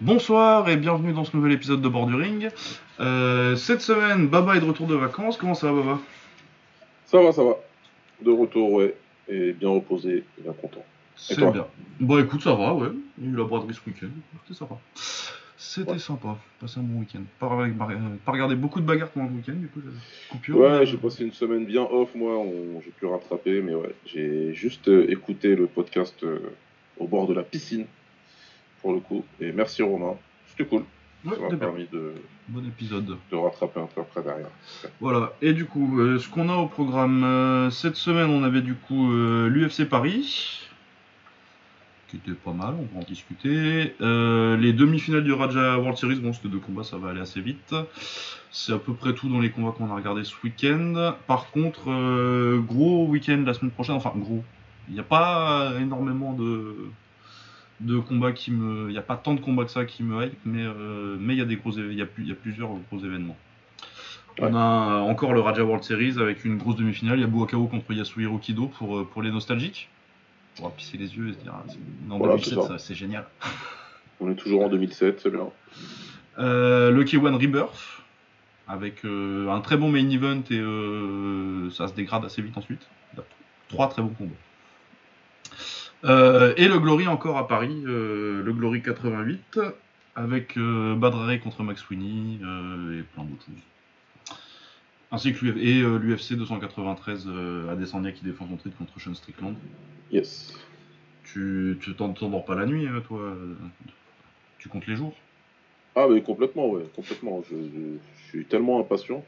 Bonsoir 0.00 0.68
et 0.70 0.76
bienvenue 0.76 1.12
dans 1.12 1.24
ce 1.24 1.36
nouvel 1.36 1.52
épisode 1.52 1.82
de 1.82 1.88
Borduring. 1.88 2.48
Euh, 3.00 3.54
cette 3.56 3.82
semaine, 3.82 4.28
Baba 4.28 4.56
est 4.56 4.60
de 4.60 4.64
retour 4.64 4.86
de 4.86 4.94
vacances. 4.94 5.36
Comment 5.36 5.54
ça 5.54 5.70
va, 5.72 5.82
Baba? 5.82 5.98
Ça 7.04 7.20
va, 7.20 7.32
ça 7.32 7.44
va. 7.44 7.56
De 8.22 8.30
retour, 8.30 8.72
ouais. 8.72 8.94
Et 9.28 9.52
bien 9.52 9.68
reposé, 9.68 10.24
et 10.38 10.42
bien 10.42 10.52
content. 10.52 10.84
C'est 11.16 11.36
bien. 11.36 11.66
Bon, 12.00 12.18
écoute, 12.18 12.42
ça 12.42 12.54
va, 12.54 12.72
ouais. 12.74 12.88
Il 13.18 13.26
y 13.26 13.28
a 13.28 13.32
eu 13.32 13.36
la 13.36 13.44
braderie 13.44 13.74
ce 13.74 13.80
week-end. 13.88 14.08
C'était 14.46 14.58
sympa. 14.58 14.78
C'était 15.58 15.98
sympa. 15.98 16.36
Passer 16.58 16.80
un 16.80 16.82
bon 16.82 17.00
week-end. 17.00 17.20
Pas, 17.38 17.48
pas 18.24 18.32
regarder 18.32 18.54
beaucoup 18.54 18.80
de 18.80 18.86
bagarres 18.86 19.10
pendant 19.10 19.26
le 19.28 19.34
week-end, 19.34 19.52
du 19.52 19.68
coup, 19.68 19.80
coupure. 20.30 20.56
Ouais, 20.58 20.86
j'ai 20.86 20.96
passé 20.96 21.24
une 21.24 21.32
semaine 21.32 21.66
bien 21.66 21.82
off, 21.82 22.14
moi. 22.14 22.38
on- 22.38 22.80
J'ai 22.82 22.90
pu 22.90 23.04
rattraper, 23.04 23.60
mais 23.60 23.74
ouais. 23.74 23.94
J'ai 24.06 24.54
juste 24.54 24.88
euh, 24.88 25.10
écouté 25.10 25.54
le 25.54 25.66
podcast 25.66 26.16
euh, 26.24 26.38
au 26.98 27.06
bord 27.06 27.26
de 27.28 27.34
la 27.34 27.42
piscine, 27.42 27.84
pour 28.80 28.92
le 28.92 29.00
coup. 29.00 29.24
Et 29.40 29.52
merci 29.52 29.82
Romain. 29.82 30.16
C'était 30.48 30.64
cool. 30.64 30.84
Ouais, 31.24 31.36
Ça 31.36 31.48
m'a 31.50 31.56
permis 31.56 31.86
de, 31.92 32.14
Bon 32.48 32.66
épisode. 32.66 33.16
de 33.30 33.36
rattraper 33.36 33.80
un 33.80 33.86
peu 33.86 34.00
après 34.00 34.22
derrière. 34.22 34.48
Voilà, 35.00 35.32
et 35.42 35.52
du 35.52 35.66
coup, 35.66 36.00
euh, 36.00 36.18
ce 36.18 36.28
qu'on 36.28 36.48
a 36.48 36.56
au 36.56 36.66
programme 36.66 37.24
euh, 37.24 37.70
cette 37.70 37.96
semaine, 37.96 38.30
on 38.30 38.42
avait 38.42 38.62
du 38.62 38.74
coup 38.74 39.12
euh, 39.12 39.48
l'UFC 39.48 39.86
Paris, 39.86 40.66
qui 42.08 42.16
était 42.16 42.32
pas 42.32 42.52
mal, 42.52 42.74
on 42.78 42.94
va 42.94 43.02
en 43.02 43.04
discuter. 43.06 43.94
Les 44.00 44.72
demi-finales 44.72 45.22
du 45.22 45.32
Raja 45.32 45.78
World 45.78 45.98
Series, 45.98 46.16
bon, 46.16 46.32
c'était 46.32 46.48
deux 46.48 46.58
combats, 46.58 46.84
ça 46.84 46.96
va 46.96 47.10
aller 47.10 47.20
assez 47.20 47.40
vite. 47.40 47.74
C'est 48.50 48.72
à 48.72 48.78
peu 48.78 48.94
près 48.94 49.14
tout 49.14 49.28
dans 49.28 49.38
les 49.40 49.50
combats 49.50 49.72
qu'on 49.76 49.92
a 49.92 49.94
regardé 49.94 50.24
ce 50.24 50.34
week-end. 50.42 51.14
Par 51.28 51.50
contre, 51.50 51.84
gros 52.66 53.06
week-end 53.06 53.44
la 53.46 53.54
semaine 53.54 53.70
prochaine, 53.70 53.94
enfin 53.94 54.12
gros, 54.16 54.42
il 54.88 54.94
n'y 54.94 55.00
a 55.00 55.04
pas 55.04 55.74
énormément 55.78 56.32
de 56.32 56.74
de 57.80 57.98
combats 57.98 58.32
qui 58.32 58.50
me, 58.50 58.88
il 58.88 58.92
n'y 58.92 58.98
a 58.98 59.02
pas 59.02 59.16
tant 59.16 59.34
de 59.34 59.40
combats 59.40 59.64
que 59.64 59.70
ça 59.70 59.84
qui 59.84 60.02
me 60.02 60.24
hype, 60.24 60.38
mais 60.44 60.62
euh, 60.62 61.16
mais 61.18 61.34
il 61.34 61.38
y 61.38 61.42
a 61.42 61.46
des 61.46 61.56
gros, 61.56 61.72
il 61.72 61.94
y 61.94 62.02
a, 62.02 62.06
y 62.18 62.32
a 62.32 62.34
plusieurs 62.34 62.70
gros 62.90 62.98
événements. 62.98 63.36
On 64.38 64.54
a 64.54 65.00
encore 65.00 65.32
le 65.32 65.40
Raja 65.40 65.64
World 65.64 65.84
Series 65.84 66.18
avec 66.18 66.44
une 66.44 66.56
grosse 66.56 66.76
demi-finale. 66.76 67.18
Il 67.18 67.22
y 67.22 67.24
a 67.24 67.26
Buakao 67.26 67.66
contre 67.66 67.92
Yasuhiro 67.92 68.38
Kido 68.38 68.66
pour, 68.66 68.98
euh, 68.98 69.04
pour 69.04 69.22
les 69.22 69.30
nostalgiques. 69.30 69.88
Pour 70.54 70.66
avoir 70.66 70.76
pissé 70.76 70.96
les 70.96 71.14
yeux 71.14 71.28
et 71.28 71.32
se 71.34 71.38
dire, 71.38 71.52
ah, 71.54 71.64
Voilà, 72.08 72.36
2007, 72.36 72.78
c'est 72.78 72.94
génial. 72.94 73.26
On 74.20 74.30
est 74.30 74.34
toujours 74.34 74.64
en 74.64 74.68
2007, 74.68 75.20
c'est 75.20 75.30
bien. 75.30 75.48
Euh, 76.38 76.90
le 76.90 77.04
K1 77.04 77.34
Rebirth 77.34 78.02
avec 78.68 79.04
euh, 79.04 79.50
un 79.50 79.60
très 79.60 79.76
bon 79.76 79.90
main 79.90 80.08
event 80.08 80.42
et 80.50 81.70
ça 81.72 81.88
se 81.88 81.94
dégrade 81.94 82.24
assez 82.24 82.40
vite 82.40 82.56
ensuite. 82.56 82.86
Trois 83.68 83.88
très 83.88 84.02
bons 84.02 84.14
combats. 84.16 84.32
Euh, 86.04 86.54
et 86.56 86.66
le 86.68 86.78
Glory 86.78 87.06
encore 87.08 87.36
à 87.36 87.46
Paris, 87.46 87.82
euh, 87.86 88.42
le 88.42 88.52
Glory 88.52 88.80
88 88.82 89.60
avec 90.16 90.56
euh, 90.56 90.94
Badrare 90.94 91.38
contre 91.40 91.62
Max 91.62 91.82
Sweeney 91.82 92.38
euh, 92.42 93.00
et 93.00 93.02
plein 93.02 93.24
d'autres 93.24 93.44
choses. 93.44 94.36
Ainsi 95.12 95.32
que 95.34 95.44
l'UFC 95.44 96.34
293 96.36 97.26
euh, 97.28 97.68
Adesanya 97.72 98.12
qui 98.12 98.24
défend 98.24 98.46
son 98.48 98.56
titre 98.56 98.76
contre 98.78 98.98
Sean 99.00 99.14
Strickland. 99.14 99.54
Yes. 100.10 100.56
Tu 101.24 101.76
tu 101.80 101.94
t'en- 101.94 102.12
t'endors 102.12 102.44
pas 102.44 102.54
la 102.54 102.66
nuit, 102.66 102.88
toi 103.06 103.34
Tu 104.58 104.68
comptes 104.68 104.86
les 104.86 104.96
jours 104.96 105.14
Ah, 105.96 106.06
mais 106.08 106.22
complètement, 106.22 106.70
ouais, 106.70 106.84
complètement. 106.94 107.42
Je, 107.50 107.56
je- 107.56 107.98
je 108.24 108.28
suis 108.28 108.44
tellement 108.46 108.80
impatient. 108.80 109.24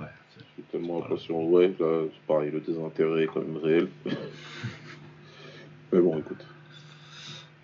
Ouais. 0.00 0.06
Je 0.38 0.44
suis 0.54 0.62
tellement 0.70 1.04
impatient. 1.04 1.42
Ouais, 1.42 1.68
là, 1.78 2.02
c'est 2.12 2.26
pareil, 2.26 2.50
le 2.50 2.60
désintérêt 2.60 3.24
est 3.24 3.26
quand 3.26 3.40
même 3.42 3.56
réel. 3.58 3.88
mais 5.96 6.02
bon, 6.02 6.18
écoute. 6.18 6.44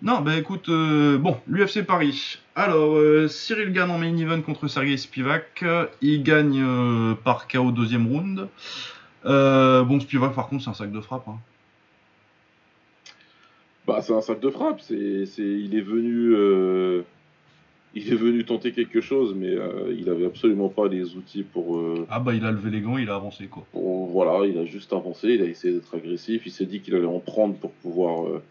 Non, 0.01 0.19
bah 0.19 0.35
écoute, 0.35 0.67
euh, 0.67 1.17
bon, 1.17 1.37
l'UFC 1.47 1.83
Paris. 1.85 2.37
Alors, 2.55 2.95
euh, 2.97 3.27
Cyril 3.29 3.71
gagne 3.71 3.89
en 3.89 3.97
main 3.97 4.17
event 4.17 4.41
contre 4.41 4.67
Sergei 4.67 4.97
Spivak. 4.97 5.63
Il 6.01 6.23
gagne 6.23 6.61
euh, 6.61 7.13
par 7.15 7.47
KO 7.47 7.71
deuxième 7.71 8.07
round. 8.07 8.49
Euh, 9.25 9.83
bon, 9.83 9.99
Spivak, 9.99 10.33
par 10.33 10.47
contre, 10.49 10.63
c'est 10.63 10.69
un 10.69 10.73
sac 10.73 10.91
de 10.91 10.99
frappe. 10.99 11.27
hein. 11.29 11.37
Bah, 13.87 14.01
c'est 14.01 14.13
un 14.13 14.21
sac 14.21 14.39
de 14.41 14.49
frappe. 14.49 14.81
C'est, 14.81 15.25
c'est, 15.25 15.41
il 15.41 15.75
est 15.75 15.81
venu, 15.81 16.33
euh, 16.35 17.03
il 17.95 18.11
est 18.11 18.15
venu 18.15 18.43
tenter 18.45 18.71
quelque 18.71 19.01
chose, 19.01 19.35
mais 19.35 19.49
euh, 19.53 19.95
il 19.97 20.09
avait 20.09 20.25
absolument 20.25 20.69
pas 20.69 20.87
les 20.87 21.15
outils 21.15 21.43
pour, 21.43 21.77
euh, 21.77 22.07
Ah 22.09 22.19
bah, 22.19 22.33
il 22.33 22.43
a 22.43 22.51
levé 22.51 22.69
les 22.71 22.81
gants, 22.81 22.97
il 22.97 23.09
a 23.09 23.15
avancé, 23.15 23.45
quoi. 23.47 23.65
pour- 23.71 24.07
voilà, 24.07 24.45
il 24.47 24.57
a 24.57 24.65
juste 24.65 24.93
avancé. 24.93 25.29
Il 25.29 25.41
a 25.41 25.45
essayé 25.45 25.73
d'être 25.73 25.93
agressif. 25.95 26.43
Il 26.45 26.51
s'est 26.51 26.65
dit 26.65 26.79
qu'il 26.81 26.95
allait 26.95 27.05
en 27.05 27.19
prendre 27.19 27.55
pour 27.55 27.71
pouvoir 27.71 28.25
euh, 28.27 28.41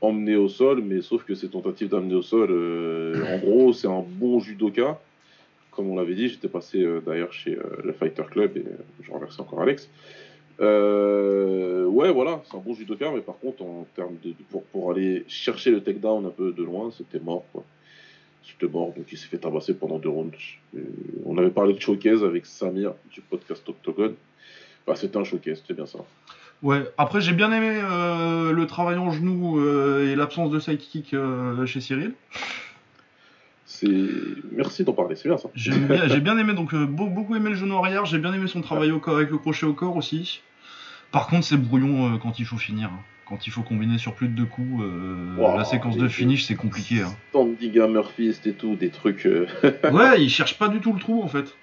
emmener 0.00 0.36
au 0.36 0.48
sol, 0.48 0.82
mais 0.84 1.00
sauf 1.02 1.24
que 1.24 1.34
ces 1.34 1.48
tentatives 1.48 1.88
d'amener 1.88 2.14
au 2.14 2.22
sol, 2.22 2.50
en 3.32 3.38
gros, 3.38 3.72
c'est 3.72 3.88
un 3.88 4.04
bon 4.06 4.40
judoka. 4.40 5.00
Comme 5.70 5.88
on 5.90 5.96
l'avait 5.96 6.14
dit, 6.14 6.28
j'étais 6.28 6.48
passé 6.48 6.84
d'ailleurs 7.06 7.32
chez 7.32 7.56
le 7.84 7.92
Fighter 7.92 8.24
Club 8.30 8.56
et 8.56 8.64
je 9.02 9.10
remercie 9.10 9.40
encore 9.40 9.60
Alex. 9.62 9.88
Ouais, 10.58 12.10
voilà, 12.12 12.42
c'est 12.44 12.56
un 12.56 12.60
bon 12.60 12.74
judoka, 12.74 13.10
mais 13.14 13.20
par 13.20 13.38
contre, 13.38 13.62
en 13.62 13.86
termes 13.94 14.16
de, 14.24 14.30
de- 14.30 14.34
pour, 14.50 14.64
pour 14.64 14.90
aller 14.90 15.24
chercher 15.28 15.70
le 15.70 15.80
takedown 15.82 16.26
un 16.26 16.30
peu 16.30 16.52
de 16.52 16.62
loin, 16.62 16.90
c'était 16.96 17.20
mort, 17.20 17.44
quoi. 17.52 17.64
C'était 18.44 18.70
mort, 18.70 18.92
donc 18.96 19.06
il 19.10 19.16
s'est 19.18 19.28
fait 19.28 19.38
tabasser 19.38 19.74
pendant 19.74 19.98
deux 19.98 20.08
rounds. 20.08 20.36
On 21.24 21.38
avait 21.38 21.50
parlé 21.50 21.74
de 21.74 21.80
showcase 21.80 22.24
avec 22.24 22.44
Samir 22.46 22.92
du 23.12 23.20
podcast 23.20 23.66
Octogone. 23.68 24.14
Bah, 24.86 24.94
c'était 24.96 25.16
un 25.16 25.24
showcase, 25.24 25.58
c'était 25.60 25.74
bien 25.74 25.86
ça. 25.86 25.98
Ouais, 26.62 26.82
après, 26.98 27.20
j'ai 27.20 27.32
bien 27.32 27.52
aimé 27.52 27.80
euh, 27.82 28.52
le 28.52 28.66
travail 28.66 28.96
en 28.96 29.10
genou 29.10 29.58
euh, 29.60 30.10
et 30.12 30.16
l'absence 30.16 30.50
de 30.50 30.58
sidekick 30.60 31.14
euh, 31.14 31.66
chez 31.66 31.80
Cyril. 31.80 32.12
C'est... 33.64 33.88
Merci 34.52 34.84
d'en 34.84 34.92
parler, 34.92 35.16
c'est 35.16 35.28
bien 35.28 35.38
ça. 35.38 35.48
Bien- 35.54 36.08
J'ai 36.08 36.20
bien 36.20 36.36
aimé, 36.38 36.52
donc, 36.52 36.74
euh, 36.74 36.84
beau- 36.86 37.06
beaucoup 37.08 37.34
aimé 37.36 37.50
le 37.50 37.56
genou 37.56 37.76
arrière. 37.76 38.04
J'ai 38.06 38.18
bien 38.18 38.32
aimé 38.32 38.46
son 38.48 38.60
travail 38.60 38.90
au 38.92 38.98
corps 39.00 39.16
avec 39.16 39.30
le 39.30 39.38
crochet 39.38 39.66
au 39.66 39.72
corps 39.74 39.96
aussi. 39.96 40.42
Par 41.10 41.26
contre, 41.28 41.44
c'est 41.44 41.56
brouillon 41.56 42.18
quand 42.18 42.38
il 42.38 42.44
faut 42.44 42.56
finir. 42.58 42.90
hein. 42.92 43.00
Quand 43.32 43.46
il 43.46 43.50
faut 43.50 43.62
combiner 43.62 43.96
sur 43.96 44.14
plus 44.14 44.28
de 44.28 44.34
deux 44.34 44.44
coups, 44.44 44.82
euh, 44.82 45.36
Wow, 45.38 45.56
la 45.56 45.64
séquence 45.64 45.96
de 45.96 46.06
finish, 46.06 46.44
c'est 46.44 46.54
compliqué. 46.54 47.00
hein. 47.00 47.16
Standing 47.30 47.80
Hammer 47.80 48.02
Fist 48.14 48.46
et 48.46 48.52
tout, 48.52 48.76
des 48.76 48.90
trucs. 48.90 49.24
euh, 49.24 49.46
Ouais, 49.90 50.22
il 50.22 50.28
cherche 50.28 50.58
pas 50.58 50.68
du 50.68 50.80
tout 50.80 50.92
le 50.92 50.98
trou 51.00 51.22
en 51.22 51.28
fait. 51.28 51.56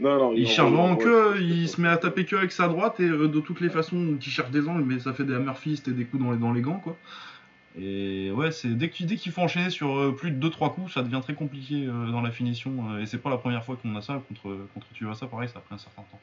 non, 0.00 0.16
non, 0.18 0.32
Il 0.34 0.46
en 0.46 0.48
cherche 0.48 0.70
vrai, 0.70 0.78
vraiment 0.78 0.92
en 0.92 0.96
que, 0.96 1.38
il 1.38 1.68
se 1.68 1.82
met 1.82 1.88
à 1.88 1.98
taper 1.98 2.24
que 2.24 2.34
avec 2.36 2.50
sa 2.50 2.68
droite 2.68 2.98
et 3.00 3.02
euh, 3.10 3.28
de 3.28 3.40
toutes 3.40 3.60
les 3.60 3.68
façons, 3.68 4.16
il 4.18 4.22
cherche 4.26 4.50
des 4.50 4.66
angles, 4.66 4.84
mais 4.86 4.98
ça 4.98 5.12
fait 5.12 5.24
des 5.24 5.36
fist 5.54 5.86
et 5.86 5.90
des 5.92 6.06
coups 6.06 6.22
dans 6.22 6.32
les, 6.32 6.38
dans 6.38 6.54
les 6.54 6.62
gants 6.62 6.80
quoi. 6.82 6.96
Et 7.78 8.30
ouais, 8.30 8.50
c'est 8.50 8.68
dès 8.74 8.88
qu'il 8.88 9.32
faut 9.32 9.42
enchaîner 9.42 9.68
sur 9.68 10.16
plus 10.16 10.30
de 10.30 10.48
2-3 10.48 10.72
coups, 10.72 10.94
ça 10.94 11.02
devient 11.02 11.20
très 11.22 11.34
compliqué 11.34 11.84
dans 12.10 12.22
la 12.22 12.30
finition. 12.30 12.98
et 12.98 13.04
c'est 13.04 13.18
pas 13.18 13.28
la 13.28 13.36
première 13.36 13.62
fois 13.66 13.76
qu'on 13.76 13.94
a 13.96 14.00
ça 14.00 14.22
contre 14.28 14.56
contre 14.72 15.14
ça 15.14 15.26
pareil, 15.26 15.50
ça 15.50 15.58
a 15.58 15.60
pris 15.60 15.74
un 15.74 15.78
certain 15.78 16.00
temps. 16.10 16.20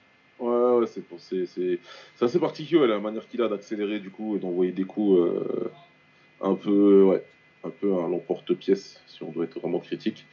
Ouais, 0.80 0.88
c'est, 0.88 1.80
assez 2.22 2.40
particulier 2.40 2.88
la 2.88 3.00
manière 3.00 3.28
qu'il 3.28 3.42
a 3.42 3.48
d'accélérer 3.48 4.00
du 4.00 4.10
coup 4.10 4.36
et 4.36 4.40
d'envoyer 4.40 4.72
des 4.72 4.84
coups 4.84 5.20
euh, 5.20 5.70
un 6.42 6.56
peu, 6.56 7.04
ouais, 7.04 7.24
un 7.64 7.70
peu 7.70 7.94
à 7.94 8.08
l'emporte-pièce 8.08 9.02
si 9.08 9.24
on 9.24 9.32
doit 9.32 9.46
être 9.46 9.60
vraiment 9.60 9.80
critique. 9.80 10.26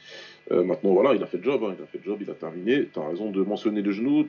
Euh, 0.51 0.63
maintenant, 0.63 0.91
voilà, 0.93 1.13
il 1.13 1.23
a 1.23 1.27
fait 1.27 1.37
le 1.37 1.43
job, 1.43 1.63
hein, 1.63 1.75
il 1.77 1.83
a 1.83 1.85
fait 1.85 1.99
le 1.99 2.03
job, 2.03 2.19
il 2.21 2.29
a 2.29 2.33
terminé. 2.33 2.85
T'as 2.91 3.07
raison 3.07 3.31
de 3.31 3.41
mentionner 3.43 3.81
le 3.81 3.91
genou, 3.91 4.25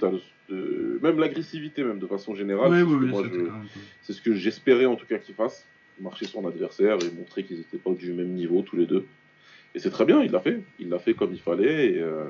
le- 0.49 1.01
même 1.03 1.19
l'agressivité, 1.19 1.83
même 1.83 1.99
de 1.99 2.07
façon 2.07 2.35
générale. 2.35 2.71
c'est 4.03 4.13
ce 4.13 4.23
que 4.23 4.35
j'espérais 4.35 4.87
en 4.87 4.97
tout 4.97 5.07
cas 5.07 5.19
qu'il 5.19 5.35
fasse, 5.35 5.67
marcher 6.01 6.27
son 6.27 6.47
adversaire 6.47 6.99
et 7.03 7.11
montrer 7.19 7.45
qu'ils 7.45 7.59
n'étaient 7.59 7.79
pas 7.79 7.93
du 7.93 8.13
même 8.13 8.29
niveau 8.35 8.63
tous 8.63 8.77
les 8.77 8.87
deux. 8.87 9.07
Et 9.75 9.79
c'est 9.79 9.91
très 9.91 10.05
bien, 10.05 10.23
il 10.23 10.31
l'a 10.31 10.41
fait, 10.41 10.61
il 10.79 10.91
l'a 10.91 10.99
fait 10.99 11.15
comme 11.15 11.33
il 11.33 11.41
fallait. 11.41 11.93
Et, 11.93 11.99
euh, 11.99 12.27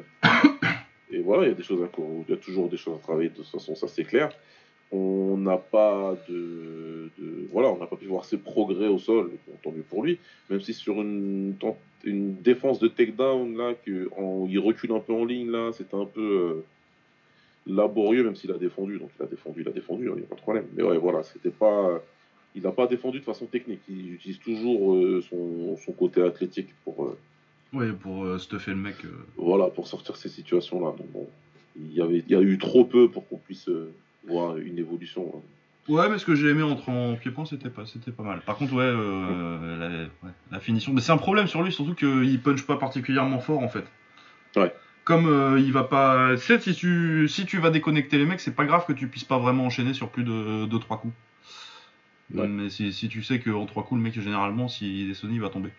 et 1.13 1.21
voilà, 1.21 1.45
il 1.45 1.49
y 1.49 1.53
a 1.53 1.55
des 1.55 1.63
choses 1.63 1.83
à 1.83 1.89
il 1.99 2.31
y 2.31 2.33
a 2.33 2.39
toujours 2.39 2.69
des 2.69 2.77
choses 2.77 2.97
à 2.97 3.03
travailler 3.03 3.29
de 3.29 3.35
toute 3.35 3.47
façon, 3.47 3.75
ça 3.75 3.87
c'est 3.87 4.05
clair. 4.05 4.31
On 4.91 5.39
n'a 5.39 5.57
pas 5.57 6.17
de, 6.29 7.09
voilà, 7.51 7.71
on 7.71 7.79
n'a 7.79 7.87
pas 7.87 7.97
pu 7.97 8.07
voir 8.07 8.25
ses 8.25 8.37
progrès 8.37 8.89
au 8.89 8.99
sol, 8.99 9.31
tant 9.63 9.71
mieux 9.71 9.83
pour 9.83 10.03
lui. 10.03 10.19
Même 10.51 10.61
si 10.61 10.75
sur 10.75 11.01
une, 11.01 11.55
défense 12.05 12.79
de 12.79 12.89
takedown 12.89 13.57
là, 13.57 13.75
que 13.87 14.11
il 14.49 14.59
recule 14.59 14.93
un 14.93 15.01
peu 15.01 15.13
en 15.13 15.25
ligne 15.25 15.51
là, 15.51 15.71
c'était 15.73 15.97
un 15.97 16.05
peu 16.05 16.21
euh, 16.21 16.65
laborieux, 17.67 18.25
même 18.25 18.37
s'il 18.37 18.51
a 18.53 18.59
défendu. 18.59 18.99
Donc 18.99 19.11
il 19.19 19.23
a 19.23 19.27
défendu, 19.27 19.63
il 19.63 19.69
a 19.69 19.73
défendu, 19.73 20.11
il 20.11 20.15
n'y 20.15 20.25
a 20.25 20.27
pas 20.27 20.35
de 20.35 20.41
problème. 20.41 20.67
Mais 20.75 20.83
ouais, 20.83 20.99
voilà, 20.99 21.23
c'était 21.23 21.51
pas. 21.51 22.03
Il 22.55 22.65
n'a 22.65 22.73
pas 22.73 22.87
défendu 22.87 23.21
de 23.21 23.25
façon 23.25 23.47
technique. 23.47 23.81
Il 23.89 24.15
utilise 24.15 24.39
toujours 24.41 24.95
euh, 24.95 25.23
son, 25.23 25.77
son 25.79 25.93
côté 25.93 26.21
athlétique 26.21 26.69
pour, 26.85 27.05
euh, 27.05 27.19
Ouais, 27.73 27.93
pour 27.93 28.25
euh, 28.25 28.39
stuffer 28.39 28.73
le 28.73 28.77
mec. 28.77 28.97
euh, 29.05 29.09
voilà, 29.37 29.67
pour 29.71 29.87
sortir 29.87 30.17
ces 30.17 30.29
situations-là. 30.29 30.95
Donc 30.97 31.11
bon, 31.13 31.27
il 31.77 31.93
y, 31.93 32.03
avait, 32.03 32.23
il 32.27 32.31
y 32.33 32.35
a 32.37 32.41
eu 32.43 32.59
trop 32.59 32.85
peu 32.85 33.11
pour 33.11 33.27
qu'on 33.29 33.39
puisse 33.39 33.69
euh, 33.69 33.93
voir 34.29 34.57
une 34.59 34.79
évolution. 34.79 35.33
hein. 35.35 35.41
Ouais, 35.89 36.09
mais 36.09 36.19
ce 36.19 36.25
que 36.25 36.35
j'ai 36.37 36.49
aimé 36.49 36.63
entre 36.63 36.91
en 36.91 37.17
pied-point, 37.17 37.45
c'était 37.45 37.71
pas, 37.71 37.87
c'était 37.87 38.13
pas 38.13 38.23
mal. 38.23 38.41
Par 38.43 38.57
contre, 38.57 38.73
ouais, 38.75 38.83
euh, 38.85 39.79
la, 39.79 39.89
ouais, 40.29 40.35
la 40.53 40.61
finition. 40.61 40.93
Mais 40.93 41.01
c'est 41.01 41.11
un 41.13 41.17
problème 41.17 41.47
sur 41.49 41.63
lui, 41.63 41.73
surtout 41.73 41.95
qu'il 41.95 42.41
punch 42.41 42.63
pas 42.67 42.77
particulièrement 42.77 43.41
fort 43.41 43.59
en 43.61 43.69
fait. 43.69 43.85
Ouais. 44.55 44.73
Comme 45.05 45.27
euh, 45.27 45.59
il 45.59 45.73
va 45.73 45.83
pas. 45.83 46.37
Tu 46.37 46.43
sais, 46.43 46.61
si 46.61 46.75
tu, 46.75 47.27
si 47.29 47.47
tu 47.47 47.59
vas 47.59 47.71
déconnecter 47.71 48.17
les 48.19 48.27
mecs, 48.27 48.39
c'est 48.39 48.55
pas 48.55 48.65
grave 48.65 48.85
que 48.87 48.93
tu 48.93 49.09
puisses 49.09 49.25
pas 49.25 49.39
vraiment 49.39 49.65
enchaîner 49.67 49.95
sur 49.95 50.11
plus 50.11 50.23
de 50.23 50.67
2-3 50.67 51.01
coups. 51.01 51.15
Ouais. 52.35 52.47
Mais 52.47 52.71
si, 52.71 52.93
si 52.93 53.09
tu 53.09 53.23
sais 53.25 53.41
qu'en 53.41 53.67
3 53.67 53.83
coups, 53.83 53.99
le 53.99 54.05
mec, 54.05 54.15
généralement, 54.21 54.69
s'il 54.69 55.11
est 55.11 55.15
sonné, 55.15 55.35
il 55.35 55.41
va 55.41 55.49
tomber. 55.49 55.71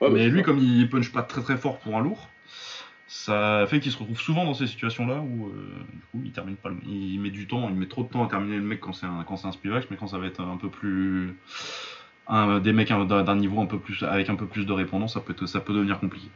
Ouais, 0.00 0.08
bah, 0.08 0.14
mais 0.14 0.28
lui, 0.28 0.40
ça. 0.40 0.44
comme 0.44 0.58
il 0.58 0.88
punch 0.88 1.12
pas 1.12 1.22
très 1.22 1.42
très 1.42 1.56
fort 1.56 1.78
pour 1.78 1.96
un 1.96 2.02
lourd, 2.02 2.28
ça 3.06 3.66
fait 3.68 3.80
qu'il 3.80 3.92
se 3.92 3.98
retrouve 3.98 4.18
souvent 4.18 4.44
dans 4.44 4.54
ces 4.54 4.66
situations-là 4.66 5.20
où 5.20 5.48
euh, 5.48 5.52
du 5.92 6.00
coup 6.10 6.22
il 6.24 6.32
termine 6.32 6.56
pas 6.56 6.70
le... 6.70 6.76
Il 6.86 7.20
met 7.20 7.30
du 7.30 7.46
temps, 7.46 7.68
il 7.68 7.76
met 7.76 7.86
trop 7.86 8.02
de 8.02 8.08
temps 8.08 8.24
à 8.24 8.28
terminer 8.28 8.56
le 8.56 8.62
mec 8.62 8.80
quand 8.80 8.92
c'est 8.92 9.06
un, 9.06 9.24
quand 9.26 9.36
c'est 9.36 9.46
un 9.46 9.52
Spivak, 9.52 9.86
mais 9.90 9.96
quand 9.96 10.08
ça 10.08 10.18
va 10.18 10.26
être 10.26 10.40
un 10.40 10.56
peu 10.56 10.68
plus. 10.68 11.34
un- 12.26 12.58
des 12.60 12.72
mecs 12.72 12.88
d'un 12.88 13.36
niveau 13.36 13.60
un 13.60 13.66
peu 13.66 13.78
plus 13.78 14.02
avec 14.02 14.30
un 14.30 14.36
peu 14.36 14.46
plus 14.46 14.64
de 14.66 14.72
répondance, 14.72 15.14
ça 15.14 15.20
peut, 15.20 15.46
ça 15.46 15.60
peut 15.60 15.74
devenir 15.74 16.00
compliqué. 16.00 16.28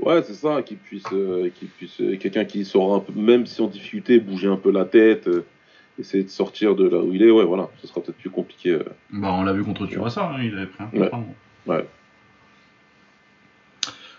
Ouais, 0.00 0.22
c'est 0.22 0.34
ça, 0.34 0.62
qu'il 0.62 0.78
puisse, 0.78 1.04
euh, 1.12 1.48
qu'il 1.50 1.68
puisse, 1.68 2.00
euh, 2.00 2.16
quelqu'un 2.16 2.44
qui 2.44 2.64
saura 2.64 2.96
un 2.96 3.00
peu, 3.00 3.12
même 3.12 3.46
si 3.46 3.60
en 3.62 3.68
difficulté, 3.68 4.18
bouger 4.18 4.48
un 4.48 4.56
peu 4.56 4.72
la 4.72 4.84
tête, 4.84 5.28
euh, 5.28 5.44
essayer 5.98 6.24
de 6.24 6.28
sortir 6.28 6.74
de 6.74 6.88
là 6.88 6.98
où 6.98 7.12
il 7.12 7.22
est, 7.22 7.30
ouais, 7.30 7.44
voilà, 7.44 7.68
ce 7.80 7.86
sera 7.86 8.00
peut-être 8.00 8.16
plus 8.16 8.30
compliqué. 8.30 8.78
Bah, 9.10 9.32
on 9.32 9.44
l'a 9.44 9.52
vu 9.52 9.62
contre 9.62 9.86
Turasa, 9.86 10.32
hein, 10.34 10.42
il 10.42 10.56
avait 10.56 10.66
pris 10.66 10.82
un 10.82 10.86
coup 10.86 10.96
Ouais. 10.96 11.10
Ouais. 11.66 11.86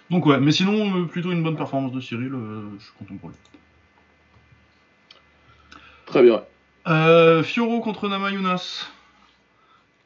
Donc 0.09 0.25
ouais, 0.25 0.39
mais 0.39 0.51
sinon 0.51 1.01
euh, 1.01 1.05
plutôt 1.05 1.31
une 1.31 1.43
bonne 1.43 1.55
performance 1.55 1.91
de 1.91 1.99
Cyril, 1.99 2.33
euh, 2.33 2.69
je 2.77 2.83
suis 2.83 2.93
content 2.97 3.15
pour 3.15 3.29
lui. 3.29 3.35
Très 6.05 6.21
bien. 6.21 6.43
Euh, 6.87 7.43
Fioro 7.43 7.79
contre 7.81 8.09
Namayunas. 8.09 8.87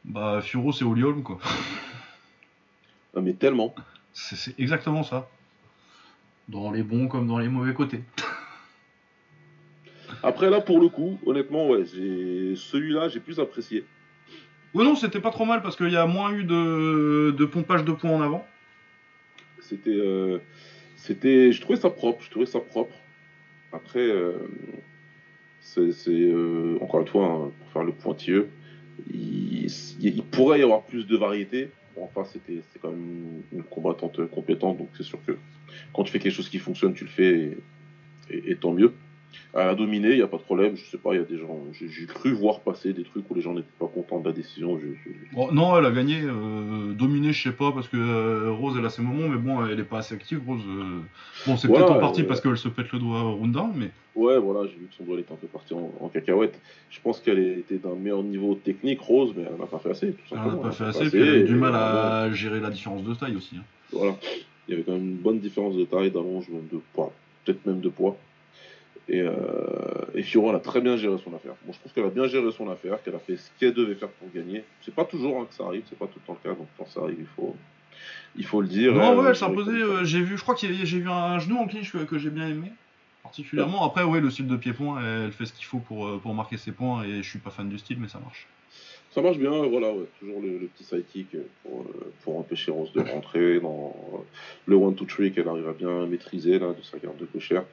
Bah 0.04 0.40
Fioro 0.40 0.72
c'est 0.72 0.84
Oliolm 0.84 1.22
quoi. 1.22 1.38
Ah, 3.16 3.20
mais 3.20 3.34
tellement. 3.34 3.74
C'est 4.12 4.58
exactement 4.58 5.02
ça. 5.02 5.28
Dans 6.48 6.70
les 6.70 6.82
bons 6.82 7.08
comme 7.08 7.26
dans 7.26 7.38
les 7.38 7.48
mauvais 7.48 7.74
côtés. 7.74 8.02
Après, 10.22 10.50
là, 10.50 10.60
pour 10.60 10.80
le 10.80 10.88
coup, 10.88 11.18
honnêtement, 11.26 11.68
ouais, 11.68 11.84
celui-là, 11.84 13.08
j'ai 13.08 13.20
plus 13.20 13.38
apprécié. 13.38 13.84
Ouais 14.74 14.84
non, 14.84 14.96
c'était 14.96 15.20
pas 15.20 15.30
trop 15.30 15.44
mal 15.44 15.62
parce 15.62 15.76
qu'il 15.76 15.90
y 15.90 15.96
a 15.96 16.06
moins 16.06 16.32
eu 16.32 16.44
de, 16.44 17.34
de 17.36 17.44
pompage 17.44 17.84
de 17.84 17.92
points 17.92 18.10
en 18.10 18.20
avant. 18.20 18.46
C'était, 19.68 19.90
euh, 19.90 20.38
c'était, 20.96 21.52
je 21.52 21.60
trouvais 21.60 21.78
ça 21.78 21.90
propre, 21.90 22.22
je 22.24 22.30
trouvais 22.30 22.46
ça 22.46 22.60
propre. 22.60 22.94
Après, 23.72 24.00
euh, 24.00 24.32
c'est, 25.60 25.92
euh, 26.08 26.78
encore 26.80 27.00
une 27.00 27.06
fois, 27.06 27.26
hein, 27.26 27.52
pour 27.58 27.68
faire 27.72 27.84
le 27.84 27.92
pointilleux, 27.92 28.48
il, 29.12 29.68
pourrait 30.30 30.60
y 30.60 30.62
avoir 30.62 30.84
plus 30.84 31.06
de 31.06 31.16
variété. 31.16 31.68
Enfin, 31.96 32.24
c'était, 32.24 32.62
c'est 32.72 32.80
quand 32.80 32.90
même 32.90 33.42
une 33.52 33.62
combattante 33.62 34.26
compétente, 34.28 34.78
donc 34.78 34.88
c'est 34.96 35.02
sûr 35.02 35.18
que 35.26 35.32
quand 35.92 36.04
tu 36.04 36.12
fais 36.12 36.18
quelque 36.18 36.32
chose 36.32 36.48
qui 36.48 36.58
fonctionne, 36.58 36.94
tu 36.94 37.04
le 37.04 37.10
fais, 37.10 37.58
et 38.30 38.56
tant 38.56 38.72
mieux. 38.72 38.92
Elle 39.54 39.68
a 39.68 39.74
dominé, 39.74 40.10
il 40.10 40.16
n'y 40.16 40.22
a 40.22 40.26
pas 40.26 40.36
de 40.36 40.42
problème. 40.42 40.76
Je 40.76 40.84
sais 40.84 40.98
pas, 40.98 41.14
il 41.14 41.18
y 41.18 41.20
a 41.20 41.24
des 41.24 41.38
gens, 41.38 41.58
j'ai, 41.72 42.06
cru 42.06 42.32
voir 42.32 42.60
passer 42.60 42.92
des 42.92 43.02
trucs 43.02 43.28
où 43.30 43.34
les 43.34 43.40
gens 43.40 43.54
n'étaient 43.54 43.66
pas 43.78 43.86
contents 43.86 44.20
de 44.20 44.26
la 44.28 44.32
décision. 44.34 44.78
Je, 44.78 44.86
je- 44.86 45.34
Bon, 45.34 45.50
non, 45.52 45.76
elle 45.78 45.86
a 45.86 45.90
gagné, 45.90 46.20
euh, 46.22 46.92
dominé, 46.92 47.32
je 47.32 47.42
sais 47.48 47.54
pas, 47.54 47.72
parce 47.72 47.88
que 47.88 47.96
euh, 47.96 48.52
Rose 48.52 48.76
elle 48.78 48.84
a 48.84 48.90
ses 48.90 49.02
moments, 49.02 49.28
mais 49.28 49.38
bon, 49.38 49.64
elle 49.66 49.80
est 49.80 49.84
pas 49.84 49.98
assez 49.98 50.14
active, 50.14 50.40
Rose. 50.46 50.60
euh. 50.68 51.00
Bon, 51.46 51.56
c'est 51.56 51.68
Voilà, 51.68 51.86
peut-être 51.86 51.96
en 51.96 52.00
partie 52.00 52.22
parce 52.24 52.40
qu'elle 52.40 52.58
se 52.58 52.68
pète 52.68 52.92
le 52.92 52.98
doigt 52.98 53.36
down, 53.46 53.72
mais 53.74 53.90
Ouais, 54.14 54.36
voilà, 54.38 54.66
j'ai 54.68 54.76
vu 54.76 54.86
que 54.90 54.94
son 54.96 55.04
doigt 55.04 55.18
était 55.18 55.32
un 55.32 55.36
peu 55.36 55.46
parti 55.46 55.74
en, 55.74 55.92
en 56.00 56.08
cacahuète. 56.08 56.58
Je 56.90 56.98
pense 57.00 57.20
qu'elle 57.20 57.38
était 57.38 57.76
d'un 57.76 57.94
meilleur 57.94 58.22
niveau 58.24 58.54
technique, 58.56 59.00
Rose, 59.00 59.32
mais 59.36 59.44
elle 59.48 59.58
n'a 59.58 59.66
pas 59.66 59.78
fait 59.78 59.90
assez, 59.90 60.08
tout 60.12 60.18
elle 60.32 60.38
en 60.38 60.42
simplement. 60.42 60.62
a 60.62 60.66
pas 60.66 60.72
fait 60.72 60.84
n'a 60.84 60.90
assez, 60.90 61.08
puis 61.08 61.20
elle 61.20 61.28
a 61.30 61.36
eu 61.36 61.44
du 61.44 61.54
mal 61.54 61.74
à 61.74 62.30
gérer 62.32 62.60
la 62.60 62.70
différence 62.70 63.04
de 63.04 63.14
taille 63.14 63.36
aussi. 63.36 63.56
hein. 63.56 63.62
Voilà, 63.92 64.16
il 64.66 64.72
y 64.72 64.74
avait 64.74 64.82
quand 64.82 64.92
même 64.92 65.04
une 65.08 65.16
bonne 65.16 65.38
différence 65.38 65.76
de 65.76 65.84
taille, 65.84 66.10
d'allonge, 66.10 66.48
même 66.48 66.66
de 66.70 66.80
poids, 66.92 67.12
peut-être 67.44 67.64
même 67.64 67.80
de 67.80 67.88
poids. 67.88 68.16
Et, 69.10 69.20
euh, 69.22 69.32
et 70.14 70.22
Fiora, 70.22 70.50
elle 70.50 70.56
a 70.56 70.60
très 70.60 70.80
bien 70.82 70.96
géré 70.98 71.16
son 71.24 71.34
affaire. 71.34 71.54
Moi, 71.64 71.72
je 71.74 71.78
trouve 71.78 71.92
qu'elle 71.92 72.04
a 72.04 72.10
bien 72.10 72.26
géré 72.26 72.50
son 72.52 72.68
affaire, 72.70 73.02
qu'elle 73.02 73.14
a 73.14 73.18
fait 73.18 73.36
ce 73.38 73.48
qu'elle 73.58 73.72
devait 73.72 73.94
faire 73.94 74.10
pour 74.10 74.28
gagner. 74.34 74.64
C'est 74.82 74.94
pas 74.94 75.04
toujours 75.06 75.40
hein, 75.40 75.46
que 75.48 75.54
ça 75.54 75.64
arrive, 75.64 75.82
c'est 75.88 75.98
pas 75.98 76.06
tout 76.06 76.18
le 76.20 76.26
temps 76.26 76.38
le 76.42 76.50
cas, 76.50 76.54
donc 76.54 76.68
quand 76.76 76.86
ça 76.86 77.00
arrive, 77.00 77.16
il 77.18 77.26
faut, 77.34 77.56
il 78.36 78.44
faut 78.44 78.60
le 78.60 78.68
dire. 78.68 78.92
Non, 78.94 79.14
Et 79.14 79.16
ouais, 79.16 79.28
elle 79.30 79.36
s'est 79.36 79.44
imposée. 79.46 79.70
euh, 79.72 80.04
j'ai 80.04 80.20
vu, 80.20 80.36
je 80.36 80.42
crois 80.42 80.54
qu'il 80.54 80.70
y 80.76 80.82
a- 80.82 80.84
j'ai 80.84 80.98
vu 80.98 81.08
un 81.08 81.38
genou 81.38 81.56
en 81.56 81.66
clinch 81.66 81.90
que, 81.90 81.98
que 82.04 82.18
j'ai 82.18 82.28
bien 82.30 82.48
aimé, 82.48 82.70
particulièrement. 83.22 83.82
Après, 83.86 84.02
ouais, 84.02 84.20
le 84.20 84.28
style 84.30 84.46
de 84.46 84.56
pied-point, 84.56 85.00
elle 85.02 85.32
fait 85.32 85.46
ce 85.46 85.54
qu'il 85.54 85.64
faut 85.64 85.78
pour, 85.78 86.06
euh, 86.06 86.18
pour 86.18 86.34
marquer 86.34 86.58
ses 86.58 86.72
points, 86.72 87.02
et 87.04 87.22
je 87.22 87.28
suis 87.30 87.38
pas 87.38 87.50
fan 87.50 87.68
du 87.70 87.78
style, 87.78 87.96
mais 88.00 88.08
ça 88.08 88.18
marche. 88.18 88.46
Ça 89.10 89.22
marche 89.22 89.38
bien, 89.38 89.50
voilà, 89.62 89.90
ouais, 89.90 90.04
toujours 90.20 90.42
le, 90.42 90.58
le 90.58 90.66
petit 90.66 90.84
sidekick 90.84 91.28
pour, 91.62 91.80
euh, 91.80 92.12
pour 92.22 92.38
empêcher 92.38 92.70
Rose 92.70 92.92
de 92.92 93.00
rentrer 93.00 93.58
dans 93.58 93.96
euh, 94.12 94.18
le 94.66 94.76
one 94.76 94.94
two 94.94 95.06
three 95.06 95.32
qu'elle 95.32 95.48
arrive 95.48 95.66
à 95.66 95.72
bien 95.72 96.06
maîtriser 96.06 96.58
là, 96.58 96.74
de 96.74 96.82
sa 96.82 96.98
garde 96.98 97.16
de 97.16 97.24
cochère. 97.24 97.64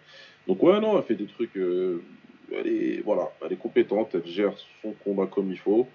Donc 0.48 0.62
ouais, 0.64 0.80
non, 0.80 0.98
elle 0.98 1.04
fait 1.04 1.16
des 1.16 1.26
trucs, 1.26 1.56
euh, 1.58 2.02
elle 2.52 2.68
est 2.68 3.02
voilà, 3.04 3.32
elle 3.44 3.54
est 3.54 3.58
compétente, 3.58 4.14
elle 4.14 4.28
gère 4.28 4.54
son 4.82 4.92
combat 5.04 5.26
comme 5.26 5.52
il 5.52 5.58
faut. 5.58 5.88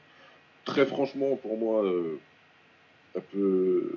Très 0.64 0.86
franchement, 0.86 1.36
pour 1.36 1.56
moi, 1.56 1.84
euh, 1.84 2.18
elle 3.14 3.22
peut, 3.22 3.96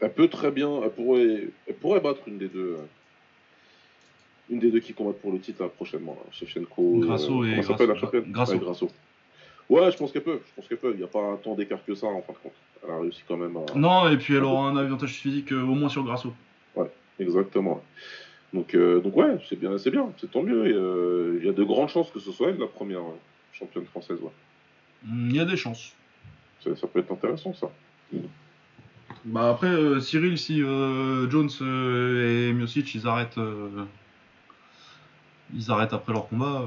elle 0.00 0.12
peut 0.12 0.28
très 0.28 0.50
bien, 0.50 0.82
elle 0.82 0.90
pourrait, 0.90 1.48
elle 1.66 1.74
pourrait 1.74 2.00
battre 2.00 2.20
une 2.26 2.38
des 2.38 2.48
deux. 2.48 2.76
euh, 2.78 2.84
une 4.48 4.60
des 4.60 4.70
deux 4.70 4.80
qui 4.80 4.94
combattent 4.94 5.20
pour 5.20 5.32
le 5.32 5.40
titre 5.40 5.62
là, 5.62 5.68
prochainement, 5.68 6.16
là, 6.24 6.30
Shevchenko. 6.30 7.00
Grasso 7.00 7.44
et 7.44 7.56
la 7.56 7.62
Grasso. 7.62 7.86
Grasso. 8.28 8.52
Ouais, 8.52 8.58
Grasso. 8.60 8.90
Ouais, 9.68 9.90
je 9.90 9.96
pense 9.96 10.12
qu'elle 10.12 10.22
peut. 10.22 10.40
Je 10.46 10.54
pense 10.54 10.68
qu'elle 10.68 10.78
peut. 10.78 10.92
Il 10.92 10.98
n'y 10.98 11.04
a 11.04 11.08
pas 11.08 11.36
tant 11.42 11.54
d'écart 11.54 11.84
que 11.84 11.94
ça 11.94 12.06
en 12.06 12.22
fin 12.22 12.32
de 12.32 12.38
compte. 12.38 12.52
Elle 12.84 12.90
a 12.94 12.98
réussi 13.00 13.22
quand 13.26 13.36
même 13.36 13.56
à. 13.56 13.64
Non, 13.76 14.08
et 14.08 14.16
puis 14.16 14.36
elle 14.36 14.44
aura 14.44 14.68
un 14.68 14.76
avantage 14.76 15.14
physique 15.14 15.52
euh, 15.52 15.62
au 15.62 15.74
moins 15.74 15.88
sur 15.88 16.04
Grasso. 16.04 16.32
Exactement. 17.18 17.82
Donc, 18.52 18.74
euh, 18.74 19.00
donc 19.00 19.16
ouais, 19.16 19.38
c'est 19.48 19.58
bien, 19.58 19.76
c'est 19.78 19.90
bien, 19.90 20.12
c'est 20.18 20.30
tant 20.30 20.42
mieux. 20.42 20.66
Et, 20.68 20.72
euh, 20.72 21.38
Il 21.40 21.46
y 21.46 21.48
a 21.48 21.52
de 21.52 21.64
grandes 21.64 21.88
chances 21.88 22.10
que 22.10 22.20
ce 22.20 22.32
soit 22.32 22.50
elle 22.50 22.58
la 22.58 22.66
première 22.66 23.00
euh, 23.00 23.18
championne 23.52 23.84
française. 23.86 24.18
Ouais. 24.22 24.30
Il 25.08 25.34
y 25.36 25.40
a 25.40 25.44
des 25.44 25.56
chances. 25.56 25.92
Ça, 26.60 26.74
ça 26.76 26.86
peut 26.86 27.00
être 27.00 27.12
intéressant 27.12 27.52
ça. 27.54 27.68
Bah 29.24 29.50
après, 29.50 29.68
euh, 29.68 30.00
Cyril, 30.00 30.38
si 30.38 30.62
euh, 30.62 31.28
Jones 31.28 31.50
euh, 31.60 32.48
et 32.50 32.52
Miocic, 32.52 32.94
ils 32.94 33.06
arrêtent, 33.06 33.38
ils 35.54 35.70
arrêtent 35.70 35.92
après 35.92 36.12
leur 36.12 36.28
combat, 36.28 36.62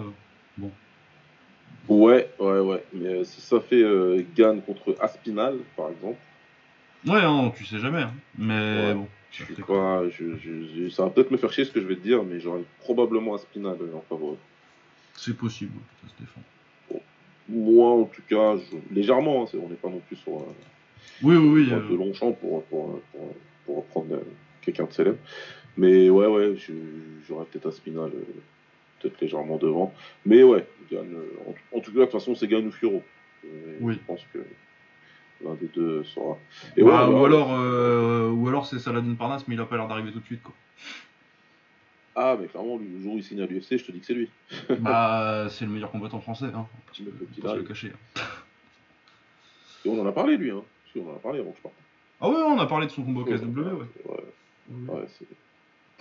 euh, 0.62 0.68
Ouais, 1.88 2.30
ouais, 2.40 2.60
ouais. 2.60 2.84
Mais 2.94 3.24
si 3.24 3.42
ça 3.42 3.60
fait 3.60 3.84
Gann 4.36 4.62
contre 4.62 4.96
Aspinal, 5.00 5.58
par 5.76 5.90
exemple, 5.90 6.20
ouais, 7.08 7.22
hein, 7.24 7.52
tu 7.56 7.66
sais 7.66 7.80
jamais. 7.80 8.04
hein. 8.04 8.14
Mais 8.38 8.54
Ouais. 8.78 8.94
bon, 8.94 9.08
je 9.32 9.44
fait 9.44 9.62
pas, 9.64 10.08
je, 10.10 10.36
je- 10.38 10.66
je- 10.86 10.90
ça 10.90 11.04
va 11.04 11.10
peut-être 11.12 11.32
me 11.32 11.38
faire 11.38 11.52
chier 11.52 11.66
ce 11.66 11.72
que 11.72 11.82
je 11.82 11.88
vais 11.88 11.96
te 11.96 12.02
dire, 12.02 12.24
mais 12.24 12.40
j'aurais 12.40 12.64
probablement 12.80 13.36
Aspinal 13.36 13.78
euh, 13.82 13.96
en 13.96 14.02
favori. 14.10 14.38
c'est 15.16 15.38
possible, 15.38 15.74
ça 16.02 16.10
se 16.14 16.20
défend. 16.22 16.42
Moi, 17.48 17.90
en 17.92 18.04
tout 18.06 18.22
cas, 18.30 18.56
légèrement. 18.92 19.44
hein, 19.44 19.48
c'est- 19.52 19.58
on 19.58 19.68
n'est 19.70 19.76
pas 19.76 19.90
non 19.90 20.02
plus 20.08 20.16
sur. 20.18 20.34
euh, 20.34 20.46
Oui, 21.24 21.36
oui, 21.36 21.48
oui. 21.64 21.66
de 21.70 21.74
euh, 21.76 21.98
Longchamp 21.98 22.32
pour, 22.34 22.64
pour, 22.66 23.02
pour, 23.12 23.36
pour 23.66 23.78
reprendre 23.78 24.16
euh, 24.16 24.22
quelqu'un 24.62 24.86
de 24.86 24.92
célèbre. 24.94 25.18
Mais 25.78 26.10
ouais, 26.10 26.28
ouais, 26.28 26.56
j'aurais 27.28 27.46
peut-être 27.46 27.68
Aspinal 27.70 28.10
euh, 28.14 28.24
peut-être 29.00 29.20
légèrement 29.22 29.58
devant. 29.58 29.94
Mais 30.26 30.44
ouais, 30.44 30.66
euh, 30.94 31.04
en, 31.48 31.78
en 31.78 31.80
tout 31.82 31.92
cas, 31.92 32.00
de 32.00 32.04
toute 32.04 32.12
façon, 32.12 32.36
c'est 32.36 32.48
Gann 32.48 32.66
ou 32.68 32.72
Fioro. 32.72 33.02
Euh, 33.46 33.78
Oui. 33.82 33.94
Je 33.94 34.00
pense 34.06 34.22
que 34.34 34.40
l'un 35.44 35.54
des 35.56 35.68
deux 35.68 36.04
sera. 36.04 36.38
Et 36.78 36.84
bah, 36.84 37.08
ouais, 37.08 37.14
ou 37.16 37.20
ouais, 37.20 37.26
alors, 37.26 37.54
euh, 37.54 38.30
ou 38.30 38.48
alors 38.48 38.66
c'est 38.66 38.80
Saladin 38.80 39.14
Parnasse, 39.16 39.48
mais 39.48 39.56
il 39.56 39.62
a 39.62 39.66
pas 39.66 39.78
l'air 39.78 39.88
d'arriver 39.88 40.12
tout 40.12 40.20
de 40.20 40.26
suite, 40.26 40.44
quoi. 40.44 40.54
Ah, 42.16 42.36
mais 42.40 42.48
clairement, 42.48 42.78
le 42.78 43.02
jour 43.02 43.14
où 43.14 43.18
il 43.18 43.24
signe 43.24 43.42
à 43.42 43.46
l'UFC, 43.46 43.78
je 43.78 43.86
te 43.86 43.92
dis 43.92 44.00
que 44.02 44.06
c'est 44.06 44.14
lui. 44.14 44.30
bah, 44.80 45.48
c'est 45.50 45.66
le 45.66 45.72
meilleur 45.72 45.92
combattant 45.92 46.20
français, 46.20 46.48
hein. 46.54 46.68
Pas 47.42 47.56
le 47.56 47.64
cacher. 47.64 47.94
hein. 48.16 48.22
Et 49.86 49.90
on 49.90 50.02
en 50.02 50.06
a 50.06 50.12
parlé, 50.12 50.36
lui. 50.36 50.52
Hein. 50.52 50.62
Si, 50.92 51.00
on 51.00 51.10
en 51.10 51.16
a 51.16 51.20
parlé 51.20 51.40
avant 51.40 51.52
que 51.52 51.58
je 51.58 51.62
parte. 51.64 51.76
Ah 52.20 52.28
ouais, 52.30 52.36
on 52.36 52.60
a 52.60 52.66
parlé 52.66 52.88
de 52.88 52.92
son 52.92 53.04
combat 53.04 53.22
au 53.22 53.26
KSW, 53.26 53.60
ouais. 53.60 53.72
Ouais, 54.06 54.90
ouais, 54.90 55.08
c'est 55.18 55.26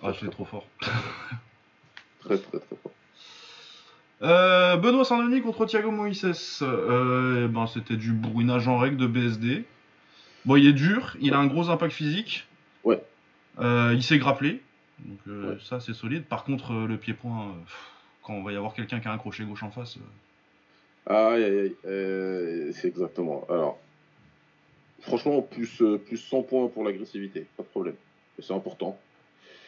Ah, 0.02 0.12
c'est 0.18 0.30
trop 0.30 0.45
fort. 0.45 0.66
très, 0.80 2.38
très, 2.38 2.59
très 2.59 2.76
fort. 2.83 2.92
Euh, 4.22 4.76
Benoît 4.76 5.04
Saint-Denis 5.04 5.42
contre 5.42 5.66
Thiago 5.66 5.90
Moises. 5.90 6.58
Euh, 6.62 7.44
eh 7.44 7.48
ben, 7.48 7.66
c'était 7.66 7.96
du 7.96 8.12
bourrinage 8.12 8.66
en 8.68 8.78
règle 8.78 8.96
de 8.96 9.06
BSD. 9.06 9.64
Bon, 10.44 10.56
il 10.56 10.66
est 10.66 10.72
dur, 10.72 11.16
il 11.20 11.34
a 11.34 11.38
un 11.38 11.46
gros 11.46 11.68
impact 11.70 11.92
physique. 11.92 12.46
Ouais. 12.84 13.00
Euh, 13.60 13.92
il 13.94 14.02
sait 14.02 14.18
grappler. 14.18 14.60
Donc, 14.98 15.18
Ouais. 15.26 15.56
ça, 15.62 15.78
c'est 15.78 15.94
solide. 15.94 16.25
Par 16.25 16.42
contre, 16.44 16.72
le 16.72 16.96
pied-point, 16.96 17.54
quand 18.22 18.32
on 18.34 18.42
va 18.42 18.52
y 18.52 18.56
avoir 18.56 18.75
quelqu'un 18.75 18.98
qui 18.98 19.06
a 19.08 19.12
un 19.12 19.18
crochet 19.18 19.44
gauche 19.44 19.62
en 19.62 19.70
face. 19.70 19.96
euh, 21.10 21.34
Aïe, 21.34 21.44
aïe, 21.44 21.75
aïe. 22.66 22.72
C'est 22.75 22.88
exactement. 22.88 23.46
Alors, 23.48 23.78
franchement, 25.00 25.40
plus, 25.42 25.80
plus 26.06 26.16
100 26.16 26.42
points 26.42 26.66
pour 26.68 26.82
l'agressivité, 26.84 27.46
pas 27.56 27.62
de 27.62 27.68
problème. 27.68 27.94
Et 28.38 28.42
C'est 28.42 28.52
important. 28.54 28.98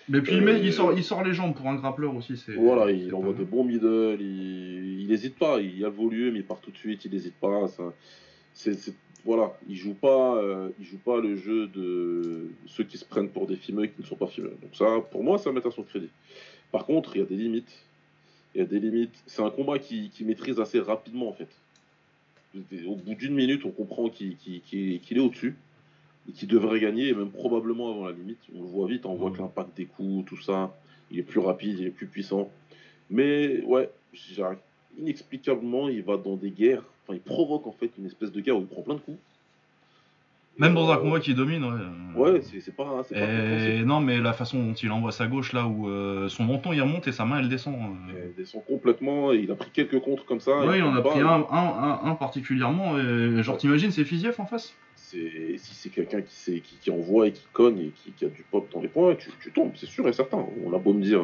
Mais 0.09 0.21
puis, 0.23 0.35
Euh, 0.35 0.59
il 0.59 0.73
sort, 0.73 0.93
il 0.93 1.05
sort 1.05 1.23
les 1.23 1.33
jambes 1.35 1.55
pour 1.55 1.67
un 1.69 1.77
grappleur 1.77 2.15
aussi. 2.17 2.37
c'est- 2.37 2.55
Voilà, 2.55 2.91
il 2.91 3.15
envoie 3.15 3.33
des 3.33 3.45
bons 3.45 3.65
middle, 3.65 4.17
il 4.21 5.07
n'hésite 5.09 5.37
pas, 5.39 5.61
il 5.61 5.79
y 5.79 5.85
a 5.85 5.89
le 5.89 5.95
volume, 5.95 6.37
il 6.37 6.45
part 6.45 6.61
tout 6.61 6.71
de 6.71 6.77
suite, 6.77 7.05
il 7.05 7.13
n'hésite 7.13 7.35
pas. 7.41 7.69
ça- 7.69 7.93
c'est, 8.53 8.75
c'est- 8.75 8.95
voilà, 9.25 9.57
il 9.69 9.77
joue 9.77 9.95
pas, 9.95 10.37
euh, 10.37 10.71
il 10.81 10.87
joue 10.87 10.99
pas 10.99 11.21
le 11.21 11.37
jeu 11.37 11.67
de 11.69 12.49
ceux 12.67 12.85
qui 12.85 12.99
se 12.99 13.05
prennent 13.05 13.29
pour 13.29 13.47
des 13.47 13.57
fimeux 13.57 13.85
et 13.85 13.89
qui 13.91 14.01
ne 14.01 14.07
sont 14.07 14.17
pas 14.17 14.27
fimeux. 14.27 14.55
Donc 14.63 14.75
ça, 14.75 14.87
pour 15.13 15.23
moi, 15.23 15.39
ça 15.39 15.53
met 15.53 15.65
à 15.67 15.71
son 15.71 15.83
crédit. 15.85 16.09
Par 16.73 16.87
contre, 16.87 17.15
il 17.17 17.21
y 17.21 17.23
a 17.23 17.27
des 17.27 17.37
limites. 17.37 17.85
Il 18.55 18.59
y 18.59 18.63
a 18.63 18.67
des 18.67 18.81
limites. 18.81 19.15
C'est 19.27 19.43
un 19.43 19.51
combat 19.51 19.79
qui, 19.79 20.09
qui 20.11 20.25
maîtrise 20.25 20.59
assez 20.59 20.81
rapidement 20.81 21.29
en 21.29 21.33
fait. 21.35 21.49
Au 22.87 22.97
bout 22.97 23.15
d'une 23.15 23.35
minute, 23.35 23.65
on 23.65 23.71
comprend 23.71 24.09
qu'il, 24.09 24.37
qu'il- 24.37 24.61
qu'il- 24.63 24.99
qu'il 25.01 25.19
est 25.19 25.21
au-dessus. 25.21 25.55
Et 26.31 26.33
qui 26.33 26.47
devrait 26.47 26.79
gagner, 26.79 27.09
et 27.09 27.15
même 27.15 27.31
probablement 27.31 27.91
avant 27.91 28.07
la 28.07 28.13
limite. 28.13 28.39
On 28.57 28.63
le 28.63 28.69
voit 28.69 28.87
vite, 28.87 29.05
on 29.05 29.15
voit 29.15 29.33
que 29.33 29.39
l'impact 29.39 29.77
des 29.77 29.87
coups, 29.87 30.25
tout 30.27 30.41
ça, 30.41 30.73
il 31.11 31.19
est 31.19 31.25
plus 31.25 31.41
rapide, 31.41 31.77
il 31.81 31.87
est 31.87 31.91
plus 31.91 32.07
puissant. 32.07 32.49
Mais 33.11 33.63
ouais, 33.63 33.91
inexplicablement, 34.99 35.89
il 35.89 36.03
va 36.03 36.17
dans 36.17 36.37
des 36.37 36.51
guerres, 36.51 36.85
enfin, 37.03 37.15
il 37.15 37.21
provoque 37.21 37.67
en 37.67 37.73
fait 37.73 37.91
une 37.99 38.07
espèce 38.07 38.31
de 38.31 38.41
guerre 38.41 38.57
où 38.57 38.61
il 38.61 38.67
prend 38.67 38.83
plein 38.83 38.95
de 38.95 39.01
coups. 39.01 39.19
Même 40.59 40.75
dans 40.75 40.91
un 40.91 40.99
euh, 40.99 41.01
combat 41.01 41.21
qui 41.21 41.33
domine, 41.33 41.65
ouais. 41.65 42.33
Ouais, 42.33 42.43
c'est 42.43 42.77
pas. 42.77 43.03
Et 43.13 43.83
non, 43.83 44.01
mais 44.01 44.19
la 44.19 44.35
façon 44.35 44.63
dont 44.63 44.75
il 44.75 44.93
envoie 44.93 45.11
sa 45.11 45.27
gauche, 45.27 45.53
là 45.55 45.67
où 45.67 45.89
euh, 45.89 46.29
son 46.29 46.45
menton 46.45 46.73
il 46.75 46.83
remonte 46.83 47.09
et 47.09 47.13
sa 47.13 47.25
main 47.25 47.39
elle 47.39 47.49
descend. 47.49 47.75
Euh. 47.75 48.25
Elle 48.25 48.35
descend 48.35 48.63
complètement, 48.67 49.33
il 49.33 49.51
a 49.51 49.55
pris 49.55 49.71
quelques 49.73 50.01
contres 50.01 50.27
comme 50.27 50.41
ça. 50.41 50.67
Ouais, 50.67 50.79
il 50.79 50.85
en 50.85 50.95
a 50.95 51.01
pris 51.01 51.21
un, 51.21 51.47
un, 51.51 52.01
un, 52.05 52.15
particulièrement, 52.15 52.99
et 52.99 53.43
genre 53.43 53.57
t'imagines, 53.57 53.91
c'est 53.91 54.05
Fiziev 54.05 54.35
en 54.39 54.47
face? 54.47 54.75
Si 55.11 55.75
c'est 55.75 55.89
quelqu'un 55.89 56.23
qui, 56.23 56.61
qui, 56.61 56.77
qui, 56.81 56.91
envoie 56.91 57.27
et 57.27 57.33
qui 57.33 57.47
cogne 57.53 57.81
et 57.81 57.91
qui, 57.91 58.13
qui, 58.13 58.25
a 58.25 58.29
du 58.29 58.45
pop 58.51 58.69
dans 58.73 58.81
les 58.81 58.89
points, 58.89 59.15
tu, 59.17 59.31
tu 59.43 59.51
tombes, 59.51 59.73
c'est 59.77 59.87
sûr 59.87 60.09
et 60.09 60.13
certain. 60.13 60.47
On 60.65 60.73
a 60.73 60.79
beau 60.79 60.93
me 60.93 61.03
dire. 61.03 61.23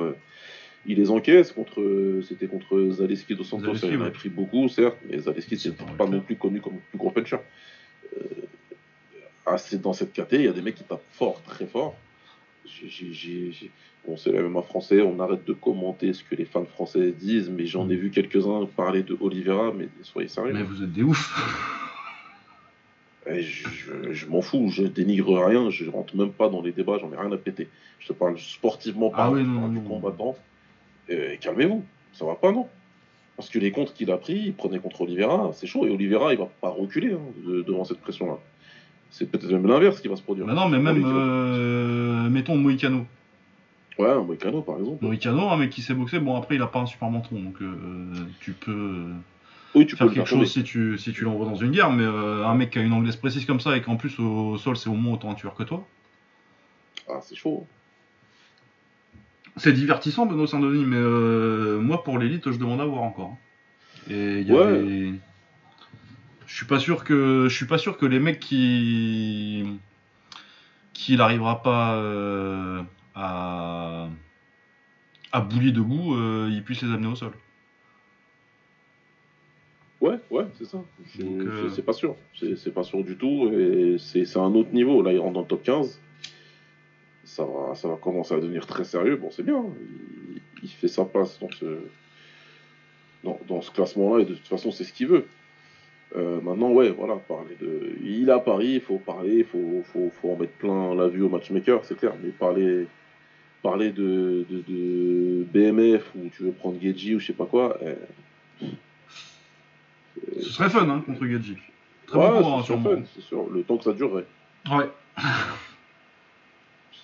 il 0.87 0.97
les 0.97 1.11
encaisse 1.11 1.53
contre, 1.53 2.21
c'était 2.27 2.47
contre 2.47 2.91
Zaleski 2.91 3.35
dos 3.35 3.45
Santos, 3.45 3.75
il 3.85 4.03
a 4.03 4.11
pris 4.11 4.29
beaucoup, 4.29 4.69
certes, 4.69 4.99
mais 5.09 5.19
Zaleski 5.19 5.57
c'est 5.57 5.77
pas 5.77 6.07
non 6.07 6.21
plus 6.21 6.37
connu 6.37 6.61
comme 6.61 6.75
le 6.75 6.81
plus 6.91 6.99
gros 6.99 7.11
puncher. 7.11 7.39
Euh, 8.17 8.25
ah, 9.47 9.59
c'est 9.59 9.81
dans 9.81 9.93
cette 9.93 10.13
caté, 10.13 10.37
il 10.37 10.45
y 10.45 10.49
a 10.49 10.53
des 10.53 10.63
mecs 10.63 10.75
qui 10.75 10.85
tapent 10.85 11.03
fort, 11.13 11.41
très 11.43 11.67
fort. 11.67 11.97
Bon, 14.07 14.17
c'est 14.17 14.33
la 14.33 14.43
même 14.43 14.57
en 14.57 14.63
français, 14.63 15.03
on 15.03 15.19
arrête 15.21 15.45
de 15.45 15.53
commenter 15.53 16.13
ce 16.13 16.25
que 16.25 16.35
les 16.35 16.45
fans 16.45 16.65
français 16.65 17.13
disent, 17.13 17.51
mais 17.51 17.67
j'en 17.67 17.89
ai 17.89 17.97
vu 17.97 18.11
quelques-uns 18.11 18.67
parler 18.67 19.03
de 19.03 19.17
Oliveira, 19.21 19.73
mais 19.73 19.89
soyez 20.03 20.29
sérieux. 20.29 20.53
Mais 20.53 20.63
vous 20.63 20.83
êtes 20.83 20.93
des 20.93 21.03
ouf 21.03 21.33
je, 23.29 24.27
m'en 24.27 24.41
fous, 24.41 24.69
je 24.71 24.85
dénigre 24.85 25.45
rien, 25.45 25.71
je 25.71 25.89
rentre 25.89 26.17
même 26.17 26.33
pas 26.33 26.49
dans 26.49 26.63
les 26.63 26.73
débats, 26.73 26.99
j'en 26.99 27.13
ai 27.13 27.17
rien 27.17 27.33
à 27.33 27.37
péter. 27.37 27.69
Je 27.99 28.09
te 28.09 28.13
parle 28.13 28.39
sportivement 28.39 29.11
ah 29.15 29.31
du 29.31 29.81
combattant. 29.81 30.37
Et, 31.09 31.39
calmez-vous, 31.41 31.85
ça 32.13 32.25
va 32.25 32.35
pas, 32.35 32.53
non 32.53 32.69
Parce 33.37 33.49
que 33.49 33.59
les 33.59 33.71
comptes 33.71 33.95
qu'il 33.95 34.11
a 34.11 34.17
pris, 34.17 34.35
il 34.47 34.55
prenait 34.55 34.79
contre 34.79 35.03
Oliveira, 35.03 35.51
c'est 35.55 35.67
chaud, 35.67 35.87
et 35.87 35.91
Oliveira, 35.91 36.33
il 36.33 36.39
va 36.39 36.49
pas 36.61 36.69
reculer 36.69 37.13
hein, 37.13 37.21
devant 37.67 37.85
cette 37.85 38.01
pression-là. 38.01 38.39
C'est 39.11 39.31
peut-être 39.31 39.51
même 39.51 39.67
l'inverse 39.67 40.01
qui 40.01 40.09
va 40.09 40.17
se 40.17 40.23
produire. 40.23 40.47
Bah 40.47 40.55
non, 40.55 40.69
mais 40.69 40.79
même, 40.79 41.03
euh, 41.05 42.29
mettons 42.29 42.57
Moïcano. 42.57 43.07
Ouais, 43.99 44.15
Moïcano 44.23 44.61
par 44.63 44.79
exemple. 44.79 45.05
Moïcano, 45.05 45.49
un 45.49 45.57
mec 45.57 45.71
qui 45.71 45.81
sait 45.81 45.95
boxer, 45.95 46.19
bon 46.19 46.37
après 46.37 46.57
il 46.57 46.63
a 46.63 46.67
pas 46.67 46.81
un 46.81 46.87
super 46.87 47.09
menton, 47.09 47.37
donc 47.41 47.63
euh, 47.63 48.27
tu 48.41 48.53
peux. 48.53 49.07
Oui, 49.77 49.87
tu 49.87 49.95
faire 49.95 50.07
peux 50.07 50.15
quelque 50.15 50.27
chose 50.29 50.51
si 50.51 50.65
tu, 50.65 50.99
si 50.99 51.13
tu 51.13 51.25
l'envoies 51.25 51.47
dans 51.47 51.55
une 51.55 51.71
guerre, 51.71 51.93
mais 51.93 52.03
euh, 52.03 52.47
un 52.47 52.55
mec 52.55 52.71
qui 52.71 52.79
a 52.79 52.83
une 52.83 52.93
anglaise 52.93 53.17
précise 53.17 53.45
comme 53.45 53.61
ça 53.61 53.77
et 53.77 53.83
qu'en 53.83 53.97
plus 53.97 54.19
au, 54.19 54.57
sol 54.57 54.77
c'est 54.77 54.89
au 54.89 54.95
moins 54.95 55.15
autant 55.15 55.31
un 55.31 55.35
tueur 55.35 55.55
que 55.55 55.63
toi. 55.63 55.87
Ah, 57.09 57.21
c'est 57.23 57.37
chaud. 57.37 57.67
C'est 59.57 59.73
divertissant, 59.73 60.27
Benoît 60.27 60.47
Saint-Denis, 60.47 60.85
mais 60.85 61.83
moi 61.83 62.03
pour 62.03 62.19
l'élite, 62.19 62.51
je 62.51 62.59
demande 62.59 62.81
à 62.81 62.87
voir 62.87 63.03
encore. 63.03 63.37
Et 64.11 64.41
il 64.41 64.49
y 64.49 64.53
ouais. 64.53 65.13
Je 66.47 66.55
suis 66.55 66.67
pas 66.67 66.79
sûr 66.79 67.05
que 67.05 67.49
je 67.49 67.55
suis 67.55 67.67
pas 67.67 67.79
sûr 67.79 67.99
que 67.99 68.07
les 68.07 68.21
mecs 68.21 68.41
qui 68.41 69.79
qui 70.95 71.17
n'arrivera 71.17 71.63
pas 71.63 71.97
euh, 71.97 72.83
à 73.15 74.09
à 75.33 75.41
debout, 75.41 76.15
euh, 76.15 76.49
ils 76.51 76.63
puissent 76.63 76.83
les 76.83 76.93
amener 76.93 77.09
au 77.09 77.17
sol. 77.17 77.33
Ouais, 80.01 80.19
ouais, 80.31 80.45
c'est 80.59 80.67
ça. 80.67 80.79
Euh, 81.21 81.71
c'est 81.71 81.85
pas 81.85 81.93
sûr. 81.93 82.17
C'est 82.35 82.73
pas 82.73 82.83
sûr 82.83 83.03
du 83.03 83.17
tout. 83.17 83.51
Et 83.53 83.97
c'est 83.99 84.37
un 84.37 84.55
autre 84.55 84.73
niveau. 84.73 85.03
Là, 85.03 85.13
il 85.13 85.19
rentre 85.19 85.35
dans 85.35 85.41
le 85.41 85.47
top 85.47 85.63
15. 85.63 86.01
Ça 87.25 87.45
va, 87.45 87.75
ça 87.75 87.89
va 87.89 87.97
commencer 87.97 88.35
à 88.35 88.41
devenir 88.41 88.67
très 88.67 88.85
sérieux. 88.85 89.17
Bon, 89.17 89.31
c'est 89.31 89.43
bien. 89.43 89.65
Il, 90.63 90.69
fait 90.69 90.89
sa 90.89 91.05
place 91.05 91.39
dans 91.41 91.51
ce, 91.51 91.79
dans, 93.25 93.39
dans 93.49 93.63
ce 93.63 93.71
classement-là. 93.71 94.23
Et 94.23 94.27
de 94.27 94.35
toute 94.35 94.47
façon, 94.47 94.71
c'est 94.71 94.85
ce 94.85 94.93
qu'il 94.93 95.09
veut. 95.09 95.27
Euh, 96.15 96.41
maintenant, 96.41 96.71
ouais, 96.71 96.91
voilà, 96.91 97.17
parler 97.17 97.57
de. 97.61 97.97
Il 98.05 98.31
a 98.31 98.39
Paris, 98.39 98.75
il 98.75 98.81
faut 98.81 98.99
parler, 98.99 99.39
il 99.39 99.45
faut, 99.45 99.83
faut, 99.85 100.11
faut, 100.11 100.31
en 100.31 100.37
mettre 100.37 100.53
plein 100.53 100.95
la 100.95 101.09
vue 101.09 101.23
au 101.23 101.29
matchmaker, 101.29 101.85
c'est 101.85 101.97
clair, 101.97 102.15
mais 102.23 102.31
parler, 102.31 102.87
parler 103.63 103.91
de, 103.91 104.47
de, 104.49 105.45
BMF 105.53 106.15
ou 106.15 106.29
tu 106.29 106.45
veux 106.45 106.53
prendre 106.53 106.81
Geji 106.81 107.17
ou 107.17 107.19
je 107.19 107.27
sais 107.27 107.33
pas 107.33 107.47
quoi. 107.47 107.79
Eh, 107.83 107.95
Ce 110.41 110.51
serait 110.51 110.71
fun, 110.71 110.89
hein, 110.89 111.03
contre 111.05 111.27
Geji. 111.27 111.57
Très 112.07 112.19
ouais, 112.19 112.41
bon 112.41 112.63
c'est 112.63 112.77
fun, 112.77 113.03
c'est 113.15 113.23
sûr, 113.23 113.51
le 113.51 113.63
temps 113.63 113.77
que 113.79 113.85
ça 113.85 113.93
durerait. 113.93 114.27
Ouais. 114.71 114.91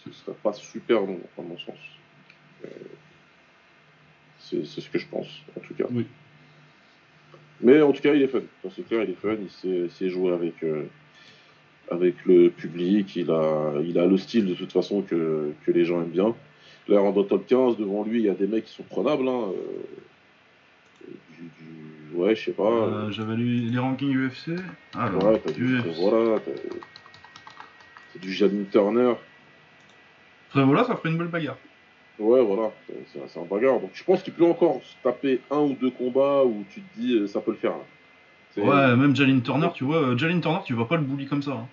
Ce 0.04 0.12
serait 0.12 0.36
pas 0.42 0.52
super 0.52 1.00
long, 1.00 1.20
à 1.38 1.42
mon 1.42 1.58
sens. 1.58 1.78
Euh, 2.64 2.68
c'est 4.38 4.80
ce 4.80 4.90
que 4.90 4.98
je 4.98 5.06
pense, 5.06 5.28
en 5.56 5.60
tout 5.60 5.74
cas. 5.74 5.84
Oui. 5.90 6.06
Mais 7.62 7.80
en 7.80 7.92
tout 7.92 8.02
cas, 8.02 8.12
il 8.12 8.22
est 8.22 8.28
fun. 8.28 8.40
C'est 8.74 8.86
clair, 8.86 9.04
il 9.04 9.10
est 9.10 9.14
fun. 9.14 9.36
Il 9.64 9.90
sait, 9.90 10.10
jouer 10.10 10.32
avec, 10.32 10.62
euh, 10.64 10.84
avec 11.90 12.24
le 12.26 12.50
public. 12.50 13.14
Il 13.16 13.30
a, 13.30 13.74
il 13.84 13.98
a 13.98 14.06
le 14.06 14.18
style 14.18 14.46
de 14.46 14.54
toute 14.54 14.72
façon 14.72 15.02
que, 15.02 15.52
que 15.64 15.70
les 15.70 15.84
gens 15.84 16.02
aiment 16.02 16.10
bien. 16.10 16.34
Là, 16.88 17.00
en 17.00 17.12
top 17.22 17.46
15, 17.46 17.76
devant 17.76 18.02
lui, 18.02 18.18
il 18.18 18.26
y 18.26 18.28
a 18.28 18.34
des 18.34 18.48
mecs 18.48 18.64
qui 18.64 18.74
sont 18.74 18.82
prenables. 18.82 19.28
Hein. 19.28 19.52
Euh, 19.52 21.08
du, 21.38 21.48
ouais, 22.14 22.34
je 22.34 22.44
sais 22.44 22.52
pas. 22.52 22.70
Euh, 22.70 23.10
j'avais 23.10 23.36
lu 23.36 23.70
les 23.70 23.78
rankings 23.78 24.14
UFC. 24.14 24.50
Alors, 24.94 25.24
ouais, 25.24 25.40
t'as 25.44 25.52
du, 25.52 25.78
voilà, 25.78 26.40
c'est 28.12 28.20
du 28.20 28.32
Janine 28.32 28.66
Turner. 28.66 29.14
Voilà, 30.54 30.84
ça 30.84 30.96
ferait 30.96 31.10
une 31.10 31.18
belle 31.18 31.28
bagarre. 31.28 31.56
Ouais, 32.18 32.42
voilà, 32.42 32.70
c'est 33.12 33.40
un 33.40 33.44
bagarre. 33.44 33.80
Donc 33.80 33.90
je 33.94 34.04
pense 34.04 34.22
qu'il 34.22 34.32
peut 34.34 34.44
encore 34.44 34.80
taper 35.02 35.40
un 35.50 35.60
ou 35.60 35.74
deux 35.80 35.90
combats 35.90 36.44
où 36.44 36.64
tu 36.70 36.82
te 36.82 37.00
dis 37.00 37.14
euh, 37.14 37.26
ça 37.26 37.40
peut 37.40 37.52
le 37.52 37.56
faire. 37.56 37.74
Ouais, 38.56 38.96
même 38.96 39.16
Jalin 39.16 39.40
Turner, 39.40 39.68
tu 39.74 39.84
vois, 39.84 40.08
euh, 40.08 40.18
Jalin 40.18 40.38
Turner, 40.40 40.60
tu 40.64 40.74
vas 40.74 40.84
pas 40.84 40.96
le 40.96 41.02
bully 41.02 41.26
comme 41.26 41.42
ça. 41.42 41.52
Hein. 41.52 41.66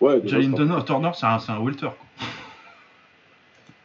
Ouais, 0.00 0.20
Jalin 0.24 0.52
Turner, 0.52 0.84
Turner 0.84 1.10
c'est 1.14 1.26
un, 1.26 1.38
un 1.48 1.60
welter. 1.60 1.88
Quoi. 1.88 2.28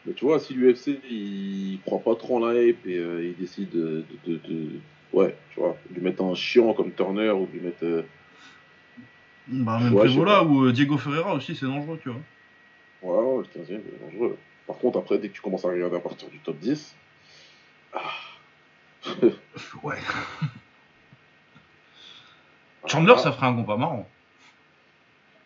Mais 0.05 0.13
tu 0.13 0.25
vois, 0.25 0.39
si 0.39 0.53
l'UFC 0.53 0.99
il 1.09 1.79
croit 1.85 1.99
pas 1.99 2.15
trop 2.15 2.37
en 2.37 2.47
la 2.47 2.61
hype 2.61 2.85
et 2.87 2.97
euh, 2.97 3.23
il 3.25 3.35
décide 3.35 3.69
de, 3.69 4.03
de, 4.25 4.33
de, 4.33 4.69
Ouais, 5.13 5.35
tu 5.53 5.59
vois, 5.59 5.77
lui 5.93 6.01
mettre 6.01 6.23
un 6.23 6.35
chiant 6.35 6.73
comme 6.73 6.91
Turner 6.91 7.31
ou 7.31 7.47
lui 7.51 7.59
mettre. 7.59 8.05
Bah, 9.47 9.79
même 9.79 9.93
ouais, 9.93 10.05
Prévola 10.05 10.43
ou 10.43 10.71
Diego 10.71 10.97
Ferreira 10.97 11.33
aussi, 11.33 11.55
c'est 11.55 11.65
dangereux, 11.65 11.99
tu 12.01 12.09
vois. 12.09 12.21
Ouais, 13.01 13.37
le 13.39 13.43
15 13.43 13.71
ème 13.71 13.81
c'est 13.83 14.05
dangereux. 14.05 14.37
Par 14.67 14.77
contre, 14.77 14.99
après, 14.99 15.17
dès 15.17 15.29
que 15.29 15.33
tu 15.33 15.41
commences 15.41 15.65
à 15.65 15.69
regarder 15.69 15.97
à 15.97 15.99
partir 15.99 16.29
du 16.29 16.39
top 16.39 16.57
10, 16.59 16.95
ah. 17.93 17.99
ouais. 19.83 19.97
Chandler, 22.87 23.17
ça 23.17 23.31
ferait 23.31 23.47
un 23.47 23.55
combat 23.55 23.77
marrant. 23.77 24.07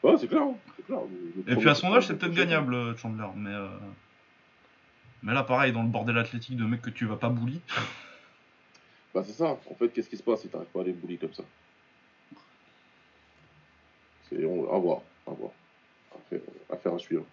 Ouais, 0.03 0.15
c'est 0.19 0.27
clair. 0.27 0.43
Hein, 0.43 0.99
Et 1.47 1.55
puis 1.55 1.69
à 1.69 1.75
son 1.75 1.93
âge, 1.93 2.07
c'est 2.07 2.17
peut-être 2.17 2.33
gagnable, 2.33 2.75
euh, 2.75 2.95
Chandler. 2.97 3.27
Mais, 3.35 3.49
euh, 3.49 3.67
mais 5.23 5.33
là, 5.33 5.43
pareil, 5.43 5.71
dans 5.71 5.81
le 5.81 5.89
bordel 5.89 6.17
athlétique 6.17 6.57
de 6.57 6.65
mec 6.65 6.81
que 6.81 6.89
tu 6.89 7.05
vas 7.05 7.15
pas 7.15 7.29
bully. 7.29 7.61
Bah, 9.15 9.23
c'est 9.25 9.31
ça. 9.31 9.57
En 9.71 9.75
fait, 9.75 9.87
qu'est-ce 9.93 10.09
qui 10.09 10.17
se 10.17 10.23
passe 10.23 10.41
si 10.41 10.49
t'arrives 10.49 10.67
pas 10.67 10.81
à 10.81 10.83
les 10.83 10.91
bully 10.91 11.17
comme 11.17 11.33
ça? 11.33 11.43
C'est 14.29 14.43
à 14.43 14.77
voir. 14.77 15.01
À 15.25 15.31
voir. 15.31 15.51
Affaire 16.69 16.93
à 16.93 16.99
suivre. 16.99 17.23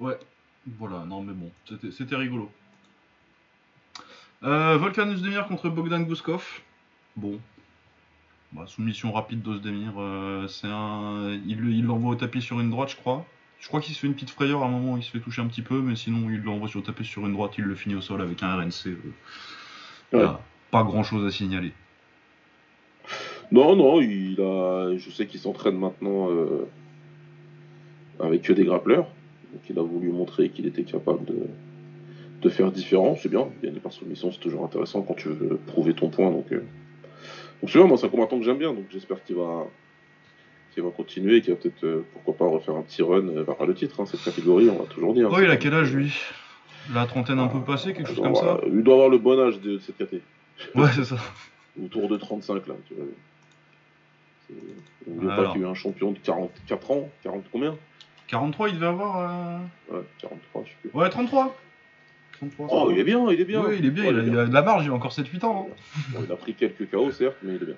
Ouais, 0.00 0.18
voilà, 0.66 1.04
non 1.04 1.22
mais 1.22 1.32
bon, 1.32 1.50
c'était 1.90 2.16
rigolo. 2.16 2.50
Euh, 4.44 4.76
Volkanus 4.76 5.20
Demir 5.20 5.46
contre 5.46 5.68
Bogdan 5.68 6.04
Guskov. 6.04 6.62
Bon. 7.16 7.38
Bah, 8.52 8.64
soumission 8.66 9.12
rapide 9.12 9.42
d'Ozdemir. 9.42 9.94
Euh, 9.98 10.46
c'est 10.48 10.68
un... 10.68 11.38
Il 11.46 11.84
l'envoie 11.84 12.12
au 12.12 12.16
tapis 12.16 12.40
sur 12.40 12.60
une 12.60 12.70
droite, 12.70 12.90
je 12.90 12.96
crois. 12.96 13.26
Je 13.58 13.68
crois 13.68 13.80
qu'il 13.80 13.94
se 13.94 14.00
fait 14.00 14.06
une 14.06 14.14
petite 14.14 14.30
frayeur 14.30 14.62
à 14.62 14.66
un 14.66 14.70
moment, 14.70 14.96
il 14.96 15.02
se 15.02 15.10
fait 15.10 15.20
toucher 15.20 15.42
un 15.42 15.48
petit 15.48 15.62
peu, 15.62 15.80
mais 15.80 15.96
sinon 15.96 16.30
il 16.30 16.42
l'envoie 16.42 16.68
sur 16.68 16.80
le 16.80 16.86
tapis 16.86 17.04
sur 17.04 17.26
une 17.26 17.32
droite, 17.32 17.52
il 17.58 17.64
le 17.64 17.74
finit 17.74 17.94
au 17.94 18.00
sol 18.00 18.20
avec 18.22 18.42
un 18.42 18.54
RNC. 18.54 18.88
Euh. 18.88 19.12
Pas 20.10 20.82
grand 20.82 21.02
chose 21.02 21.26
à 21.26 21.30
signaler. 21.30 21.72
Non, 23.52 23.76
non, 23.76 24.00
il 24.00 24.40
a... 24.40 24.96
je 24.96 25.10
sais 25.10 25.26
qu'il 25.26 25.40
s'entraîne 25.40 25.78
maintenant 25.78 26.30
euh, 26.30 26.66
avec 28.18 28.42
que 28.42 28.52
des 28.52 28.64
grappleurs. 28.64 29.06
Donc 29.52 29.62
il 29.70 29.78
a 29.78 29.82
voulu 29.82 30.10
montrer 30.10 30.48
qu'il 30.50 30.66
était 30.66 30.82
capable 30.82 31.24
de, 31.24 31.46
faire 32.48 32.70
différent, 32.70 33.16
c'est 33.20 33.28
bien. 33.28 33.48
Gagner 33.60 33.80
par 33.80 33.92
soumission, 33.92 34.30
c'est 34.30 34.38
toujours 34.38 34.64
intéressant 34.64 35.02
quand 35.02 35.14
tu 35.14 35.28
veux 35.30 35.58
prouver 35.66 35.94
ton 35.94 36.10
point. 36.10 36.30
Donc, 36.30 36.52
euh. 36.52 36.62
donc 37.60 37.70
c'est 37.70 37.82
moi 37.82 37.96
c'est 37.96 38.06
un 38.06 38.08
combattant 38.08 38.38
que 38.38 38.44
j'aime 38.44 38.58
bien, 38.58 38.72
donc 38.72 38.84
j'espère 38.88 39.24
qu'il 39.24 39.34
va, 39.34 39.66
qu'il 40.72 40.84
va 40.84 40.90
continuer 40.90 41.38
et 41.38 41.40
qu'il 41.40 41.54
va 41.54 41.58
peut-être, 41.58 41.82
euh, 41.82 42.06
pourquoi 42.12 42.36
pas, 42.36 42.46
refaire 42.46 42.76
un 42.76 42.82
petit 42.82 43.02
run 43.02 43.22
vers 43.42 43.66
le 43.66 43.74
titre, 43.74 44.00
hein, 44.00 44.06
cette 44.06 44.22
catégorie, 44.22 44.70
on 44.70 44.78
va 44.78 44.84
toujours 44.84 45.12
dire. 45.12 45.34
Hein, 45.34 45.42
il 45.42 45.50
a 45.50 45.56
quel 45.56 45.74
âge 45.74 45.92
lui? 45.92 46.12
La 46.92 47.06
trentaine 47.06 47.38
un 47.38 47.48
peu 47.48 47.60
passée, 47.62 47.92
quelque 47.94 48.08
chose 48.08 48.20
comme 48.20 48.34
ça 48.34 48.58
Il 48.66 48.82
doit 48.82 48.94
avoir 48.94 49.08
le 49.08 49.18
bon 49.18 49.38
âge 49.40 49.60
de, 49.60 49.78
cette 49.78 49.96
catégorie. 49.98 50.22
Ouais, 50.74 50.90
c'est 50.94 51.04
ça. 51.04 51.16
Autour 51.82 52.08
de 52.08 52.16
35 52.16 52.66
là, 52.66 52.74
tu 52.88 52.94
vois. 52.94 53.04
N'oublions 55.06 55.36
pas 55.36 55.52
qu'il 55.52 55.60
y 55.60 55.64
a 55.64 55.66
eu 55.66 55.70
un 55.70 55.74
champion 55.74 56.12
de 56.12 56.18
44 56.18 56.90
ans, 56.92 57.10
40 57.22 57.44
combien? 57.52 57.76
43, 58.28 58.68
il 58.70 58.74
devait 58.76 58.86
avoir. 58.86 59.18
euh, 59.18 59.58
Ouais, 59.96 60.02
43, 60.18 60.64
je 60.64 60.70
sais 60.70 60.76
plus. 60.82 60.90
Ouais, 60.98 61.08
33. 61.10 61.56
33 62.38 62.68
Oh, 62.70 62.88
il 62.90 62.98
est 62.98 63.04
bien, 63.04 63.28
il 63.30 63.40
est 63.40 63.44
bien. 63.44 63.62
Oui, 63.64 63.76
il 63.78 63.86
est 63.86 63.90
bien, 63.90 64.04
Ouais, 64.04 64.10
il, 64.10 64.18
a, 64.18 64.22
il 64.22 64.38
a 64.38 64.46
de 64.46 64.52
la 64.54 64.62
marge, 64.62 64.84
il 64.84 64.90
a 64.90 64.94
encore 64.94 65.12
7-8 65.12 65.44
ans. 65.44 65.68
hein. 65.70 65.74
Bon, 66.10 66.20
il 66.24 66.32
a 66.32 66.36
pris 66.36 66.54
quelques 66.54 66.90
KO, 66.90 67.10
certes, 67.10 67.36
mais 67.42 67.54
il 67.56 67.62
est 67.62 67.66
bien. 67.66 67.74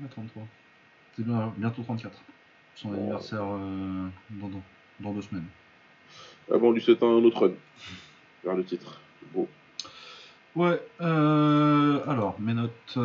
Ouais, 0.00 0.08
33. 0.10 0.42
C'est 1.16 1.24
bien, 1.26 1.52
bientôt 1.56 1.82
34. 1.82 2.16
Son 2.76 2.90
Oh. 2.90 2.94
anniversaire 2.94 3.42
euh, 3.44 4.08
dans, 4.30 4.48
dans, 4.48 4.62
dans 5.00 5.12
deux 5.12 5.22
semaines. 5.22 5.44
Bon, 6.58 6.72
lui, 6.72 6.82
c'est 6.84 7.02
un 7.02 7.06
autre 7.06 7.46
run. 7.46 7.52
Vers 8.44 8.54
le 8.56 8.64
titre. 8.64 9.00
Ouais, 10.56 10.80
euh, 11.00 12.00
alors, 12.08 12.34
mes 12.40 12.54
notes. 12.54 12.98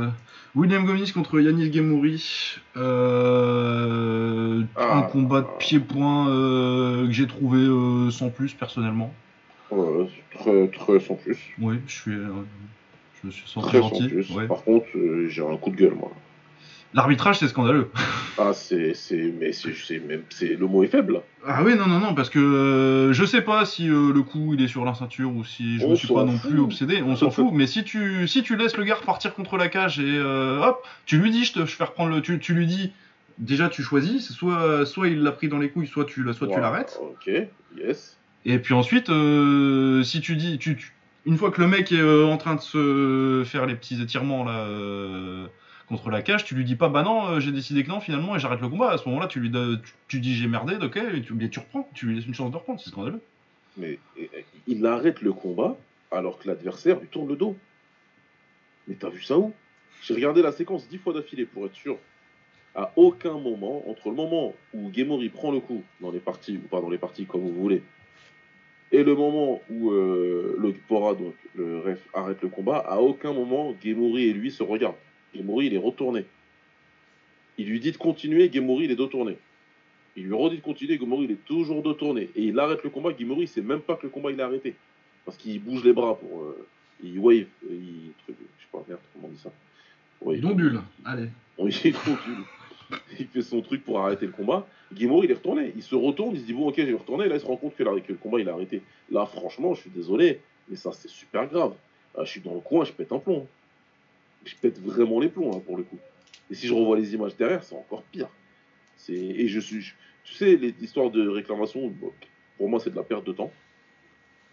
William 0.55 0.83
Gomis 0.83 1.11
contre 1.11 1.39
Yanis 1.39 1.71
Gemouri. 1.71 2.55
Euh, 2.75 4.63
Ah. 4.75 4.97
Un 4.97 5.01
combat 5.03 5.41
de 5.41 5.47
pied-point 5.59 6.27
euh, 6.29 7.05
que 7.05 7.11
j'ai 7.11 7.27
trouvé 7.27 7.59
euh, 7.59 8.09
sans 8.09 8.29
plus, 8.29 8.53
personnellement. 8.53 9.13
Très, 10.33 10.67
très 10.69 10.99
sans 10.99 11.15
plus. 11.15 11.37
Oui, 11.59 11.79
je 11.87 11.93
suis, 11.93 12.11
je 12.13 13.27
me 13.27 13.31
suis 13.31 13.47
senti 13.47 13.67
Très 13.67 13.81
sans 13.81 13.89
gentil. 13.89 14.33
ouais. 14.33 14.47
Par 14.47 14.63
contre, 14.63 14.87
j'ai 15.27 15.45
un 15.45 15.57
coup 15.57 15.69
de 15.69 15.75
gueule, 15.75 15.95
moi. 15.95 16.11
L'arbitrage, 16.93 17.37
c'est 17.39 17.47
scandaleux. 17.47 17.91
Ah, 18.37 18.51
c'est. 18.53 18.93
c'est 18.93 19.33
mais 19.39 19.53
c'est 19.53 19.73
c'est 19.73 19.99
même. 19.99 20.23
c'est 20.29 20.55
Le 20.57 20.67
mot 20.67 20.83
est 20.83 20.87
faible. 20.87 21.21
Ah 21.47 21.63
oui, 21.63 21.75
non, 21.75 21.85
non, 21.87 21.99
non, 21.99 22.13
parce 22.15 22.29
que 22.29 22.39
euh, 22.39 23.13
je 23.13 23.23
sais 23.23 23.41
pas 23.41 23.65
si 23.65 23.87
euh, 23.89 24.11
le 24.13 24.21
coup 24.23 24.53
il 24.55 24.61
est 24.63 24.67
sur 24.67 24.83
la 24.83 24.93
ceinture 24.93 25.31
ou 25.33 25.43
si 25.45 25.79
je 25.79 25.85
On 25.85 25.91
me 25.91 25.95
suis 25.95 26.07
pas 26.07 26.23
non 26.23 26.37
fout. 26.37 26.49
plus 26.51 26.59
obsédé, 26.59 27.01
on 27.01 27.11
En 27.11 27.15
s'en 27.15 27.29
fout, 27.31 27.49
mais 27.53 27.67
si 27.67 27.83
tu, 27.83 28.27
si 28.27 28.41
tu 28.43 28.55
laisses 28.55 28.75
le 28.77 28.83
gars 28.83 28.95
repartir 28.95 29.33
contre 29.35 29.57
la 29.57 29.67
cage 29.69 29.99
et 29.99 30.03
euh, 30.17 30.59
hop, 30.61 30.85
tu 31.05 31.17
lui 31.19 31.31
dis, 31.31 31.45
je 31.45 31.53
te 31.53 31.59
je 31.59 31.75
fais 31.75 31.83
reprendre 31.83 32.13
le. 32.15 32.21
Tu, 32.21 32.39
tu 32.39 32.53
lui 32.53 32.65
dis, 32.65 32.91
déjà 33.37 33.69
tu 33.69 33.83
choisis, 33.83 34.27
c'est 34.27 34.33
soit, 34.33 34.85
soit 34.85 35.07
il 35.07 35.21
l'a 35.21 35.31
pris 35.31 35.47
dans 35.47 35.59
les 35.59 35.69
couilles, 35.69 35.87
soit 35.87 36.05
tu, 36.05 36.23
la- 36.23 36.33
soit 36.33 36.47
tu 36.47 36.59
l'arrêtes. 36.59 36.99
Ok, 37.01 37.29
yes. 37.77 38.17
Et 38.45 38.59
puis 38.59 38.73
ensuite, 38.73 39.09
euh, 39.09 40.03
si 40.03 40.21
tu 40.21 40.35
dis, 40.35 40.57
tu, 40.57 40.75
tu- 40.75 40.93
une 41.25 41.37
fois 41.37 41.49
que 41.51 41.61
le 41.61 41.67
mec 41.67 41.91
est 41.91 42.23
en 42.23 42.37
train 42.37 42.55
de 42.55 42.61
se 42.61 43.43
faire 43.45 43.65
les 43.65 43.73
petits 43.75 44.01
étirements 44.01 44.43
là 44.43 44.65
contre 45.87 46.09
la 46.09 46.21
cage, 46.21 46.45
tu 46.45 46.55
lui 46.55 46.65
dis 46.65 46.75
pas 46.75 46.89
bah 46.89 47.03
non, 47.03 47.27
euh, 47.27 47.39
j'ai 47.39 47.51
décidé 47.51 47.83
que 47.83 47.89
non 47.89 47.99
finalement 47.99 48.35
et 48.35 48.39
j'arrête 48.39 48.61
le 48.61 48.69
combat. 48.69 48.91
À 48.91 48.97
ce 48.97 49.07
moment-là, 49.09 49.27
tu 49.27 49.39
lui 49.39 49.49
dis 49.49 50.35
j'ai 50.35 50.47
merdé, 50.47 50.75
ok, 50.75 50.97
et 50.97 51.21
tu, 51.21 51.49
tu 51.49 51.59
reprends, 51.59 51.87
tu 51.93 52.07
lui 52.07 52.15
laisses 52.15 52.25
une 52.25 52.33
chance 52.33 52.51
de 52.51 52.57
reprendre, 52.57 52.79
c'est 52.79 52.89
scandaleux. 52.89 53.21
Mais 53.77 53.99
il 54.67 54.85
arrête 54.85 55.21
le 55.21 55.33
combat 55.33 55.77
alors 56.11 56.39
que 56.39 56.47
l'adversaire 56.47 56.99
lui 56.99 57.07
tourne 57.07 57.27
le 57.27 57.35
dos. 57.35 57.55
Mais 58.87 58.95
t'as 58.95 59.09
vu 59.09 59.21
ça 59.21 59.37
où? 59.37 59.53
J'ai 60.03 60.13
regardé 60.13 60.41
la 60.41 60.51
séquence 60.51 60.87
dix 60.87 60.97
fois 60.97 61.13
d'affilée 61.13 61.45
pour 61.45 61.65
être 61.65 61.75
sûr. 61.75 61.97
À 62.75 62.91
aucun 62.95 63.37
moment, 63.37 63.89
entre 63.89 64.09
le 64.09 64.15
moment 64.15 64.53
où 64.73 64.91
Gemori 64.93 65.29
prend 65.29 65.51
le 65.51 65.59
coup 65.59 65.83
dans 66.01 66.11
les 66.11 66.19
parties, 66.19 66.57
ou 66.57 66.67
pas 66.67 66.81
dans 66.81 66.89
les 66.89 66.97
parties 66.97 67.25
comme 67.25 67.41
vous 67.41 67.53
voulez, 67.53 67.81
et 68.91 69.03
le 69.03 69.15
moment 69.15 69.61
où 69.69 69.91
euh, 69.91 70.57
donc 70.59 71.35
le 71.55 71.79
ref, 71.79 71.99
arrête 72.13 72.41
le 72.41 72.49
combat, 72.49 72.77
à 72.77 72.99
aucun 72.99 73.33
moment 73.33 73.73
Gemori 73.83 74.25
et 74.25 74.33
lui 74.33 74.51
se 74.51 74.63
regardent. 74.63 74.95
Gemori, 75.35 75.67
il 75.67 75.73
est 75.73 75.77
retourné. 75.79 76.25
Il 77.57 77.67
lui 77.69 77.79
dit 77.79 77.91
de 77.91 77.97
continuer, 77.97 78.51
Gemori, 78.51 78.85
il 78.85 78.91
est 78.91 78.95
dos 78.95 79.07
tourné. 79.07 79.37
Il 80.17 80.25
lui 80.25 80.33
redit 80.33 80.57
de 80.57 80.61
continuer, 80.61 80.97
Gemori, 80.97 81.25
il 81.25 81.31
est 81.31 81.45
toujours 81.45 81.81
dos 81.81 81.93
tourné. 81.93 82.29
Et 82.35 82.43
il 82.43 82.59
arrête 82.59 82.83
le 82.83 82.89
combat, 82.89 83.11
Gemori, 83.17 83.41
il 83.43 83.47
sait 83.47 83.61
même 83.61 83.81
pas 83.81 83.95
que 83.95 84.03
le 84.03 84.09
combat, 84.09 84.31
il 84.31 84.39
est 84.39 84.43
arrêté. 84.43 84.75
Parce 85.25 85.37
qu'il 85.37 85.61
bouge 85.61 85.83
les 85.83 85.93
bras 85.93 86.15
pour... 86.15 86.41
euh, 86.43 86.65
il 87.03 87.17
wave, 87.19 87.45
euh, 87.69 87.71
il... 87.71 88.11
truc, 88.23 88.35
Je 88.39 88.63
sais 88.63 88.69
pas, 88.71 88.83
merde, 88.87 88.99
comment 89.13 89.27
on 89.27 89.31
dit 89.31 89.39
ça 89.39 89.51
Ouais, 90.21 90.37
Dondule, 90.37 90.81
allez. 91.03 91.27
on 91.57 91.67
y 91.67 91.69
est 91.71 91.91
continue. 91.91 92.45
Il 93.19 93.27
fait 93.27 93.41
son 93.41 93.61
truc 93.61 93.83
pour 93.83 93.99
arrêter 93.99 94.25
le 94.27 94.31
combat. 94.31 94.67
Guimau, 94.93 95.23
il 95.23 95.31
est 95.31 95.35
retourné. 95.35 95.73
Il 95.75 95.81
se 95.83 95.95
retourne, 95.95 96.35
il 96.35 96.41
se 96.41 96.45
dit 96.45 96.53
bon, 96.53 96.67
ok, 96.69 96.75
je 96.77 96.83
vais 96.83 96.93
retourner. 96.93 97.27
Là, 97.27 97.35
il 97.35 97.41
se 97.41 97.45
rend 97.45 97.57
compte 97.57 97.75
que, 97.75 97.83
la- 97.83 97.99
que 97.99 98.11
le 98.11 98.17
combat, 98.17 98.39
il 98.39 98.47
a 98.47 98.53
arrêté. 98.53 98.81
Là, 99.11 99.25
franchement, 99.25 99.73
je 99.73 99.81
suis 99.81 99.89
désolé, 99.89 100.39
mais 100.69 100.75
ça, 100.75 100.91
c'est 100.91 101.09
super 101.09 101.47
grave. 101.47 101.73
Là, 102.15 102.23
je 102.23 102.29
suis 102.29 102.41
dans 102.41 102.53
le 102.53 102.59
coin, 102.59 102.85
je 102.85 102.91
pète 102.93 103.11
un 103.11 103.19
plomb. 103.19 103.47
Je 104.45 104.55
pète 104.55 104.79
vraiment 104.79 105.19
les 105.19 105.29
plombs, 105.29 105.51
hein, 105.55 105.61
pour 105.65 105.77
le 105.77 105.83
coup. 105.83 105.99
Et 106.49 106.55
si 106.55 106.67
je 106.67 106.73
revois 106.73 106.97
les 106.97 107.13
images 107.13 107.35
derrière, 107.35 107.63
c'est 107.63 107.75
encore 107.75 108.03
pire. 108.03 108.29
Et 109.09 109.47
je 109.47 109.59
suis. 109.59 109.93
Tu 110.23 110.33
sais, 110.33 110.55
les 110.55 110.73
histoires 110.81 111.11
de 111.11 111.27
réclamation, 111.27 111.93
pour 112.57 112.69
moi, 112.69 112.79
c'est 112.79 112.89
de 112.89 112.95
la 112.95 113.03
perte 113.03 113.25
de 113.25 113.33
temps. 113.33 113.51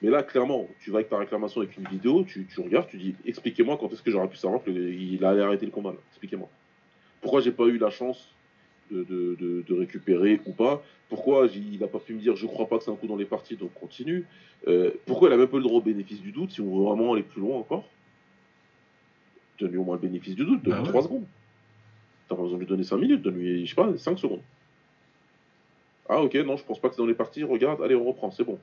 Mais 0.02 0.10
là, 0.10 0.22
clairement, 0.22 0.68
tu 0.80 0.90
vas 0.90 0.98
avec 0.98 1.08
ta 1.08 1.16
réclamation 1.16 1.60
avec 1.60 1.76
une 1.76 1.86
vidéo, 1.86 2.24
tu, 2.24 2.46
regardes, 2.58 2.88
tu 2.88 2.98
dis 2.98 3.14
expliquez-moi 3.24 3.78
quand 3.78 3.90
est-ce 3.92 4.02
que 4.02 4.10
j'aurais 4.10 4.28
pu 4.28 4.36
savoir 4.36 4.62
qu'il 4.64 5.24
allait 5.24 5.42
arrêter 5.42 5.64
le 5.64 5.70
combat. 5.70 5.92
là. 5.92 5.98
Expliquez-moi. 6.10 6.50
Pourquoi 7.20 7.40
j'ai 7.40 7.52
pas 7.52 7.66
eu 7.66 7.78
la 7.78 7.90
chance 7.90 8.34
de, 8.90 9.64
récupérer 9.70 10.40
ou 10.44 10.52
pas? 10.52 10.82
Pourquoi 11.08 11.46
il 11.54 11.78
n'a 11.78 11.86
pas 11.86 12.00
pu 12.00 12.14
me 12.14 12.18
dire 12.18 12.34
je 12.34 12.46
crois 12.46 12.66
pas 12.66 12.78
que 12.78 12.84
c'est 12.84 12.90
un 12.90 12.96
coup 12.96 13.06
dans 13.06 13.16
les 13.16 13.24
parties, 13.24 13.56
donc 13.56 13.72
continue? 13.74 14.26
Euh, 14.66 14.90
Pourquoi 15.06 15.28
il 15.28 15.34
a 15.34 15.36
même 15.36 15.46
pas 15.46 15.58
le 15.58 15.62
droit 15.62 15.78
au 15.78 15.82
bénéfice 15.82 16.20
du 16.20 16.32
doute 16.32 16.50
si 16.50 16.60
on 16.60 16.78
veut 16.78 16.84
vraiment 16.84 17.12
aller 17.12 17.22
plus 17.22 17.40
loin 17.40 17.58
encore? 17.58 17.88
Donne-lui 19.58 19.78
au 19.78 19.84
moins 19.84 19.96
le 19.96 20.00
bénéfice 20.02 20.34
du 20.34 20.44
doute, 20.44 20.62
donne-lui 20.62 20.80
Bah 20.80 20.84
ouais. 20.86 20.88
3 20.90 21.02
secondes. 21.02 21.24
T'as 22.28 22.34
pas 22.36 22.42
besoin 22.42 22.56
de 22.56 22.62
lui 22.62 22.68
donner 22.68 22.84
5 22.84 22.96
minutes, 22.96 23.22
donne-lui, 23.22 23.66
je 23.66 23.70
sais 23.70 23.74
pas, 23.76 23.96
5 23.96 24.18
secondes. 24.18 24.40
Ah 26.08 26.20
ok, 26.22 26.34
non, 26.46 26.56
je 26.56 26.64
pense 26.64 26.78
pas 26.80 26.88
que 26.88 26.94
c'est 26.94 27.00
dans 27.02 27.06
les 27.06 27.14
parties, 27.14 27.44
regarde, 27.44 27.80
allez, 27.82 27.94
on 27.94 28.04
reprend, 28.04 28.30
c'est 28.30 28.44
bon. 28.44 28.58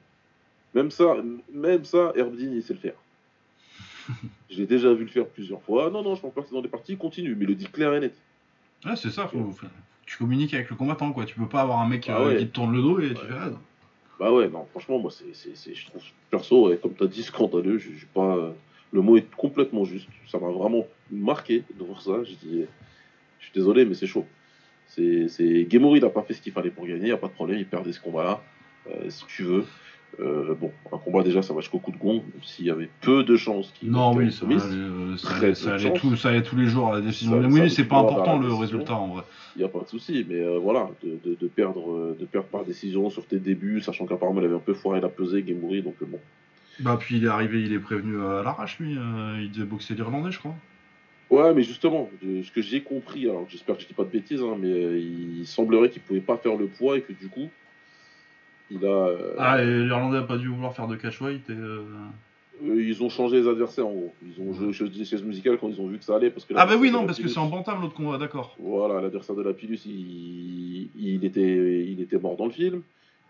Même 0.73 0.91
ça, 0.91 1.15
même 1.53 1.83
ça, 1.85 2.11
Herbdin, 2.15 2.51
il 2.53 2.61
sait 2.63 2.73
le 2.73 2.79
faire. 2.79 2.93
Je 4.49 4.57
l'ai 4.57 4.65
déjà 4.67 4.93
vu 4.93 5.03
le 5.05 5.09
faire 5.09 5.25
plusieurs 5.27 5.61
fois. 5.61 5.89
Non, 5.89 6.01
non, 6.03 6.15
je 6.15 6.21
pense 6.21 6.33
pas 6.33 6.41
que 6.41 6.47
c'est 6.49 6.55
dans 6.55 6.61
les 6.61 6.67
parties, 6.69 6.97
continue, 6.97 7.35
mais 7.35 7.45
il 7.45 7.49
le 7.49 7.55
dit 7.55 7.67
clair 7.67 7.93
et 7.93 7.99
net. 7.99 8.15
Ouais, 8.85 8.95
c'est 8.95 9.11
ça, 9.11 9.27
faut, 9.27 9.51
faut- 9.51 9.67
tu 10.05 10.17
communiques 10.17 10.53
avec 10.55 10.69
le 10.69 10.75
combattant, 10.75 11.11
quoi. 11.13 11.25
Tu 11.25 11.35
peux 11.35 11.47
pas 11.47 11.61
avoir 11.61 11.79
un 11.79 11.87
mec 11.87 12.09
Ah 12.09 12.19
euh, 12.21 12.37
qui 12.37 12.47
te 12.47 12.51
tourne 12.53 12.73
le 12.75 12.81
dos 12.81 12.99
et 12.99 13.09
tu 13.09 13.15
fais 13.15 13.33
ah. 13.33 13.51
Bah 14.19 14.31
ouais, 14.33 14.49
non, 14.49 14.65
franchement, 14.71 14.97
moi, 14.99 15.11
c'est, 15.11 15.73
je 15.73 15.85
trouve 15.85 16.01
perso, 16.31 16.67
ouais, 16.69 16.77
comme 16.77 16.95
tu 16.95 17.03
as 17.03 17.07
dit, 17.07 17.23
scandaleux. 17.23 17.77
Je, 17.77 17.91
je 17.95 18.05
pas, 18.07 18.35
euh, 18.35 18.51
le 18.91 19.01
mot 19.01 19.17
est 19.17 19.29
complètement 19.35 19.85
juste. 19.85 20.07
Ça 20.27 20.39
m'a 20.39 20.49
vraiment 20.49 20.85
marqué 21.11 21.63
de 21.77 21.83
voir 21.83 22.01
ça. 22.01 22.23
Je 22.23 22.31
dis, 22.31 22.63
je 23.39 23.43
suis 23.45 23.53
désolé, 23.53 23.85
mais 23.85 23.93
c'est 23.93 24.07
chaud. 24.07 24.25
C'est, 24.87 25.27
c'est... 25.27 25.69
Gemori, 25.69 25.99
il 25.99 26.03
n'a 26.03 26.09
pas 26.09 26.23
fait 26.23 26.33
ce 26.33 26.41
qu'il 26.41 26.51
fallait 26.51 26.71
pour 26.71 26.85
gagner, 26.87 27.01
il 27.01 27.05
n'y 27.05 27.11
a 27.11 27.17
pas 27.17 27.27
de 27.27 27.33
problème, 27.33 27.59
il 27.59 27.65
perdait 27.67 27.91
ce 27.93 27.99
combat-là. 28.01 28.41
Euh, 28.89 29.09
si 29.09 29.25
tu 29.27 29.43
veux. 29.43 29.65
Euh, 30.19 30.55
bon, 30.55 30.71
un 30.91 30.97
combat 30.97 31.21
déjà, 31.21 31.43
ça 31.43 31.53
va 31.53 31.59
jusqu'au 31.61 31.77
coup 31.77 31.91
de 31.91 31.97
gong, 31.97 32.23
s'il 32.41 32.65
y 32.65 32.71
avait 32.71 32.89
peu 33.01 33.23
de 33.23 33.37
chances 33.37 33.71
qu'il 33.73 33.91
Non, 33.91 34.11
oui, 34.15 34.31
ça, 34.31 34.43
allait, 34.47 34.55
euh, 34.55 35.15
ça, 35.17 35.35
allait, 35.35 35.53
ça 35.53 35.69
de 35.69 35.75
allait 35.75 35.93
tout, 35.93 36.15
ça 36.15 36.29
allait 36.29 36.41
tous 36.41 36.55
les 36.55 36.65
jours 36.65 36.87
à 36.87 36.95
la 36.95 37.01
décision. 37.01 37.33
Ça- 37.33 37.47
Mais 37.47 37.55
ça 37.55 37.63
oui, 37.63 37.69
c'est 37.69 37.83
pas 37.85 37.99
important 37.99 38.39
le 38.39 38.51
résultat 38.51 38.95
en 38.95 39.09
vrai. 39.09 39.23
Il 39.55 39.59
n'y 39.59 39.65
a 39.65 39.67
pas 39.67 39.81
de 39.81 39.87
souci, 39.87 40.25
mais 40.27 40.39
euh, 40.39 40.57
voilà, 40.57 40.89
de, 41.03 41.19
de, 41.23 41.35
de 41.39 41.47
perdre, 41.47 42.15
de 42.19 42.25
perdre 42.25 42.47
par 42.47 42.65
décision 42.65 43.11
sur 43.11 43.23
tes 43.27 43.37
débuts, 43.37 43.81
sachant 43.81 44.07
qu'apparemment 44.07 44.41
il 44.41 44.45
avait 44.45 44.55
un 44.55 44.59
peu 44.59 44.73
foiré 44.73 44.99
la 44.99 45.09
pesée, 45.09 45.45
Gemori, 45.47 45.83
donc 45.83 45.95
bon. 46.01 46.19
Bah, 46.81 46.97
puis 46.99 47.17
il 47.17 47.25
est 47.25 47.29
arrivé, 47.29 47.61
il 47.61 47.73
est 47.73 47.79
prévenu 47.79 48.21
à 48.21 48.41
l'arrache, 48.43 48.79
lui. 48.79 48.95
euh, 48.97 49.39
il 49.41 49.51
devait 49.51 49.65
boxer 49.65 49.95
l'Irlandais, 49.95 50.31
je 50.31 50.39
crois. 50.39 50.55
Ouais, 51.29 51.53
mais 51.53 51.61
justement, 51.61 52.09
de 52.23 52.41
ce 52.41 52.51
que 52.51 52.61
j'ai 52.61 52.81
compris, 52.81 53.29
alors 53.29 53.45
j'espère 53.49 53.75
que 53.75 53.81
je 53.83 53.87
dis 53.87 53.93
pas 53.93 54.03
de 54.03 54.09
bêtises, 54.09 54.41
hein, 54.41 54.57
mais 54.59 54.67
euh, 54.71 54.97
il 54.99 55.45
semblerait 55.45 55.89
qu'il 55.89 56.01
pouvait 56.01 56.21
pas 56.21 56.37
faire 56.37 56.55
le 56.55 56.67
poids 56.67 56.97
et 56.97 57.01
que 57.01 57.13
du 57.13 57.27
coup, 57.27 57.49
il 58.71 58.83
a. 58.85 58.89
euh, 59.07 59.33
Ah, 59.37 59.61
et 59.61 59.65
l'Irlandais 59.85 60.17
a 60.17 60.23
pas 60.23 60.37
dû 60.37 60.47
vouloir 60.47 60.73
faire 60.75 60.87
de 60.87 60.95
catch 60.95 61.21
weight 61.21 61.47
et. 61.49 61.53
euh, 61.53 61.83
ils 62.61 63.01
ont 63.03 63.09
changé 63.09 63.39
les 63.41 63.47
adversaires 63.47 63.87
en 63.87 63.91
gros. 63.93 64.13
Ils 64.25 64.41
ont 64.41 64.53
joué 64.53 64.73
chez 64.73 64.89
des 64.89 65.05
chaises 65.05 65.23
musicales 65.23 65.57
quand 65.59 65.69
ils 65.69 65.79
ont 65.79 65.87
vu 65.87 65.97
que 65.97 66.03
ça 66.03 66.15
allait. 66.15 66.29
Parce 66.29 66.45
que 66.45 66.53
Ah, 66.57 66.65
bah 66.65 66.75
oui, 66.77 66.91
non, 66.91 67.05
parce 67.05 67.19
que 67.19 67.27
c'est 67.29 67.37
en 67.39 67.47
bantam 67.47 67.79
l'autre 67.81 67.93
combat, 67.93 68.17
d'accord. 68.17 68.55
Voilà, 68.59 68.99
l'adversaire 69.01 69.35
de 69.35 69.43
la 69.43 69.53
Pilus, 69.53 69.79
il, 69.85 70.89
il, 70.97 71.23
était, 71.23 71.85
il 71.87 72.01
était 72.01 72.17
mort 72.17 72.35
dans 72.35 72.45
le 72.45 72.51
film. 72.51 72.81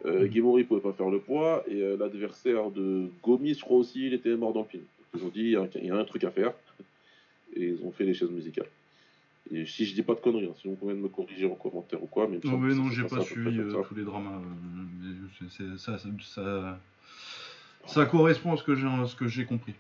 Euh, 0.06 0.26
Mhm. 0.26 0.34
Gemori 0.34 0.64
pouvait 0.64 0.82
pas 0.82 0.94
faire 0.94 1.10
le 1.10 1.20
poids 1.20 1.64
et 1.68 1.82
euh, 1.82 1.98
l'adversaire 1.98 2.70
de 2.72 3.10
Gomis, 3.24 3.56
je 3.56 3.62
crois 3.62 3.78
aussi, 3.78 4.06
il 4.08 4.14
était 4.14 4.36
mort 4.38 4.54
dans 4.54 4.64
le. 4.64 4.80
Donc, 5.14 5.22
ils 5.22 5.26
ont 5.26 5.30
dit 5.30 5.40
il 5.42 5.50
y 5.52 5.56
a 5.56 5.62
un- 5.62 5.70
il 5.76 5.86
y 5.86 5.90
a 5.90 5.96
un 5.96 6.06
truc 6.06 6.24
à 6.24 6.32
faire 6.32 6.54
et 7.56 7.66
ils 7.70 7.84
ont 7.84 7.92
fait 7.92 8.06
les 8.06 8.14
chaises 8.14 8.30
musicales. 8.32 8.68
Et 9.52 9.66
si 9.66 9.86
je 9.86 9.94
dis 9.96 10.04
pas 10.04 10.14
de 10.14 10.20
conneries, 10.20 10.46
hein, 10.46 10.54
sinon 10.62 10.74
vous 10.76 10.80
pouvez 10.80 10.94
me 10.94 11.08
corriger 11.10 11.48
en 11.48 11.56
commentaire 11.56 12.02
ou 12.04 12.08
quoi. 12.08 12.28
Mais 12.30 12.40
semble 12.44 12.68
oui, 12.68 12.74
que 12.74 12.78
non, 12.82 12.90
j'ai 12.90 13.02
pas 13.04 13.08
près 13.18 13.26
suivi 13.26 13.60
euh, 13.60 13.82
tous 13.88 13.96
les 13.96 14.04
dramas. 14.04 14.30
euh, 14.38 15.06
mais 15.42 15.48
c'est- 15.50 15.78
ça, 15.78 15.98
ça, 15.98 16.08
ça, 16.24 16.80
ça 17.88 18.06
correspond 18.06 18.54
à 18.54 18.58
ce 18.58 18.64
que 19.16 19.28
j'ai 19.28 19.46
compris. 19.46 19.74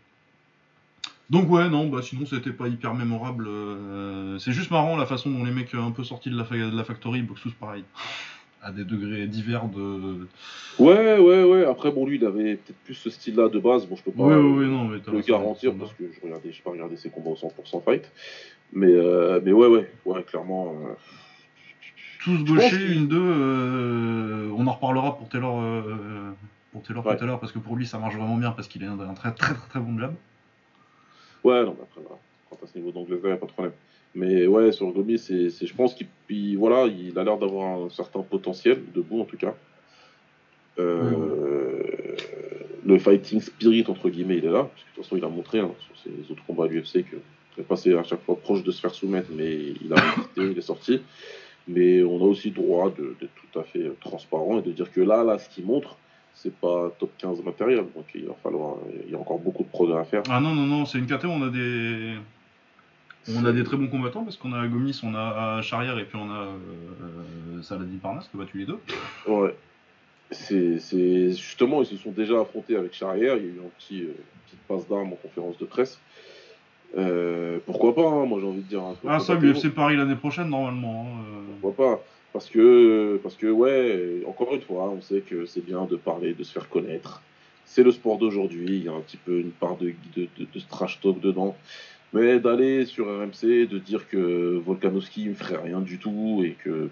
Donc 1.29 1.47
ouais, 1.51 1.69
non, 1.69 1.87
bah 1.87 2.01
sinon 2.01 2.25
c'était 2.25 2.51
pas 2.51 2.67
hyper 2.67 2.95
mémorable. 2.95 3.45
euh, 3.47 4.39
c'est 4.39 4.51
juste 4.51 4.71
marrant 4.71 4.97
la 4.97 5.05
façon 5.05 5.29
dont 5.29 5.43
les 5.45 5.51
mecs 5.51 5.75
un 5.75 5.91
peu 5.91 6.03
sortis 6.03 6.31
de 6.31 6.35
la, 6.35 6.43
fa- 6.43 6.55
de 6.55 6.75
la 6.75 6.83
factory 6.83 7.21
pareil. 7.53 7.83
À 8.61 8.71
des 8.73 8.83
degrés 8.83 9.25
divers 9.27 9.65
de... 9.69 10.27
Ouais, 10.79 11.17
ouais, 11.17 11.43
ouais. 11.43 11.65
Après, 11.65 11.91
bon, 11.91 12.05
lui, 12.05 12.17
il 12.17 12.25
avait 12.25 12.55
peut-être 12.55 12.77
plus 12.83 12.93
ce 12.93 13.09
style-là 13.09 13.47
de 13.47 13.57
base. 13.57 13.85
Bon, 13.85 13.95
je 13.95 14.03
peux 14.03 14.11
pas 14.11 14.23
Ouais, 14.23 14.35
ouais, 14.35 14.59
ouais, 14.59 14.65
non, 14.65 14.83
mais 14.85 14.97
le 14.97 15.21
garantir 15.21 15.73
parce 15.75 15.93
que 15.93 16.03
je 16.13 16.19
regardais, 16.21 16.51
j'ai 16.51 16.61
pas 16.61 16.71
regardé 16.71 16.97
ses 16.97 17.09
combats 17.09 17.29
au 17.29 17.35
100% 17.35 17.81
fight. 17.83 18.11
Mais, 18.73 18.87
euh, 18.91 19.39
mais 19.43 19.53
ouais, 19.53 19.67
ouais, 19.67 19.89
ouais, 20.05 20.23
clairement. 20.23 20.73
euh, 20.85 20.93
tous 22.21 22.43
gauchers, 22.43 22.93
une, 22.95 23.07
deux. 23.07 23.17
euh, 23.17 24.49
on 24.57 24.67
en 24.67 24.73
reparlera 24.73 25.17
pour 25.17 25.29
Taylor, 25.29 25.83
pour 26.73 26.83
Taylor 26.83 27.05
Ouais. 27.05 27.15
tout 27.17 27.23
à 27.23 27.27
l'heure, 27.27 27.39
parce 27.39 27.53
que 27.53 27.59
pour 27.59 27.77
lui 27.77 27.85
ça 27.87 27.97
marche 27.97 28.15
vraiment 28.15 28.35
bien, 28.35 28.51
parce 28.51 28.67
qu'il 28.67 28.83
est 28.83 28.87
un, 28.87 28.99
un 28.99 29.13
très 29.13 29.31
très 29.33 29.53
très 29.53 29.67
très 29.69 29.79
bon 29.79 29.97
jab. 29.97 30.13
Ouais, 31.45 31.63
non, 31.63 31.75
mais 31.77 31.83
après, 31.83 32.01
voilà. 32.01 32.19
Quand 32.49 32.57
à 32.61 32.67
ce 32.67 32.77
niveau 32.77 32.91
d'anglaise, 32.91 33.19
il 33.23 33.31
a 33.31 33.37
pas 33.37 33.45
de 33.45 33.51
problème. 33.51 33.73
Mais 34.15 34.47
ouais, 34.47 34.71
sur 34.71 34.91
Gomis, 34.91 35.19
c'est, 35.19 35.49
je 35.49 35.75
pense 35.75 35.93
qu'il 35.93 36.57
voilà, 36.57 36.87
il 36.87 37.17
a 37.17 37.23
l'air 37.23 37.37
d'avoir 37.37 37.79
un 37.79 37.89
certain 37.89 38.21
potentiel, 38.21 38.81
debout 38.93 39.21
en 39.21 39.25
tout 39.25 39.37
cas. 39.37 39.53
Euh, 40.79 41.83
le 42.85 42.97
fighting 42.97 43.41
spirit, 43.41 43.85
entre 43.87 44.09
guillemets, 44.09 44.37
il 44.37 44.45
est 44.45 44.51
là. 44.51 44.63
Parce 44.63 44.83
que 44.83 44.89
de 44.89 44.95
toute 44.95 45.03
façon, 45.03 45.17
il 45.17 45.25
a 45.25 45.29
montré 45.29 45.59
hein, 45.59 45.71
sur 45.79 45.97
ses 45.97 46.31
autres 46.31 46.43
combats 46.45 46.65
à 46.65 46.67
l'UFC 46.67 47.03
qu'il 47.03 47.19
est 47.59 47.63
passé 47.63 47.93
à 47.93 48.03
chaque 48.03 48.23
fois 48.23 48.35
proche 48.37 48.63
de 48.63 48.71
se 48.71 48.81
faire 48.81 48.93
soumettre, 48.93 49.29
mais 49.31 49.73
il 49.81 49.93
a 49.93 49.95
résisté, 50.15 50.41
il 50.41 50.57
est 50.57 50.61
sorti. 50.61 51.01
Mais 51.67 52.01
on 52.01 52.17
a 52.17 52.25
aussi 52.25 52.49
droit 52.49 52.89
d'être 52.89 53.29
tout 53.51 53.59
à 53.59 53.63
fait 53.63 53.91
transparent 53.99 54.57
et 54.57 54.61
de 54.63 54.71
dire 54.71 54.91
que 54.91 55.01
là, 55.01 55.23
là, 55.23 55.37
ce 55.37 55.49
qu'il 55.49 55.65
montre, 55.65 55.97
c'est 56.33 56.53
pas 56.53 56.91
top 56.97 57.11
15 57.17 57.43
matériel. 57.43 57.85
Donc 57.95 58.05
il 58.15 58.25
va 58.25 58.33
falloir. 58.41 58.77
Il 59.05 59.11
y 59.11 59.15
a 59.15 59.19
encore 59.19 59.39
beaucoup 59.39 59.63
de 59.63 59.69
progrès 59.69 59.99
à 59.99 60.05
faire. 60.05 60.23
Ah 60.29 60.39
non, 60.39 60.55
non, 60.55 60.65
non, 60.65 60.85
c'est 60.85 60.97
une 60.97 61.05
où 61.05 61.27
on 61.27 61.43
a 61.43 61.49
des. 61.49 62.15
On 63.35 63.45
a 63.45 63.51
des 63.51 63.63
très 63.63 63.77
bons 63.77 63.87
combattants 63.87 64.23
parce 64.23 64.37
qu'on 64.37 64.53
a 64.53 64.67
Gomis, 64.67 64.99
on 65.03 65.15
a 65.15 65.61
Charrière 65.61 65.99
et 65.99 66.05
puis 66.05 66.17
on 66.17 66.29
a 66.31 66.47
euh, 66.47 67.61
Saladi 67.61 67.97
Parnas 67.97 68.27
qui 68.29 68.37
a 68.37 68.39
battu 68.39 68.59
les 68.59 68.65
deux. 68.65 68.79
Ouais. 69.27 69.55
C'est 70.31 71.31
justement, 71.31 71.81
ils 71.81 71.87
se 71.87 71.97
sont 71.97 72.11
déjà 72.11 72.41
affrontés 72.41 72.75
avec 72.75 72.93
Charrière. 72.93 73.37
Il 73.37 73.43
y 73.43 73.47
a 73.47 73.51
eu 73.51 73.59
un 73.65 73.69
petit, 73.77 74.03
euh, 74.03 74.13
petite 74.45 74.59
passe 74.67 74.87
d'armes 74.87 75.13
en 75.13 75.15
conférence 75.15 75.57
de 75.57 75.65
presse. 75.65 75.99
Euh, 76.97 77.59
pourquoi 77.65 77.93
pas, 77.93 78.07
hein, 78.07 78.25
moi 78.25 78.39
j'ai 78.41 78.47
envie 78.47 78.61
de 78.61 78.67
dire. 78.67 78.81
ah, 79.07 79.19
ça, 79.19 79.35
l'UFC 79.35 79.69
Paris 79.69 79.95
l'année 79.95 80.15
prochaine, 80.15 80.49
normalement. 80.49 81.07
Hein, 81.07 81.23
euh. 81.27 81.53
Pourquoi 81.61 81.85
pas 81.85 82.03
parce 82.33 82.49
que, 82.49 83.19
parce 83.23 83.35
que, 83.35 83.47
ouais, 83.47 84.21
encore 84.27 84.53
une 84.53 84.61
fois, 84.61 84.89
on 84.89 85.01
sait 85.01 85.21
que 85.21 85.45
c'est 85.45 85.65
bien 85.65 85.85
de 85.85 85.95
parler, 85.95 86.33
de 86.33 86.43
se 86.43 86.51
faire 86.51 86.69
connaître. 86.69 87.21
C'est 87.65 87.83
le 87.83 87.91
sport 87.91 88.17
d'aujourd'hui, 88.17 88.77
il 88.77 88.83
y 88.83 88.87
a 88.87 88.91
un 88.91 89.01
petit 89.01 89.17
peu 89.17 89.39
une 89.39 89.51
part 89.51 89.77
de, 89.77 89.93
de, 90.15 90.27
de, 90.37 90.59
trash 90.69 90.99
talk 91.01 91.19
dedans. 91.19 91.55
Mais 92.13 92.39
d'aller 92.39 92.85
sur 92.85 93.05
RMC, 93.05 93.67
de 93.67 93.77
dire 93.77 94.07
que 94.07 94.59
Volkanovski 94.65 95.25
ne 95.29 95.33
ferait 95.33 95.61
rien 95.61 95.79
du 95.79 95.99
tout 95.99 96.41
et 96.43 96.55
que. 96.63 96.89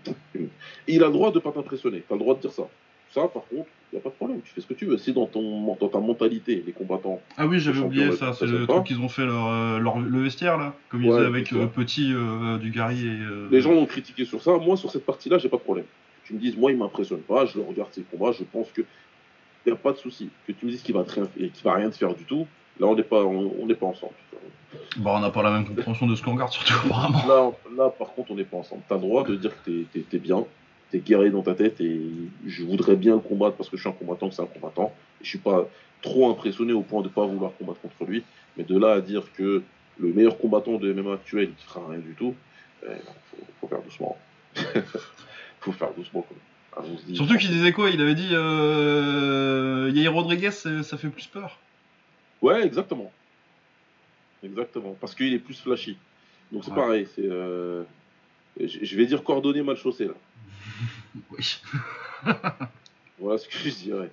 Il 0.87 1.03
a 1.03 1.07
le 1.07 1.13
droit 1.13 1.31
de 1.31 1.39
pas 1.39 1.51
t'impressionner, 1.51 2.03
t'as 2.07 2.15
le 2.15 2.19
droit 2.19 2.35
de 2.35 2.41
dire 2.41 2.51
ça. 2.51 2.67
Ça, 3.11 3.21
par 3.21 3.43
contre, 3.47 3.69
il 3.91 3.95
n'y 3.95 3.99
a 3.99 4.01
pas 4.01 4.09
de 4.09 4.15
problème, 4.15 4.41
tu 4.43 4.53
fais 4.53 4.61
ce 4.61 4.67
que 4.67 4.73
tu 4.73 4.85
veux. 4.85 4.97
Si 4.97 5.13
dans, 5.13 5.27
ton, 5.27 5.75
dans 5.79 5.87
ta 5.87 5.99
mentalité, 5.99 6.61
les 6.65 6.73
combattants. 6.73 7.21
Ah 7.37 7.47
oui, 7.47 7.59
j'avais 7.59 7.79
oublié 7.79 8.11
ça, 8.11 8.33
c'est 8.33 8.45
le 8.45 8.67
truc 8.67 8.83
qu'ils 8.83 8.99
ont 8.99 9.09
fait 9.09 9.25
leur, 9.25 9.47
euh, 9.47 9.79
leur, 9.79 9.97
le 9.99 10.21
vestiaire, 10.21 10.57
là, 10.57 10.75
comme 10.89 11.03
ils 11.03 11.09
disaient 11.09 11.25
avec 11.25 11.53
euh, 11.53 11.67
Petit, 11.67 12.11
euh, 12.13 12.57
Dugarry 12.57 13.07
et. 13.07 13.17
Les 13.49 13.61
gens 13.61 13.71
ont 13.71 13.85
critiqué 13.85 14.25
sur 14.25 14.41
ça. 14.41 14.57
Moi, 14.57 14.75
sur 14.77 14.91
cette 14.91 15.05
partie-là, 15.05 15.37
j'ai 15.37 15.49
pas 15.49 15.57
de 15.57 15.61
problème. 15.61 15.85
Tu 16.25 16.33
me 16.33 16.39
dises, 16.39 16.57
moi, 16.57 16.71
il 16.71 16.77
m'impressionne 16.77 17.21
pas, 17.21 17.45
je 17.45 17.57
le 17.57 17.63
regarde 17.63 17.93
ses 17.93 18.01
combats, 18.01 18.33
je 18.33 18.43
pense 18.43 18.69
que. 18.71 18.81
Il 19.65 19.71
n'y 19.71 19.73
a 19.73 19.81
pas 19.81 19.91
de 19.91 19.97
souci. 19.97 20.29
Que 20.45 20.53
tu 20.53 20.65
me 20.65 20.71
dises 20.71 20.81
qu'il 20.81 20.95
va, 20.95 21.03
rien, 21.03 21.27
va 21.63 21.73
rien 21.73 21.89
te 21.89 21.97
faire 21.97 22.13
du 22.13 22.23
tout, 22.23 22.47
là, 22.79 22.87
on 22.87 22.95
n'est 22.95 23.03
pas, 23.03 23.23
on, 23.23 23.67
pas 23.67 23.85
ensemble. 23.85 24.13
Bah, 24.97 25.13
on 25.15 25.19
n'a 25.19 25.29
pas 25.29 25.43
la 25.43 25.51
même 25.51 25.65
compréhension 25.65 26.07
de 26.07 26.15
ce 26.15 26.23
qu'on 26.23 26.33
regarde, 26.33 26.51
surtout, 26.51 26.73
apparemment. 26.85 27.25
Là, 27.27 27.51
là, 27.77 27.89
par 27.89 28.13
contre, 28.13 28.31
on 28.31 28.35
n'est 28.35 28.43
pas 28.43 28.57
ensemble. 28.57 28.81
Tu 28.87 28.93
as 28.93 28.97
le 28.97 29.01
droit 29.01 29.23
de 29.23 29.35
dire 29.35 29.51
que 29.63 29.71
tu 29.93 30.05
es 30.13 30.19
bien, 30.19 30.45
t'es 30.91 30.99
guéri 30.99 31.31
dans 31.31 31.43
ta 31.43 31.55
tête 31.55 31.79
et 31.81 32.01
je 32.45 32.63
voudrais 32.63 32.95
bien 32.95 33.15
le 33.15 33.21
combattre 33.21 33.55
parce 33.55 33.69
que 33.69 33.77
je 33.77 33.81
suis 33.81 33.89
un 33.89 33.93
combattant, 33.93 34.29
que 34.29 34.35
c'est 34.35 34.41
un 34.41 34.47
combattant. 34.47 34.93
Et 35.21 35.23
je 35.23 35.29
suis 35.29 35.39
pas 35.39 35.67
trop 36.01 36.29
impressionné 36.29 36.73
au 36.73 36.81
point 36.81 37.01
de 37.01 37.07
pas 37.07 37.25
vouloir 37.25 37.51
combattre 37.57 37.81
contre 37.81 38.05
lui. 38.05 38.23
Mais 38.55 38.63
de 38.63 38.77
là 38.77 38.93
à 38.93 39.01
dire 39.01 39.23
que 39.33 39.63
le 39.99 40.13
meilleur 40.13 40.37
combattant 40.37 40.77
de 40.77 40.93
MMA 40.93 41.13
actuel, 41.13 41.49
il 41.57 41.63
fera 41.63 41.81
rien 41.89 41.99
du 41.99 42.13
tout, 42.13 42.35
il 42.83 42.89
eh, 42.91 43.41
faut, 43.59 43.67
faire 43.67 43.81
doucement. 43.81 44.17
faut 45.59 45.71
faire 45.71 45.93
doucement. 45.95 46.25
Surtout 47.13 47.37
qu'il 47.37 47.49
disait 47.49 47.71
quoi? 47.71 47.89
Il 47.89 47.99
avait 48.01 48.13
dit 48.13 48.29
euh, 48.31 49.91
Yair 49.93 50.13
Rodriguez, 50.13 50.51
ça 50.51 50.97
fait 50.97 51.09
plus 51.09 51.27
peur. 51.27 51.59
Ouais, 52.41 52.63
exactement. 52.63 53.11
Exactement. 54.43 54.95
Parce 54.99 55.15
qu'il 55.15 55.33
est 55.33 55.39
plus 55.39 55.59
flashy. 55.59 55.97
Donc 56.51 56.63
c'est 56.63 56.73
pareil. 56.73 57.07
C'est, 57.15 57.25
euh, 57.25 57.83
je 58.59 58.97
vais 58.97 59.05
dire 59.05 59.23
coordonné 59.23 59.61
mal 59.61 59.75
chaussé 59.75 60.05
là. 60.05 60.13
oui. 61.31 61.59
voilà 63.19 63.37
ce 63.37 63.47
que 63.47 63.57
je 63.57 63.69
dirais. 63.69 64.11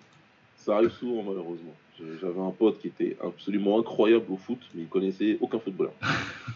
Ça 0.56 0.76
arrive 0.76 0.90
souvent, 0.90 1.22
malheureusement. 1.22 1.74
J'avais 2.20 2.40
un 2.40 2.50
pote 2.50 2.80
qui 2.80 2.88
était 2.88 3.16
absolument 3.22 3.78
incroyable 3.78 4.24
au 4.28 4.36
foot, 4.36 4.58
mais 4.74 4.82
il 4.82 4.88
connaissait 4.88 5.38
aucun 5.40 5.60
footballeur. 5.60 5.92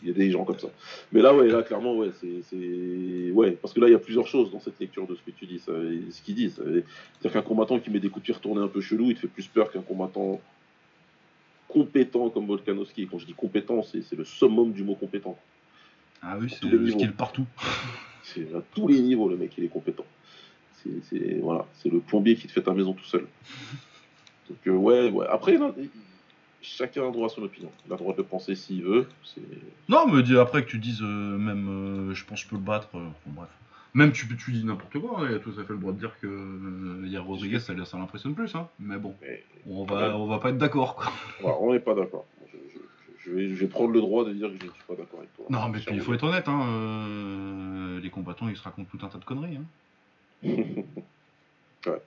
il 0.03 0.09
y 0.09 0.11
a 0.11 0.13
des 0.13 0.31
gens 0.31 0.45
comme 0.45 0.59
ça. 0.59 0.69
Mais 1.11 1.21
là, 1.21 1.35
ouais, 1.35 1.49
là, 1.49 1.63
clairement, 1.63 1.97
ouais, 1.97 2.11
c'est. 2.21 3.31
Ouais, 3.33 3.53
parce 3.53 3.75
que 3.75 3.81
là, 3.81 3.89
il 3.89 3.93
y 3.93 3.97
a 3.97 3.99
plusieurs 3.99 4.29
choses 4.29 4.53
dans 4.53 4.61
cette 4.61 4.79
lecture 4.79 5.07
de 5.09 5.17
ce 5.17 5.23
que 5.23 5.33
tu 5.33 5.47
dis, 5.47 5.59
ce 5.59 6.23
qu'il 6.23 6.37
dit. 6.37 6.51
C'est-à-dire 6.51 7.33
qu'un 7.33 7.43
combattant 7.43 7.81
qui 7.81 7.91
met 7.91 7.99
des 7.99 8.09
coups 8.09 8.23
de 8.23 8.27
pied 8.27 8.35
retournés 8.35 8.63
un 8.63 8.69
peu 8.69 8.81
chelou, 8.81 9.11
il 9.11 9.17
te 9.17 9.21
fait 9.21 9.29
plus 9.29 9.49
peur 9.49 9.73
qu'un 9.73 9.83
combattant 9.83 10.41
compétent 11.73 12.29
comme 12.29 12.47
Volkanovski. 12.47 13.09
Quand 13.11 13.19
je 13.19 13.27
dis 13.27 13.33
compétent, 13.33 13.83
c'est 13.83 14.13
le 14.13 14.25
summum 14.25 14.73
du 14.73 14.85
mot 14.85 14.95
compétent. 14.95 15.39
Ah 16.21 16.37
oui, 16.39 16.49
c'est 16.51 16.67
le 16.67 16.91
skill 16.91 17.13
partout. 17.13 17.47
C'est 18.25 18.55
à 18.55 18.63
tous 18.73 18.87
les 18.87 19.01
niveaux, 19.01 19.29
le 19.29 19.37
mec, 19.37 19.53
il 19.59 19.65
est 19.65 19.69
compétent. 19.69 20.05
C'est 21.11 21.41
voilà, 21.43 21.67
le 21.85 21.99
plombier 21.99 22.37
qui 22.37 22.47
te 22.47 22.53
fait 22.53 22.63
ta 22.63 22.73
maison 22.73 22.93
tout 22.93 23.05
seul. 23.05 23.27
Donc, 24.49 24.59
euh, 24.69 24.71
ouais, 24.71 25.11
ouais. 25.11 25.27
Après, 25.29 25.59
chacun 26.61 27.09
a 27.09 27.11
droit 27.11 27.27
à 27.27 27.29
son 27.29 27.43
opinion. 27.43 27.71
Il 27.85 27.93
a 27.93 27.97
le 27.97 27.99
droit 27.99 28.15
de 28.15 28.23
penser 28.23 28.55
s'il 28.55 28.85
veut. 28.85 29.09
Non, 29.89 30.07
mais 30.07 30.37
après 30.37 30.65
que 30.65 30.71
tu 30.71 30.79
dises, 30.79 31.03
euh, 31.03 31.37
même, 31.37 32.11
euh, 32.11 32.15
je 32.15 32.25
pense 32.25 32.41
que 32.41 32.45
je 32.45 32.51
peux 32.51 32.57
le 32.57 32.63
battre. 32.63 32.91
bref. 33.27 33.49
Même 33.95 34.13
tu, 34.13 34.27
tu 34.37 34.53
dis 34.53 34.65
n'importe 34.65 34.99
quoi, 34.99 35.27
il 35.29 35.35
a 35.35 35.39
tout 35.39 35.53
à 35.59 35.65
fait 35.65 35.75
le 35.75 35.79
droit 35.79 35.93
de 35.93 35.99
dire 35.99 36.19
que 36.21 37.05
hier 37.05 37.23
Rodriguez, 37.23 37.59
ça, 37.59 37.75
ça 37.85 37.99
l'impressionne 37.99 38.35
plus. 38.35 38.55
Hein. 38.55 38.69
Mais 38.81 38.97
bon, 38.97 39.15
on, 39.69 39.85
va, 39.85 40.17
on 40.17 40.27
va 40.27 40.39
pas 40.39 40.51
être 40.51 40.59
d'accord. 40.59 41.13
on 41.43 41.73
n'est 41.73 41.81
pas 41.81 41.95
d'accord 41.95 42.25
je 43.25 43.31
vais, 43.31 43.67
prendre 43.67 43.93
le 43.93 44.01
droit 44.01 44.25
de 44.25 44.33
dire 44.33 44.49
que 44.49 44.59
je 44.61 44.67
ne 44.67 44.73
suis 44.73 44.83
pas 44.87 44.95
d'accord 44.95 45.21
avec 45.21 45.35
toi. 45.37 45.47
Non, 45.49 45.69
mais 45.69 45.79
il 45.91 46.01
faut 46.01 46.15
être 46.15 46.25
honnête, 46.25 46.49
hein, 46.49 46.67
euh, 46.67 48.01
les 48.01 48.11
combattants, 48.11 48.49
ils 48.49 48.57
se 48.57 48.63
racontent 48.63 48.89
tout 48.91 49.05
un 49.05 49.09
tas 49.09 49.19
de 49.19 49.25
conneries. 49.25 49.59
Hein. 49.59 49.65
ouais. 51.87 52.03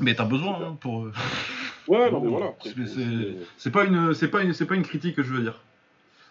Mais 0.00 0.14
t'as 0.14 0.26
besoin 0.26 0.60
hein, 0.62 0.76
pour. 0.80 1.04
Euh, 1.04 1.12
ouais, 1.88 2.10
non, 2.10 2.20
mais 2.22 2.28
voilà. 2.28 2.54
C'est 3.56 3.70
pas 3.70 3.84
une, 3.84 4.12
c'est 4.14 4.28
pas 4.28 4.42
une, 4.42 4.52
c'est 4.52 4.66
pas 4.66 4.74
une 4.74 4.82
critique 4.82 5.16
que 5.16 5.22
je 5.22 5.32
veux 5.32 5.42
dire. 5.42 5.62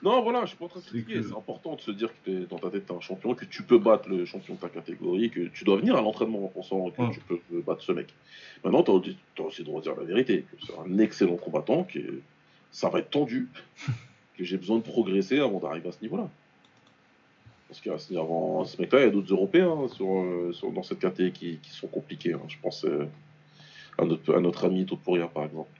Non, 0.06 0.22
voilà, 0.22 0.42
je 0.42 0.50
suis 0.50 0.58
pas 0.58 0.66
en 0.66 0.68
train 0.68 0.82
de 0.82 0.86
critiquer. 0.86 1.24
C'est 1.24 1.36
important 1.36 1.76
de 1.76 1.82
se 1.82 1.90
dire 1.90 2.10
que 2.24 2.30
es, 2.30 2.46
dans 2.46 2.60
ta 2.60 2.70
tête, 2.70 2.86
t'es 2.86 2.94
un 2.94 3.00
champion, 3.00 3.34
que 3.34 3.44
tu 3.44 3.64
peux 3.64 3.80
battre 3.80 4.08
le 4.08 4.24
champion 4.26 4.54
de 4.54 4.60
ta 4.60 4.70
catégorie, 4.70 5.32
que 5.32 5.48
tu 5.48 5.64
dois 5.64 5.78
venir 5.78 5.96
à 5.96 6.02
l'entraînement 6.02 6.46
en 6.46 6.48
pensant 6.48 6.92
que 6.92 7.12
tu 7.12 7.20
peux 7.22 7.62
battre 7.62 7.82
ce 7.82 7.92
mec. 7.92 8.14
Maintenant, 8.64 8.84
t'as 8.84 8.92
as 8.92 9.42
aussi 9.42 9.62
le 9.62 9.66
droit 9.66 9.82
de 9.82 9.86
dire 9.86 9.96
la 9.96 10.04
vérité, 10.04 10.44
que 10.44 10.64
c'est 10.64 10.78
un 10.78 11.00
excellent 11.00 11.38
combattant, 11.38 11.86
que 11.86 12.22
ça 12.72 12.90
va 12.90 13.00
être 13.00 13.10
tendu, 13.10 13.50
que 14.38 14.44
j'ai 14.44 14.58
besoin 14.58 14.78
de 14.78 14.84
progresser 14.84 15.40
avant 15.40 15.60
d'arriver 15.60 15.90
à 15.90 15.92
ce 15.92 16.02
niveau-là. 16.04 16.30
Parce 17.68 17.82
qu'avant 17.82 18.64
ce 18.64 18.80
mec-là, 18.80 19.00
il 19.00 19.06
y 19.06 19.08
a 19.08 19.12
d'autres 19.12 19.34
Européens 19.34 19.88
sur, 19.88 20.20
euh, 20.22 20.54
sur, 20.54 20.72
dans 20.72 20.84
cette 20.84 21.00
catégorie 21.00 21.32
qui, 21.34 21.58
qui, 21.58 21.72
sont 21.72 21.88
compliqués. 21.88 22.34
Hein. 22.34 22.42
Je 22.48 22.58
pense 22.62 22.86
euh, 22.86 23.08
à, 23.98 24.06
notre, 24.06 24.36
à 24.36 24.40
notre 24.40 24.66
ami 24.66 24.86
Topuria, 24.86 25.28
par 25.28 25.46
exemple. 25.46 25.72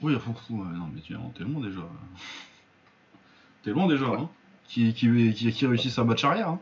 Oui, 0.00 0.14
à 0.14 0.20
fond, 0.20 0.32
non, 0.50 0.86
mais 0.94 1.00
tu 1.00 1.12
es 1.12 1.16
tellement 1.36 1.58
déjà. 1.58 1.80
T'es 3.64 3.70
loin 3.70 3.86
déjà, 3.86 4.06
hein 4.06 4.28
qui, 4.68 4.92
qui, 4.94 5.32
qui, 5.34 5.52
qui 5.52 5.66
réussissent 5.66 5.98
battre 5.98 6.24
arrière. 6.24 6.48
Hein 6.48 6.60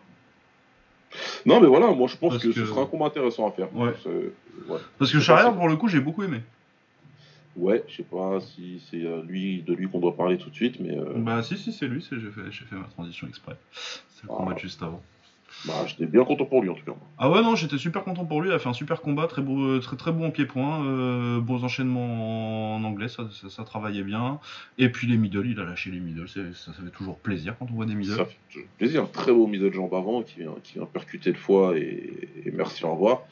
non, 1.44 1.60
mais 1.60 1.66
voilà, 1.66 1.90
moi 1.92 2.08
je 2.08 2.16
pense 2.16 2.38
que, 2.38 2.52
ce 2.52 2.66
sera 2.66 2.82
un 2.82 2.86
combat 2.86 3.06
intéressant 3.06 3.48
à 3.48 3.52
faire. 3.52 3.74
Ouais. 3.74 3.92
Parce 4.98 5.12
que 5.12 5.20
Charrière, 5.20 5.54
pour 5.54 5.68
le 5.68 5.76
coup, 5.76 5.88
j'ai 5.88 6.00
beaucoup 6.00 6.22
aimé. 6.22 6.40
Ouais, 7.54 7.84
je 7.86 7.96
sais 7.96 8.02
pas 8.02 8.40
si 8.40 8.82
c'est 8.90 9.04
euh, 9.04 9.22
lui, 9.22 9.62
de 9.62 9.74
lui 9.74 9.86
qu'on 9.86 9.98
doit 9.98 10.16
parler 10.16 10.38
tout 10.38 10.48
de 10.48 10.54
suite, 10.54 10.80
mais. 10.80 10.96
Euh, 10.96 11.12
bah, 11.16 11.42
si, 11.42 11.58
si, 11.58 11.70
c'est 11.70 11.86
lui, 11.86 12.02
j'ai 12.10 12.18
fait, 12.18 12.50
fait 12.50 12.76
ma 12.76 12.86
transition 12.86 13.28
exprès. 13.28 13.56
C'est 13.72 14.22
le 14.22 14.28
combat 14.28 14.54
ah. 14.56 14.58
juste 14.58 14.82
avant. 14.82 15.02
Bah, 15.66 15.74
j'étais 15.86 16.06
bien 16.06 16.24
content 16.24 16.44
pour 16.44 16.62
lui 16.62 16.68
en 16.68 16.74
tout 16.74 16.84
cas. 16.84 16.92
Ah 17.18 17.30
ouais, 17.30 17.42
non, 17.42 17.54
j'étais 17.54 17.78
super 17.78 18.04
content 18.04 18.24
pour 18.24 18.40
lui. 18.40 18.48
Il 18.50 18.52
a 18.52 18.58
fait 18.58 18.68
un 18.68 18.72
super 18.72 19.00
combat, 19.00 19.26
très 19.26 19.42
beau, 19.42 19.60
euh, 19.60 19.80
très, 19.80 19.96
très 19.96 20.10
beau 20.10 20.24
en 20.24 20.30
pied-point, 20.30 20.84
euh, 20.84 21.40
bons 21.40 21.64
enchaînements 21.64 22.76
en 22.76 22.84
anglais, 22.84 23.08
ça, 23.08 23.28
ça, 23.48 23.64
travaillait 23.64 24.02
bien. 24.02 24.40
Et 24.78 24.88
puis 24.88 25.06
les 25.06 25.16
middle, 25.16 25.46
il 25.46 25.60
a 25.60 25.64
lâché 25.64 25.90
les 25.90 26.00
middle. 26.00 26.28
Ça, 26.28 26.40
ça 26.54 26.72
fait 26.72 26.90
toujours 26.90 27.16
plaisir 27.16 27.54
quand 27.58 27.66
on 27.70 27.74
voit 27.74 27.86
des 27.86 27.94
middle. 27.94 28.16
Ça 28.16 28.24
fait 28.24 28.66
plaisir, 28.78 29.10
très 29.10 29.32
beau 29.32 29.46
middle 29.46 29.72
jambe 29.72 29.94
avant 29.94 30.22
qui 30.22 30.40
vient, 30.40 30.54
qui 30.62 30.74
vient 30.74 30.86
percuter 30.86 31.30
le 31.30 31.38
foie 31.38 31.76
et, 31.76 32.28
merci, 32.52 32.84
au 32.84 32.92
revoir. 32.92 33.22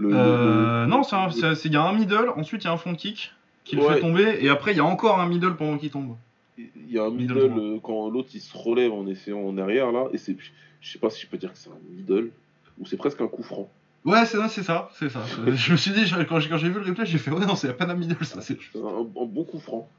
Euh, 0.00 0.86
non, 0.86 1.02
il 1.02 1.72
y 1.72 1.76
a 1.76 1.82
un 1.82 1.92
middle, 1.92 2.30
ensuite 2.36 2.64
il 2.64 2.66
y 2.66 2.68
a 2.68 2.72
un 2.72 2.76
front 2.76 2.94
kick 2.94 3.32
qui 3.64 3.76
le 3.76 3.82
fait 3.82 4.00
tomber, 4.00 4.38
et 4.40 4.48
après 4.48 4.72
il 4.72 4.76
y 4.76 4.80
a 4.80 4.84
encore 4.84 5.20
un 5.20 5.26
middle 5.26 5.56
pendant 5.56 5.78
qu'il 5.78 5.90
tombe. 5.90 6.16
Il 6.58 6.90
y 6.90 6.98
a 6.98 7.04
un 7.04 7.10
middle, 7.10 7.80
quand 7.82 8.08
l'autre 8.08 8.30
il 8.34 8.40
se 8.40 8.56
relève 8.56 8.92
en 8.92 9.06
essayant 9.06 9.40
en 9.40 9.58
arrière 9.58 9.92
là, 9.92 10.08
et 10.12 10.18
c'est 10.18 10.36
je 10.80 10.92
sais 10.92 10.98
pas 10.98 11.10
si 11.10 11.22
je 11.22 11.26
peux 11.26 11.36
dire 11.36 11.52
que 11.52 11.58
c'est 11.58 11.70
un 11.70 11.78
middle 11.90 12.30
ou 12.78 12.86
c'est 12.86 12.96
presque 12.96 13.20
un 13.20 13.28
coup 13.28 13.42
franc. 13.42 13.68
Ouais, 14.04 14.24
c'est 14.24 14.36
ça, 14.36 14.88
c'est 14.94 15.08
ça. 15.08 15.24
je 15.46 15.72
me 15.72 15.76
suis 15.76 15.90
dit, 15.90 16.08
quand 16.28 16.38
j'ai 16.38 16.68
vu 16.68 16.78
le 16.78 16.86
replay, 16.86 17.06
j'ai 17.06 17.18
fait, 17.18 17.32
ouais, 17.32 17.44
non, 17.44 17.56
c'est 17.56 17.76
pas 17.76 17.86
un 17.86 17.94
middle, 17.94 18.24
ça. 18.24 18.40
C'est 18.40 18.56
un, 18.76 19.02
bon 19.02 19.44
coup 19.44 19.58
franc. 19.58 19.90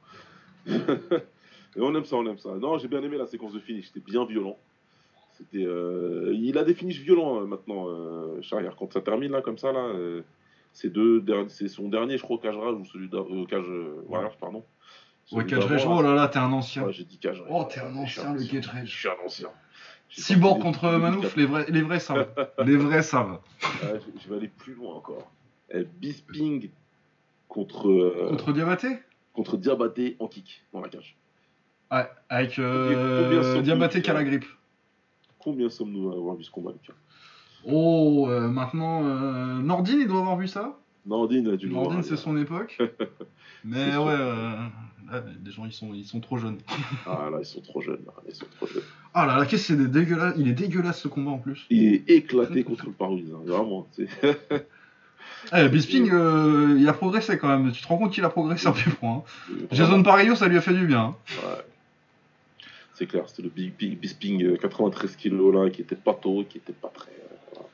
Et 0.68 1.82
on 1.82 1.94
aime 1.94 2.06
ça, 2.06 2.16
on 2.16 2.26
aime 2.26 2.38
ça. 2.38 2.56
Non, 2.56 2.78
j'ai 2.78 2.88
bien 2.88 3.04
aimé 3.04 3.18
la 3.18 3.28
séquence 3.28 3.54
de 3.54 3.60
finish, 3.60 3.88
c'était 3.88 4.00
bien 4.00 4.26
violent. 4.26 4.58
C'était, 5.38 5.66
euh, 5.66 6.34
il 6.34 6.58
a 6.58 6.64
des 6.64 6.74
finishes 6.74 7.02
violents 7.02 7.42
euh, 7.42 7.46
maintenant, 7.46 7.88
euh, 7.90 8.42
Charrière. 8.42 8.76
Quand 8.78 8.92
ça 8.92 9.02
termine 9.02 9.32
là, 9.32 9.42
comme 9.42 9.58
ça, 9.58 9.72
là, 9.74 9.92
c'est 10.72 10.92
deux, 10.92 11.24
c'est 11.50 11.68
son 11.68 11.90
dernier, 11.90 12.18
je 12.18 12.24
crois, 12.24 12.38
cage 12.38 12.56
rage 12.56 12.76
ou 12.76 12.86
celui 12.86 13.10
de 13.10 13.46
cage 13.46 13.68
warriors, 14.08 14.38
pardon. 14.38 14.64
Ouais, 15.32 15.46
Cage 15.46 15.86
oh 15.86 16.02
là 16.02 16.14
là, 16.14 16.28
t'es 16.28 16.40
un 16.40 16.52
ancien. 16.54 16.84
Ouais, 16.84 16.94
j'ai 16.94 17.04
dit 17.04 17.18
Cage. 17.18 17.44
Oh, 17.50 17.66
t'es 17.70 17.82
un 17.82 17.96
ancien, 17.96 18.34
le 18.34 18.44
Cage 18.46 18.70
Je 18.86 18.96
suis 18.96 19.10
un 19.10 19.26
ancien. 19.26 19.50
Cyborg 20.10 20.62
contre 20.62 20.90
Manouf, 20.90 21.36
2004. 21.36 21.38
les 21.38 21.46
vrais, 21.46 21.66
les 21.70 21.82
vrais 21.82 22.00
savent. 22.00 22.30
les 22.66 22.78
vrais 22.78 23.04
savent. 23.04 23.40
Je, 23.84 24.30
vais 24.30 24.38
aller 24.38 24.48
plus 24.48 24.74
loin 24.74 24.96
encore. 24.96 25.30
Eh, 25.70 25.84
Bisping 25.84 26.70
contre, 27.50 27.90
euh, 27.90 28.30
Contre 28.30 28.54
Diabaté? 28.54 29.00
contre 29.34 29.58
Diabaté 29.58 30.16
en 30.20 30.28
kick 30.28 30.64
dans 30.74 30.82
la 30.82 30.90
cage. 30.90 31.16
Ouais, 31.92 32.10
avec 32.28 32.56
Combien 32.56 32.66
euh, 32.66 33.62
Diabaté 33.62 34.02
qui 34.02 34.10
a 34.10 34.14
la 34.14 34.24
grippe. 34.24 34.46
Combien 35.38 35.70
sommes-nous 35.70 36.10
à 36.12 36.16
avoir 36.16 36.36
vu 36.36 36.44
ce 36.44 36.50
combat, 36.52 36.72
Lucas 36.72 36.98
Oh, 37.64 38.28
euh, 38.30 38.48
maintenant, 38.48 39.06
euh, 39.06 39.60
Nordine, 39.60 40.00
il 40.02 40.08
doit 40.08 40.20
avoir 40.20 40.38
vu 40.38 40.48
ça? 40.48 40.80
Nordine 41.06 41.48
a 41.50 41.56
dû. 41.56 41.70
Nordine, 41.70 42.02
c'est 42.02 42.18
son 42.18 42.36
époque. 42.36 42.80
Mais 43.64 43.96
ouais, 43.96 44.16
euh, 45.14 45.22
ouais, 45.22 45.32
les 45.46 45.52
gens, 45.52 45.66
ils 45.66 45.74
sont, 45.74 45.94
ils 45.94 46.06
sont 46.06 46.20
trop 46.20 46.38
jeunes. 46.38 46.58
Ah 47.06 47.30
là, 47.32 47.38
ils 47.42 47.46
sont 47.46 47.62
trop 47.62 47.82
jeunes. 47.82 48.02
là, 48.06 48.14
Ils 48.28 48.36
sont 48.36 48.46
trop 48.58 48.68
jeunes. 48.68 48.84
Ah 49.14 49.26
là 49.26 49.38
là, 49.38 49.46
qu'est-ce 49.46 49.74
que 49.74 49.78
c'est 49.84 49.92
dégueulasse. 49.92 50.34
Il 50.38 50.48
est 50.48 50.54
dégueulasse 50.54 51.02
ce 51.02 51.08
combat 51.08 51.32
en 51.32 51.38
plus. 51.38 51.66
Il 51.70 51.94
est 51.94 52.10
éclaté 52.10 52.64
contre 52.64 52.86
le 52.88 52.92
Parouise, 52.92 53.32
hein, 53.34 53.42
vraiment. 53.46 53.88
Eh, 55.56 55.70
Bisping, 55.70 56.10
euh, 56.12 56.76
il 56.78 56.88
a 56.90 56.94
progressé 56.94 57.38
quand 57.38 57.48
même. 57.48 57.72
Tu 57.72 57.82
te 57.82 57.88
rends 57.88 57.98
compte 57.98 58.12
qu'il 58.12 58.24
a 58.26 58.30
progressé 58.30 58.68
en 58.68 58.74
plus 58.74 58.92
hein. 59.04 59.22
Jason 59.72 60.02
Parillo, 60.04 60.36
ça 60.36 60.48
lui 60.48 60.58
a 60.58 60.62
fait 60.62 60.74
du 60.74 60.86
bien. 60.88 61.00
hein. 61.00 61.16
ouais. 61.44 61.64
C'est 62.96 63.06
clair, 63.06 63.24
c'était 63.30 63.44
le 63.44 63.50
Big 63.50 63.74
Big 63.78 63.98
Bisping 64.00 64.44
euh, 64.44 64.58
93 64.58 65.16
kilos 65.16 65.54
là, 65.54 65.70
qui 65.70 65.82
était 65.82 65.96
pas 65.96 66.16
tôt, 66.16 66.44
qui 66.50 66.58
était 66.58 66.74
pas 66.74 66.90
très. 66.94 67.12
euh, 67.12 67.36
voilà. 67.54 67.68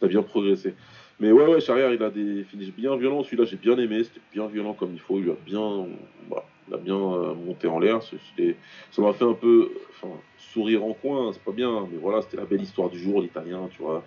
Il 0.00 0.04
a 0.06 0.08
bien 0.08 0.22
progressé. 0.22 0.74
Mais 1.20 1.30
ouais, 1.32 1.46
ouais, 1.46 1.60
Charrière, 1.60 1.92
il 1.92 2.02
a 2.02 2.10
des 2.10 2.44
finishes 2.44 2.74
bien 2.74 2.96
violents. 2.96 3.22
Celui-là, 3.22 3.44
j'ai 3.44 3.56
bien 3.58 3.76
aimé. 3.78 4.02
C'était 4.04 4.20
bien 4.32 4.46
violent 4.46 4.72
comme 4.72 4.92
il 4.94 5.00
faut. 5.00 5.18
Il 5.18 5.28
a 5.30 5.34
bien, 5.44 5.86
voilà, 6.28 6.44
il 6.68 6.74
a 6.74 6.78
bien 6.78 6.96
euh, 6.96 7.34
monté 7.34 7.68
en 7.68 7.78
l'air. 7.78 8.00
Ça 8.02 9.02
m'a 9.02 9.12
fait 9.12 9.24
un 9.24 9.34
peu, 9.34 9.70
enfin, 9.90 10.14
sourire 10.38 10.82
en 10.84 10.94
coin. 10.94 11.30
C'est 11.34 11.42
pas 11.44 11.52
bien, 11.52 11.86
mais 11.92 11.98
voilà, 12.00 12.22
c'était 12.22 12.38
la 12.38 12.46
belle 12.46 12.62
histoire 12.62 12.88
du 12.88 12.98
jour, 12.98 13.20
l'italien, 13.20 13.68
tu 13.70 13.82
vois. 13.82 14.02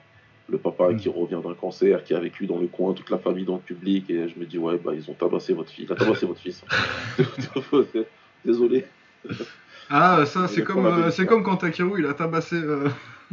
Le 0.50 0.58
papa 0.58 0.90
Mm. 0.90 0.98
qui 0.98 1.08
revient 1.08 1.40
d'un 1.42 1.54
cancer, 1.54 2.04
qui 2.04 2.14
a 2.14 2.20
vécu 2.20 2.48
dans 2.48 2.58
le 2.58 2.68
coin, 2.68 2.94
toute 2.94 3.10
la 3.12 3.18
famille 3.20 3.46
dans 3.46 3.56
le 3.56 3.62
public. 3.62 4.10
Et 4.10 4.28
je 4.28 4.38
me 4.40 4.46
dis, 4.46 4.58
ouais, 4.58 4.78
bah, 4.84 4.92
ils 4.94 5.10
ont 5.10 5.14
tabassé 5.14 5.54
votre 5.54 5.70
fille. 5.72 5.86
Il 5.86 5.92
a 5.94 5.96
tabassé 5.96 6.26
votre 6.26 6.42
fils. 6.42 6.66
Désolé. 8.46 8.86
Ah, 9.90 10.26
ça, 10.26 10.48
c'est 10.48 10.64
comme, 10.64 10.86
euh, 10.86 11.12
c'est 11.12 11.26
comme 11.26 11.44
quand 11.44 11.58
Takeru, 11.58 12.00
il 12.00 12.06
a 12.08 12.14
tabassé, 12.14 12.56
euh, 12.56 12.90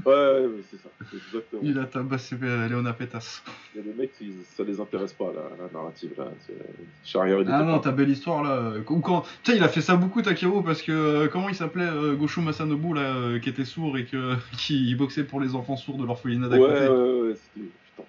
Ouais, 0.07 0.13
ouais, 0.13 0.49
c'est 0.71 0.77
ça. 0.79 0.89
Exactement. 1.13 1.61
il 1.63 1.79
a 1.79 1.85
tabassé 1.85 2.37
euh, 2.43 2.69
Léona 2.69 2.93
Pétas. 2.93 3.43
Il 3.75 3.79
y 3.79 3.81
a 3.81 3.85
des 3.85 3.93
mecs, 3.99 4.13
ils- 4.21 4.45
ça 4.45 4.63
les 4.65 4.81
intéresse 4.81 5.13
pas, 5.13 5.33
la, 5.35 5.43
la 5.65 5.71
narrative. 5.73 6.13
Là. 6.17 6.29
Il 6.49 7.47
Ah 7.49 7.63
non, 7.63 7.79
ta 7.81 7.91
belle 7.93 8.09
histoire 8.09 8.43
là. 8.43 8.75
quand... 8.87 9.23
Tu 9.43 9.51
sais, 9.53 9.57
il 9.59 9.63
a 9.63 9.69
fait 9.69 9.81
ça 9.83 9.97
beaucoup 9.97 10.23
Takeru 10.23 10.63
parce 10.65 10.81
que 10.83 10.93
euh, 10.93 11.29
comment 11.29 11.49
il 11.49 11.55
s'appelait 11.55 11.85
euh, 11.85 12.15
Gosho 12.15 12.41
Masanobu 12.41 12.95
là, 12.95 13.15
euh, 13.15 13.39
qui 13.41 13.49
était 13.51 13.65
sourd 13.65 13.99
et 13.99 14.05
que, 14.07 14.35
qui 14.59 14.95
boxait 14.95 15.25
pour 15.25 15.41
les 15.41 15.55
enfants 15.55 15.77
sourds 15.77 15.99
de 15.99 16.07
l'orphelinat 16.07 16.49
d'à 16.49 16.59
Ouais, 16.59 16.69
côté. 16.69 16.89
ouais, 16.89 17.21
ouais, 17.29 17.35
c'était. 17.35 17.67
Putain. 17.91 18.09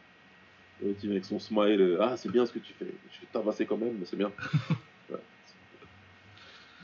Le 0.84 0.94
type 0.96 1.12
avec 1.12 1.26
son 1.26 1.39
smile, 1.39 1.98
ah, 2.00 2.15
c'est 2.17 2.32
bien 2.32 2.46
ce 2.46 2.54
que 2.54 2.60
tu 2.60 2.74
fais. 2.74 2.86
Je 2.86 3.22
vais 3.22 3.28
tabasser 3.34 3.65
quand 3.65 3.78
même, 3.78 3.96
mais 4.00 4.06
c'est 4.06 4.17
bien. 4.17 4.32
Ouais. 5.10 5.17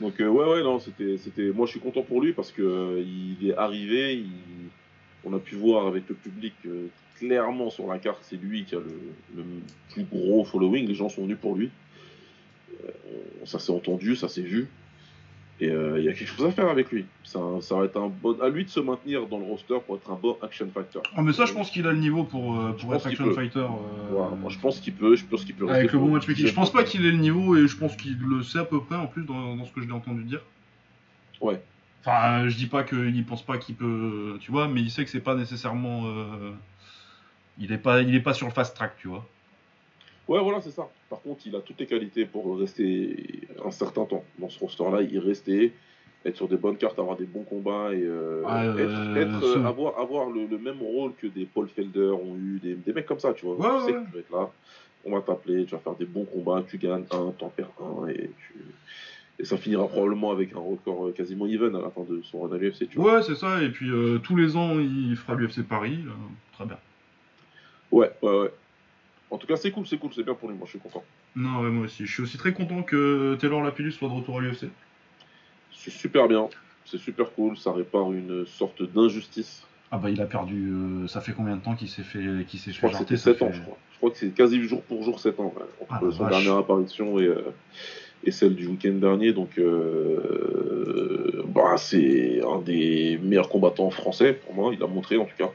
Donc, 0.00 0.14
ouais, 0.18 0.26
ouais, 0.26 0.62
non, 0.62 0.78
c'était. 0.78 1.16
c'était- 1.18 1.50
Moi, 1.50 1.66
je 1.66 1.72
suis 1.72 1.80
content 1.80 2.02
pour 2.02 2.20
lui 2.20 2.32
parce 2.32 2.52
que 2.52 3.02
il 3.04 3.48
est 3.48 3.56
arrivé, 3.56 4.14
il- 4.16 4.68
on 5.28 5.36
a 5.36 5.38
pu 5.38 5.56
voir 5.56 5.86
avec 5.86 6.08
le 6.08 6.14
public 6.14 6.54
euh, 6.66 6.86
clairement 7.18 7.70
sur 7.70 7.86
la 7.86 7.98
carte, 7.98 8.18
c'est 8.22 8.36
lui 8.36 8.64
qui 8.64 8.74
a 8.74 8.78
le, 8.78 9.00
le 9.36 9.44
plus 9.90 10.04
gros 10.04 10.44
following. 10.44 10.86
Les 10.86 10.94
gens 10.94 11.08
sont 11.08 11.22
venus 11.22 11.38
pour 11.40 11.56
lui. 11.56 11.70
Euh, 12.84 12.90
ça 13.44 13.58
s'est 13.58 13.72
entendu, 13.72 14.16
ça 14.16 14.28
s'est 14.28 14.42
vu. 14.42 14.68
Et 15.60 15.70
euh, 15.70 15.98
il 15.98 16.04
y 16.04 16.08
a 16.08 16.12
quelque 16.12 16.28
chose 16.28 16.46
à 16.46 16.52
faire 16.52 16.68
avec 16.68 16.92
lui. 16.92 17.04
Ça, 17.24 17.40
ça 17.60 17.74
va 17.74 17.86
être 17.86 17.96
un 17.96 18.06
bon. 18.08 18.38
À 18.40 18.48
lui 18.48 18.64
de 18.64 18.70
se 18.70 18.78
maintenir 18.78 19.26
dans 19.26 19.38
le 19.38 19.44
roster 19.44 19.76
pour 19.84 19.96
être 19.96 20.08
un 20.08 20.14
bon 20.14 20.36
action 20.40 20.70
factor. 20.72 21.02
Ah, 21.16 21.22
mais 21.22 21.32
ça, 21.32 21.46
je 21.46 21.52
pense 21.52 21.72
qu'il 21.72 21.84
a 21.88 21.90
le 21.90 21.98
niveau 21.98 22.22
pour, 22.22 22.56
pour 22.80 22.94
être 22.94 23.06
action 23.08 23.32
fighter. 23.32 23.66
moi 24.12 24.50
je 24.50 24.58
pense 24.58 24.78
qu'il 24.78 24.94
peut, 24.94 25.16
je 25.16 25.24
pense 25.24 25.44
qu'il 25.44 25.56
peut 25.56 25.68
Avec 25.68 25.92
le 25.92 25.98
bon 25.98 26.12
matchmaking. 26.12 26.46
Je 26.46 26.54
pense 26.54 26.70
pas 26.70 26.84
qu'il 26.84 27.04
ait 27.04 27.10
le 27.10 27.18
niveau 27.18 27.56
et 27.56 27.66
je 27.66 27.76
pense 27.76 27.96
qu'il 27.96 28.16
le 28.20 28.44
sait 28.44 28.60
à 28.60 28.64
peu 28.64 28.80
près 28.80 28.94
en 28.94 29.08
plus 29.08 29.24
dans, 29.24 29.56
dans 29.56 29.64
ce 29.64 29.72
que 29.72 29.80
je 29.80 29.86
l'ai 29.86 29.92
entendu 29.92 30.22
dire. 30.22 30.42
Ouais. 31.40 31.60
Enfin, 32.00 32.44
euh, 32.44 32.48
je 32.48 32.56
dis 32.56 32.66
pas 32.66 32.84
qu'il 32.84 33.24
pense 33.26 33.42
pas 33.42 33.58
qu'il 33.58 33.74
peut, 33.74 34.38
tu 34.40 34.50
vois, 34.50 34.68
mais 34.68 34.80
il 34.80 34.90
sait 34.90 35.04
que 35.04 35.10
c'est 35.10 35.20
pas 35.20 35.34
nécessairement. 35.34 36.06
euh, 36.06 36.52
Il 37.60 37.72
est 37.72 37.78
pas, 37.78 38.02
il 38.02 38.14
est 38.14 38.20
pas 38.20 38.34
sur 38.34 38.46
le 38.46 38.52
fast 38.52 38.74
track, 38.76 38.96
tu 38.98 39.08
vois. 39.08 39.24
Ouais, 40.28 40.40
voilà, 40.42 40.60
c'est 40.60 40.70
ça. 40.70 40.88
Par 41.08 41.20
contre, 41.22 41.46
il 41.46 41.56
a 41.56 41.60
toutes 41.60 41.80
les 41.80 41.86
qualités 41.86 42.26
pour 42.26 42.58
rester 42.58 43.48
un 43.64 43.70
certain 43.70 44.04
temps 44.04 44.22
dans 44.38 44.50
ce 44.50 44.58
roster-là, 44.60 45.02
y 45.02 45.18
rester, 45.18 45.72
être 46.24 46.36
sur 46.36 46.48
des 46.48 46.56
bonnes 46.56 46.76
cartes, 46.76 46.98
avoir 46.98 47.16
des 47.16 47.24
bons 47.24 47.44
combats 47.44 47.92
et 47.94 48.02
euh, 48.02 48.42
Ah, 48.46 48.62
être, 48.64 48.78
euh, 48.78 49.22
être, 49.22 49.66
avoir, 49.66 49.98
avoir 49.98 50.30
le, 50.30 50.46
le 50.46 50.58
même 50.58 50.80
rôle 50.80 51.14
que 51.14 51.26
des 51.26 51.46
Paul 51.46 51.68
Felder 51.68 52.10
ont 52.10 52.36
eu, 52.36 52.60
des, 52.62 52.74
des 52.74 52.92
mecs 52.92 53.06
comme 53.06 53.18
ça, 53.18 53.32
tu 53.32 53.46
vois. 53.46 53.56
Ouais, 53.56 53.78
tu 53.78 53.84
sais 53.86 53.92
ouais. 53.92 54.04
que 54.04 54.06
tu 54.06 54.12
vas 54.12 54.20
être 54.20 54.30
là, 54.30 54.50
on 55.04 55.12
va 55.12 55.22
t'appeler, 55.22 55.64
tu 55.64 55.70
vas 55.72 55.78
faire 55.80 55.94
des 55.94 56.04
bons 56.04 56.26
combats, 56.26 56.62
tu 56.68 56.76
gagnes 56.78 57.06
un, 57.10 57.32
t'en 57.32 57.48
perds 57.48 57.70
un 57.80 58.08
et 58.08 58.30
tu. 58.38 58.54
Et 59.40 59.44
ça 59.44 59.56
finira 59.56 59.86
probablement 59.86 60.32
avec 60.32 60.52
un 60.54 60.58
record 60.58 61.06
euh, 61.06 61.12
quasiment 61.12 61.46
even 61.46 61.74
à 61.76 61.80
la 61.80 61.90
fin 61.90 62.02
de 62.02 62.20
son 62.22 62.40
run 62.40 62.52
à 62.54 62.58
l'UFC, 62.58 62.88
tu 62.88 62.98
vois. 62.98 63.16
Ouais, 63.16 63.22
c'est 63.22 63.36
ça. 63.36 63.62
Et 63.62 63.68
puis 63.70 63.88
euh, 63.90 64.18
tous 64.18 64.34
les 64.36 64.56
ans, 64.56 64.78
il 64.80 65.14
fera 65.16 65.34
l'UFC 65.36 65.62
Paris. 65.62 66.00
euh, 66.06 66.10
très 66.54 66.64
bien. 66.66 66.78
Ouais, 67.92 68.10
ouais, 68.22 68.40
ouais. 68.40 68.50
En 69.30 69.36
tout 69.38 69.46
cas, 69.46 69.56
c'est 69.56 69.70
cool, 69.70 69.86
c'est 69.86 69.98
cool, 69.98 70.10
c'est 70.14 70.22
bien 70.24 70.34
pour 70.34 70.48
lui, 70.48 70.56
moi 70.56 70.64
je 70.66 70.70
suis 70.70 70.78
content. 70.80 71.04
Non, 71.36 71.60
ouais, 71.62 71.70
moi 71.70 71.84
aussi. 71.84 72.04
Je 72.06 72.12
suis 72.12 72.22
aussi 72.22 72.38
très 72.38 72.52
content 72.52 72.82
que 72.82 73.36
Taylor 73.40 73.62
Lapillus 73.62 73.92
soit 73.92 74.08
de 74.08 74.14
retour 74.14 74.38
à 74.38 74.40
l'UFC. 74.40 74.66
C'est 75.72 75.90
super 75.92 76.26
bien, 76.28 76.48
c'est 76.84 76.98
super 76.98 77.30
cool, 77.32 77.56
ça 77.56 77.72
répare 77.72 78.10
une 78.12 78.44
sorte 78.46 78.82
d'injustice. 78.82 79.64
Ah 79.90 79.98
bah 79.98 80.10
il 80.10 80.20
a 80.20 80.26
perdu. 80.26 80.70
euh, 80.72 81.06
ça 81.06 81.20
fait 81.20 81.32
combien 81.32 81.56
de 81.56 81.62
temps 81.62 81.74
qu'il 81.74 81.88
s'est 81.88 82.02
fait, 82.02 82.18
qu'il 82.46 82.58
s'est 82.60 82.72
Je 82.72 82.78
crois 82.78 82.90
que 82.90 82.96
c'était 82.96 83.16
ça 83.16 83.32
7 83.32 83.42
ans, 83.42 83.50
je 83.52 83.60
crois. 83.62 83.78
Je 83.92 83.96
crois 83.98 84.10
que 84.10 84.16
c'est 84.18 84.30
quasi 84.30 84.60
jour 84.64 84.82
pour 84.82 85.02
jour 85.04 85.18
7 85.20 85.38
ans, 85.40 85.52
ouais, 85.56 85.62
entre 85.80 85.92
Ah, 85.94 86.00
son 86.12 86.24
vache. 86.24 86.30
dernière 86.32 86.56
apparition 86.56 87.18
et, 87.18 87.26
euh, 87.26 87.40
et 88.24 88.30
celle 88.30 88.54
du 88.54 88.66
week-end 88.66 88.92
dernier. 88.92 89.32
Donc, 89.32 89.58
euh, 89.58 91.42
bah, 91.48 91.76
c'est 91.76 92.40
un 92.42 92.60
des 92.60 93.18
meilleurs 93.22 93.48
combattants 93.48 93.90
français 93.90 94.32
pour 94.32 94.54
moi, 94.54 94.72
il 94.74 94.82
a 94.82 94.86
montré 94.86 95.16
en 95.16 95.24
tout 95.24 95.36
cas. 95.36 95.50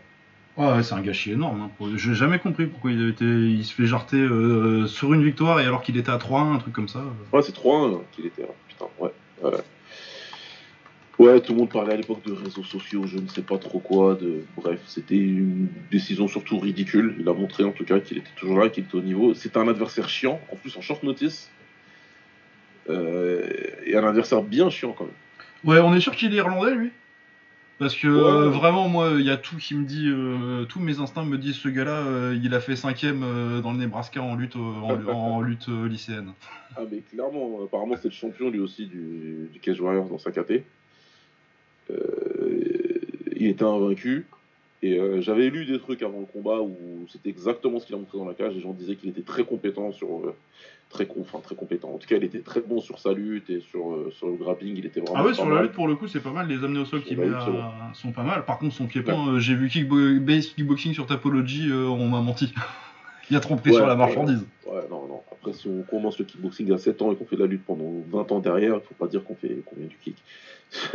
Ouais, 0.55 0.67
ouais, 0.67 0.83
c'est 0.83 0.93
un 0.93 1.01
gâchis 1.01 1.31
énorme. 1.31 1.61
Hein. 1.61 1.71
Pour- 1.77 1.89
J'ai 1.97 2.13
jamais 2.13 2.37
compris 2.37 2.67
pourquoi 2.67 2.91
il, 2.91 3.09
était... 3.09 3.25
il 3.25 3.63
se 3.63 3.73
fait 3.73 3.85
jarter 3.87 4.17
euh, 4.17 4.85
sur 4.85 5.13
une 5.13 5.23
victoire 5.23 5.59
et 5.59 5.63
alors 5.63 5.81
qu'il 5.81 5.97
était 5.97 6.11
à 6.11 6.17
3-1, 6.17 6.53
un 6.53 6.57
truc 6.59 6.73
comme 6.73 6.87
ça. 6.87 7.03
Ouais, 7.31 7.41
c'est 7.41 7.55
3-1 7.55 8.01
qu'il 8.11 8.27
était 8.27 8.43
là, 8.43 8.49
putain, 8.67 8.85
ouais. 8.99 9.09
ouais. 9.43 9.57
Ouais, 11.19 11.39
tout 11.41 11.53
le 11.53 11.59
monde 11.59 11.69
parlait 11.69 11.93
à 11.93 11.95
l'époque 11.97 12.23
de 12.25 12.33
réseaux 12.33 12.63
sociaux, 12.63 13.05
je 13.05 13.17
ne 13.19 13.27
sais 13.27 13.43
pas 13.43 13.57
trop 13.57 13.79
quoi. 13.79 14.15
De... 14.15 14.43
Bref, 14.57 14.79
c'était 14.87 15.15
une 15.17 15.67
décision 15.91 16.27
surtout 16.27 16.59
ridicule. 16.59 17.15
Il 17.19 17.29
a 17.29 17.33
montré 17.33 17.63
en 17.63 17.71
tout 17.71 17.85
cas 17.85 17.99
qu'il 17.99 18.17
était 18.17 18.31
toujours 18.35 18.59
là, 18.59 18.69
qu'il 18.69 18.83
était 18.83 18.95
au 18.95 19.01
niveau. 19.01 19.33
C'était 19.35 19.57
un 19.59 19.67
adversaire 19.67 20.09
chiant, 20.09 20.39
en 20.51 20.55
plus 20.55 20.75
en 20.75 20.81
short 20.81 21.03
notice. 21.03 21.51
Euh, 22.89 23.47
et 23.85 23.95
un 23.95 24.05
adversaire 24.05 24.41
bien 24.43 24.69
chiant 24.69 24.93
quand 24.97 25.05
même. 25.05 25.13
Ouais, 25.63 25.79
on 25.79 25.93
est 25.93 26.01
sûr 26.01 26.15
qu'il 26.15 26.33
est 26.33 26.37
irlandais, 26.37 26.75
lui? 26.75 26.91
Parce 27.79 27.95
que 27.95 28.07
euh, 28.07 28.49
Ouais. 28.49 28.55
vraiment, 28.57 28.87
moi, 28.87 29.11
il 29.17 29.25
y 29.25 29.29
a 29.31 29.37
tout 29.37 29.55
qui 29.57 29.73
me 29.75 29.85
dit, 29.85 30.07
euh, 30.07 30.65
tous 30.65 30.79
mes 30.79 30.99
instincts 30.99 31.25
me 31.25 31.37
disent 31.37 31.55
ce 31.55 31.69
gars-là, 31.69 32.05
euh, 32.05 32.39
il 32.41 32.53
a 32.53 32.59
fait 32.59 32.75
cinquième 32.75 33.21
dans 33.61 33.71
le 33.71 33.77
Nebraska 33.77 34.21
en 34.21 34.35
lutte, 34.35 34.55
en, 34.55 34.89
en 35.07 35.41
lutte 35.41 35.67
lycéenne. 35.67 36.33
Ah, 36.75 36.81
mais 36.91 36.99
clairement, 36.99 37.59
apparemment, 37.63 37.95
c'est 37.95 38.09
le 38.09 38.13
champion 38.13 38.49
lui 38.49 38.59
aussi 38.59 38.85
du, 38.85 39.49
du 39.51 39.59
Cage 39.59 39.79
Warriors 39.81 40.07
dans 40.07 40.17
sa 40.19 40.31
KT. 40.31 40.63
Il 41.89 43.47
était 43.47 43.63
invaincu. 43.63 44.25
Et 44.81 44.99
j'avais 45.21 45.49
lu 45.49 45.65
des 45.65 45.79
trucs 45.79 46.01
avant 46.03 46.19
le 46.19 46.25
combat 46.25 46.61
où 46.61 46.75
c'était 47.09 47.29
exactement 47.29 47.79
ce 47.79 47.85
qu'il 47.85 47.95
a 47.95 47.97
montré 47.97 48.17
dans 48.17 48.27
la 48.27 48.33
cage. 48.33 48.53
Les 48.53 48.59
gens 48.61 48.73
disaient 48.73 48.95
qu'il 48.95 49.09
était 49.09 49.21
très 49.21 49.43
compétent 49.45 49.91
sur. 49.93 50.07
Très, 50.93 51.07
enfin, 51.19 51.39
très 51.39 51.55
compétent. 51.55 51.89
En 51.93 51.97
tout 51.97 52.07
cas, 52.07 52.15
il 52.15 52.23
était 52.23 52.39
très 52.39 52.61
bon 52.61 52.79
sur 52.79 52.99
sa 52.99 53.11
lutte 53.13 53.49
et 53.49 53.59
sur, 53.59 53.93
euh, 53.93 54.11
sur 54.17 54.27
le 54.27 54.35
grappling. 54.35 54.77
Il 54.77 54.85
était 54.85 55.01
vraiment. 55.01 55.17
Ah 55.19 55.25
ouais, 55.25 55.33
sur 55.33 55.45
mal. 55.45 55.55
la 55.55 55.61
lutte, 55.63 55.73
pour 55.73 55.87
le 55.87 55.95
coup, 55.95 56.07
c'est 56.07 56.21
pas 56.21 56.31
mal. 56.31 56.47
Les 56.47 56.63
amener 56.63 56.79
au 56.79 56.85
sol 56.85 57.01
met 57.17 57.27
à- 57.33 57.91
sont 57.93 58.11
pas 58.11 58.23
mal. 58.23 58.45
Par 58.45 58.59
contre, 58.59 58.73
son 58.75 58.85
pied-point, 58.85 59.33
euh, 59.33 59.39
j'ai 59.39 59.55
vu 59.55 59.67
kickbo- 59.67 60.19
base 60.19 60.47
kickboxing 60.47 60.93
sur 60.93 61.05
Tapology, 61.05 61.69
euh, 61.69 61.87
on 61.87 62.07
m'a 62.07 62.21
menti. 62.21 62.53
il 63.29 63.35
a 63.35 63.39
Ouais, 63.39 63.73
sur 63.73 63.87
la 63.87 63.95
marchandise. 63.95 64.45
Ouais, 64.65 64.81
non, 64.89 65.07
non. 65.07 65.21
Après, 65.31 65.53
si 65.53 65.67
on 65.67 65.81
commence 65.81 66.17
le 66.19 66.25
kickboxing 66.25 66.71
à 66.71 66.77
7 66.77 67.01
ans 67.01 67.11
et 67.11 67.15
qu'on 67.15 67.25
fait 67.25 67.35
de 67.35 67.41
la 67.41 67.47
lutte 67.47 67.65
pendant 67.65 67.91
20 68.11 68.31
ans 68.31 68.39
derrière, 68.39 68.75
il 68.75 68.81
faut 68.87 68.95
pas 68.97 69.07
dire 69.07 69.23
qu'on 69.23 69.35
fait 69.35 69.61
qu'on 69.65 69.75
vient 69.75 69.87
du 69.87 69.97
kick. 69.97 70.15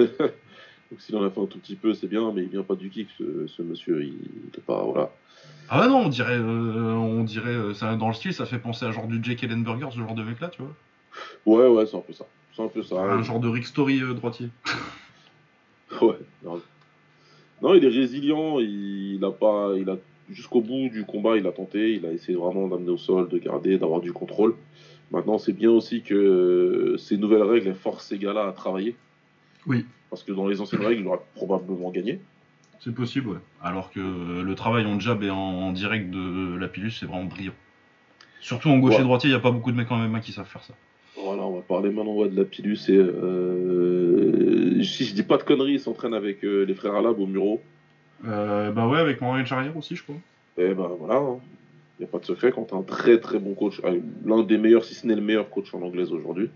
Donc 0.90 1.00
s'il 1.00 1.14
en 1.16 1.22
a 1.22 1.30
fait 1.30 1.40
un 1.40 1.46
tout 1.46 1.58
petit 1.58 1.76
peu, 1.76 1.92
c'est 1.92 2.06
bien, 2.06 2.32
mais 2.34 2.42
il 2.44 2.48
vient 2.48 2.62
pas 2.62 2.74
du 2.74 2.88
kick, 2.88 3.08
ce, 3.18 3.46
ce 3.46 3.62
monsieur. 3.62 4.02
Il 4.04 4.14
est 4.56 4.60
pas. 4.60 4.82
Voilà. 4.84 5.10
Ah 5.70 5.82
ouais, 5.82 5.88
non, 5.88 5.98
on 6.06 6.08
dirait, 6.08 6.38
euh, 6.38 6.94
on 6.94 7.24
dirait 7.24 7.50
euh, 7.50 7.74
ça, 7.74 7.94
dans 7.96 8.08
le 8.08 8.14
style, 8.14 8.32
ça 8.32 8.46
fait 8.46 8.58
penser 8.58 8.86
à 8.86 8.90
genre 8.90 9.06
du 9.06 9.22
Jake 9.22 9.44
Ellenberger, 9.44 9.88
ce 9.90 9.98
genre 9.98 10.14
de 10.14 10.22
mec-là, 10.22 10.48
tu 10.48 10.62
vois. 10.62 10.72
Ouais, 11.44 11.68
ouais, 11.68 11.86
c'est 11.86 11.96
un 11.96 12.00
peu 12.00 12.12
ça. 12.12 12.24
C'est 12.54 12.62
un 12.62 12.68
peu 12.68 12.82
ça. 12.82 12.96
un 12.96 13.22
genre 13.22 13.40
de 13.40 13.48
Rick 13.48 13.66
Story 13.66 14.02
euh, 14.02 14.14
droitier. 14.14 14.48
Ouais. 16.02 16.18
grave. 16.44 16.60
Non, 17.62 17.74
il 17.74 17.82
est 17.82 17.88
résilient. 17.88 18.60
Il 18.60 19.24
a 19.24 19.30
pas. 19.30 19.72
Il 19.76 19.88
a 19.88 19.96
jusqu'au 20.30 20.60
bout 20.60 20.90
du 20.90 21.04
combat, 21.04 21.38
il 21.38 21.46
a 21.46 21.52
tenté. 21.52 21.94
Il 21.94 22.04
a 22.04 22.12
essayé 22.12 22.36
vraiment 22.36 22.68
d'amener 22.68 22.90
au 22.90 22.98
sol, 22.98 23.26
de 23.30 23.38
garder, 23.38 23.78
d'avoir 23.78 24.00
du 24.00 24.12
contrôle. 24.12 24.54
Maintenant, 25.10 25.38
c'est 25.38 25.54
bien 25.54 25.70
aussi 25.70 26.02
que 26.02 26.14
euh, 26.14 26.96
ces 26.98 27.16
nouvelles 27.16 27.42
règles 27.42 27.74
forcent 27.74 28.06
ces 28.06 28.18
gars-là 28.18 28.46
à 28.46 28.52
travailler. 28.52 28.96
Oui. 29.66 29.86
Parce 30.10 30.22
que 30.22 30.32
dans 30.32 30.46
les 30.46 30.60
anciennes 30.60 30.84
règles, 30.84 31.00
il 31.00 31.06
aurait 31.06 31.20
probablement 31.34 31.90
gagné. 31.90 32.20
C'est 32.80 32.94
possible, 32.94 33.28
ouais. 33.30 33.38
Alors 33.62 33.90
que 33.90 34.00
euh, 34.00 34.42
le 34.42 34.54
travail 34.54 34.86
en 34.86 34.98
jab 35.00 35.22
et 35.22 35.30
en, 35.30 35.36
en 35.36 35.72
direct 35.72 36.10
de 36.10 36.56
Lapillus, 36.56 36.92
c'est 36.92 37.06
vraiment 37.06 37.24
brillant. 37.24 37.52
Surtout 38.40 38.68
en 38.70 38.78
gauche 38.78 38.94
Ouais. 38.94 39.00
et 39.00 39.04
droitier, 39.04 39.28
il 39.28 39.32
n'y 39.32 39.38
a 39.38 39.40
pas 39.40 39.50
beaucoup 39.50 39.72
de 39.72 39.76
mecs 39.76 39.90
en 39.90 39.96
MMA 39.96 40.20
qui 40.20 40.32
savent 40.32 40.46
faire 40.46 40.62
ça. 40.62 40.74
Voilà, 41.20 41.42
on 41.42 41.56
va 41.56 41.62
parler 41.62 41.90
maintenant 41.90 42.14
ouais, 42.14 42.28
de 42.28 42.36
la 42.36 42.44
Pilus. 42.44 42.78
Et, 42.88 42.96
euh, 42.96 44.82
si 44.82 45.04
je 45.04 45.14
dis 45.14 45.22
pas 45.24 45.36
de 45.36 45.42
conneries, 45.42 45.72
il 45.74 45.80
s'entraîne 45.80 46.14
avec 46.14 46.44
euh, 46.44 46.64
les 46.64 46.74
frères 46.74 46.94
Alab 46.94 47.18
au 47.18 47.26
Muro. 47.26 47.60
Euh, 48.26 48.70
bah 48.70 48.86
ouais, 48.86 48.98
avec 48.98 49.20
Morgan 49.20 49.44
Charrière 49.46 49.76
aussi, 49.76 49.96
je 49.96 50.02
crois. 50.02 50.16
Et 50.56 50.74
ben 50.74 50.88
voilà, 50.98 51.20
il 51.98 52.02
n'y 52.02 52.04
a 52.04 52.08
pas 52.08 52.18
de 52.18 52.24
secret. 52.24 52.52
Quand 52.52 52.64
tu 52.64 52.74
un 52.74 52.82
très 52.82 53.18
très 53.18 53.38
bon 53.38 53.54
coach, 53.54 53.80
euh, 53.84 53.98
l'un 54.24 54.42
des 54.42 54.58
meilleurs, 54.58 54.84
si 54.84 54.94
ce 54.94 55.06
n'est 55.06 55.14
le 55.14 55.20
meilleur 55.20 55.50
coach 55.50 55.72
en 55.74 55.82
anglaise 55.82 56.12
aujourd'hui, 56.12 56.50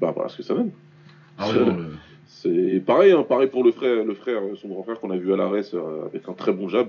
bah 0.00 0.12
voilà 0.14 0.28
ce 0.28 0.36
que 0.36 0.42
ça 0.42 0.54
donne. 0.54 0.70
Ah 1.38 1.48
ouais, 1.48 1.54
C'est 2.40 2.82
pareil, 2.84 3.12
hein, 3.12 3.22
pareil 3.22 3.48
pour 3.48 3.62
le 3.62 3.70
frère, 3.72 4.04
le 4.04 4.14
frère, 4.14 4.40
son 4.60 4.68
grand 4.68 4.82
frère 4.82 4.98
qu'on 4.98 5.10
a 5.10 5.16
vu 5.16 5.32
à 5.32 5.36
l'arrêt 5.36 5.62
euh, 5.74 6.06
avec 6.06 6.28
un 6.28 6.32
très 6.32 6.52
bon 6.52 6.68
jab. 6.68 6.88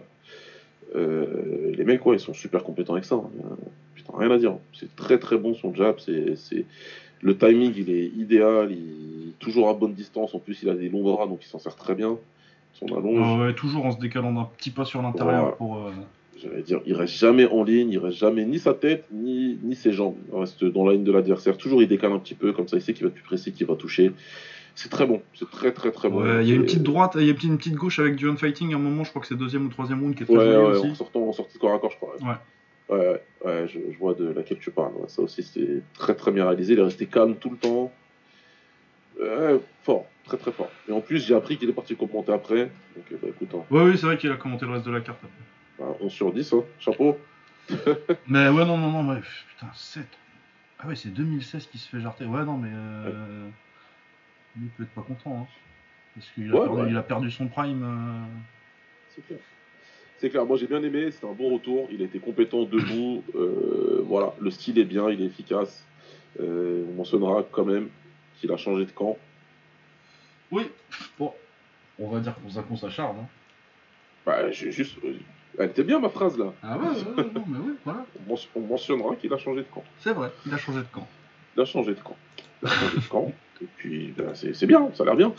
Euh, 0.95 1.71
les 1.75 1.84
mecs, 1.84 2.06
ouais, 2.06 2.15
ils 2.17 2.19
sont 2.19 2.34
super 2.34 2.63
compétents 2.63 2.93
avec 2.93 3.06
ça. 3.06 3.15
hein. 3.15 3.29
Euh, 3.39 3.56
putain, 3.95 4.13
rien 4.17 4.32
à 4.32 4.38
dire. 4.38 4.56
C'est 4.73 4.95
très 4.95 5.17
très 5.19 5.38
bon 5.38 5.53
son 5.53 5.73
jab. 5.73 5.95
C'est. 5.99 6.65
Le 7.21 7.38
timing, 7.38 7.71
il 7.77 7.89
est 7.89 8.08
idéal. 8.17 8.71
Il 8.71 9.29
est 9.29 9.39
toujours 9.39 9.69
à 9.69 9.73
bonne 9.73 9.93
distance. 9.93 10.36
En 10.36 10.39
plus, 10.39 10.62
il 10.63 10.69
a 10.69 10.73
des 10.75 10.89
longs 10.89 11.03
bras, 11.03 11.25
donc 11.25 11.39
il 11.43 11.47
s'en 11.47 11.60
sert 11.60 11.75
très 11.75 11.95
bien. 11.95 12.17
Son 12.73 12.88
allonge, 12.88 13.19
Ah 13.23 13.38
ouais, 13.45 13.53
toujours 13.53 13.86
en 13.86 13.91
se 13.91 13.99
décalant 13.99 14.34
d'un 14.34 14.47
petit 14.58 14.71
pas 14.71 14.84
sur 14.86 15.01
l'intérieur 15.01 15.56
pour. 15.56 15.77
euh, 15.77 15.91
j'allais 16.41 16.63
dire, 16.63 16.82
il 16.86 16.95
reste 16.95 17.13
jamais 17.13 17.45
en 17.45 17.63
ligne. 17.63 17.91
Il 17.91 17.99
reste 17.99 18.17
jamais 18.17 18.43
ni 18.45 18.60
sa 18.60 18.73
tête, 18.73 19.06
ni, 19.12 19.58
ni 19.63 19.75
ses 19.75 19.93
jambes. 19.93 20.15
Il 20.34 20.38
reste 20.39 20.65
dans 20.65 20.86
la 20.86 20.93
ligne 20.93 21.03
de 21.03 21.12
l'adversaire. 21.12 21.56
Toujours, 21.58 21.82
il 21.82 21.88
décale 21.88 22.12
un 22.12 22.19
petit 22.19 22.36
peu. 22.36 22.51
Comme 22.51 22.67
ça, 22.67 22.75
il 22.77 22.82
sait 22.82 22.93
qu'il 22.93 23.03
va 23.03 23.08
être 23.10 23.13
plus 23.15 23.23
précis, 23.23 23.53
qu'il 23.53 23.67
va 23.67 23.75
toucher. 23.75 24.12
C'est 24.75 24.89
très 24.89 25.05
bon. 25.05 25.21
C'est 25.36 25.49
très 25.49 25.71
très 25.71 25.91
très 25.91 26.09
bon. 26.09 26.23
Ouais, 26.23 26.43
il 26.43 26.49
y 26.49 26.51
a 26.51 26.55
une 26.55 26.63
petite 26.63 26.83
droite, 26.83 27.13
il 27.15 27.25
y 27.25 27.29
a 27.29 27.33
une 27.43 27.57
petite, 27.57 27.75
gauche 27.75 27.99
avec 27.99 28.15
du 28.15 28.36
fighting 28.38 28.73
à 28.73 28.77
un 28.77 28.79
moment, 28.79 29.03
je 29.03 29.09
crois 29.12 29.21
que 29.21 29.27
c'est 29.27 29.36
deuxième 29.36 29.65
ou 29.67 29.69
troisième 29.69 29.99
round 30.01 30.15
qui 30.15 30.23
est 30.23 30.25
très 30.25 30.36
Ouais, 30.36 30.45
joli 30.45 30.57
ouais, 30.57 30.77
en 30.77 30.81
aussi. 30.81 30.95
sortant 30.95 31.21
en 31.27 31.33
sortie 31.33 31.55
de 31.55 31.59
corps 31.59 31.73
à 31.75 31.79
corps, 31.79 31.91
je 31.91 31.97
crois. 31.97 32.15
Ouais. 32.21 32.36
Ouais, 32.89 32.97
ouais, 32.99 33.21
ouais, 33.45 33.67
je, 33.67 33.79
je 33.91 33.97
vois 33.97 34.13
de 34.13 34.27
laquelle 34.31 34.59
tu 34.59 34.71
parles. 34.71 34.93
Ça 35.07 35.21
aussi, 35.21 35.43
c'est 35.43 35.81
très 35.93 36.15
très 36.15 36.31
bien 36.31 36.45
réalisé. 36.45 36.73
Il 36.73 36.79
est 36.79 36.83
resté 36.83 37.05
calme 37.05 37.36
tout 37.36 37.49
le 37.51 37.57
temps. 37.57 37.91
Fort, 39.83 40.05
très 40.25 40.38
très 40.38 40.51
fort. 40.51 40.69
Et 40.89 40.91
en 40.91 41.01
plus, 41.01 41.25
j'ai 41.25 41.36
appris 41.36 41.57
qu'il 41.57 41.69
est 41.69 41.73
parti 41.73 41.95
commenter 41.95 42.33
après. 42.33 42.71
Donc, 42.95 43.05
euh, 43.12 43.17
bah, 43.21 43.27
écoute, 43.29 43.49
hein, 43.53 43.63
Ouais, 43.69 43.83
oui, 43.83 43.97
c'est 43.97 44.05
vrai 44.05 44.17
qu'il 44.17 44.31
a 44.31 44.38
commenté 44.38 44.65
le 44.65 44.71
reste 44.73 44.86
de 44.86 44.91
la 44.91 45.01
carte 45.01 45.19
après. 45.23 45.86
bah, 45.91 45.95
11 46.01 46.12
sur 46.12 46.31
10, 46.33 46.53
hein, 46.53 46.63
chapeau. 46.79 47.17
Mais 48.27 48.49
ouais, 48.49 48.65
non, 48.65 48.77
non, 48.77 48.91
non, 48.91 49.09
ouais, 49.13 49.21
putain, 49.49 49.71
7. 49.73 50.03
Ah 50.79 50.88
ouais, 50.88 50.95
c'est 50.95 51.13
2016 51.13 51.67
qui 51.67 51.77
se 51.77 51.88
fait 51.89 52.01
jarter. 52.01 52.25
Ouais, 52.25 52.43
non, 52.43 52.57
mais. 52.57 52.69
Euh... 52.71 53.47
Il 54.61 54.67
peut 54.69 54.83
être 54.83 54.89
pas 54.93 55.01
content, 55.01 55.41
hein. 55.41 55.47
Parce 56.15 56.29
qu'il 56.29 56.51
a, 56.51 56.53
Ouais, 56.53 56.65
perdu, 56.67 56.81
ouais. 56.83 56.89
il 56.91 56.97
a 56.97 57.03
perdu 57.03 57.31
son 57.31 57.47
prime. 57.47 57.83
euh. 57.83 58.37
C'est 59.15 59.25
clair. 59.25 59.39
C'est 60.19 60.29
clair, 60.29 60.45
moi 60.45 60.55
j'ai 60.57 60.67
bien 60.67 60.81
aimé, 60.83 61.11
c'était 61.11 61.27
un 61.27 61.33
bon 61.33 61.53
retour. 61.55 61.87
Il 61.91 62.01
a 62.01 62.05
été 62.05 62.19
compétent 62.19 62.63
debout. 62.63 63.23
euh, 63.35 64.01
voilà, 64.05 64.33
le 64.39 64.51
style 64.51 64.77
est 64.79 64.85
bien, 64.85 65.09
il 65.09 65.21
est 65.21 65.25
efficace. 65.25 65.85
Euh, 66.39 66.85
on 66.91 66.93
mentionnera 66.95 67.43
quand 67.51 67.65
même 67.65 67.89
qu'il 68.35 68.51
a 68.51 68.57
changé 68.57 68.85
de 68.85 68.91
camp. 68.91 69.17
Oui, 70.51 70.69
bon. 71.19 71.33
On 71.99 72.09
va 72.09 72.19
dire 72.19 72.35
qu'on 72.35 72.49
s'ac- 72.49 72.67
qu'on 72.67 72.77
s'acharne. 72.77 73.17
Hein. 73.19 73.27
Bah, 74.25 74.49
j'ai 74.51 74.71
juste. 74.71 74.97
Elle 75.59 75.69
était 75.69 75.83
bien 75.83 75.99
ma 75.99 76.09
phrase 76.09 76.37
là. 76.37 76.53
Ah 76.63 76.77
ouais, 76.77 76.87
ouais, 76.87 77.23
ouais, 77.23 77.29
non, 77.35 77.43
mais 77.47 77.57
oui, 77.59 77.73
voilà. 77.85 78.05
On 78.55 78.61
mentionnera 78.61 79.15
qu'il 79.15 79.31
a 79.33 79.37
changé 79.37 79.59
de 79.61 79.67
camp. 79.67 79.83
C'est 79.99 80.13
vrai, 80.13 80.31
il 80.45 80.53
a 80.53 80.57
changé 80.57 80.79
de 80.79 80.85
camp. 80.91 81.07
Il 81.55 81.61
a 81.61 81.65
changé 81.65 81.93
de 81.93 81.99
camp. 81.99 82.15
Il 82.63 82.67
a 82.67 82.71
changé 82.71 82.97
de 82.97 83.07
camp. 83.07 83.31
Et 83.63 83.67
puis, 83.78 84.13
ben, 84.17 84.34
c'est 84.34 84.65
bien, 84.65 84.89
ça 84.93 85.04
a 85.04 85.06
l'air 85.08 85.15
bien. 85.15 85.34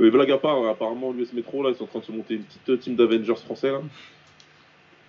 Euh, 0.00 0.10
blague 0.10 0.30
à 0.30 0.38
part, 0.38 0.64
apparemment, 0.66 1.12
l'US 1.12 1.32
Metro, 1.32 1.62
là, 1.62 1.70
ils 1.70 1.76
sont 1.76 1.84
en 1.84 1.88
train 1.88 1.98
de 2.00 2.04
se 2.04 2.12
monter 2.12 2.34
une 2.34 2.42
petite 2.42 2.68
euh, 2.68 2.76
team 2.76 2.94
d'Avengers 2.96 3.34
français, 3.36 3.70
là. 3.70 3.80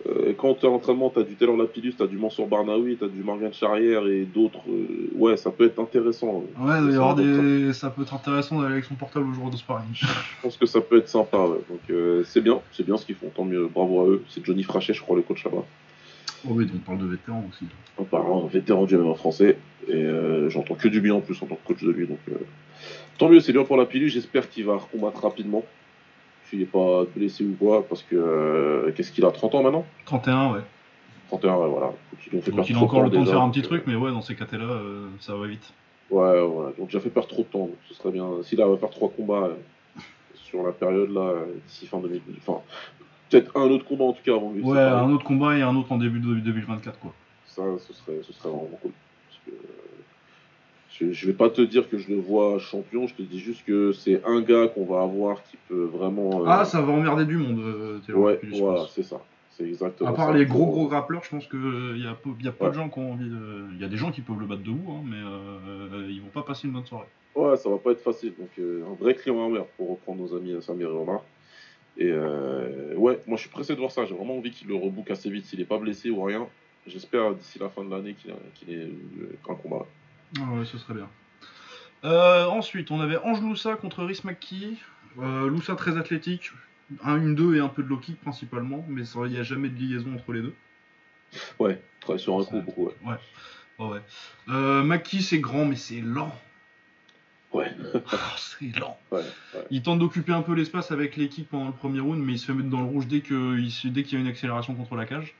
Euh, 0.07 0.31
quand 0.37 0.53
tu 0.53 0.65
es 0.65 0.69
en 0.69 0.75
entraînement, 0.75 1.09
tu 1.09 1.19
as 1.19 1.23
du 1.23 1.35
Taylor 1.35 1.57
Lapillus, 1.57 1.93
tu 1.93 2.01
as 2.01 2.07
du 2.07 2.15
Mansour 2.17 2.47
Barnaoui, 2.47 2.95
tu 2.95 3.03
as 3.03 3.09
du 3.09 3.21
Morgan 3.21 3.51
Charrière 3.51 4.07
et 4.07 4.21
d'autres. 4.23 4.61
euh, 4.69 5.09
ouais, 5.15 5.35
ça 5.35 5.51
peut 5.51 5.65
être 5.65 5.77
intéressant. 5.77 6.35
Ouais, 6.37 6.43
il 6.57 6.67
va 6.67 6.77
y 6.77 6.79
Ça 6.93 6.95
avoir 6.95 7.15
va 7.17 7.21
être 7.21 7.41
des... 7.67 7.73
ça 7.73 7.89
peut 7.89 8.03
être 8.03 8.13
intéressant 8.13 8.61
d'aller 8.61 8.75
avec 8.75 8.85
son 8.85 8.95
portable 8.95 9.29
au 9.29 9.33
jour 9.33 9.49
de 9.51 9.57
sparring. 9.57 9.89
Je 9.93 10.07
pense 10.41 10.55
que 10.55 10.65
ça 10.65 10.79
peut 10.79 10.99
être 10.99 11.09
sympa, 11.09 11.39
ouais. 11.39 11.59
Donc, 11.69 12.23
c'est 12.23 12.39
bien, 12.39 12.61
c'est 12.71 12.85
bien 12.85 12.95
ce 12.95 13.05
qu'ils 13.05 13.15
font, 13.15 13.27
tant 13.35 13.43
mieux, 13.43 13.67
bravo 13.67 14.01
à 14.01 14.07
eux. 14.07 14.23
C'est 14.29 14.43
Johnny 14.45 14.63
Frachet, 14.63 14.93
je 14.93 15.01
crois, 15.01 15.17
le 15.17 15.21
coach 15.21 15.43
là-bas. 15.43 15.65
Oh 16.45 16.51
oui, 16.51 16.65
donc 16.65 16.75
on 16.77 16.79
parle 16.79 16.99
de 16.99 17.05
vétérans 17.05 17.45
aussi. 17.49 17.65
apparemment 17.99 18.45
un 18.45 18.47
vétéran 18.47 18.85
du 18.85 18.95
MMA 18.97 19.15
français. 19.15 19.57
Et 19.87 19.93
euh, 19.93 20.49
j'entends 20.49 20.75
que 20.75 20.87
du 20.87 21.01
bien 21.01 21.15
en 21.15 21.21
plus 21.21 21.41
en 21.41 21.45
tant 21.45 21.55
que 21.55 21.67
coach 21.67 21.83
de 21.83 21.91
lui. 21.91 22.07
Donc, 22.07 22.19
euh, 22.29 22.35
tant 23.17 23.29
mieux, 23.29 23.39
c'est 23.39 23.53
bien 23.53 23.63
pour 23.63 23.77
la 23.77 23.85
pilule. 23.85 24.09
J'espère 24.09 24.49
qu'il 24.49 24.65
va 24.65 24.77
recombattre 24.77 25.21
rapidement. 25.21 25.63
S'il 26.49 26.59
n'est 26.59 26.65
pas 26.65 27.05
blessé 27.15 27.43
ou 27.43 27.55
quoi. 27.57 27.85
Parce 27.87 28.03
que 28.03 28.15
euh, 28.15 28.91
qu'est-ce 28.91 29.11
qu'il 29.11 29.25
a 29.25 29.31
30 29.31 29.55
ans 29.55 29.63
maintenant? 29.63 29.85
31, 30.05 30.53
ouais. 30.53 30.61
31, 31.29 31.57
ouais, 31.57 31.67
voilà. 31.69 31.93
Donc, 32.31 32.43
fait 32.43 32.51
Donc 32.51 32.69
il 32.69 32.75
a 32.75 32.79
encore 32.79 33.03
le 33.03 33.11
temps 33.11 33.21
de 33.23 33.29
faire 33.29 33.41
un 33.41 33.49
petit 33.49 33.59
euh, 33.59 33.63
truc, 33.63 33.83
mais 33.85 33.95
ouais, 33.95 34.11
dans 34.11 34.21
ces 34.21 34.35
cas-là, 34.35 34.63
euh, 34.63 35.07
ça 35.19 35.35
va 35.35 35.47
vite. 35.47 35.73
Ouais, 36.09 36.41
voilà. 36.41 36.71
Donc, 36.77 36.87
déjà 36.87 36.99
fait 36.99 37.09
perdre 37.09 37.29
trop 37.29 37.43
de 37.43 37.47
temps. 37.47 37.59
Donc, 37.67 37.77
ce 37.87 37.93
serait 37.93 38.11
bien. 38.11 38.27
S'il 38.43 38.61
a 38.61 38.77
faire 38.77 38.89
trois 38.89 39.09
combats 39.09 39.45
euh, 39.45 39.55
sur 40.33 40.63
la 40.63 40.71
période 40.71 41.11
là, 41.11 41.21
euh, 41.21 41.45
d'ici 41.67 41.85
fin 41.85 41.99
2000. 41.99 42.21
Enfin, 42.37 42.61
peut-être 43.29 43.55
un 43.57 43.69
autre 43.69 43.85
combat 43.85 44.05
en 44.05 44.13
tout 44.13 44.23
cas 44.23 44.33
avant 44.35 44.51
lui. 44.51 44.61
Ouais, 44.63 44.79
un 44.79 45.09
autre 45.11 45.23
combat 45.23 45.57
et 45.57 45.61
un 45.61 45.75
autre 45.75 45.91
en 45.91 45.97
début 45.97 46.19
de 46.19 46.33
2024, 46.39 46.99
quoi. 46.99 47.13
Ça, 47.45 47.63
ce 47.79 47.93
serait, 47.93 48.19
ce 48.23 48.33
serait 48.33 48.49
vraiment 48.49 48.69
cool. 48.81 48.91
Parce 49.27 49.39
que, 49.45 49.51
euh, 49.51 49.67
je, 50.91 51.11
je 51.11 51.27
vais 51.27 51.33
pas 51.33 51.49
te 51.49 51.61
dire 51.61 51.89
que 51.89 51.97
je 51.97 52.09
le 52.09 52.17
vois 52.19 52.59
champion, 52.59 53.07
je 53.07 53.15
te 53.15 53.21
dis 53.21 53.39
juste 53.39 53.65
que 53.65 53.91
c'est 53.91 54.21
un 54.25 54.41
gars 54.41 54.67
qu'on 54.67 54.85
va 54.85 55.01
avoir 55.01 55.43
qui 55.43 55.57
peut 55.67 55.83
vraiment. 55.85 56.41
euh, 56.41 56.45
Ah, 56.47 56.65
ça 56.65 56.81
va 56.81 56.91
emmerder 56.93 57.25
du 57.25 57.37
monde, 57.37 57.59
euh, 57.59 57.99
Ouais, 58.13 58.39
voilà, 58.53 58.85
c'est 58.93 59.03
ça. 59.03 59.21
C'est 59.51 59.65
exactement 59.67 60.09
À 60.09 60.13
part 60.13 60.27
ça. 60.31 60.33
les 60.37 60.45
gros 60.45 60.67
gros 60.67 60.87
grappleurs, 60.87 61.21
je 61.25 61.29
pense 61.31 61.45
qu'il 61.47 62.01
y 62.01 62.07
a 62.07 62.13
peu, 62.13 62.29
y 62.41 62.47
a 62.47 62.51
peu 62.53 62.63
Ouais. 62.65 62.69
de 62.71 62.75
gens 62.75 62.89
qui 62.89 62.99
ont 62.99 63.11
envie 63.11 63.29
de. 63.29 63.65
Il 63.73 63.81
y 63.81 63.83
a 63.83 63.89
des 63.89 63.97
gens 63.97 64.09
qui 64.11 64.21
peuvent 64.21 64.39
le 64.39 64.45
battre 64.45 64.63
debout, 64.63 64.89
hein, 64.93 65.01
mais 65.05 65.17
euh, 65.17 66.07
ils 66.09 66.21
vont 66.21 66.29
pas 66.29 66.43
passer 66.43 66.67
une 66.67 66.73
bonne 66.73 66.85
soirée. 66.85 67.07
Ouais, 67.35 67.57
ça 67.57 67.69
va 67.69 67.77
pas 67.77 67.91
être 67.91 68.01
facile. 68.01 68.33
Donc, 68.39 68.49
euh, 68.57 68.83
un 68.89 68.95
vrai 68.95 69.15
client 69.15 69.45
à 69.45 69.49
mer 69.49 69.65
pour 69.75 69.89
reprendre 69.91 70.21
nos 70.21 70.33
amis 70.35 70.53
euh, 70.53 70.61
Samir 70.61 70.87
et 70.87 70.91
Omar. 70.91 71.21
Et 71.97 72.09
euh, 72.11 72.95
ouais, 72.95 73.19
moi 73.27 73.37
je 73.37 73.41
suis 73.41 73.49
pressé 73.49 73.73
de 73.73 73.79
voir 73.79 73.91
ça. 73.91 74.05
J'ai 74.05 74.15
vraiment 74.15 74.37
envie 74.37 74.51
qu'il 74.51 74.67
le 74.67 74.75
rebook 74.75 75.11
assez 75.11 75.29
vite 75.29 75.45
s'il 75.45 75.59
est 75.61 75.65
pas 75.65 75.77
blessé 75.77 76.09
ou 76.09 76.21
rien. 76.23 76.47
J'espère 76.87 77.35
d'ici 77.35 77.59
la 77.59 77.69
fin 77.69 77.83
de 77.83 77.89
l'année 77.89 78.15
qu'il 78.15 78.73
ait 78.73 78.87
eu 78.87 79.29
un 79.47 79.55
combat. 79.55 79.85
Ah 80.39 80.53
ouais, 80.53 80.65
ce 80.65 80.77
serait 80.77 80.93
bien. 80.93 81.09
Euh, 82.05 82.45
ensuite, 82.45 82.91
on 82.91 83.01
avait 83.01 83.17
Ange 83.17 83.41
Loussa 83.41 83.75
contre 83.75 84.03
Rhys 84.03 84.21
McKee. 84.23 84.77
Euh, 85.19 85.47
Loussa 85.47 85.75
très 85.75 85.97
athlétique, 85.97 86.51
un 87.03 87.17
1-2 87.17 87.55
et 87.55 87.59
un 87.59 87.67
peu 87.67 87.83
de 87.83 87.89
low 87.89 87.97
kick 87.97 88.21
principalement, 88.21 88.85
mais 88.87 89.03
il 89.03 89.31
n'y 89.31 89.37
a 89.37 89.43
jamais 89.43 89.69
de 89.69 89.77
liaison 89.77 90.13
entre 90.15 90.31
les 90.31 90.41
deux. 90.41 90.53
Ouais, 91.59 91.79
sur 92.17 92.39
un 92.39 92.43
coup 92.43 92.61
beaucoup. 92.61 92.85
Ouais. 92.85 93.15
Ouais, 93.79 93.87
ouais. 93.87 94.01
Euh, 94.49 94.83
McKee 94.83 95.21
c'est 95.21 95.39
grand, 95.39 95.65
mais 95.65 95.75
c'est 95.75 96.01
lent. 96.01 96.33
Ouais, 97.51 97.71
Oh, 97.95 98.17
c'est 98.37 98.77
lent. 98.79 98.97
ouais, 99.11 99.19
ouais. 99.19 99.65
Il 99.71 99.81
tente 99.81 99.99
d'occuper 99.99 100.33
un 100.33 100.41
peu 100.43 100.53
l'espace 100.53 100.91
avec 100.91 101.17
les 101.17 101.29
kicks 101.29 101.49
pendant 101.49 101.67
le 101.67 101.71
premier 101.73 101.99
round, 101.99 102.21
mais 102.23 102.33
il 102.33 102.39
se 102.39 102.45
fait 102.45 102.53
mettre 102.53 102.69
dans 102.69 102.81
le 102.81 102.85
rouge 102.87 103.07
dès 103.07 103.21
qu'il 103.21 103.33
y 103.33 104.15
a 104.15 104.19
une 104.19 104.27
accélération 104.27 104.75
contre 104.75 104.95
la 104.95 105.05
cage. 105.05 105.33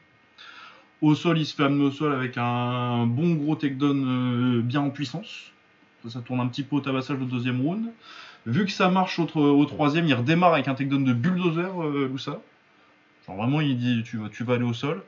Au 1.01 1.13
sol, 1.15 1.37
il 1.37 1.45
se 1.45 1.55
fait 1.55 1.63
amener 1.63 1.83
au 1.85 1.91
sol 1.91 2.11
avec 2.13 2.33
un 2.37 3.05
bon 3.05 3.35
gros 3.35 3.55
takedown 3.55 4.57
euh, 4.57 4.61
bien 4.61 4.81
en 4.81 4.89
puissance. 4.89 5.51
Ça, 6.03 6.09
ça 6.09 6.19
tourne 6.21 6.39
un 6.39 6.47
petit 6.47 6.63
peu 6.63 6.77
au 6.77 6.81
tabassage 6.81 7.21
au 7.21 7.25
deuxième 7.25 7.61
round. 7.61 7.85
Vu 8.45 8.65
que 8.65 8.71
ça 8.71 8.89
marche 8.89 9.19
au 9.19 9.65
troisième, 9.65 10.07
il 10.07 10.13
redémarre 10.13 10.53
avec 10.53 10.67
un 10.67 10.73
takedown 10.73 11.03
de 11.03 11.13
bulldozer, 11.13 11.71
euh, 11.83 12.07
Loussa. 12.07 12.41
Genre 13.29 13.37
vraiment, 13.37 13.61
il 13.61 13.77
dit 13.77 14.01
tu 14.03 14.17
vas, 14.17 14.29
tu 14.29 14.43
vas 14.43 14.55
aller 14.55 14.63
au 14.63 14.73
sol. 14.73 15.03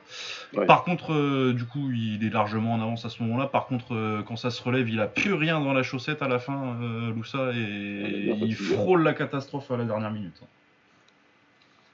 Ouais. 0.54 0.64
Par 0.66 0.84
contre, 0.84 1.12
euh, 1.12 1.52
du 1.52 1.64
coup, 1.64 1.90
il 1.90 2.24
est 2.24 2.30
largement 2.30 2.74
en 2.74 2.80
avance 2.80 3.04
à 3.04 3.08
ce 3.08 3.20
moment-là. 3.24 3.48
Par 3.48 3.66
contre, 3.66 3.94
euh, 3.94 4.22
quand 4.22 4.36
ça 4.36 4.50
se 4.50 4.62
relève, 4.62 4.88
il 4.88 5.00
a 5.00 5.08
plus 5.08 5.34
rien 5.34 5.60
dans 5.60 5.72
la 5.72 5.82
chaussette 5.82 6.22
à 6.22 6.28
la 6.28 6.38
fin, 6.38 6.76
euh, 6.80 7.12
Loussa, 7.12 7.50
et 7.52 7.58
il 7.58 8.54
fatigué. 8.54 8.76
frôle 8.76 9.02
la 9.02 9.14
catastrophe 9.14 9.70
à 9.72 9.76
la 9.76 9.84
dernière 9.84 10.12
minute. 10.12 10.40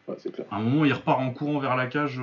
Ouais, 0.06 0.16
c'est 0.18 0.30
clair. 0.30 0.46
À 0.50 0.56
un 0.56 0.60
moment, 0.60 0.84
il 0.84 0.92
repart 0.92 1.18
en 1.20 1.30
courant 1.30 1.60
vers 1.60 1.76
la 1.76 1.86
cage. 1.86 2.20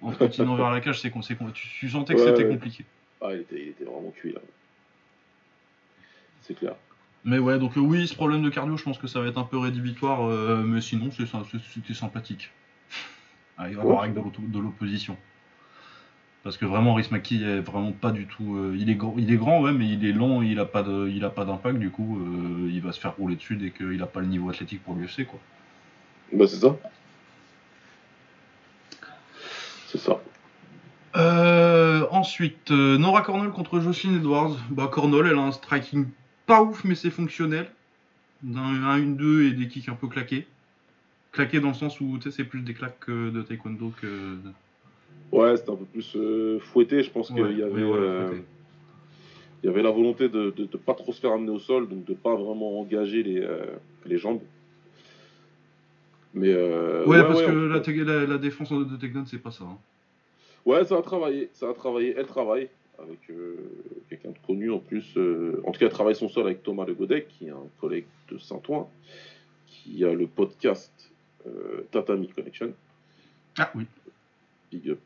en 0.00 0.12
continuant 0.12 0.56
vers 0.56 0.70
la 0.70 0.80
cage, 0.80 1.00
c'est 1.00 1.12
tu, 1.12 1.68
tu 1.80 1.90
sentais 1.90 2.14
que 2.14 2.24
c'était 2.24 2.48
compliqué. 2.48 2.86
Ah, 3.20 3.28
il 3.34 3.40
était, 3.40 3.60
il 3.60 3.68
était 3.68 3.84
vraiment 3.84 4.10
cuit 4.10 4.32
là. 4.32 4.40
C'est 6.40 6.54
clair. 6.54 6.74
Mais 7.24 7.38
ouais, 7.38 7.58
donc 7.58 7.76
euh, 7.76 7.80
oui, 7.80 8.08
ce 8.08 8.14
problème 8.14 8.42
de 8.42 8.48
cardio, 8.50 8.76
je 8.76 8.82
pense 8.82 8.98
que 8.98 9.06
ça 9.06 9.20
va 9.20 9.28
être 9.28 9.38
un 9.38 9.44
peu 9.44 9.58
rédhibitoire, 9.58 10.28
euh, 10.28 10.62
mais 10.64 10.80
sinon, 10.80 11.10
c'était 11.12 11.94
sympathique. 11.94 12.50
Ah, 13.58 13.68
il 13.70 13.76
va 13.76 13.82
y 13.82 13.84
avoir 13.84 14.02
avec 14.02 14.14
de 14.14 14.58
l'opposition. 14.58 15.16
Parce 16.42 16.56
que 16.56 16.64
vraiment, 16.64 16.94
Rhys 16.94 17.06
McKee 17.12 17.44
est 17.44 17.60
vraiment 17.60 17.92
pas 17.92 18.10
du 18.10 18.26
tout. 18.26 18.56
euh, 18.56 18.74
il, 18.76 18.90
est 18.90 18.98
il 19.18 19.32
est 19.32 19.36
grand, 19.36 19.60
ouais, 19.62 19.72
mais 19.72 19.88
il 19.88 20.04
est 20.04 20.12
lent, 20.12 20.42
il 20.42 20.58
a 20.58 20.64
pas 20.64 20.82
de- 20.82 21.08
il 21.08 21.24
a 21.24 21.30
pas 21.30 21.44
d'impact, 21.44 21.78
du 21.78 21.90
coup, 21.90 22.18
euh, 22.18 22.68
il 22.68 22.80
va 22.82 22.90
se 22.90 22.98
faire 22.98 23.14
rouler 23.16 23.36
dessus 23.36 23.54
dès 23.54 23.70
qu'il 23.70 24.02
a 24.02 24.06
pas 24.06 24.18
le 24.20 24.26
niveau 24.26 24.50
athlétique 24.50 24.82
pour 24.82 24.94
l'UFC, 24.96 25.24
quoi. 25.24 25.38
Bah, 26.32 26.46
c'est 26.48 26.56
ça. 26.56 26.76
C'est 29.86 29.98
ça. 29.98 30.18
Euh, 31.14 32.06
ensuite, 32.10 32.70
euh, 32.72 32.98
Nora 32.98 33.22
Cornell 33.22 33.50
contre 33.50 33.78
Jocelyn 33.78 34.16
Edwards. 34.16 34.56
Bah, 34.70 34.88
Cornell, 34.90 35.26
elle 35.30 35.38
a 35.38 35.42
un 35.42 35.52
striking 35.52 36.06
pas 36.46 36.62
ouf, 36.62 36.84
mais 36.84 36.94
c'est 36.94 37.10
fonctionnel. 37.10 37.70
D'un 38.42 38.74
1-1-2 38.98 39.42
et 39.46 39.52
des 39.52 39.68
kicks 39.68 39.88
un 39.88 39.94
peu 39.94 40.08
claqués. 40.08 40.46
Claqués 41.32 41.60
dans 41.60 41.68
le 41.68 41.74
sens 41.74 42.00
où 42.00 42.18
c'est 42.30 42.44
plus 42.44 42.60
des 42.62 42.74
claques 42.74 43.08
de 43.08 43.42
taekwondo 43.42 43.92
que. 44.00 44.36
Ouais, 45.30 45.56
c'était 45.56 45.70
un 45.70 45.76
peu 45.76 45.84
plus 45.86 46.12
euh, 46.16 46.58
fouetté. 46.60 47.02
Je 47.02 47.10
pense 47.10 47.30
Ouais, 47.30 47.48
qu'il 47.48 47.58
y 47.58 47.62
avait. 47.62 47.82
voilà, 47.82 48.02
euh, 48.02 48.40
il 49.62 49.66
y 49.66 49.68
avait 49.70 49.82
la 49.82 49.90
volonté 49.92 50.28
de 50.28 50.52
ne 50.58 50.64
pas 50.76 50.94
trop 50.94 51.12
se 51.12 51.20
faire 51.20 51.32
amener 51.32 51.50
au 51.50 51.60
sol, 51.60 51.88
donc 51.88 52.04
de 52.04 52.14
pas 52.14 52.34
vraiment 52.34 52.80
engager 52.80 53.22
les, 53.22 53.40
euh, 53.40 53.64
les 54.04 54.18
jambes. 54.18 54.40
Mais 56.34 56.52
Ouais, 57.06 57.22
parce 57.22 57.40
ouais, 57.40 57.46
que 57.46 58.26
la 58.28 58.38
défense 58.38 58.70
de 58.72 58.96
takedown, 58.96 59.26
c'est 59.26 59.38
pas 59.38 59.50
ça. 59.52 59.64
hein. 59.64 59.78
Ouais, 60.66 60.84
ça 60.84 60.96
a 60.98 61.02
travaillé, 61.02 61.50
ça 61.52 61.68
a 61.70 61.74
travaillé, 61.74 62.14
elle 62.16 62.26
travaille 62.26 62.68
avec 62.98 63.18
euh, 63.30 63.56
quelqu'un 64.08 64.30
de 64.30 64.38
connu 64.46 64.70
en 64.70 64.78
plus. 64.78 65.16
euh, 65.16 65.60
en 65.66 65.72
tout 65.72 65.80
cas, 65.80 65.86
elle 65.86 65.92
travaille 65.92 66.14
son 66.14 66.28
sol 66.28 66.46
avec 66.46 66.62
Thomas 66.62 66.84
Le 66.86 66.94
Godec, 66.94 67.28
qui 67.28 67.46
est 67.46 67.50
un 67.50 67.66
collègue 67.80 68.06
de 68.30 68.38
Saint-Ouen, 68.38 68.88
qui 69.66 70.04
a 70.04 70.12
le 70.12 70.26
podcast 70.26 70.92
euh, 71.46 71.82
Tatami 71.90 72.28
Connection, 72.28 72.72
Ah 73.58 73.70
oui. 73.74 73.84
Big 74.70 74.88
Up 74.90 74.98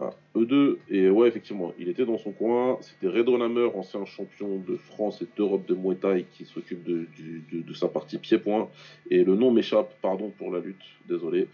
à 0.00 0.10
eux 0.36 0.44
deux. 0.46 0.78
Et 0.88 1.08
ouais, 1.08 1.28
effectivement, 1.28 1.72
il 1.78 1.88
était 1.88 2.04
dans 2.04 2.18
son 2.18 2.32
coin. 2.32 2.78
C'était 2.80 3.08
Redon 3.08 3.40
Hammer, 3.40 3.70
ancien 3.74 4.04
champion 4.04 4.58
de 4.58 4.76
France 4.76 5.22
et 5.22 5.26
d'Europe 5.36 5.66
de 5.66 5.74
Muay 5.74 5.94
Thai, 5.96 6.26
qui 6.32 6.44
s'occupe 6.44 6.82
de, 6.84 7.06
du- 7.16 7.44
de- 7.52 7.62
de 7.62 7.74
sa 7.74 7.88
partie 7.88 8.18
pied-point. 8.18 8.68
Et 9.10 9.22
le 9.24 9.34
nom 9.36 9.50
m'échappe, 9.52 9.94
pardon 10.02 10.30
pour 10.36 10.50
la 10.52 10.58
lutte, 10.60 10.82
désolé. 11.08 11.48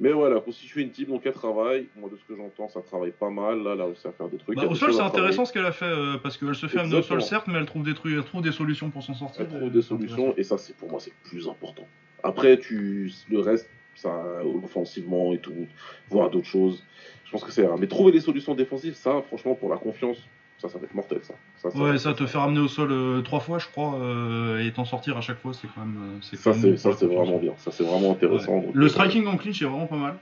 Mais 0.00 0.12
voilà, 0.12 0.40
constituer 0.40 0.80
une 0.80 0.90
team, 0.90 1.08
donc 1.08 1.20
elle 1.26 1.34
travaille. 1.34 1.86
Moi, 1.94 2.08
de 2.10 2.16
ce 2.16 2.24
que 2.24 2.34
j'entends, 2.34 2.70
ça 2.70 2.80
travaille 2.80 3.10
pas 3.10 3.28
mal. 3.28 3.62
Là, 3.62 3.72
elle 3.74 3.82
a 3.82 3.84
réussi 3.84 4.08
à 4.08 4.12
faire 4.12 4.28
des 4.28 4.38
trucs. 4.38 4.56
Bah, 4.56 4.66
au 4.66 4.74
sol, 4.74 4.94
c'est 4.94 5.02
intéressant 5.02 5.44
ce 5.44 5.52
qu'elle 5.52 5.66
a 5.66 5.72
fait 5.72 5.84
euh, 5.84 6.16
parce 6.16 6.38
qu'elle 6.38 6.54
se 6.54 6.66
fait 6.66 6.78
amener 6.78 6.96
au 6.96 7.02
sol, 7.02 7.20
certes, 7.20 7.46
mais 7.48 7.58
elle 7.58 7.66
trouve 7.66 7.82
des 7.82 7.92
trucs, 7.92 8.14
elle 8.16 8.24
trouve 8.24 8.40
des 8.40 8.50
solutions 8.50 8.88
pour 8.88 9.02
s'en 9.02 9.12
sortir. 9.12 9.42
Elle 9.42 9.58
trouve 9.58 9.70
des 9.70 9.82
solutions, 9.82 10.34
et 10.38 10.42
ça, 10.42 10.56
c'est 10.56 10.74
pour 10.74 10.90
moi, 10.90 11.00
c'est 11.00 11.10
le 11.10 11.28
plus 11.28 11.48
important. 11.48 11.86
Après, 12.22 12.58
tu, 12.58 13.12
le 13.28 13.40
reste, 13.40 13.68
ça, 13.94 14.42
offensivement 14.64 15.34
et 15.34 15.38
tout, 15.38 15.66
voir 16.08 16.30
d'autres 16.30 16.46
choses. 16.46 16.82
Je 17.26 17.30
pense 17.32 17.44
que 17.44 17.52
c'est. 17.52 17.68
Mais 17.78 17.86
trouver 17.86 18.10
des 18.10 18.20
solutions 18.20 18.54
défensives, 18.54 18.94
ça, 18.94 19.22
franchement, 19.28 19.54
pour 19.54 19.68
la 19.68 19.76
confiance, 19.76 20.26
ça, 20.60 20.68
ça 20.68 20.78
va 20.78 20.84
être 20.84 20.94
mortel, 20.94 21.20
ça. 21.22 21.34
ça, 21.56 21.76
Ouais, 21.78 21.96
ça 21.98 22.12
te 22.12 22.26
faire 22.26 22.42
amener 22.42 22.60
au 22.60 22.68
sol 22.68 22.92
euh, 22.92 23.22
trois 23.22 23.40
fois, 23.40 23.58
je 23.58 23.66
crois, 23.66 23.94
euh, 23.94 24.64
et 24.66 24.70
t'en 24.72 24.84
sortir 24.84 25.16
à 25.16 25.22
chaque 25.22 25.38
fois, 25.38 25.52
c'est 25.54 25.68
quand 25.74 25.80
même. 25.80 25.96
euh, 25.96 26.18
c'est 26.20 26.36
Ça, 26.36 26.52
c'est 26.52 26.76
ça, 26.76 26.90
c'est 26.92 27.06
vraiment 27.06 27.38
bien. 27.38 27.54
Ça, 27.56 27.70
c'est 27.70 27.84
vraiment 27.84 28.12
intéressant. 28.12 28.56
Ouais. 28.58 28.66
donc, 28.66 28.74
Le 28.74 28.88
striking 28.88 29.26
en 29.26 29.36
clinch 29.38 29.62
est 29.62 29.64
vraiment 29.64 29.86
pas 29.86 29.96
mal. 29.96 30.16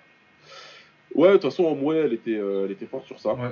Ouais, 1.14 1.28
de 1.28 1.32
toute 1.34 1.42
façon, 1.42 1.64
en 1.64 1.74
mouet, 1.74 1.96
elle 1.96 2.12
était, 2.12 2.36
euh, 2.36 2.66
elle 2.66 2.70
était 2.72 2.86
forte 2.86 3.06
sur 3.06 3.18
ça. 3.18 3.34
Ouais. 3.34 3.50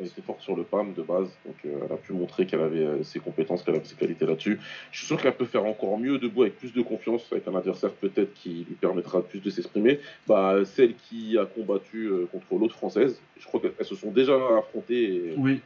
Elle 0.00 0.06
était 0.06 0.22
forte 0.22 0.40
sur 0.40 0.56
le 0.56 0.64
PAM 0.64 0.92
de 0.92 1.02
base, 1.02 1.28
donc 1.46 1.54
elle 1.62 1.92
a 1.92 1.96
pu 1.96 2.14
montrer 2.14 2.46
qu'elle 2.46 2.62
avait 2.62 3.04
ses 3.04 3.20
compétences, 3.20 3.62
qu'elle 3.62 3.76
avait 3.76 3.84
ses 3.84 3.94
qualités 3.94 4.26
là-dessus. 4.26 4.58
Je 4.90 4.98
suis 4.98 5.06
sûr 5.06 5.22
qu'elle 5.22 5.34
peut 5.34 5.44
faire 5.44 5.64
encore 5.66 5.96
mieux 5.98 6.18
debout 6.18 6.42
avec 6.42 6.58
plus 6.58 6.72
de 6.72 6.82
confiance, 6.82 7.28
avec 7.30 7.46
un 7.46 7.54
adversaire 7.54 7.92
peut-être 7.92 8.34
qui 8.34 8.64
lui 8.68 8.74
permettra 8.80 9.22
plus 9.22 9.38
de 9.38 9.50
s'exprimer. 9.50 10.00
Bah, 10.26 10.56
celle 10.64 10.96
qui 10.96 11.38
a 11.38 11.46
combattu 11.46 12.10
contre 12.32 12.58
l'autre 12.58 12.74
française, 12.74 13.20
je 13.38 13.46
crois 13.46 13.60
qu'elles 13.60 13.86
se 13.86 13.94
sont 13.94 14.10
déjà 14.10 14.34
affrontées. 14.58 15.04
Et, 15.14 15.34
Oui. 15.36 15.60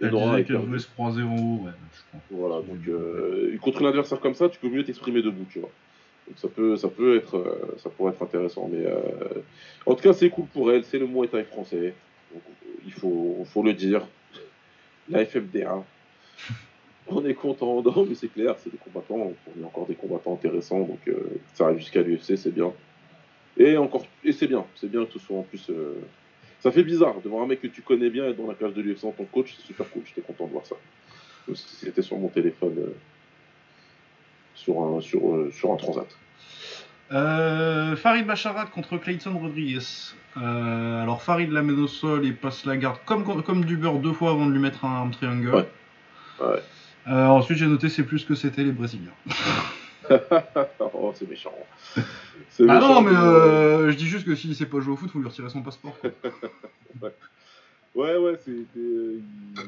Elle 0.00 0.10
disait 0.10 0.44
qu'elle 0.44 0.56
voulait 0.56 0.78
se 0.78 0.88
croiser 0.88 1.22
en 1.22 1.36
haut, 1.36 1.64
ouais, 1.64 1.72
je 1.94 2.00
crois. 2.08 2.20
Voilà, 2.30 2.54
donc 2.66 2.78
euh, 2.88 3.56
contre 3.58 3.84
un 3.84 3.88
adversaire 3.88 4.20
comme 4.20 4.34
ça, 4.34 4.48
tu 4.48 4.58
peux 4.58 4.68
mieux 4.68 4.84
t'exprimer 4.84 5.22
debout, 5.22 5.46
tu 5.50 5.58
vois. 5.60 5.70
Donc 6.26 6.38
ça 6.38 6.48
peut, 6.48 6.76
ça 6.76 6.88
peut 6.88 7.16
être, 7.16 7.36
euh, 7.36 7.74
ça 7.78 7.90
pourrait 7.90 8.12
être 8.12 8.22
intéressant. 8.22 8.68
Mais 8.72 8.86
euh, 8.86 9.00
en 9.86 9.94
tout 9.94 10.02
cas, 10.02 10.12
c'est 10.12 10.30
cool 10.30 10.46
pour 10.46 10.70
elle. 10.72 10.84
C'est 10.84 10.98
le 10.98 11.06
Muay 11.06 11.28
Thai 11.28 11.44
français. 11.44 11.94
Donc, 12.32 12.42
il 12.86 12.92
faut, 12.92 13.44
faut 13.46 13.62
le 13.62 13.74
dire. 13.74 14.06
La 15.08 15.24
FFDA. 15.24 15.82
On 17.08 17.24
est 17.24 17.34
content, 17.34 17.82
non, 17.82 18.06
mais 18.08 18.14
c'est 18.14 18.28
clair, 18.28 18.54
c'est 18.58 18.70
des 18.70 18.78
combattants. 18.78 19.32
On 19.56 19.60
est 19.60 19.64
encore 19.64 19.86
des 19.86 19.96
combattants 19.96 20.34
intéressants, 20.34 20.80
donc 20.80 21.00
euh, 21.08 21.40
ça 21.54 21.64
arrive 21.64 21.78
jusqu'à 21.78 22.02
l'UFC, 22.02 22.36
c'est 22.36 22.54
bien. 22.54 22.72
Et 23.56 23.76
encore, 23.76 24.06
et 24.22 24.30
c'est 24.30 24.46
bien, 24.46 24.64
c'est 24.76 24.88
bien 24.88 25.04
que 25.04 25.12
ce 25.14 25.18
soit 25.18 25.36
en 25.36 25.42
plus. 25.42 25.68
euh, 25.70 25.94
Ça 26.60 26.70
fait 26.70 26.82
bizarre 26.82 27.20
de 27.22 27.28
voir 27.28 27.42
un 27.42 27.46
mec 27.46 27.62
que 27.62 27.66
tu 27.66 27.80
connais 27.80 28.10
bien 28.10 28.26
être 28.26 28.36
dans 28.36 28.46
la 28.46 28.54
cage 28.54 28.74
de 28.74 28.82
l'UFC 28.82 29.04
en 29.04 29.12
tant 29.12 29.24
que 29.24 29.32
coach, 29.32 29.54
c'est 29.56 29.66
super 29.66 29.88
cool. 29.90 30.02
J'étais 30.06 30.20
content 30.20 30.46
de 30.46 30.52
voir 30.52 30.66
ça. 30.66 30.76
C'était 31.54 32.02
sur 32.02 32.18
mon 32.18 32.28
téléphone, 32.28 32.76
euh, 32.78 32.94
sur 34.54 34.82
un, 34.82 35.00
sur, 35.00 35.34
euh, 35.34 35.50
sur 35.52 35.72
un 35.72 35.76
transat. 35.76 36.06
Euh, 37.12 37.96
Farid 37.96 38.26
Bacharat 38.26 38.66
contre 38.66 38.98
Clayton 38.98 39.38
Rodriguez. 39.38 40.14
Alors 40.36 41.22
Farid 41.22 41.50
la 41.50 41.62
mène 41.62 41.80
au 41.80 41.88
sol 41.88 42.24
et 42.24 42.32
passe 42.32 42.64
la 42.64 42.76
garde 42.76 42.98
comme, 43.04 43.42
comme 43.42 43.64
du 43.64 43.76
beurre 43.76 43.98
deux 43.98 44.12
fois 44.12 44.30
avant 44.30 44.46
de 44.46 44.52
lui 44.52 44.60
mettre 44.60 44.84
un 44.84 44.94
arm 44.96 45.10
triangle. 45.10 45.52
Ouais. 45.52 45.68
Ouais. 46.40 46.62
Ensuite 47.06 47.58
j'ai 47.58 47.66
noté 47.66 47.88
c'est 47.88 48.04
plus 48.04 48.24
que 48.24 48.36
c'était 48.36 48.62
les 48.62 48.70
Brésiliens. 48.70 49.10
oh, 50.94 51.12
c'est 51.14 51.28
méchant. 51.28 51.52
Ah 52.68 52.78
non 52.80 53.00
mais 53.02 53.12
euh, 53.14 53.90
je 53.90 53.96
dis 53.96 54.06
juste 54.06 54.26
que 54.26 54.34
s'il 54.34 54.54
sait 54.56 54.66
pas 54.66 54.80
jouer 54.80 54.92
au 54.94 54.96
foot 54.96 55.10
faut 55.10 55.18
lui 55.20 55.28
retirer 55.28 55.48
son 55.50 55.62
passeport. 55.62 55.96
Ouais, 57.92 58.16
ouais, 58.16 58.38
euh, 58.48 59.18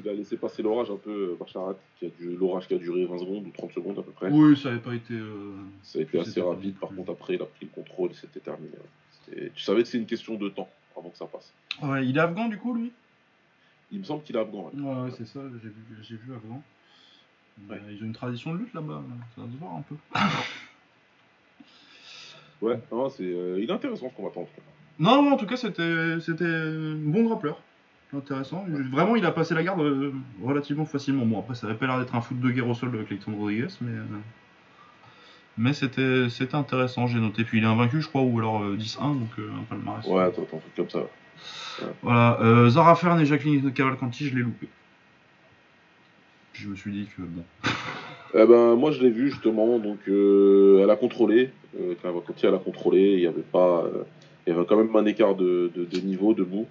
Il 0.04 0.08
a 0.08 0.12
laissé 0.12 0.36
passer 0.36 0.62
l'orage 0.62 0.90
un 0.92 0.96
peu, 0.96 1.10
euh, 1.10 1.36
Bacharat, 1.40 1.74
qui 1.98 2.06
a 2.06 2.08
dû 2.08 2.36
l'orage 2.36 2.68
qui 2.68 2.74
a 2.74 2.78
duré 2.78 3.04
20 3.04 3.18
secondes 3.18 3.46
ou 3.48 3.50
30 3.50 3.72
secondes 3.72 3.98
à 3.98 4.02
peu 4.02 4.12
près. 4.12 4.28
oui 4.30 4.56
ça 4.56 4.68
avait 4.68 4.78
pas 4.78 4.94
été... 4.94 5.14
euh, 5.14 5.54
Ça 5.82 5.98
a 5.98 6.02
été 6.02 6.20
assez 6.20 6.40
rapide, 6.40 6.76
par 6.76 6.90
plus. 6.90 6.98
contre 6.98 7.10
après 7.12 7.34
il 7.34 7.42
a 7.42 7.46
pris 7.46 7.66
le 7.66 7.70
contrôle 7.74 8.12
et 8.12 8.14
c'était 8.14 8.38
terminé. 8.38 8.70
Tu 9.54 9.62
savais 9.62 9.82
que 9.82 9.88
c'est 9.88 9.98
une 9.98 10.06
question 10.06 10.36
de 10.36 10.48
temps 10.50 10.68
avant 10.96 11.08
que 11.10 11.18
ça 11.18 11.26
passe. 11.26 11.52
Ouais 11.82 12.06
il 12.06 12.16
est 12.16 12.20
afghan 12.20 12.46
du 12.48 12.58
coup 12.58 12.74
lui? 12.74 12.92
Il 13.90 13.98
me 13.98 14.04
semble 14.04 14.22
qu'il 14.22 14.36
est 14.36 14.40
afghan. 14.40 14.70
ouais. 14.72 14.80
Ouais, 14.80 15.02
ouais, 15.02 15.10
c'est 15.18 15.26
ça, 15.26 15.40
j'ai 15.60 15.68
vu, 15.68 15.74
j'ai 16.02 16.14
vu 16.16 16.32
avant. 16.32 16.62
Ouais. 17.68 17.76
Euh, 17.76 17.92
ils 17.92 18.02
ont 18.02 18.06
une 18.06 18.12
tradition 18.12 18.52
de 18.54 18.58
lutte 18.58 18.74
là-bas, 18.74 19.02
ça 19.36 19.42
va 19.42 19.46
se 19.50 19.56
voir 19.58 19.74
un 19.76 19.82
peu. 19.82 19.94
Ouais, 22.60 22.78
non, 22.92 23.08
c'est, 23.08 23.24
euh, 23.24 23.58
il 23.60 23.68
est 23.68 23.72
intéressant 23.72 24.08
ce 24.08 24.14
combattant 24.14 24.42
en 24.42 24.44
tout 24.44 24.52
cas. 24.54 24.62
Non, 25.00 25.20
non, 25.22 25.32
en 25.32 25.36
tout 25.36 25.46
cas, 25.46 25.56
c'était, 25.56 26.20
c'était 26.20 26.44
un 26.44 26.94
bon 26.94 27.24
grappleur. 27.24 27.60
Intéressant. 28.14 28.64
Vraiment, 28.92 29.16
il 29.16 29.24
a 29.26 29.32
passé 29.32 29.54
la 29.54 29.64
garde 29.64 29.80
euh, 29.80 30.12
relativement 30.44 30.84
facilement. 30.84 31.24
Bon, 31.26 31.40
après, 31.40 31.54
ça 31.56 31.66
avait 31.66 31.76
pas 31.76 31.86
l'air 31.86 31.98
d'être 31.98 32.14
un 32.14 32.20
foot 32.20 32.38
de 32.38 32.50
guerre 32.50 32.68
au 32.68 32.74
sol 32.74 32.92
de 32.92 33.02
Clayton 33.02 33.34
Rodriguez, 33.36 33.66
mais. 33.80 33.90
euh, 33.90 34.04
Mais 35.56 35.72
c'était, 35.72 36.28
c'était 36.28 36.54
intéressant, 36.54 37.06
j'ai 37.08 37.18
noté. 37.18 37.42
Puis 37.42 37.58
il 37.58 37.64
est 37.64 37.66
invaincu, 37.66 38.00
je 38.00 38.06
crois, 38.08 38.22
ou 38.22 38.38
alors 38.38 38.62
euh, 38.62 38.76
10-1, 38.76 39.18
donc 39.18 39.30
euh, 39.38 39.50
un 39.58 39.64
palmarès. 39.64 40.06
Ouais, 40.06 40.22
attends, 40.22 40.42
un 40.42 40.58
truc 40.58 40.74
comme 40.76 40.90
ça. 40.90 41.00
Voilà, 42.02 42.38
euh, 42.42 42.68
Zara 42.68 42.94
Fern 42.94 43.18
et 43.18 43.24
Jacqueline 43.26 43.72
Cavalcanti, 43.72 44.28
je 44.28 44.36
l'ai 44.36 44.42
loupé. 44.42 44.68
Je 46.52 46.68
me 46.68 46.76
suis 46.76 46.92
dit 46.92 47.06
que 47.16 47.22
bon. 47.22 47.42
Eh 48.34 48.46
ben, 48.46 48.76
moi 48.76 48.90
je 48.92 49.02
l'ai 49.02 49.10
vu 49.10 49.28
justement, 49.30 49.78
donc 49.78 49.98
euh, 50.08 50.80
elle 50.82 50.88
a 50.88 50.96
contrôlé. 50.96 51.50
Euh, 51.78 51.94
quand 52.00 52.18
quand 52.26 52.32
elle 52.44 52.54
a 52.54 52.58
contrôlé, 52.58 53.12
il 53.12 53.20
y 53.20 53.26
avait 53.26 53.42
pas. 53.42 53.82
euh, 53.84 54.04
il 54.46 54.54
y 54.54 54.56
avait 54.56 54.64
quand 54.64 54.76
même 54.78 54.96
un 54.96 55.04
écart 55.04 55.34
de, 55.34 55.70
de, 55.74 55.84
de 55.84 55.98
niveau 56.00 56.32
debout. 56.32 56.66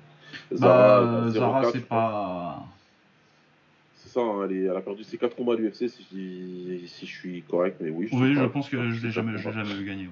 Bah, 0.52 1.02
elle 1.04 1.26
a 1.28 1.30
Zara, 1.30 1.62
0,4, 1.62 1.72
c'est 1.72 1.86
pas. 1.88 2.64
C'est 3.96 4.10
ça, 4.10 4.22
hein, 4.22 4.48
elle, 4.50 4.58
est- 4.58 4.64
elle 4.64 4.76
a 4.76 4.82
perdu 4.82 5.04
ses 5.04 5.18
4 5.20 5.36
combats 5.36 5.54
à 5.54 5.56
l'UFC 5.56 5.88
si, 5.88 6.04
je- 6.12 6.88
si 6.88 7.06
je 7.06 7.12
suis 7.16 7.44
correct, 7.44 7.78
mais 7.80 7.92
oui. 7.92 8.10
Oui, 8.12 8.18
suis 8.34 8.36
je 8.36 8.46
pense 8.46 8.68
que 8.70 8.90
je 8.92 9.06
l'ai 9.06 9.12
jamais, 9.12 9.38
je 9.38 9.44
jamais 9.52 9.74
vu 9.76 9.86
gagner. 9.86 10.06
ouais. 10.06 10.10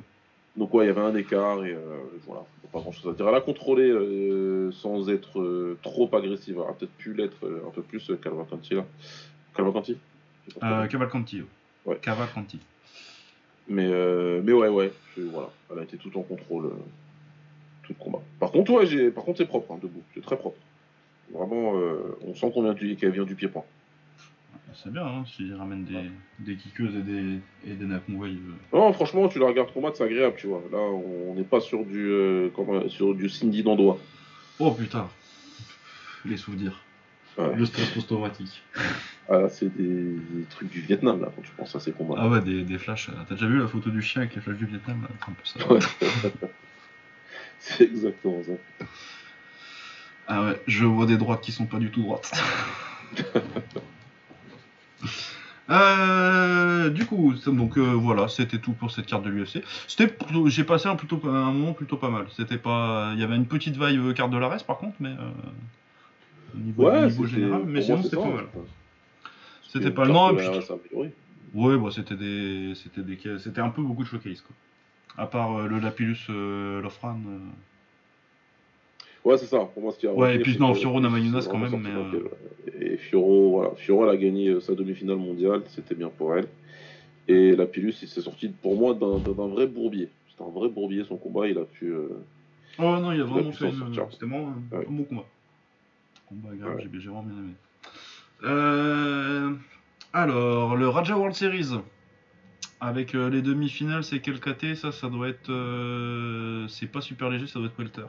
Donc 0.55 0.71
ouais, 0.73 0.85
il 0.85 0.87
y 0.87 0.91
avait 0.91 1.01
un 1.01 1.15
écart 1.15 1.65
et 1.65 1.71
euh, 1.73 1.79
voilà, 2.27 2.43
pas 2.71 2.79
grand 2.79 2.91
chose 2.91 3.11
à 3.11 3.15
dire. 3.15 3.27
Elle 3.27 3.35
a 3.35 3.41
contrôlé 3.41 3.89
euh, 3.89 4.71
sans 4.71 5.09
être 5.09 5.39
euh, 5.41 5.77
trop 5.81 6.09
agressive. 6.13 6.55
Elle 6.57 6.61
aurait 6.61 6.73
peut-être 6.77 6.95
pu 6.97 7.13
l'être 7.13 7.43
euh, 7.45 7.63
un 7.67 7.71
peu 7.71 7.81
plus 7.81 8.07
euh, 8.11 8.15
Cavalcanti 8.21 8.75
là. 8.75 8.85
Cavalcanti 9.59 9.97
Euh. 10.63 10.87
Cavalcanti. 10.87 11.43
Ouais. 11.85 11.97
Cavalcanti. 12.01 12.59
mais, 13.67 13.85
euh, 13.87 14.41
mais 14.43 14.51
ouais, 14.53 14.67
ouais, 14.67 14.91
je- 15.15 15.21
voilà, 15.23 15.49
elle 15.71 15.79
a 15.79 15.83
été 15.83 15.97
tout 15.97 16.17
en 16.17 16.23
contrôle 16.23 16.65
euh, 16.65 16.69
tout 17.83 17.93
le 17.97 18.03
combat. 18.03 18.19
Par 18.39 18.51
contre, 18.51 18.71
ouais, 18.73 18.85
j'ai, 18.85 19.11
par 19.11 19.23
contre 19.23 19.37
c'est 19.37 19.45
propre 19.45 19.73
hein, 19.73 19.79
debout, 19.81 20.01
c'est 20.13 20.21
très 20.23 20.37
propre. 20.37 20.57
Vraiment, 21.31 21.77
euh, 21.77 22.17
on 22.25 22.33
sent 22.33 22.51
qu'on 22.51 22.63
vient 22.63 22.73
du, 22.73 22.95
qu'elle 22.95 23.11
vient 23.11 23.23
du 23.25 23.35
pied-point. 23.35 23.63
C'est 24.73 24.91
bien, 24.91 25.05
hein, 25.05 25.23
s'il 25.25 25.53
ramène 25.55 25.83
des, 25.83 26.09
des 26.39 26.55
kickeuses 26.55 26.95
et 26.95 27.01
des, 27.01 27.39
et 27.67 27.73
des. 27.73 27.85
Non, 27.85 28.93
franchement, 28.93 29.27
tu 29.27 29.39
la 29.39 29.47
regardes 29.47 29.71
combattre, 29.73 29.97
c'est 29.97 30.03
agréable, 30.03 30.35
tu 30.37 30.47
vois. 30.47 30.61
Là, 30.71 30.77
on 30.79 31.33
n'est 31.35 31.43
pas 31.43 31.59
sur 31.59 31.83
du, 31.85 32.49
sur 32.87 33.13
du 33.15 33.29
Cindy 33.29 33.63
d'Andois. 33.63 33.97
Oh 34.59 34.71
putain 34.71 35.07
Les 36.25 36.37
souvenirs. 36.37 36.83
Ouais. 37.39 37.55
Le 37.55 37.65
stress 37.65 37.89
post-traumatique. 37.91 38.61
Ah, 39.29 39.39
là, 39.39 39.49
c'est 39.49 39.73
des, 39.75 39.83
des 39.83 40.43
trucs 40.49 40.69
du 40.69 40.81
Vietnam, 40.81 41.21
là, 41.21 41.29
quand 41.33 41.41
tu 41.41 41.51
penses 41.51 41.75
à 41.75 41.79
ces 41.79 41.91
combats. 41.93 42.15
Ah 42.17 42.27
ouais, 42.27 42.41
des, 42.41 42.63
des 42.63 42.77
flashs. 42.77 43.09
euh, 43.09 43.13
T'as 43.27 43.35
déjà 43.35 43.47
vu 43.47 43.59
la 43.59 43.67
photo 43.67 43.89
du 43.89 44.01
chien 44.01 44.21
avec 44.23 44.35
les 44.35 44.41
flashs 44.41 44.57
du 44.57 44.65
Vietnam 44.65 45.07
C'est 45.07 45.29
un 45.29 45.33
peu 45.33 45.45
ça. 45.45 45.73
Ouais. 45.73 45.79
c'est 47.59 47.83
exactement 47.85 48.41
ça. 48.43 48.85
Ah 50.27 50.43
ouais, 50.45 50.61
je 50.67 50.85
vois 50.85 51.05
des 51.05 51.17
droites 51.17 51.41
qui 51.41 51.51
sont 51.51 51.65
pas 51.65 51.77
du 51.79 51.89
tout 51.91 52.01
droites. 52.01 52.31
Euh, 55.69 56.89
du 56.89 57.05
coup, 57.05 57.33
donc 57.45 57.77
euh, 57.77 57.91
voilà, 57.93 58.27
c'était 58.27 58.57
tout 58.57 58.71
pour 58.73 58.89
cette 58.89 59.05
carte 59.05 59.23
de 59.23 59.29
l'UFC. 59.29 59.63
C'était, 59.87 60.11
j'ai 60.47 60.63
passé 60.63 60.87
un 60.87 60.95
plutôt 60.95 61.21
un 61.27 61.51
moment 61.51 61.73
plutôt 61.73 61.97
pas 61.97 62.09
mal. 62.09 62.25
C'était 62.35 62.57
pas, 62.57 63.11
il 63.13 63.19
y 63.19 63.23
avait 63.23 63.35
une 63.35 63.45
petite 63.45 63.77
vibe 63.79 64.13
carte 64.15 64.31
de 64.31 64.37
la 64.39 64.49
reste 64.49 64.65
par 64.65 64.77
contre, 64.79 64.95
mais 64.99 65.09
euh, 65.09 65.29
niveau, 66.55 66.89
Ouais, 66.89 67.05
niveau 67.07 67.25
général, 67.25 67.63
mais 67.65 67.81
sinon 67.81 68.01
c'était 68.03 68.15
pas 68.17 68.25
mal. 68.29 68.45
C'était 69.67 69.91
pas 69.91 70.03
améliorée. 70.03 71.11
Ouais, 71.53 71.77
bah 71.77 71.89
c'était 71.91 72.15
des, 72.15 72.73
c'était 72.75 73.01
des, 73.01 73.17
c'était 73.39 73.61
un 73.61 73.69
peu 73.69 73.81
beaucoup 73.81 74.03
de 74.03 74.07
showcase 74.07 74.41
quoi. 74.41 74.55
À 75.17 75.25
part 75.25 75.57
euh, 75.57 75.67
le 75.67 75.79
Lapillus 75.79 76.27
euh, 76.29 76.81
Lofran. 76.81 77.19
euh, 77.27 77.37
Ouais, 79.25 79.37
c'est 79.37 79.47
ça. 79.47 79.59
Pour 79.73 79.83
moi, 79.83 79.91
ce 79.91 79.99
qui 79.99 80.07
a 80.07 80.13
Ouais, 80.13 80.35
et 80.35 80.39
puis 80.39 80.53
c'est 80.53 80.59
non, 80.59 80.73
Fioro 80.73 81.01
Namayunas, 81.01 81.41
c'est 81.41 81.49
quand 81.49 81.57
même, 81.57 81.75
mais, 81.81 81.89
ouais. 81.93 82.85
Et 82.93 82.97
Fioro, 82.97 83.49
voilà. 83.51 83.75
Fioro, 83.75 84.05
elle 84.05 84.11
a 84.11 84.17
gagné 84.17 84.47
euh, 84.47 84.59
sa 84.61 84.75
demi-finale 84.75 85.17
mondiale. 85.17 85.63
C'était 85.67 85.95
bien 85.95 86.09
pour 86.09 86.35
elle. 86.35 86.47
Et 87.27 87.55
la 87.55 87.65
Pilus, 87.65 87.95
il 88.01 88.07
s'est 88.07 88.21
sorti 88.21 88.47
pour 88.47 88.77
moi 88.77 88.93
d'un 88.93 89.17
vrai 89.47 89.67
bourbier. 89.67 90.09
C'était 90.29 90.43
un 90.43 90.51
vrai 90.51 90.69
bourbier 90.69 91.03
son 91.03 91.17
combat. 91.17 91.47
Il 91.47 91.57
a 91.57 91.65
pu. 91.65 91.87
euh, 91.91 92.07
Oh 92.77 92.97
non, 93.01 93.11
il 93.11 93.19
a 93.19 93.25
vraiment 93.25 93.51
fait 93.51 93.65
s'en 93.65 93.71
une... 93.71 93.79
sortir. 93.79 94.07
C'était 94.11 94.25
vraiment 94.25 94.53
un 94.71 94.83
bon 94.89 95.03
combat. 95.03 95.25
Combat 96.29 96.49
agréable, 96.51 96.75
Ouais. 96.75 96.89
j'ai 96.93 96.99
j'ai 96.99 97.07
vraiment 97.09 97.23
bien 97.23 97.37
aimé. 97.37 97.53
Euh, 98.43 99.53
Alors, 100.13 100.75
le 100.77 100.87
Raja 100.87 101.17
World 101.17 101.35
Series. 101.35 101.69
Avec 102.81 103.13
euh, 103.13 103.29
les 103.29 103.41
demi-finales, 103.41 104.03
c'est 104.05 104.19
quel 104.21 104.39
KT 104.39 104.75
Ça, 104.75 104.91
ça 104.93 105.09
doit 105.09 105.27
être... 105.27 105.49
euh, 105.51 106.65
C'est 106.69 106.87
pas 106.87 107.01
super 107.01 107.29
léger, 107.29 107.45
ça 107.47 107.59
doit 107.59 107.67
être 107.67 107.77
Welter. 107.77 108.05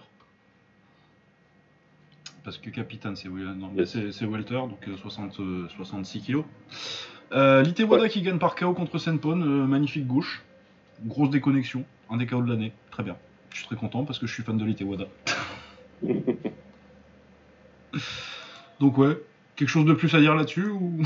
Parce 2.44 2.56
que 2.58 2.70
Capitaine, 2.70 3.16
c'est 3.16 3.28
Yes. 3.76 4.22
Welter, 4.22 4.54
donc 4.54 4.86
euh, 4.88 4.96
60, 4.96 5.40
euh, 5.40 5.68
66 5.76 6.20
kilos. 6.22 6.44
Litewada 7.32 8.08
qui 8.08 8.22
gagne 8.22 8.38
par 8.38 8.54
KO 8.54 8.72
contre 8.74 8.98
Senpon, 8.98 9.36
magnifique 9.36 10.06
gauche. 10.06 10.42
Grosse 11.04 11.30
déconnexion, 11.30 11.84
un 12.10 12.16
des 12.18 12.26
KO 12.26 12.42
de 12.42 12.48
l'année, 12.48 12.72
très 12.90 13.02
bien. 13.02 13.16
Je 13.50 13.56
suis 13.58 13.66
très 13.66 13.76
content 13.76 14.04
parce 14.04 14.18
que 14.18 14.26
je 14.26 14.32
suis 14.34 14.42
fan 14.42 14.56
de 14.58 14.64
Litewada. 14.64 15.06
Donc 18.80 18.98
ouais, 18.98 19.16
quelque 19.56 19.68
chose 19.68 19.84
de 19.84 19.92
plus 19.92 20.14
à 20.14 20.20
dire 20.20 20.34
là-dessus 20.34 20.68
ou... 20.68 21.02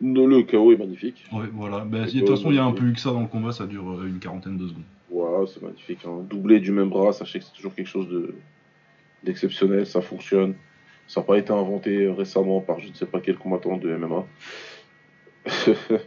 Le 0.00 0.42
KO 0.42 0.72
est 0.72 0.76
magnifique. 0.76 1.24
Ouais, 1.32 1.46
voilà. 1.52 1.84
Bah, 1.84 1.98
Le 2.00 2.06
de 2.06 2.18
toute 2.18 2.30
façon, 2.30 2.50
il 2.50 2.56
y 2.56 2.58
a 2.58 2.64
un 2.64 2.72
peu 2.72 2.84
eu 2.86 2.92
que 2.92 2.98
ça 2.98 3.12
dans 3.12 3.20
le 3.20 3.28
combat, 3.28 3.52
ça 3.52 3.66
dure 3.66 3.88
euh, 3.88 4.08
une 4.08 4.18
quarantaine 4.18 4.56
de 4.56 4.66
secondes. 4.66 4.82
Voilà, 5.10 5.46
c'est 5.46 5.62
magnifique. 5.62 6.00
Un 6.04 6.22
doublé 6.22 6.58
du 6.58 6.72
même 6.72 6.88
bras, 6.88 7.12
sachez 7.12 7.38
que 7.38 7.44
c'est 7.44 7.52
toujours 7.52 7.74
quelque 7.74 7.86
chose 7.86 8.08
de 8.08 8.34
d'exceptionnel, 9.22 9.86
ça 9.86 10.02
fonctionne. 10.02 10.54
Ça 11.06 11.20
n'a 11.20 11.26
pas 11.26 11.38
été 11.38 11.52
inventé 11.52 12.08
récemment 12.08 12.60
par 12.60 12.80
je 12.80 12.88
ne 12.88 12.94
sais 12.94 13.06
pas 13.06 13.20
quel 13.20 13.36
combattant 13.36 13.76
de 13.76 13.94
MMA. 13.94 14.26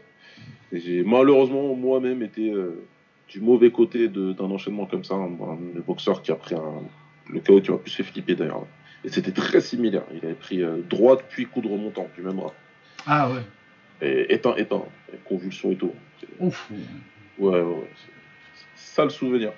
J'ai 0.73 1.03
malheureusement 1.03 1.73
moi-même 1.75 2.21
été 2.21 2.51
euh, 2.51 2.85
du 3.29 3.39
mauvais 3.39 3.71
côté 3.71 4.09
d'un 4.09 4.51
enchaînement 4.51 4.85
comme 4.85 5.05
ça, 5.05 5.15
un, 5.15 5.27
un 5.27 5.79
boxeur 5.87 6.21
qui 6.21 6.31
a 6.31 6.35
pris 6.35 6.55
un, 6.55 6.81
le 7.31 7.39
KO 7.39 7.61
qui 7.61 7.71
m'a 7.71 7.77
plus 7.77 7.91
fait 7.91 8.03
flipper 8.03 8.35
d'ailleurs. 8.35 8.65
Et 9.05 9.09
c'était 9.09 9.31
très 9.31 9.61
similaire. 9.61 10.03
Il 10.11 10.25
avait 10.25 10.33
pris 10.33 10.63
euh, 10.63 10.77
droite 10.89 11.23
puis 11.29 11.45
coup 11.45 11.61
de 11.61 11.67
remontant 11.67 12.09
du 12.15 12.23
même 12.23 12.37
bras. 12.37 12.53
Ah 13.05 13.29
ouais. 13.29 13.41
Et 14.01 14.33
éteint, 14.33 14.55
éteint, 14.55 14.83
et 15.13 15.17
convulsion 15.23 15.71
et 15.71 15.75
tout. 15.75 15.93
Ouf. 16.39 16.69
Ouais, 17.37 17.51
ouais, 17.51 17.61
ouais. 17.61 17.89
Ça 18.75 19.03
le 19.03 19.11
souvenir. 19.11 19.51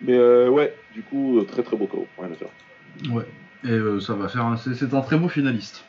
Mais 0.00 0.14
euh, 0.14 0.48
ouais, 0.48 0.74
du 0.92 1.02
coup, 1.02 1.38
euh, 1.38 1.44
très 1.44 1.62
très 1.62 1.76
beau 1.76 1.86
KO, 1.86 2.06
rien 2.18 2.32
à 2.32 2.36
dire. 2.36 3.14
Ouais. 3.14 3.24
Et 3.64 3.70
euh, 3.70 4.00
ça 4.00 4.14
va 4.14 4.28
faire 4.28 4.44
un... 4.44 4.56
C'est 4.56 4.92
un 4.92 5.00
très 5.00 5.16
beau 5.16 5.28
finaliste. 5.28 5.84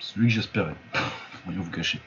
Celui 0.00 0.26
que 0.26 0.34
j'espérais. 0.34 0.74
Rien 1.48 1.60
vous 1.60 1.70
cacher. 1.70 2.00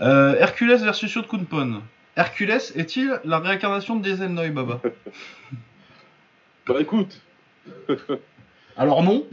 Euh, 0.00 0.36
Hercules 0.38 0.76
versus 0.76 1.12
Yod 1.12 1.26
Kunpon. 1.26 1.82
Hercules 2.16 2.50
est-il 2.74 3.20
la 3.24 3.40
réincarnation 3.40 3.96
de 3.96 4.02
Diesel 4.02 4.32
Baba? 4.52 4.80
Bah 6.66 6.74
écoute, 6.80 7.22
Alors 8.78 9.02
non. 9.02 9.26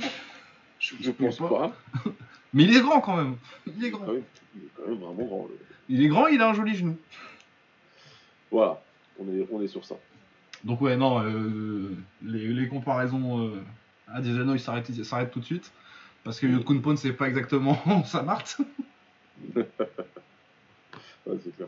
je 0.80 1.12
pense 1.12 1.38
pas. 1.38 1.72
Mais 2.54 2.64
il 2.64 2.76
est 2.76 2.82
grand 2.82 3.02
quand 3.02 3.18
même. 3.18 3.36
Il 3.68 3.84
est 3.86 3.92
Ah 3.94 3.98
grand. 3.98 4.08
oui, 4.14 4.22
il 4.56 4.62
est 4.64 4.70
quand 4.76 4.88
même 4.88 4.98
vraiment 5.00 5.26
grand. 5.26 5.48
le- 5.50 5.60
Il 5.90 6.04
est 6.04 6.08
grand, 6.08 6.28
il 6.28 6.42
a 6.42 6.50
un 6.50 6.54
joli 6.54 6.76
genou. 6.76 6.98
Voilà, 8.52 8.82
on 9.20 9.28
est, 9.34 9.48
on 9.52 9.62
est 9.62 9.68
sur 9.68 9.84
ça. 9.86 9.96
Donc 10.64 10.82
ouais, 10.82 10.96
non, 10.98 11.22
euh, 11.24 11.92
les, 12.24 12.48
les 12.48 12.68
comparaisons 12.68 13.48
euh, 13.50 13.62
à 14.08 14.22
Diesel 14.22 14.60
s'arrêtent 14.60 15.04
s'arrêtent 15.04 15.32
tout 15.32 15.40
de 15.42 15.46
suite. 15.46 15.72
Parce 16.24 16.40
que 16.40 16.48
Yod 16.48 16.64
Kunpon, 16.66 16.96
c'est 16.96 17.14
pas 17.14 17.28
exactement 17.28 18.04
sa 18.06 18.24
marque. 18.24 18.58
Ouais, 21.28 21.38
c'est 21.44 21.56
clair. 21.56 21.68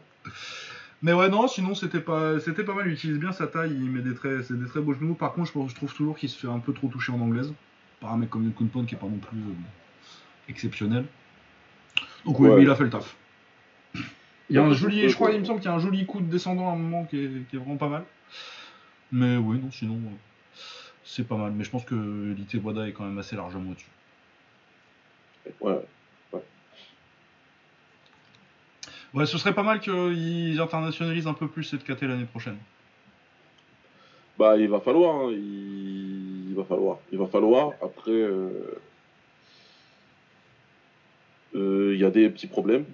Mais 1.01 1.13
ouais, 1.13 1.29
non, 1.29 1.47
sinon 1.47 1.73
c'était 1.73 1.99
pas, 1.99 2.39
c'était 2.39 2.63
pas 2.63 2.73
mal. 2.75 2.87
Il 2.87 2.93
utilise 2.93 3.17
bien 3.17 3.31
sa 3.31 3.47
taille, 3.47 3.71
il 3.73 3.89
met 3.89 4.01
des 4.01 4.13
très, 4.13 4.43
c'est 4.43 4.53
des 4.57 4.67
très 4.67 4.81
beaux 4.81 4.93
genoux. 4.93 5.15
Par 5.15 5.33
contre, 5.33 5.47
je, 5.47 5.53
pense- 5.53 5.71
je 5.71 5.75
trouve 5.75 5.93
toujours 5.93 6.15
qu'il 6.17 6.29
se 6.29 6.37
fait 6.37 6.47
un 6.51 6.59
peu 6.59 6.73
trop 6.73 6.87
toucher 6.87 7.11
en 7.11 7.19
anglaise. 7.19 7.51
Par 7.99 8.13
un 8.13 8.17
mec 8.17 8.29
comme 8.29 8.51
Kunpon 8.53 8.85
qui 8.85 8.95
est 8.95 8.97
pas 8.97 9.07
non 9.07 9.17
plus 9.17 9.37
euh, 9.39 10.49
exceptionnel. 10.49 11.05
Donc 12.25 12.39
oui, 12.39 12.49
Ouais. 12.49 12.55
mais 12.57 12.61
il 12.63 12.69
a 12.69 12.75
fait 12.75 12.83
le 12.83 12.89
taf. 12.89 13.15
Il 14.49 14.55
y 14.55 14.57
a 14.59 14.63
un 14.63 14.69
Ouais, 14.69 14.75
joli, 14.75 15.01
ouais, 15.01 15.09
je 15.09 15.15
crois, 15.15 15.29
ouais. 15.29 15.35
il 15.35 15.39
me 15.41 15.45
semble 15.45 15.59
qu'il 15.59 15.69
y 15.69 15.73
a 15.73 15.75
un 15.75 15.79
joli 15.79 16.05
coup 16.05 16.19
de 16.21 16.29
descendant 16.29 16.69
à 16.69 16.73
un 16.73 16.75
moment 16.77 17.05
qui 17.05 17.17
est, 17.19 17.49
qui 17.49 17.55
est 17.55 17.59
vraiment 17.59 17.77
pas 17.77 17.89
mal. 17.89 18.05
Mais 19.11 19.35
oui, 19.37 19.59
non, 19.59 19.71
sinon 19.71 19.95
euh, 19.95 20.57
c'est 21.03 21.27
pas 21.27 21.35
mal. 21.37 21.51
Mais 21.53 21.63
je 21.63 21.69
pense 21.69 21.83
que 21.85 21.95
l'IT 22.37 22.61
Wada 22.63 22.87
est 22.87 22.93
quand 22.93 23.03
même 23.05 23.17
assez 23.17 23.35
largement 23.35 23.71
au-dessus. 23.71 23.87
Ouais, 25.61 25.79
Ouais, 29.13 29.25
ce 29.25 29.37
serait 29.37 29.53
pas 29.55 29.63
mal 29.63 29.79
qu'ils 29.79 30.59
internationalisent 30.59 31.27
un 31.27 31.33
peu 31.33 31.47
plus 31.47 31.63
cette 31.63 31.83
KT 31.83 32.03
l'année 32.03 32.25
prochaine. 32.25 32.57
bah 34.37 34.57
il 34.57 34.67
va 34.69 34.79
falloir, 34.81 35.15
hein, 35.15 35.29
il... 35.31 36.06
il 36.57 36.61
va 36.61 36.65
falloir. 36.65 36.97
Il 37.11 37.19
va 37.19 37.27
falloir, 37.27 37.73
après, 37.83 38.11
euh, 38.11 38.49
euh, 41.55 41.91
il 41.93 42.01
y 42.01 42.05
a 42.05 42.09
des 42.09 42.29
petits 42.29 42.47
problèmes. 42.47 42.85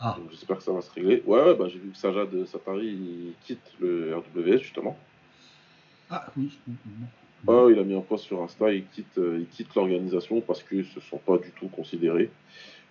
Ah. 0.00 0.16
J'espère 0.30 0.58
que 0.58 0.62
ça 0.62 0.72
va 0.72 0.82
se 0.82 0.92
régler. 0.92 1.22
Ouais, 1.26 1.42
ouais, 1.42 1.54
bah, 1.54 1.66
j'ai 1.68 1.78
vu 1.78 1.90
que 1.90 1.96
Sajad 1.96 2.44
Satari 2.44 2.86
il 2.86 3.32
quitte 3.42 3.72
le 3.80 4.14
RWS 4.16 4.58
justement. 4.58 4.96
Ah 6.10 6.26
oui. 6.36 6.58
Il 7.48 7.78
a 7.78 7.84
mis 7.84 7.94
un 7.94 8.00
post 8.00 8.24
sur 8.24 8.42
Insta, 8.42 8.70
il 8.72 8.86
quitte, 8.86 9.16
euh, 9.18 9.38
il 9.40 9.46
quitte 9.46 9.74
l'organisation 9.74 10.40
parce 10.40 10.62
qu'ils 10.62 10.84
se 10.84 11.00
sont 11.00 11.18
pas 11.18 11.38
du 11.38 11.50
tout 11.52 11.68
considérés. 11.68 12.30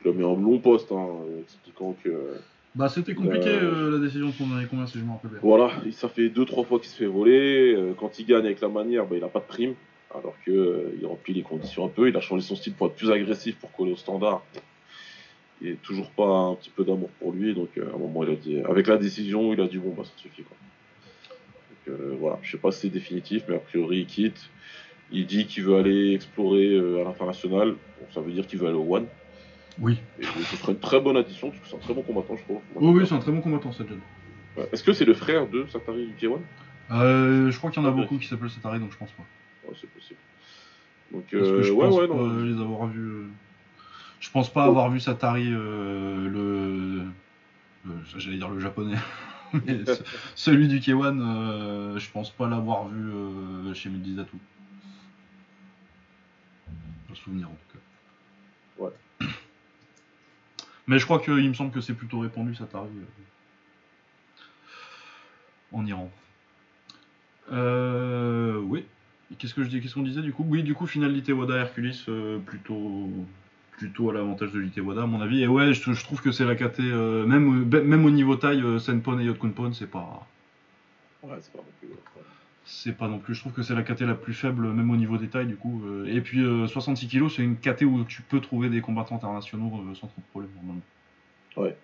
Il 0.03 0.09
a 0.09 0.13
mis 0.13 0.23
un 0.23 0.35
long 0.35 0.59
post 0.59 0.91
hein, 0.91 1.07
euh, 1.07 1.41
expliquant 1.41 1.95
que 2.03 2.09
euh, 2.09 2.39
Bah 2.77 2.89
c'était 2.89 3.15
compliqué 3.15 3.49
Euh, 3.49 3.87
euh, 3.87 3.91
la 3.93 3.99
décision 4.05 4.27
de 4.27 4.33
son 4.33 4.47
dernier 4.47 4.67
combat 4.67 4.85
si 4.85 4.99
je 4.99 5.03
me 5.03 5.11
rappelle 5.11 5.31
bien. 5.31 5.39
voilà, 5.41 5.71
il- 5.85 5.93
ça 5.93 6.07
fait 6.09 6.29
deux 6.29 6.45
trois 6.45 6.63
fois 6.63 6.79
qu'il 6.79 6.89
se 6.89 6.95
fait 6.95 7.07
voler. 7.07 7.73
euh, 7.73 7.93
quand 7.97 8.19
il 8.19 8.25
gagne 8.27 8.45
avec 8.45 8.61
la 8.61 8.67
manière, 8.69 9.07
bah, 9.07 9.15
il 9.17 9.23
a 9.23 9.29
pas 9.29 9.39
de 9.39 9.45
prime, 9.45 9.73
alors 10.13 10.35
que 10.45 10.51
euh, 10.51 10.95
il 10.99 11.05
remplit 11.07 11.33
les 11.33 11.41
conditions 11.41 11.85
un 11.85 11.89
peu. 11.89 12.07
Il 12.07 12.15
a 12.15 12.21
changé 12.21 12.45
son 12.45 12.55
style 12.55 12.73
pour 12.75 12.87
être 12.87 12.95
plus 12.95 13.09
agressif, 13.09 13.57
pour 13.57 13.71
coller 13.71 13.93
au 13.93 13.95
standard. 13.97 14.43
Il 15.61 15.69
est 15.69 15.81
toujours 15.81 16.11
pas 16.11 16.27
un 16.27 16.53
petit 16.55 16.69
peu 16.69 16.83
d'amour 16.83 17.09
pour 17.19 17.31
lui, 17.33 17.55
donc 17.55 17.69
à 17.79 17.95
un 17.95 17.97
moment 17.97 18.23
il 18.23 18.29
a 18.29 18.35
dit, 18.35 18.59
avec 18.59 18.85
la 18.85 18.97
décision, 18.97 19.53
il 19.53 19.59
a 19.61 19.67
dit 19.67 19.79
bon 19.79 19.95
bah 19.97 20.03
ça 20.03 20.11
suffit 20.15 20.43
quoi. 20.43 20.55
Donc 21.87 21.97
voilà, 22.19 22.37
je 22.43 22.51
sais 22.51 22.57
pas 22.59 22.71
si 22.71 22.81
c'est 22.81 22.89
définitif, 22.89 23.43
mais 23.47 23.55
a 23.55 23.59
priori 23.59 23.99
il 24.01 24.05
quitte. 24.05 24.51
Il 25.09 25.25
dit 25.25 25.47
qu'il 25.47 25.63
veut 25.63 25.77
aller 25.77 26.13
explorer 26.13 26.77
à 26.77 27.03
l'international. 27.05 27.69
Bon, 27.99 28.07
ça 28.13 28.21
veut 28.21 28.31
dire 28.33 28.45
qu'il 28.45 28.59
veut 28.59 28.67
aller 28.67 28.75
au 28.77 28.93
One. 28.95 29.07
Oui. 29.79 29.99
Et 30.19 30.23
ce 30.25 30.55
serait 30.57 30.71
une 30.73 30.79
très 30.79 30.99
bonne 30.99 31.17
addition, 31.17 31.49
parce 31.51 31.61
que 31.61 31.67
c'est 31.69 31.75
un 31.75 31.79
très 31.79 31.93
bon 31.93 32.01
combattant, 32.01 32.35
je 32.35 32.43
trouve. 32.43 32.61
Oui, 32.75 32.99
oui, 33.01 33.07
c'est 33.07 33.13
un 33.15 33.19
très 33.19 33.31
bon 33.31 33.41
combattant, 33.41 33.71
Sajad. 33.71 33.97
Ouais. 34.57 34.67
Est-ce 34.71 34.83
que 34.83 34.91
c'est 34.93 35.05
le 35.05 35.13
frère 35.13 35.47
de 35.47 35.65
Satari 35.67 36.11
K1 36.19 36.39
Euh, 36.91 37.51
je 37.51 37.57
crois 37.57 37.69
qu'il 37.69 37.81
y 37.81 37.85
en 37.85 37.87
a 37.87 37.91
Ah, 37.91 37.95
ouais. 37.95 38.01
beaucoup 38.01 38.17
qui 38.17 38.27
s'appellent 38.27 38.49
Satari, 38.49 38.79
donc 38.79 38.91
je 38.91 38.97
pense 38.97 39.11
pas. 39.11 39.23
Ouais, 39.67 39.75
c'est 39.79 39.89
possible. 39.91 40.19
Donc, 41.11 41.23
Parce 41.31 41.43
que 41.43 41.47
euh, 41.47 41.61
je 41.63 41.73
pense 41.73 41.95
pas 41.97 42.07
non. 42.07 42.43
les 42.43 42.59
avoir 42.59 42.87
vus. 42.87 42.99
euh, 43.07 43.27
Je 44.19 44.29
pense 44.31 44.51
pas 44.51 44.63
avoir 44.65 44.89
vu 44.89 44.99
Satari 44.99 45.47
euh, 45.53 46.27
le. 46.27 47.03
euh, 47.87 47.91
J'allais 48.17 48.37
dire 48.37 48.49
le 48.49 48.59
japonais. 48.59 48.97
Mais 49.65 49.79
celui 50.35 50.67
du 50.67 50.79
K1, 50.79 51.21
euh, 51.21 51.97
je 51.99 52.09
pense 52.11 52.31
pas 52.31 52.49
l'avoir 52.49 52.87
vu 52.87 53.09
euh, 53.09 53.73
chez 53.75 53.89
Medizatu. 53.89 54.37
Pas 57.07 57.15
souvenir 57.15 57.47
en 57.47 57.51
tout 57.51 57.77
cas. 57.77 58.83
Ouais. 58.83 59.27
Mais 60.87 60.99
je 60.99 61.05
crois 61.05 61.19
qu'il 61.19 61.47
me 61.47 61.53
semble 61.53 61.71
que 61.71 61.81
c'est 61.81 61.93
plutôt 61.93 62.19
répandu 62.19 62.55
Satari 62.55 62.87
euh, 62.87 64.41
en 65.73 65.85
Iran. 65.85 66.09
Euh, 67.51 68.57
oui. 68.59 68.85
Qu'est-ce 69.37 69.53
que 69.53 69.63
je 69.63 69.77
Qu'est-ce 69.77 69.93
qu'on 69.93 70.03
disait 70.03 70.21
du 70.21 70.31
coup? 70.31 70.45
Oui, 70.47 70.63
du 70.63 70.73
coup, 70.73 70.87
finale 70.87 71.11
Litewada 71.11 71.57
Hercules 71.57 71.93
euh, 72.07 72.39
plutôt 72.39 73.09
plutôt 73.71 74.09
à 74.09 74.13
l'avantage 74.13 74.51
de 74.53 74.59
Litewada 74.59 75.03
à 75.03 75.05
mon 75.05 75.21
avis. 75.21 75.43
Et 75.43 75.47
ouais, 75.47 75.73
je, 75.73 76.03
trouve 76.03 76.21
que 76.21 76.31
c'est 76.31 76.45
la 76.45 76.55
KT 76.55 76.79
euh, 76.79 77.25
même 77.25 77.65
même 77.65 78.05
au 78.05 78.09
niveau 78.09 78.37
taille, 78.37 78.63
Senpon 78.79 79.19
et 79.19 79.25
Yotkunpon, 79.25 79.73
c'est 79.73 79.91
pas 79.91 80.25
Ouais, 81.21 81.35
c'est 81.41 81.51
pas 81.51 81.59
plus. 81.79 81.89
C'est 82.69 82.91
pas 82.97 83.07
non 83.07 83.17
plus. 83.19 83.33
Je 83.33 83.39
trouve 83.39 83.53
que 83.53 83.63
c'est 83.63 83.73
la 83.73 83.81
KT 83.81 84.01
la 84.01 84.13
plus 84.13 84.33
faible 84.33 84.67
même 84.73 84.91
au 84.91 84.97
niveau 84.97 85.17
des 85.17 85.29
tailles 85.29 85.47
du 85.47 85.55
coup. 85.55 85.81
euh, 85.87 86.05
et 86.05 86.21
puis 86.21 86.41
euh, 86.43 86.67
66 86.67 87.07
kg, 87.07 87.29
c'est 87.29 87.41
une 87.43 87.55
KT 87.57 87.83
où 87.83 88.03
tu 88.03 88.21
peux 88.21 88.39
trouver 88.41 88.69
des 88.69 88.81
combattants 88.81 89.15
internationaux 89.15 89.71
euh, 89.89 89.95
sans 89.95 90.07
trop 90.07 90.19
de 90.21 90.25
problème 90.31 90.51
normalement. 90.55 90.81
Ouais. 91.55 91.75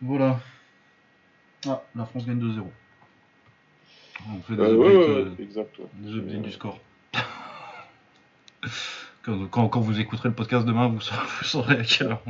Voilà. 0.00 0.40
Ah, 1.68 1.82
la 1.94 2.04
France 2.06 2.26
gagne 2.26 2.38
2-0. 2.40 2.64
On 4.28 4.40
fait 4.42 4.56
des 4.56 4.62
Euh, 4.62 4.64
updates, 4.64 4.78
ouais, 4.78 4.96
ouais, 4.96 5.04
euh, 5.08 5.24
ouais, 5.36 5.42
exact. 5.44 5.78
ouais. 5.78 5.86
des 5.94 6.14
updates 6.18 6.42
du 6.42 6.52
score. 6.52 6.80
Quand, 9.22 9.46
quand, 9.48 9.68
quand 9.68 9.80
vous 9.80 9.98
écouterez 9.98 10.28
le 10.28 10.34
podcast 10.36 10.64
demain, 10.64 10.86
vous 10.88 11.00
saurez, 11.00 11.26
vous 11.38 11.44
saurez 11.44 11.78
à 11.80 11.82
quelle 11.84 12.08
heure. 12.08 12.22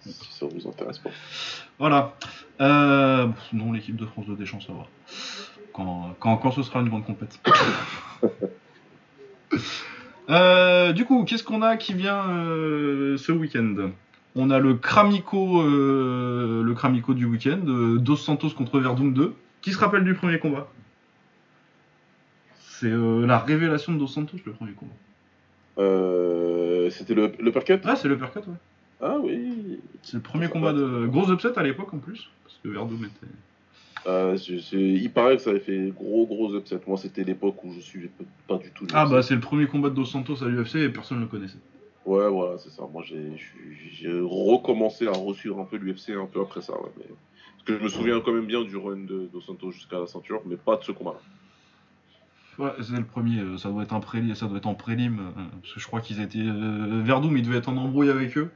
Si 0.00 0.32
ça 0.32 0.46
vous 0.46 0.68
intéresse 0.68 0.98
pas. 0.98 1.10
Voilà. 1.78 2.14
Euh, 2.60 3.28
non, 3.52 3.72
l'équipe 3.72 3.96
de 3.96 4.06
France 4.06 4.26
de 4.26 4.34
Deschamps, 4.34 4.60
ça 4.60 4.72
va. 4.72 4.86
Quand, 5.72 6.14
quand, 6.18 6.36
quand 6.38 6.50
ce 6.50 6.62
sera 6.62 6.80
une 6.80 6.88
grande 6.88 7.04
compète. 7.04 7.40
Euh, 10.30 10.92
du 10.92 11.06
coup, 11.06 11.24
qu'est-ce 11.24 11.42
qu'on 11.42 11.62
a 11.62 11.78
qui 11.78 11.94
vient 11.94 12.28
euh, 12.28 13.16
ce 13.16 13.32
week-end? 13.32 13.92
On 14.36 14.50
a 14.50 14.58
le 14.58 14.74
Cramico, 14.74 15.62
euh, 15.62 16.62
le 16.62 16.74
Cramico 16.74 17.14
du 17.14 17.24
week-end, 17.24 17.60
euh, 17.66 17.98
Dos 17.98 18.16
Santos 18.16 18.50
contre 18.50 18.78
Verdun 18.78 19.06
2. 19.06 19.34
Qui 19.62 19.72
se 19.72 19.78
rappelle 19.78 20.04
du 20.04 20.12
premier 20.14 20.38
combat? 20.38 20.68
C'est 22.58 22.90
la 22.90 23.38
révélation 23.38 23.92
de 23.94 23.98
Dos 23.98 24.06
Santos, 24.06 24.36
le 24.44 24.52
premier 24.52 24.72
combat. 24.72 24.92
C'était 26.90 27.14
le, 27.14 27.32
le 27.40 27.50
Percut 27.50 27.80
Ah, 27.84 27.96
c'est 27.96 28.08
le 28.08 28.18
Percut, 28.18 28.40
ouais. 28.40 28.56
Ah 29.00 29.16
oui. 29.22 29.78
C'est 30.02 30.14
le 30.16 30.22
premier 30.22 30.48
combat 30.48 30.72
de. 30.72 31.06
Gros 31.06 31.30
upset 31.32 31.56
à 31.56 31.62
l'époque 31.62 31.92
en 31.94 31.98
plus, 31.98 32.28
parce 32.44 32.58
que 32.62 32.68
Verdun 32.68 32.96
était. 32.96 33.32
Euh, 34.06 34.36
c'est- 34.36 34.60
c'est- 34.60 34.76
il 34.80 35.10
paraît 35.10 35.36
que 35.36 35.42
ça 35.42 35.50
avait 35.50 35.60
fait 35.60 35.92
gros 35.94 36.26
gros 36.26 36.56
upset. 36.56 36.80
Moi, 36.86 36.96
c'était 36.96 37.24
l'époque 37.24 37.62
où 37.64 37.72
je 37.74 37.80
suivais 37.80 38.10
pas 38.46 38.56
du 38.58 38.70
tout. 38.70 38.86
Ah, 38.92 39.06
bah, 39.06 39.22
c'est 39.22 39.34
le 39.34 39.40
premier 39.40 39.66
combat 39.66 39.90
de 39.90 39.94
Dos 39.94 40.04
Santos 40.04 40.42
à 40.42 40.48
l'UFC 40.48 40.76
et 40.76 40.88
personne 40.88 41.18
ne 41.18 41.22
le 41.24 41.28
connaissait. 41.28 41.58
Ouais, 42.06 42.28
voilà, 42.30 42.58
c'est 42.58 42.70
ça. 42.70 42.84
Moi, 42.90 43.02
j'ai 43.06 43.36
j'ai- 43.36 43.90
j'ai 43.92 44.20
recommencé 44.20 45.06
à 45.06 45.12
resuivre 45.12 45.58
un 45.60 45.64
peu 45.64 45.76
l'UFC 45.76 46.10
un 46.14 46.26
peu 46.26 46.40
après 46.40 46.62
ça. 46.62 46.72
Ouais, 46.74 46.90
mais... 46.96 47.04
Parce 47.06 47.64
que 47.66 47.78
je 47.78 47.82
me 47.84 47.88
souviens 47.88 48.20
quand 48.20 48.32
même 48.32 48.46
bien 48.46 48.62
du 48.62 48.76
run 48.76 48.96
de 48.98 49.28
Dos 49.32 49.40
Santos 49.42 49.72
jusqu'à 49.72 49.98
la 49.98 50.06
ceinture, 50.06 50.40
mais 50.46 50.56
pas 50.56 50.76
de 50.76 50.84
ce 50.84 50.92
combat-là. 50.92 51.18
Ouais, 52.64 52.70
c'est 52.82 52.96
le 52.96 53.04
premier, 53.04 53.40
euh, 53.40 53.56
ça 53.58 53.68
doit 53.68 53.82
être 53.82 53.92
un 53.94 54.00
prélim, 54.00 54.34
ça 54.34 54.46
doit 54.46 54.56
être 54.58 54.66
en 54.66 54.74
prélim, 54.74 55.18
euh, 55.20 55.42
parce 55.62 55.74
que 55.74 55.80
je 55.80 55.86
crois 55.86 56.00
qu'ils 56.00 56.20
étaient. 56.20 56.38
Euh, 56.40 57.02
Verdum, 57.04 57.36
il 57.36 57.44
devait 57.44 57.58
être 57.58 57.68
en 57.68 57.76
embrouille 57.76 58.10
avec 58.10 58.36
eux. 58.38 58.50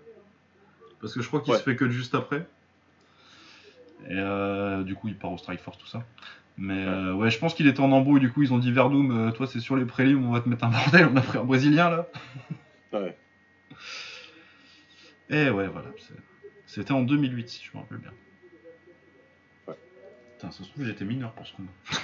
Parce 1.03 1.13
que 1.15 1.21
je 1.21 1.29
crois 1.29 1.41
qu'il 1.43 1.53
Ouais. 1.53 1.59
se 1.59 1.65
fait 1.65 1.77
que 1.77 1.91
juste 1.91 2.15
après. 2.15 2.47
Et 4.09 4.15
euh, 4.17 4.83
du 4.85 4.95
coup, 4.95 5.09
il 5.09 5.17
part 5.19 5.33
au 5.33 5.37
Strike 5.39 5.61
Force, 5.61 5.77
tout 5.79 5.87
ça. 5.87 6.05
Mais 6.57 6.85
euh, 6.87 7.13
ouais, 7.15 7.31
je 7.31 7.39
pense 7.39 7.55
qu'il 7.55 7.67
était 7.67 7.81
en 7.81 7.93
embrouille, 7.93 8.21
du 8.21 8.31
coup, 8.33 8.43
ils 8.43 8.53
ont 8.53 8.59
dit 8.59 8.73
Verdum, 8.73 9.11
euh, 9.11 9.31
toi, 9.33 9.47
c'est 9.47 9.61
sur 9.61 9.77
les 9.77 9.85
prélims, 9.85 10.25
on 10.27 10.33
va 10.33 10.41
te 10.41 10.49
mettre 10.49 10.65
un 10.65 10.71
bordel, 10.71 11.09
on 11.13 11.17
a 11.17 11.21
pris 11.21 11.39
un 11.39 11.45
Brésilien 11.45 11.91
là. 11.91 12.07
Ouais. 12.93 13.17
Et 15.31 15.49
ouais, 15.51 15.67
voilà. 15.69 15.89
C'était 16.67 16.93
en 16.93 17.03
2008, 17.03 17.49
si 17.49 17.65
je 17.65 17.71
me 17.75 17.81
rappelle 17.83 17.99
bien. 17.99 18.13
Ouais. 19.67 19.79
Putain, 20.37 20.51
ça 20.51 20.63
se 20.63 20.69
trouve, 20.71 20.85
j'étais 20.85 21.05
mineur 21.07 21.33
pour 21.33 21.47
ce 21.47 21.53
combat. 21.55 21.71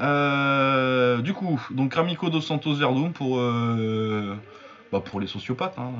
Euh, 0.00 1.22
du 1.22 1.32
coup, 1.34 1.60
donc 1.70 1.94
Ramiko 1.94 2.28
dos 2.28 2.40
Santos 2.40 2.74
Verdum 2.74 3.12
pour, 3.12 3.38
euh, 3.38 4.34
bah, 4.92 5.00
pour 5.00 5.20
les 5.20 5.26
sociopathes 5.26 5.78
hein, 5.78 5.92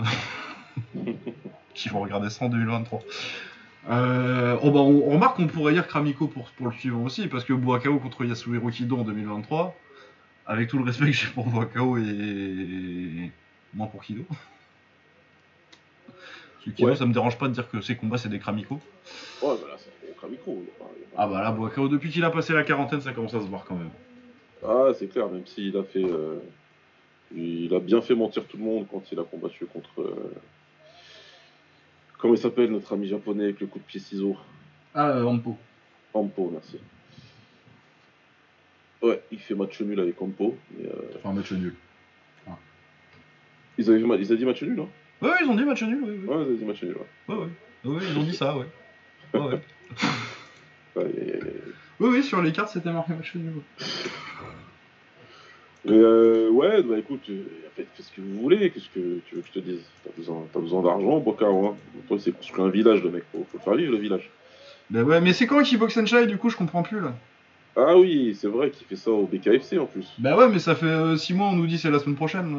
qui 1.75 1.89
vont 1.89 2.01
regarder 2.01 2.31
ça 2.31 2.45
en 2.45 2.49
2023. 2.49 3.01
Euh, 3.91 4.57
oh 4.63 4.71
bah, 4.71 4.81
on, 4.81 5.09
on 5.09 5.11
remarque 5.11 5.37
qu'on 5.37 5.47
pourrait 5.47 5.73
dire 5.75 5.87
Kramiko 5.87 6.27
pour, 6.27 6.51
pour 6.51 6.67
le 6.69 6.73
suivant 6.73 7.03
aussi, 7.03 7.27
parce 7.29 7.45
que 7.45 7.53
Boakao 7.53 7.99
contre 7.99 8.25
Yasuhiro 8.25 8.71
Kido 8.71 8.97
en 8.99 9.03
2023, 9.05 9.75
avec 10.47 10.69
tout 10.69 10.79
le 10.79 10.85
respect 10.85 11.07
que 11.07 11.13
j'ai 11.13 11.27
pour 11.29 11.47
Boakao 11.47 11.99
et 11.99 13.31
moins 13.75 13.87
pour 13.87 14.03
Kido. 14.03 14.25
Parce 16.07 16.65
que 16.65 16.71
Kido, 16.71 16.89
Ouais. 16.89 16.97
ça 16.97 17.05
me 17.07 17.13
dérange 17.13 17.37
pas 17.39 17.49
de 17.49 17.53
dire 17.53 17.69
que 17.71 17.81
ces 17.81 17.97
combats 17.97 18.17
c'est 18.19 18.29
des 18.31 18.39
Kramiko. 18.39 18.77
Ouais, 19.43 19.55
bah 19.61 19.69
là, 19.71 19.77
c'est 19.79 20.17
Kramiko. 20.17 20.65
pas- 20.79 20.85
Ah 21.19 21.27
bah 21.27 21.43
là, 21.43 21.51
Boakao, 21.53 21.89
depuis 21.89 22.11
qu'il 22.11 22.25
a 22.25 22.31
passé 22.31 22.53
la 22.55 22.63
quarantaine, 22.65 23.01
ça 23.03 23.13
commence 23.13 23.35
à 23.35 23.41
se 23.41 23.47
voir 23.47 23.65
quand 23.65 23.77
même. 23.77 23.91
Ah, 24.67 24.93
c'est 24.99 25.09
clair, 25.09 25.29
même 25.29 25.47
s'il 25.47 25.77
a 25.77 25.83
fait. 25.83 26.03
euh, 26.05 26.39
Il 27.37 27.75
a 27.75 27.81
bien 27.81 28.01
fait 28.01 28.15
mentir 28.15 28.45
tout 28.47 28.57
le 28.57 28.63
monde 28.65 28.87
quand 28.91 29.03
il 29.11 29.19
a 29.19 29.25
combattu 29.25 29.67
contre. 29.67 30.01
euh, 30.03 30.33
Comment 32.19 32.35
il 32.35 32.39
s'appelle 32.39 32.71
notre 32.71 32.93
ami 32.93 33.09
japonais 33.09 33.45
avec 33.45 33.61
le 33.61 33.67
coup 33.67 33.79
de 33.79 33.85
pied 33.85 34.01
ciseau? 34.01 34.37
Ah, 34.95 35.09
euh, 35.11 35.25
Ampo. 35.25 35.59
Ampo, 36.15 36.49
merci. 36.53 36.79
Ouais, 39.03 39.21
il 39.31 39.39
fait 39.41 39.55
match 39.55 39.81
nul 39.81 39.99
avec 40.01 40.21
Ampo. 40.23 40.57
Mais, 40.79 40.87
euh, 40.89 40.93
Enfin, 41.17 41.33
match 41.33 41.53
nul. 41.53 41.75
ils, 43.77 43.91
avaient 43.91 44.01
ils 44.01 44.13
avaient 44.13 44.37
dit 44.37 44.45
match 44.45 44.63
nul, 44.63 44.81
hein? 44.81 44.89
Ouais, 45.21 45.31
ouais, 45.31 45.37
ils 45.43 45.49
ont 45.49 45.55
dit 45.55 45.65
match 45.65 45.83
nul, 45.83 46.03
oui. 46.03 46.19
oui. 46.23 46.27
Ouais, 46.29 46.37
ils 46.37 46.43
avaient 46.47 46.57
dit 46.57 46.65
match 46.65 46.83
nul, 46.83 46.97
ouais. 46.97 47.35
Ouais, 47.35 47.41
ouais. 47.43 47.51
Ouais, 47.97 48.03
ils 48.11 48.19
ont 48.19 48.23
dit 48.23 48.35
ça, 48.35 48.57
ouais. 48.57 48.67
Ouais, 49.35 49.41
ouais. 49.41 49.61
Aïe, 50.97 51.05
aïe, 51.21 51.33
aïe. 51.33 51.53
Oui, 52.01 52.09
oui, 52.11 52.23
sur 52.23 52.41
les 52.41 52.53
cartes, 52.53 52.71
c'était 52.73 52.93
marqué 52.93 53.13
match 53.15 53.35
nul. 53.35 53.53
Ouais. 55.87 55.93
Mais 55.93 55.99
euh, 55.99 56.49
ouais, 56.51 56.83
bah 56.83 56.99
écoute, 56.99 57.23
euh, 57.31 57.43
faites 57.77 57.87
ce 57.99 58.11
que 58.13 58.21
vous 58.21 58.41
voulez, 58.41 58.71
qu'est-ce 58.71 58.89
que 58.89 59.21
tu 59.27 59.35
veux 59.37 59.41
que 59.43 59.49
je 59.49 59.53
te 59.53 59.59
dise? 59.65 59.81
T'as 60.05 60.11
besoin, 60.17 60.43
besoin 60.55 60.83
d'argent, 60.83 61.19
Bocaro, 61.21 61.67
hein 61.69 61.75
Toi, 62.09 62.19
c'est 62.21 62.33
construit 62.33 62.63
un 62.65 62.69
village, 62.71 63.03
le 63.03 63.11
mec, 63.11 63.25
faut, 63.33 63.47
faut 63.51 63.59
le 63.59 63.63
faire 63.63 63.75
vivre, 63.75 63.93
le 63.93 63.99
village. 63.99 64.31
Bah 64.91 65.03
ouais, 65.03 65.21
mais 65.21 65.33
c'est 65.33 65.47
quand 65.47 65.63
Kickbox 65.63 65.95
Senshai, 65.95 66.27
du 66.27 66.37
coup, 66.39 66.51
je 66.51 66.57
comprends 66.57 66.83
plus, 66.83 67.01
là. 67.01 67.15
Ah 67.77 67.97
oui, 67.99 68.37
c'est 68.41 68.47
vrai 68.49 68.71
qu'il 68.71 68.87
fait 68.87 68.97
ça 68.97 69.11
au 69.11 69.27
BKFC, 69.27 69.79
en 69.79 69.87
plus. 69.87 70.07
Bah 70.19 70.37
ouais, 70.37 70.49
mais 70.49 70.59
ça 70.61 70.75
fait 70.75 71.17
6 71.17 71.35
mois, 71.35 71.49
on 71.49 71.57
nous 71.57 71.67
dit 71.67 71.79
c'est 71.79 71.91
la 71.91 71.99
semaine 71.99 72.15
prochaine. 72.17 72.53
là. 72.53 72.59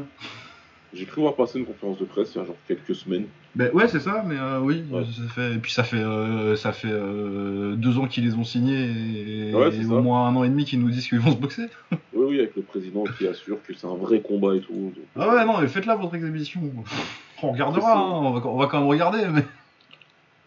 J'ai 0.93 1.05
cru 1.05 1.21
voir 1.21 1.35
passer 1.35 1.59
une 1.59 1.65
conférence 1.65 1.97
de 1.99 2.05
presse 2.05 2.33
il 2.35 2.37
y 2.37 2.41
a 2.41 2.45
genre 2.45 2.55
quelques 2.69 2.95
semaines. 2.95 3.25
Bah 3.53 3.65
ouais, 3.73 3.87
c'est 3.89 3.99
ça, 3.99 4.23
mais 4.25 4.35
euh, 4.37 4.59
oui, 4.61 4.83
Ouais. 4.91 5.03
ça 5.03 5.27
fait... 5.33 5.53
Et 5.55 5.57
puis 5.57 5.71
ça 5.73 5.83
fait, 5.83 5.97
euh, 5.97 6.55
ça 6.55 6.71
fait 6.71 6.87
euh, 6.89 7.75
deux 7.75 7.97
ans 7.97 8.07
qu'ils 8.07 8.25
les 8.25 8.33
ont 8.35 8.43
signés 8.45 9.49
et, 9.49 9.53
Ouais, 9.53 9.71
ça. 9.71 9.93
au 9.93 10.01
moins 10.01 10.27
un 10.27 10.35
an 10.37 10.43
et 10.45 10.49
demi 10.49 10.63
qu'ils 10.63 10.79
nous 10.79 10.89
disent 10.89 11.07
qu'ils 11.07 11.19
vont 11.19 11.31
se 11.31 11.37
boxer. 11.37 11.67
Oui, 12.25 12.39
avec 12.39 12.55
le 12.55 12.61
président 12.61 13.03
qui 13.03 13.27
assure 13.27 13.61
que 13.63 13.73
c'est 13.73 13.87
un 13.87 13.95
vrai 13.95 14.21
combat 14.21 14.55
et 14.55 14.61
tout. 14.61 14.73
donc, 14.73 14.93
Ah 15.15 15.29
ouais, 15.29 15.45
non, 15.45 15.59
mais 15.59 15.67
faites-la 15.67 15.95
votre 15.95 16.15
exhibition. 16.15 16.61
On 17.43 17.51
regardera, 17.51 17.97
hein, 17.97 18.01
on, 18.01 18.31
va, 18.31 18.47
on 18.47 18.57
va 18.57 18.67
quand 18.67 18.79
même 18.79 18.87
regarder, 18.87 19.25
mais... 19.27 19.43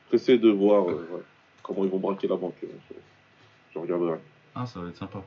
Pressé 0.09 0.39
de 0.39 0.49
voir 0.49 0.89
euh, 0.89 1.07
ouais, 1.12 1.22
comment 1.62 1.85
ils 1.85 1.91
vont 1.91 1.99
braquer 1.99 2.26
la 2.29 2.37
banque. 2.37 2.55
euh, 2.64 2.95
Je, 3.74 3.79
regarderai. 3.79 4.18
Ah, 4.55 4.64
ça 4.64 4.81
va 4.81 4.89
être 4.89 4.97
sympa. 4.97 5.22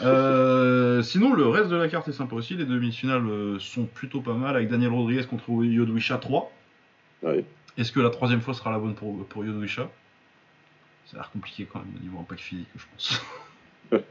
Euh, 0.00 1.02
sinon, 1.02 1.34
le 1.34 1.46
reste 1.48 1.70
de 1.70 1.76
la 1.76 1.88
carte 1.88 2.06
est 2.08 2.12
sympa 2.12 2.36
aussi. 2.36 2.54
Les 2.54 2.64
demi-finales 2.64 3.58
sont 3.58 3.84
plutôt 3.84 4.20
pas 4.20 4.32
mal, 4.34 4.54
avec 4.56 4.68
Daniel 4.68 4.92
Rodriguez 4.92 5.24
contre 5.26 5.50
Yodwisha 5.50 6.18
3. 6.18 6.52
Ouais. 7.24 7.44
Est-ce 7.76 7.90
que 7.90 8.00
la 8.00 8.10
troisième 8.10 8.40
fois 8.40 8.54
sera 8.54 8.70
la 8.70 8.78
bonne 8.78 8.94
pour, 8.94 9.26
pour 9.26 9.44
Yodwisha? 9.44 9.90
Ça 11.06 11.16
a 11.16 11.20
l'air 11.20 11.30
compliqué 11.32 11.66
quand 11.70 11.80
même 11.80 11.92
au 11.96 12.02
niveau 12.02 12.18
impact 12.20 12.40
physique, 12.40 12.68
je 12.76 12.84
pense. 12.92 13.20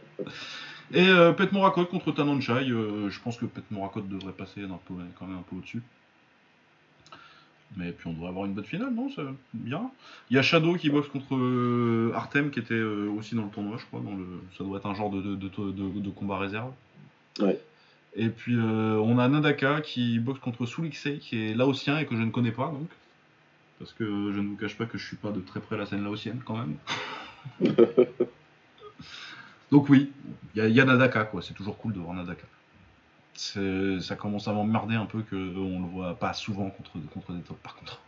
Et 0.93 1.07
euh, 1.07 1.31
Pet 1.31 1.51
Morakot 1.51 1.85
contre 1.85 2.11
Tanonchai. 2.11 2.69
euh, 2.69 3.09
je 3.09 3.19
pense 3.21 3.37
que 3.37 3.45
Pet 3.45 3.63
Morakot 3.71 4.01
devrait 4.01 4.33
passer 4.33 4.63
un 4.63 4.79
peu, 4.85 4.93
quand 5.17 5.25
même 5.25 5.37
un 5.37 5.43
peu 5.49 5.55
au-dessus. 5.55 5.81
Mais 7.77 7.91
puis 7.93 8.09
on 8.09 8.13
devrait 8.13 8.27
avoir 8.27 8.45
une 8.45 8.53
bonne 8.53 8.65
finale, 8.65 8.93
non? 8.93 9.09
C'est 9.15 9.21
bien. 9.53 9.89
Il 10.29 10.35
y 10.35 10.39
a 10.39 10.41
Shadow 10.41 10.75
qui 10.75 10.89
boxe 10.89 11.07
contre 11.07 11.35
euh, 11.35 12.11
Artem 12.13 12.51
qui 12.51 12.59
était 12.59 12.73
euh, 12.73 13.07
aussi 13.17 13.33
dans 13.35 13.45
le 13.45 13.49
tournoi, 13.49 13.77
je 13.79 13.85
crois. 13.85 14.01
Dans 14.01 14.11
le... 14.15 14.25
Ça 14.57 14.65
doit 14.65 14.77
être 14.79 14.87
un 14.87 14.93
genre 14.93 15.09
de, 15.09 15.21
de, 15.21 15.35
de, 15.35 15.71
de- 15.71 15.99
de 16.01 16.09
combat 16.09 16.37
réserve. 16.37 16.71
Ouais. 17.39 17.57
Et 18.17 18.27
puis 18.27 18.55
euh, 18.57 18.97
on 18.97 19.17
a 19.19 19.29
Nadaka 19.29 19.79
qui 19.79 20.19
boxe 20.19 20.41
contre 20.41 20.65
Suliksei 20.65 21.19
qui 21.19 21.41
est 21.45 21.53
laotien 21.53 21.97
et 21.99 22.05
que 22.05 22.17
je 22.17 22.21
ne 22.21 22.29
connais 22.31 22.51
pas 22.51 22.67
donc. 22.67 22.89
Parce 23.79 23.93
que 23.93 24.03
je 24.05 24.39
ne 24.41 24.49
vous 24.49 24.57
cache 24.57 24.75
pas 24.75 24.85
que 24.85 24.97
je 24.97 25.07
suis 25.07 25.15
pas 25.15 25.31
de 25.31 25.39
très 25.39 25.61
près 25.61 25.77
la 25.77 25.85
scène 25.85 26.03
laotienne 26.03 26.41
quand 26.43 26.57
même. 26.57 26.75
donc 29.71 29.89
oui, 29.89 30.11
il 30.55 30.59
y, 30.59 30.61
a- 30.61 30.67
il 30.67 30.75
y 30.75 30.81
a 30.81 30.85
Nadaka 30.85 31.23
quoi, 31.25 31.41
c'est 31.41 31.53
toujours 31.53 31.77
cool 31.77 31.93
de 31.93 31.99
voir 31.99 32.13
Nadaka. 32.13 32.43
Ça 33.35 34.15
commence 34.17 34.47
à 34.47 34.53
m'emmerder 34.53 34.95
un 34.95 35.05
peu 35.05 35.23
qu'on 35.23 35.35
le 35.81 35.87
voit 35.87 36.13
pas 36.15 36.33
souvent 36.33 36.69
contre, 36.69 36.91
contre 37.13 37.31
des 37.33 37.41
top 37.41 37.57
par 37.63 37.75
contre. 37.75 37.99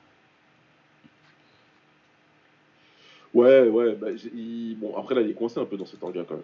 Ouais, 3.33 3.67
ouais, 3.67 3.95
bah, 3.95 4.07
il- 4.11 4.77
bon, 4.79 4.95
après 4.95 5.15
là, 5.15 5.21
il 5.21 5.29
est 5.31 5.33
coincé 5.33 5.59
un 5.59 5.65
peu 5.65 5.75
dans 5.75 5.87
cet 5.87 6.03
orga 6.03 6.23
quand 6.27 6.35
même. 6.35 6.43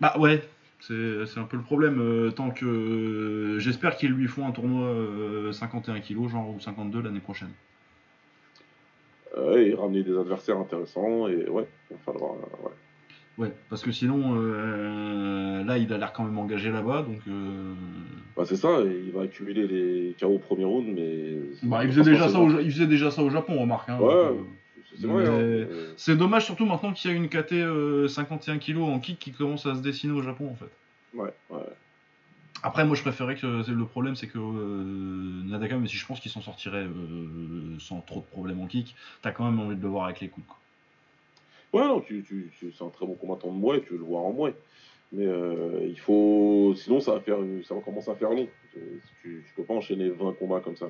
Bah 0.00 0.14
ouais, 0.18 0.42
c'est 0.80 1.38
un 1.38 1.44
peu 1.44 1.56
le 1.56 1.62
problème. 1.62 2.00
euh, 2.00 2.30
tant 2.32 2.50
que 2.50 2.66
euh, 2.66 3.58
j'espère 3.60 3.96
qu'ils 3.96 4.10
lui 4.10 4.26
font 4.26 4.46
un 4.46 4.50
tournoi 4.52 4.88
euh, 4.88 5.52
51 5.52 6.00
kg, 6.00 6.26
genre 6.28 6.50
ou 6.50 6.58
52 6.60 7.00
l'année 7.02 7.20
prochaine. 7.20 7.52
Euh, 9.36 9.56
et 9.58 9.74
ramener 9.74 10.02
des 10.02 10.16
adversaires 10.18 10.58
intéressants, 10.58 11.28
et 11.28 11.48
ouais, 11.48 11.68
il 11.90 11.96
va 11.96 12.02
falloir. 12.04 12.32
euh, 12.32 12.64
ouais. 12.66 12.72
Ouais, 13.38 13.52
parce 13.68 13.82
que 13.82 13.92
sinon, 13.92 14.34
euh, 14.36 15.62
là, 15.64 15.76
il 15.76 15.92
a 15.92 15.98
l'air 15.98 16.12
quand 16.12 16.24
même 16.24 16.38
engagé 16.38 16.70
là-bas, 16.70 17.02
donc. 17.02 17.20
euh, 17.28 17.74
Bah, 18.36 18.44
c'est 18.46 18.56
ça, 18.56 18.80
il 18.80 19.12
va 19.12 19.22
accumuler 19.22 19.66
les 19.66 20.14
KO 20.18 20.28
au 20.28 20.38
premier 20.38 20.64
round, 20.64 20.86
mais. 20.94 21.36
Bah, 21.62 21.84
il 21.84 21.90
faisait 21.92 22.02
déjà 22.02 22.28
ça, 22.28 22.40
au, 22.40 22.60
il 22.60 22.70
faisait 22.72 22.86
déjà 22.86 23.10
ça 23.10 23.22
au 23.22 23.28
Japon, 23.30 23.58
remarque. 23.60 23.88
Hein, 23.90 23.98
Ouais, 24.00 24.12
euh, 24.14 24.32
c'est 24.98 25.06
vrai. 25.06 25.22
Mais- 25.24 25.28
hein, 25.28 25.32
euh, 25.32 25.92
C'est 25.98 26.16
dommage 26.16 26.46
surtout 26.46 26.64
maintenant 26.64 26.92
qu'il 26.94 27.10
y 27.10 27.14
a 27.14 27.16
une 27.16 27.28
KT 27.28 27.52
euh, 27.52 28.08
51 28.08 28.58
kg 28.58 28.78
en 28.78 28.98
kick 29.00 29.18
qui 29.18 29.32
commence 29.32 29.66
à 29.66 29.74
se 29.74 29.80
dessiner 29.82 30.12
au 30.14 30.22
Japon 30.22 30.50
en 30.50 30.54
fait. 30.54 30.70
Ouais, 31.14 31.32
ouais. 31.50 31.60
Après, 32.62 32.84
moi 32.86 32.96
je 32.96 33.02
préférais 33.02 33.34
que 33.36 33.46
le 33.70 33.84
problème 33.84 34.16
c'est 34.16 34.28
que 34.28 34.38
euh, 34.38 35.42
Nadaka, 35.44 35.76
mais 35.76 35.88
si 35.88 35.96
je 35.96 36.06
pense 36.06 36.20
qu'il 36.20 36.30
s'en 36.30 36.40
sortirait 36.40 36.84
euh, 36.86 37.76
sans 37.78 38.00
trop 38.00 38.20
de 38.20 38.24
problèmes 38.26 38.60
en 38.60 38.66
kick, 38.66 38.94
t'as 39.22 39.30
quand 39.30 39.44
même 39.44 39.60
envie 39.60 39.76
de 39.76 39.82
le 39.82 39.88
voir 39.88 40.04
avec 40.06 40.20
les 40.20 40.28
coudes. 40.28 40.46
Quoi. 40.46 40.58
Ouais, 41.76 41.86
non, 41.86 42.00
tu, 42.00 42.22
tu, 42.22 42.50
tu- 42.58 42.72
c'est 42.72 42.84
un 42.84 42.88
très 42.88 43.04
bon 43.04 43.16
combattant 43.16 43.52
de 43.52 43.58
Muay, 43.58 43.82
tu 43.82 43.92
veux 43.92 43.98
le 43.98 44.04
voir 44.04 44.24
en 44.24 44.32
Muay. 44.32 44.54
Mais 45.12 45.26
euh, 45.26 45.86
il 45.86 46.00
faut. 46.00 46.72
Sinon, 46.74 47.00
ça 47.00 47.12
va, 47.12 47.20
faire... 47.20 47.36
ça 47.68 47.74
va 47.74 47.82
commencer 47.82 48.10
à 48.10 48.14
faire 48.14 48.30
long. 48.30 48.48
Tu, 49.20 49.44
peux 49.54 49.62
pas 49.62 49.74
enchaîner 49.74 50.08
20 50.08 50.32
combats 50.38 50.60
comme 50.60 50.76
ça. 50.76 50.86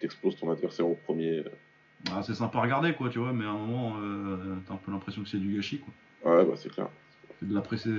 T'exploses 0.00 0.36
ton 0.36 0.50
adversaire 0.50 0.86
au 0.86 0.96
premier. 0.96 1.42
Ah, 2.12 2.22
c'est 2.22 2.34
sympa 2.34 2.58
à 2.58 2.62
regarder, 2.62 2.92
quoi, 2.92 3.08
tu 3.08 3.20
vois, 3.20 3.32
mais 3.32 3.46
à 3.46 3.48
un 3.48 3.58
moment, 3.58 3.96
euh, 4.02 4.56
t'as 4.66 4.74
un 4.74 4.76
peu 4.76 4.92
l'impression 4.92 5.22
que 5.22 5.30
c'est 5.30 5.38
du 5.38 5.56
gâchis, 5.56 5.80
quoi. 5.80 6.30
Ouais, 6.30 6.44
bah 6.44 6.52
c'est 6.54 6.68
clair. 6.68 6.88
C'est 7.40 7.48
de 7.48 7.54
la 7.54 7.62
presser. 7.62 7.90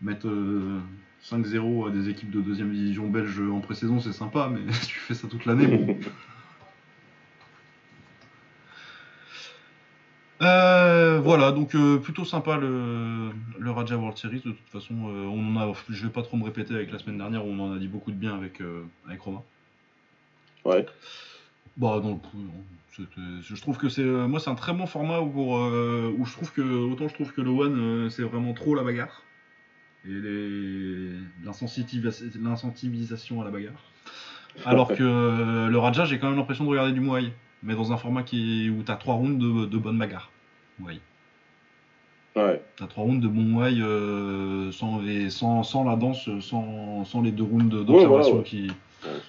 Mettre 0.00 0.28
5-0 1.24 1.88
à 1.88 1.90
des 1.90 2.08
équipes 2.08 2.30
de 2.30 2.40
deuxième 2.40 2.72
division 2.72 3.08
belge 3.08 3.40
en 3.40 3.60
pré-saison, 3.60 3.98
c'est 3.98 4.12
sympa, 4.12 4.48
mais 4.48 4.72
si 4.72 4.86
tu 4.86 5.00
fais 5.00 5.14
ça 5.14 5.26
toute 5.26 5.44
l'année, 5.44 5.66
bon. 5.76 5.98
Euh, 10.42 11.15
voilà, 11.26 11.52
donc 11.52 11.74
euh, 11.74 11.98
plutôt 11.98 12.24
sympa 12.24 12.56
le, 12.56 13.30
le, 13.58 13.70
Raja 13.70 13.96
World 13.96 14.16
Series. 14.16 14.42
De 14.44 14.52
toute 14.52 14.68
façon, 14.72 14.94
euh, 15.08 15.24
on 15.26 15.56
en 15.56 15.60
a, 15.60 15.72
je 15.88 16.04
vais 16.04 16.12
pas 16.12 16.22
trop 16.22 16.36
me 16.36 16.44
répéter 16.44 16.74
avec 16.74 16.90
la 16.90 16.98
semaine 16.98 17.18
dernière 17.18 17.44
où 17.44 17.50
on 17.50 17.58
en 17.60 17.74
a 17.74 17.78
dit 17.78 17.88
beaucoup 17.88 18.10
de 18.10 18.16
bien 18.16 18.34
avec, 18.34 18.62
avec 19.06 19.20
Roma. 19.20 19.42
Ouais. 20.64 20.86
Bah 21.76 22.00
donc, 22.00 22.22
je 22.96 23.60
trouve 23.60 23.76
que 23.76 23.88
c'est, 23.88 24.02
moi 24.04 24.40
c'est 24.40 24.50
un 24.50 24.54
très 24.54 24.72
bon 24.72 24.86
format 24.86 25.18
pour, 25.18 25.54
où 25.54 26.24
je 26.24 26.32
trouve 26.32 26.52
que 26.52 26.62
autant 26.62 27.08
je 27.08 27.14
trouve 27.14 27.32
que 27.32 27.42
le 27.42 27.50
One 27.50 28.08
c'est 28.10 28.22
vraiment 28.22 28.54
trop 28.54 28.74
la 28.74 28.82
bagarre 28.82 29.22
et 30.08 31.10
l'incentivisation 31.44 33.42
à 33.42 33.44
la 33.44 33.50
bagarre. 33.50 33.82
Alors 34.64 34.88
que 34.88 35.68
le 35.68 35.78
Raja, 35.78 36.06
j'ai 36.06 36.18
quand 36.18 36.28
même 36.28 36.38
l'impression 36.38 36.64
de 36.64 36.70
regarder 36.70 36.92
du 36.92 37.00
Muay 37.00 37.32
mais 37.62 37.74
dans 37.74 37.92
un 37.92 37.96
format 37.96 38.22
qui, 38.22 38.70
où 38.70 38.82
tu 38.82 38.90
as 38.90 38.96
trois 38.96 39.14
rounds 39.14 39.38
de, 39.38 39.66
de 39.66 39.78
bonne 39.78 39.98
bagarre. 39.98 40.30
Ouais. 40.80 41.00
Ouais. 42.36 42.60
T'as 42.76 42.86
trois 42.86 43.04
rounds 43.04 43.22
de 43.22 43.28
bon 43.28 43.62
euh, 43.62 44.70
sans, 44.70 45.00
sans, 45.30 45.62
sans, 45.62 45.84
la 45.84 45.96
danse, 45.96 46.28
sans, 46.40 47.04
sans 47.04 47.22
les 47.22 47.32
deux 47.32 47.44
rounds 47.44 47.84
d'observation 47.84 48.42
qui. 48.42 48.70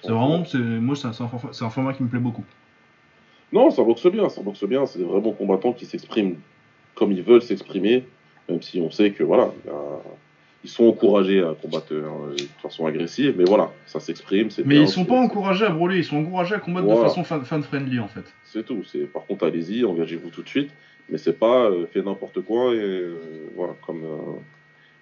c'est 0.02 0.12
vraiment, 0.12 0.44
moi 0.80 0.94
c'est 0.94 1.06
un, 1.06 1.66
un, 1.66 1.70
format 1.70 1.94
qui 1.94 2.02
me 2.02 2.08
plaît 2.08 2.20
beaucoup. 2.20 2.44
Non, 3.50 3.70
ça 3.70 3.82
boxe 3.82 4.06
bien, 4.08 4.28
ça 4.28 4.42
boxe 4.42 4.62
bien. 4.64 4.84
C'est 4.84 4.98
des 4.98 5.06
vrais 5.06 5.20
bons 5.20 5.32
combattants 5.32 5.72
qui 5.72 5.86
s'expriment 5.86 6.36
comme 6.98 7.12
ils 7.12 7.22
veulent 7.22 7.42
s'exprimer, 7.42 8.04
même 8.48 8.60
si 8.60 8.80
on 8.80 8.90
sait 8.90 9.12
que 9.12 9.22
voilà, 9.22 9.50
ils 10.64 10.70
sont 10.70 10.84
encouragés 10.86 11.40
à 11.42 11.54
combattre 11.54 11.92
euh, 11.92 12.34
de 12.34 12.42
façon 12.60 12.86
agressive, 12.86 13.34
mais 13.38 13.44
voilà, 13.44 13.70
ça 13.86 14.00
s'exprime. 14.00 14.48
Mais 14.64 14.76
ils 14.76 14.88
sont 14.88 15.04
pas 15.04 15.18
encouragés 15.18 15.64
à 15.64 15.70
brûler, 15.70 15.98
ils 15.98 16.04
sont 16.04 16.16
encouragés 16.16 16.56
à 16.56 16.58
combattre 16.58 16.88
de 16.88 16.94
façon 16.96 17.22
fan-friendly 17.24 18.00
en 18.00 18.08
fait. 18.08 18.24
C'est 18.44 18.66
tout. 18.66 18.82
C'est 18.84 19.04
par 19.04 19.24
contre 19.26 19.46
allez-y, 19.46 19.84
engagez-vous 19.84 20.30
tout 20.30 20.42
de 20.42 20.48
suite, 20.48 20.70
mais 21.08 21.18
c'est 21.18 21.38
pas 21.38 21.70
euh, 21.70 21.86
fait 21.86 22.02
n'importe 22.02 22.40
quoi 22.42 22.74
et 22.74 22.78
euh, 22.78 23.50
voilà 23.54 23.74
comme 23.86 24.02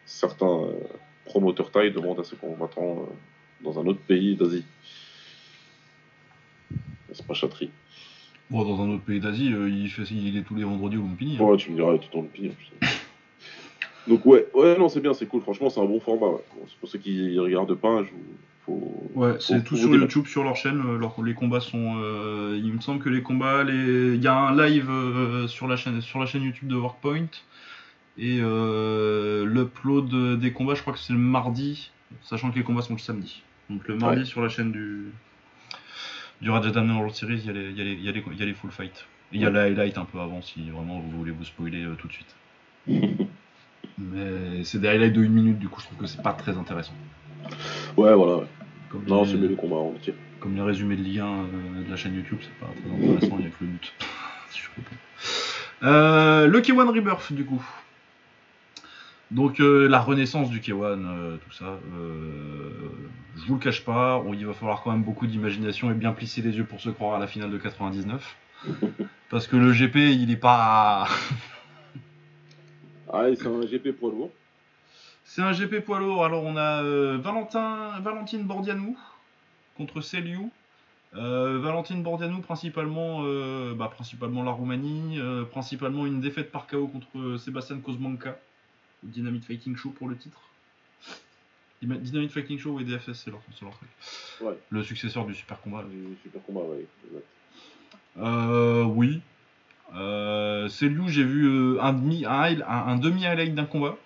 certains 0.04 0.68
promoteurs 1.24 1.70
taille 1.70 1.92
demandent 1.92 2.20
à 2.20 2.24
ses 2.24 2.36
combattants 2.36 3.09
dans 3.62 3.78
un 3.80 3.86
autre 3.86 4.00
pays 4.00 4.36
d'Asie. 4.36 4.64
C'est 7.12 7.26
pas 7.26 7.34
chatterie. 7.34 7.70
Bon, 8.50 8.64
dans 8.64 8.80
un 8.82 8.90
autre 8.90 9.04
pays 9.04 9.18
d'Asie, 9.18 9.46
il, 9.46 9.88
fait, 9.88 10.02
il 10.12 10.36
est 10.36 10.42
tous 10.42 10.54
les 10.54 10.62
vendredis 10.62 10.98
au 10.98 11.02
Lumpini. 11.02 11.38
Hein. 11.40 11.44
Ouais, 11.44 11.57
tu 11.57 11.70
me 11.70 11.76
diras, 11.76 11.98
tout 11.98 12.18
au 12.18 12.22
Lumpini. 12.22 12.52
Donc 14.07 14.24
ouais, 14.24 14.46
ouais, 14.54 14.78
non, 14.78 14.88
c'est 14.88 15.00
bien, 15.00 15.14
c'est 15.14 15.26
cool. 15.26 15.40
Franchement, 15.40 15.68
c'est 15.68 15.80
un 15.80 15.84
bon 15.86 15.98
format. 15.98 16.38
c'est 16.68 16.76
pour 16.78 16.88
ceux 16.88 16.98
qui 16.98 17.36
regardent 17.38 17.74
pas, 17.74 18.04
je 18.04 18.11
faut, 18.67 19.11
ouais, 19.14 19.37
c'est 19.41 19.64
tout 19.64 19.77
sur 19.77 19.95
YouTube, 19.95 20.27
sur 20.27 20.45
leur 20.45 20.57
chaîne. 20.57 20.81
Euh, 20.81 21.23
les 21.25 21.35
combats 21.35 21.61
sont. 21.61 21.97
Euh, 21.99 22.61
il 22.62 22.73
me 22.73 22.81
semble 22.81 23.03
que 23.03 23.09
les 23.09 23.23
combats, 23.23 23.64
les... 23.64 24.14
il 24.14 24.23
y 24.23 24.27
a 24.27 24.37
un 24.37 24.57
live 24.57 24.91
euh, 24.91 25.47
sur 25.47 25.69
la 25.69 25.77
chaîne, 25.77 26.01
sur 26.01 26.19
la 26.19 26.27
chaîne 26.27 26.43
YouTube 26.43 26.69
de 26.69 26.77
Workpoint 26.77 27.29
et 28.19 28.39
l'upload 28.39 30.41
des 30.41 30.53
combats, 30.53 30.75
je 30.75 30.81
crois 30.81 30.95
que 30.95 30.99
c'est 30.99 31.12
le 31.12 31.19
mardi, 31.19 31.91
sachant 32.23 32.51
que 32.51 32.57
les 32.57 32.64
combats 32.64 32.83
sont 32.83 32.95
le 32.95 32.99
samedi. 32.99 33.43
Donc 33.69 33.87
le 33.89 33.97
mardi 33.97 34.25
sur 34.25 34.43
la 34.43 34.49
chaîne 34.49 34.73
du 34.73 35.12
du 36.41 36.51
Rajadamna 36.51 36.95
World 36.95 37.14
Series, 37.14 37.43
il 37.45 37.47
y, 37.47 37.51
a 37.51 37.53
les, 37.53 37.71
il, 37.71 37.79
y 37.79 37.81
a 37.81 37.85
les, 37.85 37.93
il, 37.99 38.39
y 38.39 38.43
a 38.43 38.47
les, 38.47 38.55
full 38.55 38.71
fight. 38.71 39.07
il 39.33 39.41
y 39.41 39.47
a 39.47 39.51
la 39.51 39.64
highlight 39.64 39.97
un 39.97 40.05
peu 40.05 40.21
avant 40.21 40.43
si 40.43 40.71
vraiment 40.71 41.01
vous 41.01 41.19
voulez 41.19 41.31
vous 41.31 41.45
spoiler 41.45 41.87
tout 41.99 42.09
de 42.09 42.12
suite. 42.12 42.37
Mais 43.99 44.64
c'est 44.64 44.81
des 44.81 44.89
highlights 44.89 45.14
de 45.14 45.25
1 45.25 45.29
minute, 45.29 45.59
du 45.59 45.69
coup, 45.69 45.81
je 45.81 45.87
trouve 45.87 45.99
que 45.99 46.07
c'est 46.07 46.23
pas 46.23 46.33
très 46.33 46.57
intéressant. 46.57 46.93
Ouais, 47.97 48.14
voilà. 48.14 48.47
Non, 49.07 49.24
c'est 49.24 49.36
mieux 49.36 49.49
le 49.49 49.57
combat 49.57 49.76
en 49.76 49.88
entier. 49.88 50.14
Comme 50.40 50.55
les 50.55 50.62
résumés 50.62 50.97
de 50.97 51.03
Ligue 51.03 51.20
1 51.20 51.24
euh, 51.26 51.84
de 51.84 51.90
la 51.90 51.97
chaîne 51.97 52.14
YouTube, 52.14 52.38
c'est 52.40 52.55
pas 52.61 52.66
très 52.66 52.94
intéressant, 52.94 53.36
il 53.38 53.47
n'y 53.47 53.47
a 53.47 53.51
que 53.51 53.64
le 53.64 53.66
but. 53.66 53.92
euh, 55.82 56.47
le 56.47 56.61
K1 56.61 56.94
Rebirth, 56.94 57.32
du 57.32 57.44
coup. 57.44 57.64
Donc 59.30 59.59
euh, 59.59 59.88
la 59.88 60.01
renaissance 60.01 60.51
du 60.51 60.61
K1, 60.61 61.05
euh, 61.05 61.36
tout 61.36 61.53
ça, 61.53 61.80
je 63.36 63.47
vous 63.47 63.55
le 63.55 63.61
cache 63.61 63.84
pas, 63.84 64.22
il 64.32 64.47
va 64.47 64.53
falloir 64.53 64.82
quand 64.82 64.92
même 64.92 65.03
beaucoup 65.03 65.26
d'imagination 65.26 65.90
et 65.90 65.94
bien 65.94 66.12
plisser 66.12 66.42
les 66.42 66.57
yeux 66.57 66.64
pour 66.64 66.80
se 66.80 66.90
croire 66.90 67.16
à 67.16 67.18
la 67.18 67.26
finale 67.26 67.51
de 67.51 67.59
99. 67.59 68.36
Parce 69.30 69.49
que 69.49 69.57
le 69.57 69.72
GP, 69.72 69.97
il 69.97 70.30
est 70.30 70.36
pas... 70.36 71.09
Ah, 73.12 73.24
c'est 73.34 73.47
un 73.47 73.61
GP 73.61 73.99
poids 73.99 74.11
lourd. 74.11 74.30
C'est 75.29 75.43
un 75.43 75.53
GP 75.53 75.85
poids 75.85 75.99
lourd. 75.99 76.24
Alors, 76.24 76.45
on 76.45 76.57
a 76.57 76.83
euh, 76.85 77.18
Valentin, 77.18 77.99
Valentine 78.01 78.45
Bordianou 78.45 78.97
contre 79.77 80.01
Celiou. 80.01 80.51
Euh, 81.14 81.59
Valentine 81.59 82.03
Bordianou, 82.03 82.41
principalement, 82.41 83.22
euh, 83.24 83.74
bah, 83.74 83.91
principalement 83.93 84.45
la 84.45 84.53
Roumanie, 84.53 85.18
principalement 85.51 86.07
une 86.07 86.20
défaite 86.20 86.53
par 86.53 86.66
KO 86.68 86.87
contre 86.87 87.39
Sébastien 87.39 87.79
Kozmanka, 87.81 88.39
Dynamite 89.03 89.45
Fighting 89.45 89.77
Show 89.77 89.91
pour 89.91 90.09
le 90.09 90.16
titre. 90.16 90.41
Dynamite 91.83 92.31
Fighting 92.31 92.59
Show 92.59 92.79
et 92.81 92.85
DFS, 92.85 93.12
c'est 93.12 93.31
leur, 93.31 93.41
leur, 93.62 93.72
truc. 93.72 93.89
Ouais. 94.41 94.59
Le 94.70 94.83
successeur 94.85 95.27
du 95.27 95.35
Super 95.35 95.61
Combat. 95.61 95.83
Du 95.83 96.16
Super 96.22 96.41
Combat, 96.43 96.61
ouais. 96.61 96.87
oui, 98.85 99.20
c'est 100.70 100.89
lui 100.89 101.09
j'ai 101.09 101.24
vu 101.24 101.79
un 101.81 101.93
demi 101.93 102.24
un, 102.24 102.97
demi 102.97 103.27
highlight 103.27 103.55
d'un 103.55 103.66
combat. 103.66 103.97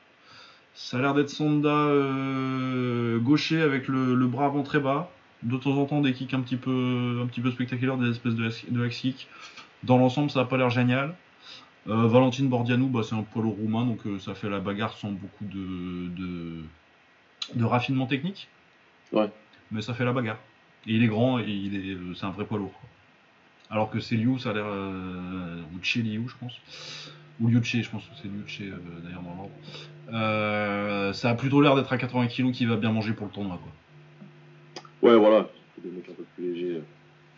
Ça 0.83 0.97
a 0.97 1.03
l'air 1.03 1.12
d'être 1.14 1.28
Sonda 1.28 1.68
euh, 1.68 3.18
gaucher 3.18 3.61
avec 3.61 3.87
le, 3.87 4.26
bras 4.26 4.47
avant 4.47 4.62
très 4.62 4.81
bas. 4.81 5.11
De 5.43 5.57
temps 5.59 5.76
en 5.76 5.85
temps 5.85 6.01
des 6.01 6.14
kicks 6.14 6.33
un 6.33 6.41
petit 6.41 6.57
peu 6.57 7.20
un 7.22 7.26
petit 7.26 7.43
peu 7.43 7.51
spectaculaires, 7.51 7.99
des 7.99 8.09
espèces 8.11 8.35
de, 8.35 8.51
de 8.70 8.89
kicks. 8.89 9.28
Dans 9.83 9.99
l'ensemble, 9.99 10.31
ça 10.31 10.41
a 10.41 10.45
pas 10.47 10.57
l'air 10.57 10.70
génial. 10.70 11.14
Valentine 11.87 12.49
Bordianou, 12.49 12.89
bah, 12.89 13.03
c'est 13.03 13.14
un 13.14 13.22
poids 13.22 13.43
roumain, 13.45 13.85
donc 13.85 14.01
ça 14.20 14.35
fait 14.35 14.49
la 14.49 14.59
bagarre 14.59 14.97
sans 14.97 15.11
beaucoup 15.11 15.45
de, 15.45 16.62
de, 17.55 17.64
raffinement 17.64 18.07
technique. 18.07 18.49
Ouais. 19.12 19.31
Mais 19.70 19.83
ça 19.83 19.95
fait 19.95 20.05
la 20.05 20.12
bagarre. 20.12 20.39
Et 20.87 20.95
il 20.95 21.05
est 21.05 21.09
grand 21.09 21.39
et 21.39 21.45
il 21.47 21.76
est, 21.76 21.97
c'est 22.16 22.24
un 22.24 22.31
vrai 22.31 22.47
poids 22.47 22.59
lourd. 22.59 22.72
Alors 23.71 23.89
que 23.89 24.01
c'est 24.01 24.16
Liu, 24.16 24.39
ça 24.39 24.51
a 24.51 24.53
l'air. 24.53 24.66
Euh, 24.66 25.61
ou 25.75 25.79
Che 25.83 25.97
Liu, 25.97 26.29
je 26.29 26.35
pense. 26.41 26.55
Ou 27.41 27.47
Liu 27.49 27.62
Che, 27.62 27.83
je 27.83 27.91
pense 27.91 28.03
que 28.03 28.16
c'est 28.21 28.29
Liu 28.29 28.43
Che 28.47 28.62
euh, 28.62 28.77
d'ailleurs 29.05 29.23
dans 29.23 29.35
l'ordre. 29.35 29.51
Euh, 30.12 31.12
ça 31.12 31.31
a 31.31 31.35
plutôt 31.35 31.61
l'air 31.61 31.77
d'être 31.77 31.93
à 31.93 31.97
80 31.97 32.27
kg 32.27 32.51
qui 32.51 32.66
va 32.66 32.77
bien 32.77 32.91
manger 32.91 33.12
pour 33.12 33.27
le 33.27 33.33
tournoi. 33.33 33.61
Quoi. 33.62 35.11
Ouais, 35.11 35.16
voilà. 35.16 35.49
Des 35.83 35.89
mecs 35.89 36.09
un 36.11 36.14
peu 36.14 36.25
plus 36.35 36.53
légers 36.53 36.83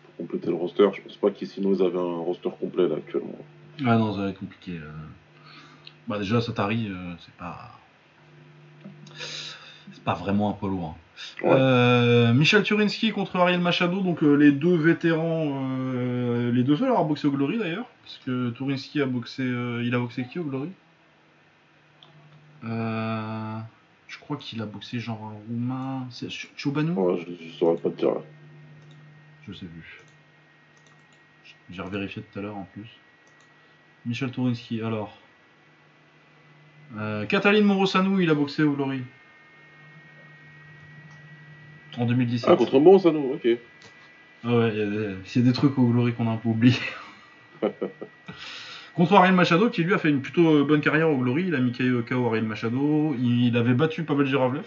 pour 0.05 0.16
compléter 0.16 0.49
le 0.49 0.55
roster. 0.55 0.89
Je 0.95 1.03
pense 1.03 1.16
pas 1.18 1.30
qu'ils 1.30 1.49
sinon 1.49 1.74
ils 1.74 1.83
avaient 1.83 1.99
un 1.99 2.24
roster 2.24 2.49
complet 2.59 2.89
là 2.89 2.97
actuellement. 2.97 3.39
Ah 3.85 3.99
non, 3.99 4.14
ça 4.14 4.22
va 4.22 4.28
être 4.30 4.39
compliqué. 4.39 4.80
Bah 6.09 6.18
déjà, 6.18 6.41
Satari, 6.41 6.91
c'est 7.20 7.35
pas. 7.35 7.78
C'est 9.14 10.03
pas 10.03 10.14
vraiment 10.14 10.51
un 10.51 10.53
poids 10.55 10.70
lourd. 10.70 10.97
Euh, 11.45 12.33
Michel 12.33 12.62
Turinsky 12.62 13.11
contre 13.12 13.37
Ariel 13.37 13.61
Machado, 13.61 14.01
donc 14.01 14.23
euh, 14.23 14.35
les 14.35 14.53
deux 14.53 14.77
vétérans, 14.77 15.62
euh, 15.95 16.53
les 16.53 16.62
deux 16.62 16.77
seuls 16.77 16.89
à 16.89 16.91
avoir 16.91 17.05
boxé 17.05 17.27
au 17.27 17.33
Glory 17.33 17.59
d'ailleurs, 17.59 17.87
parce 18.03 18.20
que 18.25 18.51
Turinsky 18.51 19.01
a 19.01 19.07
boxé, 19.07 19.43
il 19.43 19.95
a 19.95 19.99
boxé 19.99 20.25
qui 20.25 20.39
au 20.39 20.45
Glory? 20.45 20.70
Je 22.62 24.18
crois 24.20 24.37
qu'il 24.37 24.61
a 24.61 24.66
boxé 24.66 25.01
genre 25.01 25.33
un 25.33 25.53
roumain, 25.53 26.07
c'est 26.11 26.29
Chobanou 26.31 27.16
je, 27.16 27.25
je, 27.45 27.53
saurais 27.59 27.77
pas 27.77 27.91
te 27.91 27.97
dire. 27.97 28.14
Je 29.49 29.53
sais 29.53 29.66
plus. 29.66 30.03
J'ai 31.70 31.83
revérifié 31.83 32.23
tout 32.23 32.39
à 32.39 32.43
l'heure 32.43 32.57
en 32.57 32.68
plus. 32.73 32.89
Michel 34.07 34.31
Turinsky, 34.31 34.83
alors. 34.83 35.18
Cataline 37.29 37.64
Morosanou, 37.64 38.20
il 38.20 38.29
a 38.29 38.35
boxé 38.35 38.62
au 38.62 38.73
Glory. 38.75 39.01
En 41.99 42.07
2017. 42.07 42.49
Ah, 42.51 42.57
contre 42.57 42.80
bon, 42.80 42.99
ça, 42.99 43.11
nous, 43.11 43.34
ok. 43.34 43.45
Ouais, 43.45 43.59
il 44.45 45.20
y, 45.34 45.38
a 45.38 45.43
des 45.43 45.53
trucs 45.53 45.78
au 45.78 45.86
Glory 45.86 46.14
qu'on 46.14 46.28
a 46.28 46.32
un 46.32 46.36
peu 46.36 46.49
oublié. 46.49 46.76
contre 48.95 49.14
Ariel 49.14 49.34
Machado, 49.34 49.70
qui 49.70 49.84
lui 49.84 49.95
a 49.95 49.99
fait 49.99 50.11
une 50.11 50.20
plutôt 50.20 50.57
euh, 50.57 50.64
bonne 50.64 50.80
carrière 50.80 51.11
au 51.11 51.16
Glory. 51.16 51.45
Il 51.49 51.55
a 51.55 51.61
mis 51.61 51.72
KO 51.72 52.26
Ariel 52.26 52.45
Machado. 52.45 53.14
Il, 53.20 53.57
avait 53.57 53.74
battu 53.74 54.03
Pavel 54.05 54.26
Giravlev. 54.26 54.64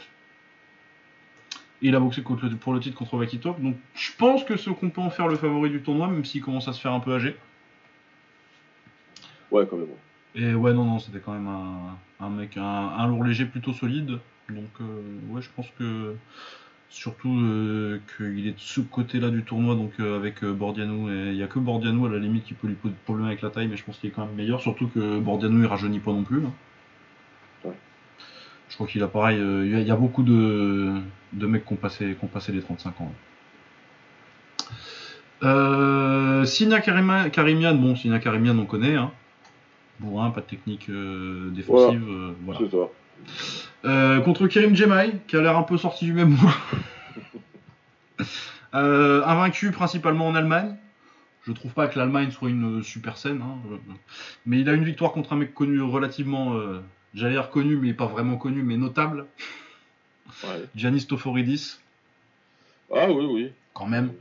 Et 1.81 1.89
il 1.89 1.95
a 1.95 1.99
boxé 1.99 2.21
contre 2.21 2.47
pour 2.57 2.73
le 2.73 2.79
titre 2.79 2.97
contre 2.97 3.17
Vakitov. 3.17 3.61
Donc 3.61 3.75
je 3.95 4.11
pense 4.17 4.43
que 4.43 4.55
ce 4.55 4.69
qu'on 4.69 4.89
peut 4.89 5.01
en 5.01 5.09
faire 5.09 5.27
le 5.27 5.35
favori 5.35 5.69
du 5.69 5.81
tournoi, 5.81 6.07
même 6.07 6.23
s'il 6.23 6.41
commence 6.41 6.67
à 6.67 6.73
se 6.73 6.79
faire 6.79 6.93
un 6.93 7.01
peu 7.01 7.13
âgé. 7.13 7.35
Ouais, 9.51 9.65
quand 9.69 9.77
même. 9.77 9.87
Et 10.35 10.53
ouais, 10.53 10.73
non, 10.73 10.85
non, 10.85 10.99
c'était 10.99 11.19
quand 11.19 11.33
même 11.33 11.47
un, 11.47 11.97
un 12.19 12.29
mec, 12.29 12.57
un, 12.57 12.61
un 12.61 13.07
lourd 13.07 13.23
léger 13.23 13.45
plutôt 13.45 13.73
solide. 13.73 14.19
Donc, 14.49 14.69
euh, 14.79 15.01
ouais, 15.29 15.41
je 15.41 15.49
pense 15.55 15.67
que 15.77 16.15
surtout 16.95 17.37
euh, 17.37 17.99
qu'il 18.15 18.47
est 18.47 18.51
de 18.51 18.59
ce 18.59 18.79
côté-là 18.79 19.29
du 19.29 19.43
tournoi, 19.43 19.75
donc 19.75 19.91
euh, 19.99 20.15
avec 20.17 20.43
euh, 20.43 20.53
Bordiano. 20.53 21.09
Et 21.09 21.31
il 21.31 21.35
n'y 21.35 21.43
a 21.43 21.47
que 21.47 21.59
Bordiano 21.59 22.05
à 22.05 22.09
la 22.09 22.19
limite 22.19 22.45
qui 22.45 22.53
peut 22.53 22.67
lui 22.67 22.75
poser 22.75 22.95
problème 23.03 23.27
avec 23.27 23.41
la 23.41 23.49
taille, 23.49 23.67
mais 23.67 23.75
je 23.75 23.83
pense 23.83 23.97
qu'il 23.97 24.09
est 24.09 24.13
quand 24.13 24.25
même 24.25 24.35
meilleur. 24.35 24.61
Surtout 24.61 24.87
que 24.87 25.19
Bordiano 25.19 25.59
il 25.59 25.65
rajeunit 25.65 25.99
pas 25.99 26.11
non 26.13 26.23
plus. 26.23 26.39
là. 26.41 26.47
Ouais. 27.65 27.73
Je 28.69 28.75
crois 28.75 28.87
qu'il 28.87 29.03
a 29.03 29.07
pareil. 29.09 29.37
euh, 29.39 29.65
Il 29.65 29.71
y, 29.71 29.75
a- 29.75 29.81
il 29.81 29.87
y 29.87 29.91
a 29.91 29.95
beaucoup 29.97 30.23
de, 30.23 30.93
de 31.33 31.45
mecs 31.47 31.65
qui 31.65 31.73
ont, 31.73 31.77
passé, 31.77 32.15
qui 32.17 32.23
ont 32.25 32.29
passé 32.29 32.51
les 32.53 32.61
35 32.61 33.01
ans. 33.01 33.11
Sina 36.45 36.79
Karima- 36.79 37.29
Karimian, 37.29 37.75
bon, 37.75 37.95
Sina 37.95 38.19
Karimian 38.19 38.57
on 38.57 38.65
connaît. 38.65 38.95
Hein. 38.95 39.11
Bourrin, 39.99 40.31
pas 40.31 40.41
de 40.41 40.45
technique 40.45 40.89
défensive. 41.53 42.03
voilà. 42.43 42.59
Euh, 43.85 44.19
contre 44.21 44.47
Kerim 44.47 44.75
Jemai, 44.75 45.13
qui 45.27 45.35
a 45.37 45.41
l'air 45.41 45.57
un 45.57 45.63
peu 45.63 45.77
sorti 45.77 46.05
du 46.05 46.13
même 46.13 46.29
moule. 46.29 46.51
euh, 48.73 49.23
invaincu 49.25 49.71
principalement 49.71 50.27
en 50.27 50.35
Allemagne. 50.35 50.75
Je 51.43 51.51
trouve 51.51 51.71
pas 51.73 51.87
que 51.87 51.99
l'Allemagne 51.99 52.31
soit 52.31 52.49
une 52.49 52.81
super 52.81 53.17
scène, 53.17 53.41
hein, 53.43 53.59
mais 54.47 54.59
il 54.61 54.67
a 54.69 54.73
une 54.73 54.83
victoire 54.83 55.11
contre 55.11 55.33
un 55.33 55.35
mec 55.35 55.53
connu 55.53 55.79
relativement, 55.79 56.55
euh, 56.55 56.81
j'allais 57.13 57.33
dire 57.33 57.51
connu, 57.51 57.75
mais 57.77 57.93
pas 57.93 58.07
vraiment 58.07 58.37
connu, 58.37 58.63
mais 58.63 58.77
notable, 58.77 59.25
Ouais. 60.43 60.65
Giannis 60.75 61.05
Toforidis, 61.05 61.77
Ah 62.91 63.05
oui, 63.11 63.25
oui. 63.29 63.51
quand 63.75 63.85
même, 63.85 64.11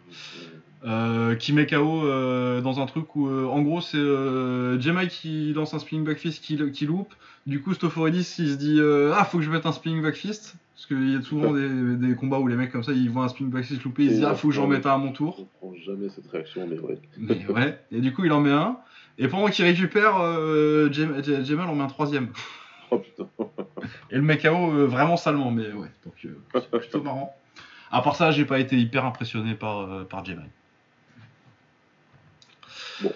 euh, 0.85 1.35
qui 1.35 1.53
met 1.53 1.66
KO 1.66 2.05
euh, 2.05 2.61
dans 2.61 2.80
un 2.80 2.87
truc 2.87 3.16
où, 3.16 3.28
euh, 3.28 3.47
en 3.47 3.62
gros, 3.62 3.80
c'est 3.80 3.97
Jemai 3.99 5.09
qui 5.09 5.53
lance 5.55 5.72
un 5.74 5.78
spinning 5.78 6.05
back 6.05 6.18
fist 6.18 6.43
qui, 6.45 6.59
qui 6.72 6.87
loupe. 6.87 7.12
Du 7.47 7.61
coup, 7.62 7.74
Stoforidis, 7.74 8.35
il 8.39 8.49
se 8.49 8.57
dit 8.57 8.80
Ah, 9.14 9.24
faut 9.24 9.39
que 9.39 9.45
je 9.45 9.51
mette 9.51 9.66
un 9.66 9.72
spinning 9.72 10.03
back 10.03 10.14
fist. 10.14 10.57
Parce 10.74 10.87
qu'il 10.87 11.12
y 11.12 11.16
a 11.16 11.22
souvent 11.22 11.53
des, 11.53 11.68
des 11.97 12.14
combats 12.16 12.39
où 12.41 12.49
les 12.49 12.57
mecs 12.57 12.72
comme 12.72 12.82
ça, 12.82 12.93
ils 12.93 13.09
voient 13.09 13.24
un 13.24 13.28
spinning 13.28 13.53
back 13.53 13.64
fist 13.64 13.82
loupé, 13.85 14.05
ils 14.05 14.09
se 14.11 14.14
disent 14.16 14.24
Ah, 14.24 14.35
faut 14.35 14.49
que 14.49 14.55
j'en 14.55 14.66
mette 14.66 14.87
un 14.87 14.95
à 14.95 14.99
mon 14.99 15.12
tour. 15.12 15.37
comprends 15.37 15.74
jamais 15.85 16.09
cette 16.09 16.26
réaction, 16.30 16.66
mais 16.66 16.78
ouais. 16.78 16.99
Mais 17.16 17.47
ouais, 17.49 17.78
et 17.93 18.01
du 18.01 18.12
coup, 18.12 18.24
il 18.24 18.32
en 18.32 18.41
met 18.41 18.51
un. 18.51 18.76
Et 19.18 19.28
pendant 19.28 19.47
qu'il 19.49 19.64
récupère, 19.64 20.16
Jem- 20.91 21.22
Jem- 21.24 21.45
Jemal 21.45 21.68
en 21.68 21.74
met 21.74 21.85
un 21.85 21.89
troisième. 21.89 22.28
Oh 22.91 22.99
putain. 22.99 23.26
Et 24.11 24.16
le 24.16 24.22
mec 24.22 24.43
KO 24.43 24.87
vraiment 24.87 25.16
salement, 25.16 25.51
mais 25.51 25.72
ouais, 25.72 25.91
donc 26.05 26.14
c'est 26.20 26.70
plutôt 26.78 27.03
marrant. 27.03 27.35
À 27.91 28.03
part 28.03 28.14
ça, 28.14 28.30
j'ai 28.30 28.45
pas 28.45 28.59
été 28.61 28.76
hyper 28.78 29.05
impressionné 29.07 29.55
par, 29.55 30.07
par 30.07 30.22
Jemai. 30.24 30.43
Bon. 33.03 33.12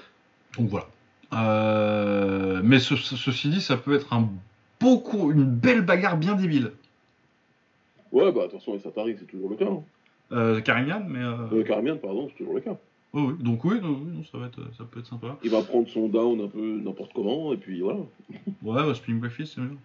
Donc 0.59 0.68
voilà. 0.68 0.86
Euh, 1.32 2.61
mais 2.64 2.78
ce- 2.78 2.96
ce- 2.96 3.16
ceci 3.16 3.48
dit, 3.50 3.61
ça 3.61 3.76
peut 3.76 3.94
être 3.94 4.12
un 4.12 4.28
beaucoup, 4.80 5.30
une 5.30 5.44
belle 5.44 5.82
bagarre 5.82 6.16
bien 6.16 6.34
débile. 6.34 6.72
Ouais, 8.12 8.32
bah 8.32 8.42
attention, 8.44 8.74
et 8.74 8.78
Satari, 8.80 9.16
c'est 9.18 9.26
toujours 9.26 9.50
le 9.50 9.56
cas. 9.56 9.66
Hein. 9.66 9.82
Euh, 10.32 10.61
Karimian, 10.61 11.04
mais. 11.06 11.22
Euh... 11.22 11.36
Euh, 11.52 11.96
pardon, 11.96 12.28
c'est 12.30 12.36
toujours 12.38 12.54
le 12.54 12.61
cas. 12.61 12.76
oh 13.12 13.20
oui, 13.30 13.34
donc 13.40 13.64
oui, 13.64 13.80
non, 13.80 13.90
oui, 13.90 14.12
non, 14.16 14.24
ça, 14.30 14.38
va 14.38 14.46
être, 14.46 14.61
ça 14.76 14.84
peut 14.84 15.00
être 15.00 15.06
sympa. 15.06 15.36
Il 15.42 15.50
va 15.50 15.62
prendre 15.62 15.88
son 15.88 16.09
down 16.09 16.40
un 16.40 16.48
peu 16.48 16.80
n'importe 16.82 17.12
comment, 17.14 17.52
et 17.52 17.56
puis 17.56 17.80
voilà. 17.80 18.00
Ouais, 18.62 18.82
bah, 18.84 18.94
Spring 18.94 19.20
Backfist, 19.20 19.54
c'est 19.54 19.61
mieux. 19.61 19.76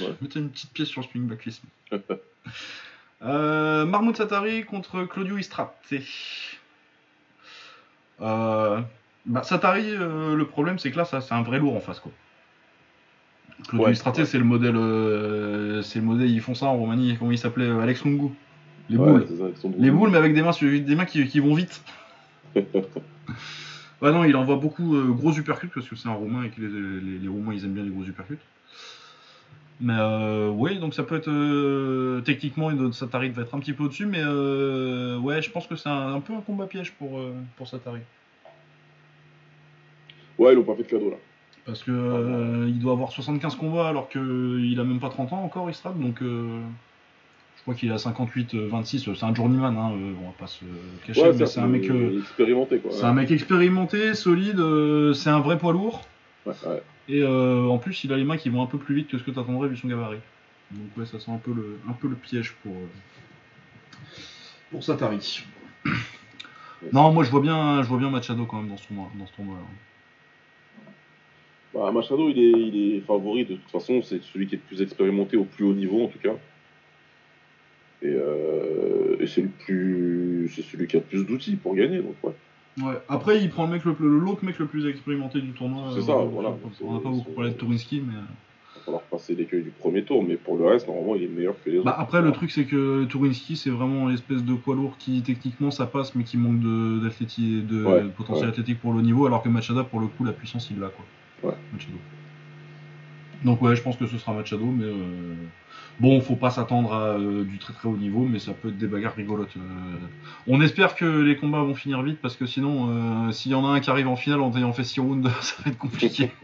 Ouais. 0.00 0.14
Mettez 0.20 0.40
une 0.40 0.50
petite 0.50 0.72
pièce 0.72 0.88
sur 0.88 1.04
Spring 1.04 1.26
Backfist. 1.26 1.62
euh, 3.22 3.84
Mahmoud 3.86 4.16
Satari 4.16 4.64
contre 4.64 5.04
Claudio 5.04 5.38
Istrate. 5.38 5.74
Euh, 8.20 8.80
bah, 9.28 9.42
Satari, 9.44 9.84
euh, 9.90 10.34
le 10.34 10.44
problème, 10.46 10.78
c'est 10.78 10.90
que 10.90 10.96
là, 10.96 11.04
ça, 11.04 11.20
c'est 11.20 11.34
un 11.34 11.42
vrai 11.42 11.58
lourd 11.58 11.76
en 11.76 11.80
face, 11.80 12.00
quoi. 12.00 12.10
Claudio 13.68 13.86
Ouais, 13.86 13.92
Istrate, 13.92 14.18
ouais. 14.18 14.24
c'est 14.24 14.38
le 14.38 14.44
modèle. 14.44 14.76
euh, 14.76 15.82
c'est 15.82 15.98
le 16.00 16.04
modèle, 16.04 16.30
ils 16.30 16.40
font 16.40 16.54
ça 16.54 16.66
en 16.66 16.76
Roumanie, 16.76 17.16
comment 17.18 17.30
il 17.30 17.38
s'appelait 17.38 17.66
euh, 17.66 17.80
Alex 17.80 18.04
Lungu. 18.04 18.28
Les 18.88 18.96
Ouais, 18.96 19.06
boules. 19.06 19.26
ça, 19.54 19.68
Les 19.78 19.90
boules, 19.90 20.10
mais 20.10 20.16
avec 20.18 20.34
des 20.34 20.42
mains, 20.42 20.52
des 20.60 20.94
mains 20.94 21.04
qui, 21.04 21.26
qui 21.26 21.40
vont 21.40 21.54
vite. 21.54 21.82
Ouais, 24.00 24.12
non, 24.12 24.22
il 24.22 24.36
envoie 24.36 24.54
beaucoup 24.54 24.96
gros 25.12 25.32
uppercuts 25.32 25.72
parce 25.74 25.88
que 25.88 25.96
c'est 25.96 26.08
un 26.08 26.12
roumain 26.12 26.44
et 26.44 26.50
que 26.50 26.60
les, 26.60 26.68
les, 27.00 27.18
les 27.18 27.26
roumains 27.28 27.52
ils 27.52 27.64
aiment 27.64 27.72
bien 27.74 27.82
les 27.82 27.90
gros 27.90 28.04
uppercuts. 28.04 28.38
Mais 29.80 29.96
oui, 30.52 30.78
donc 30.78 30.94
ça 30.94 31.02
peut 31.02 31.16
être. 31.16 31.28
euh, 31.28 32.20
techniquement, 32.20 32.70
une- 32.70 32.92
Satari 32.92 33.30
va 33.30 33.42
être 33.42 33.56
un 33.56 33.58
petit 33.58 33.72
peu 33.72 33.82
au-dessus, 33.82 34.06
mais 34.06 34.22
ouais, 34.24 35.42
je 35.42 35.50
pense 35.50 35.66
que 35.66 35.74
c'est 35.74 35.88
un, 35.88 36.14
un 36.14 36.20
peu 36.20 36.32
un 36.32 36.40
combat 36.42 36.66
piège 36.66 36.92
pour, 36.92 37.20
pour 37.56 37.66
Satari. 37.66 37.98
Ouais, 40.38 40.52
ils 40.52 40.56
l'ont 40.56 40.62
pas 40.64 40.74
fait 40.76 40.84
de 40.84 40.88
cadeau 40.88 41.10
là. 41.10 41.16
Parce 41.66 41.82
que 41.82 41.90
euh, 41.90 42.66
il 42.68 42.78
doit 42.78 42.92
avoir 42.92 43.10
75 43.12 43.56
combats 43.56 43.88
alors 43.88 44.08
qu'il 44.08 44.76
a 44.80 44.84
même 44.84 45.00
pas 45.00 45.10
30 45.10 45.32
ans 45.34 45.42
encore, 45.42 45.68
Istrad, 45.68 45.98
donc 46.00 46.22
euh, 46.22 46.60
je 47.56 47.62
crois 47.62 47.74
qu'il 47.74 47.92
a 47.92 47.96
58-26, 47.96 49.14
c'est 49.14 49.24
un 49.24 49.34
journeyman, 49.34 49.76
hein, 49.76 49.92
euh, 49.92 50.12
on 50.22 50.26
va 50.28 50.34
pas 50.38 50.46
se 50.46 50.64
cacher, 51.06 51.20
Ouais, 51.22 51.32
mais 51.34 51.44
c'est 51.46 51.60
un 51.60 51.66
mec. 51.66 51.90
euh, 51.90 52.18
expérimenté 52.20 52.78
quoi. 52.78 52.90
c'est 52.92 53.04
un 53.04 53.12
mec 53.12 53.30
expérimenté, 53.30 54.14
solide, 54.14 54.60
euh, 54.60 55.12
c'est 55.12 55.28
un 55.30 55.40
vrai 55.40 55.58
poids 55.58 55.72
lourd. 55.72 56.00
Ouais, 56.46 56.54
ouais. 56.66 56.82
Et 57.10 57.22
euh, 57.22 57.66
en 57.66 57.76
plus, 57.78 58.04
il 58.04 58.12
a 58.12 58.16
les 58.16 58.24
mains 58.24 58.36
qui 58.38 58.48
vont 58.48 58.62
un 58.62 58.66
peu 58.66 58.78
plus 58.78 58.94
vite 58.94 59.08
que 59.08 59.18
ce 59.18 59.22
que 59.22 59.30
tu 59.30 59.38
attendrais 59.38 59.68
vu 59.68 59.76
son 59.76 59.88
gabarit. 59.88 60.18
Donc 60.70 60.96
ouais, 60.96 61.04
ça 61.06 61.18
sent 61.20 61.30
un 61.30 61.38
peu 61.38 61.52
le, 61.52 61.78
un 61.88 61.92
peu 61.92 62.08
le 62.08 62.16
piège 62.16 62.54
pour, 62.62 62.72
euh, 62.72 62.86
pour 64.70 64.82
Satari. 64.84 65.44
non, 66.92 67.12
moi 67.12 67.24
je 67.24 67.30
vois 67.30 67.40
bien, 67.40 67.82
je 67.82 67.88
vois 67.88 67.98
bien 67.98 68.10
Machado 68.10 68.46
quand 68.46 68.58
même 68.58 68.68
dans 68.68 68.76
ce 68.76 68.86
tournoi, 68.86 69.10
dans 69.18 69.26
ce 69.26 69.32
tournoi 69.32 69.56
Bah, 71.78 71.92
Machado, 71.92 72.28
il 72.28 72.38
est, 72.38 72.50
il 72.50 72.94
est 72.96 73.00
favori 73.00 73.44
de 73.44 73.54
toute 73.54 73.70
façon, 73.70 74.02
c'est 74.02 74.20
celui 74.22 74.46
qui 74.48 74.56
est 74.56 74.58
le 74.58 74.64
plus 74.64 74.82
expérimenté 74.82 75.36
au 75.36 75.44
plus 75.44 75.64
haut 75.64 75.74
niveau 75.74 76.02
en 76.04 76.08
tout 76.08 76.18
cas. 76.18 76.34
Et, 78.02 78.06
euh, 78.08 79.16
et 79.20 79.26
c'est 79.28 79.42
le 79.42 79.48
plus, 79.48 80.50
c'est 80.54 80.62
celui 80.62 80.86
qui 80.88 80.96
a 80.96 81.00
le 81.00 81.04
plus 81.04 81.24
d'outils 81.24 81.56
pour 81.56 81.74
gagner, 81.76 81.98
donc 81.98 82.14
ouais. 82.24 82.32
Ouais. 82.82 82.94
Après, 83.08 83.40
il 83.40 83.50
prend 83.50 83.66
le 83.66 83.72
mec 83.72 83.84
le 83.84 83.94
l'autre 84.18 84.44
mec 84.44 84.58
le 84.58 84.66
plus 84.66 84.86
expérimenté 84.86 85.40
du 85.40 85.50
tournoi. 85.50 85.90
C'est 85.92 85.98
euh, 85.98 86.02
ça, 86.02 86.16
on- 86.16 86.26
voilà. 86.26 86.56
On 86.80 86.94
n'a 86.94 87.00
pas 87.00 87.10
beaucoup 87.10 87.30
parlé 87.32 87.50
de 87.50 87.56
Turinski, 87.56 88.02
mais. 88.06 88.14
euh, 88.14 88.20
Il 88.20 88.78
va 88.78 88.84
falloir 88.84 89.02
passer 89.02 89.34
l'écueil 89.34 89.62
du 89.62 89.70
premier 89.70 90.02
tour, 90.04 90.22
mais 90.22 90.36
pour 90.36 90.56
le 90.56 90.66
reste, 90.66 90.86
normalement, 90.86 91.16
il 91.16 91.24
est 91.24 91.28
meilleur 91.28 91.54
que 91.64 91.70
les 91.70 91.78
Bah 91.78 91.90
autres. 91.90 92.00
après, 92.00 92.22
le 92.22 92.30
truc 92.32 92.50
c'est 92.52 92.66
que 92.66 93.04
Turinski, 93.06 93.56
c'est 93.56 93.70
vraiment 93.70 94.06
l'espèce 94.08 94.44
de 94.44 94.54
poids 94.54 94.76
lourd 94.76 94.96
qui 94.98 95.22
techniquement 95.22 95.72
ça 95.72 95.86
passe, 95.86 96.14
mais 96.14 96.22
qui 96.24 96.36
manque 96.36 96.60
de 96.60 97.00
de 97.00 97.84
Ouais, 97.84 98.02
de 98.02 98.08
potentiel 98.08 98.48
athlétique 98.48 98.80
pour 98.80 98.92
le 98.92 99.02
niveau, 99.02 99.26
alors 99.26 99.42
que 99.42 99.48
Machado 99.48 99.82
pour 99.84 99.98
le 100.00 100.06
coup 100.06 100.24
la 100.24 100.32
puissance 100.32 100.70
il 100.70 100.78
l'a 100.78 100.88
quoi. 100.88 101.04
Ouais. 101.42 101.54
Machado. 101.72 101.94
Donc 103.44 103.62
ouais, 103.62 103.76
je 103.76 103.82
pense 103.82 103.96
que 103.96 104.06
ce 104.06 104.18
sera 104.18 104.32
Machado, 104.32 104.64
mais 104.66 104.84
euh, 104.84 105.34
bon, 106.00 106.20
faut 106.20 106.34
pas 106.36 106.50
s'attendre 106.50 106.92
à 106.92 107.02
euh, 107.18 107.44
du 107.44 107.58
très 107.58 107.72
très 107.72 107.88
haut 107.88 107.96
niveau, 107.96 108.24
mais 108.24 108.40
ça 108.40 108.52
peut 108.52 108.68
être 108.68 108.78
des 108.78 108.88
bagarres 108.88 109.14
rigolotes. 109.14 109.56
euh. 109.56 109.60
On 110.48 110.60
espère 110.60 110.96
que 110.96 111.04
les 111.04 111.36
combats 111.36 111.62
vont 111.62 111.74
finir 111.74 112.02
vite, 112.02 112.18
parce 112.20 112.34
que 112.36 112.46
sinon, 112.46 113.30
s'il 113.32 113.52
y 113.52 113.54
en 113.54 113.64
a 113.64 113.68
un 113.68 113.80
qui 113.80 113.90
arrive 113.90 114.08
en 114.08 114.16
finale 114.16 114.40
en 114.40 114.52
ayant 114.56 114.72
fait 114.72 114.82
6 114.84 115.00
rounds, 115.00 115.30
ça 115.40 115.54
va 115.64 115.70
être 115.70 115.78
compliqué. 115.78 116.30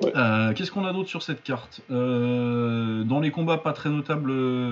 Ouais. 0.00 0.12
Euh, 0.14 0.52
Qu'est-ce 0.54 0.70
qu'on 0.70 0.84
a 0.84 0.92
d'autre 0.92 1.08
sur 1.08 1.22
cette 1.24 1.42
carte? 1.42 1.80
Euh, 1.90 3.02
Dans 3.02 3.18
les 3.18 3.32
combats 3.32 3.58
pas 3.58 3.72
très 3.72 3.90
notables, 3.90 4.30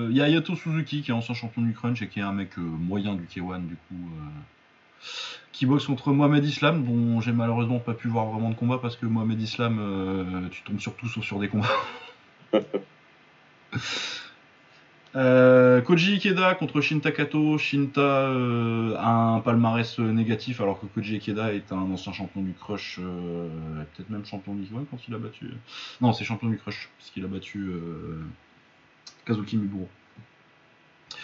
il 0.09 0.15
y 0.15 0.21
a 0.21 0.29
Yato 0.29 0.55
Suzuki 0.55 1.01
qui 1.01 1.11
est 1.11 1.13
ancien 1.13 1.33
champion 1.35 1.61
du 1.63 1.73
Crunch 1.73 2.01
et 2.01 2.07
qui 2.07 2.19
est 2.19 2.23
un 2.23 2.31
mec 2.31 2.57
euh, 2.57 2.61
moyen 2.61 3.13
du 3.15 3.23
K1 3.23 3.67
du 3.67 3.75
coup, 3.75 4.09
qui 5.57 5.65
boxe 5.65 5.87
contre 5.87 6.11
Mohamed 6.11 6.45
Islam, 6.45 6.85
dont 6.85 7.19
j'ai 7.19 7.31
malheureusement 7.31 7.79
pas 7.79 7.95
pu 7.95 8.07
voir 8.07 8.27
vraiment 8.27 8.51
de 8.51 8.55
combat 8.55 8.77
parce 8.79 8.95
que 8.95 9.07
Mohamed 9.07 9.41
Islam, 9.41 9.79
euh, 9.79 10.49
tu 10.49 10.61
tombes 10.61 10.79
sur 10.79 10.95
tout 10.95 11.07
sauf 11.07 11.25
sur 11.25 11.39
des 11.39 11.49
combats. 11.49 11.67
Euh, 15.15 15.81
Koji 15.81 16.15
Ikeda 16.15 16.53
contre 16.53 16.79
Shinta 16.79 17.11
Kato. 17.11 17.57
Shinta 17.57 18.01
euh, 18.01 18.93
a 18.97 19.09
un 19.09 19.39
palmarès 19.39 19.97
négatif 19.97 20.61
alors 20.61 20.79
que 20.79 20.85
Koji 20.85 21.15
Ikeda 21.15 21.53
est 21.53 21.71
un 21.71 21.91
ancien 21.91 22.13
champion 22.13 22.41
du 22.41 22.53
Crush, 22.53 22.99
peut-être 22.99 24.09
même 24.11 24.25
champion 24.25 24.53
du 24.53 24.63
K1 24.63 24.85
quand 24.91 24.99
il 25.07 25.15
a 25.15 25.17
battu. 25.17 25.49
Non, 26.01 26.13
c'est 26.13 26.23
champion 26.23 26.49
du 26.49 26.57
Crush 26.57 26.89
parce 26.99 27.09
qu'il 27.09 27.23
a 27.23 27.27
battu 27.27 27.71
Kazuki 29.25 29.57
Miburo. 29.57 29.87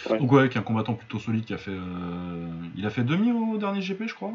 Ouais. 0.10 0.18
Donc 0.20 0.32
ouais, 0.32 0.50
qui 0.50 0.58
est 0.58 0.62
un 0.62 0.64
combattant 0.64 0.94
plutôt 0.96 1.20
solide 1.20 1.46
qui 1.46 1.54
a 1.54 1.58
fait, 1.58 1.72
euh, 1.72 2.48
il 2.76 2.86
a 2.86 2.90
fait 2.90 3.04
demi 3.04 3.32
au 3.32 3.58
dernier 3.58 3.82
GP, 3.82 4.04
je 4.08 4.14
crois. 4.14 4.34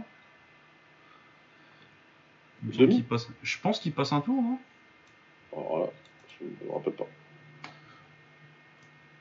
Demi 2.62 3.02
passe- 3.02 3.28
Je 3.42 3.58
pense 3.58 3.78
qu'il 3.78 3.92
passe 3.92 4.12
un 4.12 4.20
tour, 4.20 4.42
non? 4.42 4.58
Alors 5.52 5.78
là, 5.78 5.86
je 6.40 6.66
me 6.66 6.72
rappelle 6.72 6.92
pas. 6.94 7.06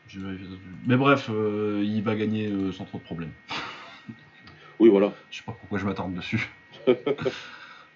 Je 0.07 0.19
vais. 0.21 0.37
Mais 0.85 0.95
bref, 0.95 1.27
euh, 1.29 1.83
il 1.85 2.01
va 2.01 2.15
gagner 2.15 2.47
euh, 2.47 2.71
sans 2.71 2.85
trop 2.85 2.97
de 2.97 3.03
problèmes. 3.03 3.31
Oui, 4.79 4.89
voilà. 4.89 5.11
Je 5.31 5.37
sais 5.37 5.43
pas 5.43 5.53
pourquoi 5.53 5.79
je 5.79 5.85
m'attarde 5.85 6.13
dessus. 6.13 6.49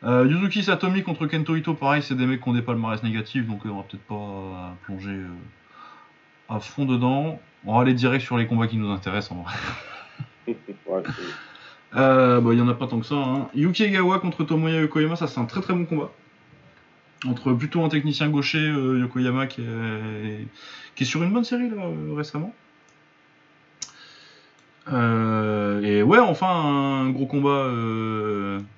Euh, 0.04 0.26
Yuzuki 0.28 0.64
Satomi 0.64 1.04
contre 1.04 1.28
Kento 1.28 1.56
Ito, 1.56 1.76
pareil, 1.76 2.02
c'est 2.02 2.16
des 2.16 2.26
mecs 2.26 2.42
qui 2.42 2.50
ont 2.50 2.54
des 2.54 2.64
palmarès 2.64 3.04
négatifs, 3.04 3.46
donc 3.46 3.62
on 3.66 3.76
va 3.78 3.84
peut-être 3.84 4.02
pas 4.06 4.76
plonger 4.82 5.12
euh, 5.12 5.28
à 6.50 6.60
fond 6.60 6.86
dedans. 6.86 7.40
On 7.66 7.76
va 7.76 7.82
aller 7.82 7.94
direct 7.94 8.24
sur 8.24 8.38
les 8.38 8.48
combats 8.48 8.68
qui 8.68 8.78
nous 8.78 8.90
intéressent 8.90 9.34
en 9.38 9.44
vrai. 9.44 9.54
ouais, 10.88 11.04
Euh, 11.96 12.40
bah, 12.40 12.54
il 12.54 12.60
y 12.60 12.62
en 12.62 12.68
a 12.70 12.74
pas 12.74 12.88
tant 12.88 13.00
que 13.00 13.06
ça. 13.06 13.16
Hein. 13.16 13.50
Yuki 13.54 13.84
Egawa 13.84 14.20
contre 14.20 14.44
Tomoya 14.44 14.80
Yokoyama, 14.82 15.16
ça 15.16 15.28
c'est 15.28 15.40
un 15.40 15.46
très 15.46 15.62
très 15.62 15.74
bon 15.74 15.86
combat. 15.86 16.12
Entre 17.28 17.54
plutôt 17.54 17.84
un 17.84 17.90
technicien 17.90 18.30
gaucher, 18.30 18.60
euh, 18.60 19.00
Yokoyama, 19.00 19.46
qui 19.46 19.62
est, 19.62 20.48
qui 20.96 21.04
est 21.04 21.06
sur 21.06 21.22
une 21.22 21.32
bonne 21.32 21.44
série 21.44 21.70
là, 21.70 21.76
euh, 21.84 22.14
récemment. 22.16 22.54
Euh, 24.92 25.82
et 25.82 26.02
ouais, 26.02 26.18
enfin, 26.18 26.48
un 26.48 27.10
gros 27.12 27.28
combat 27.28 27.70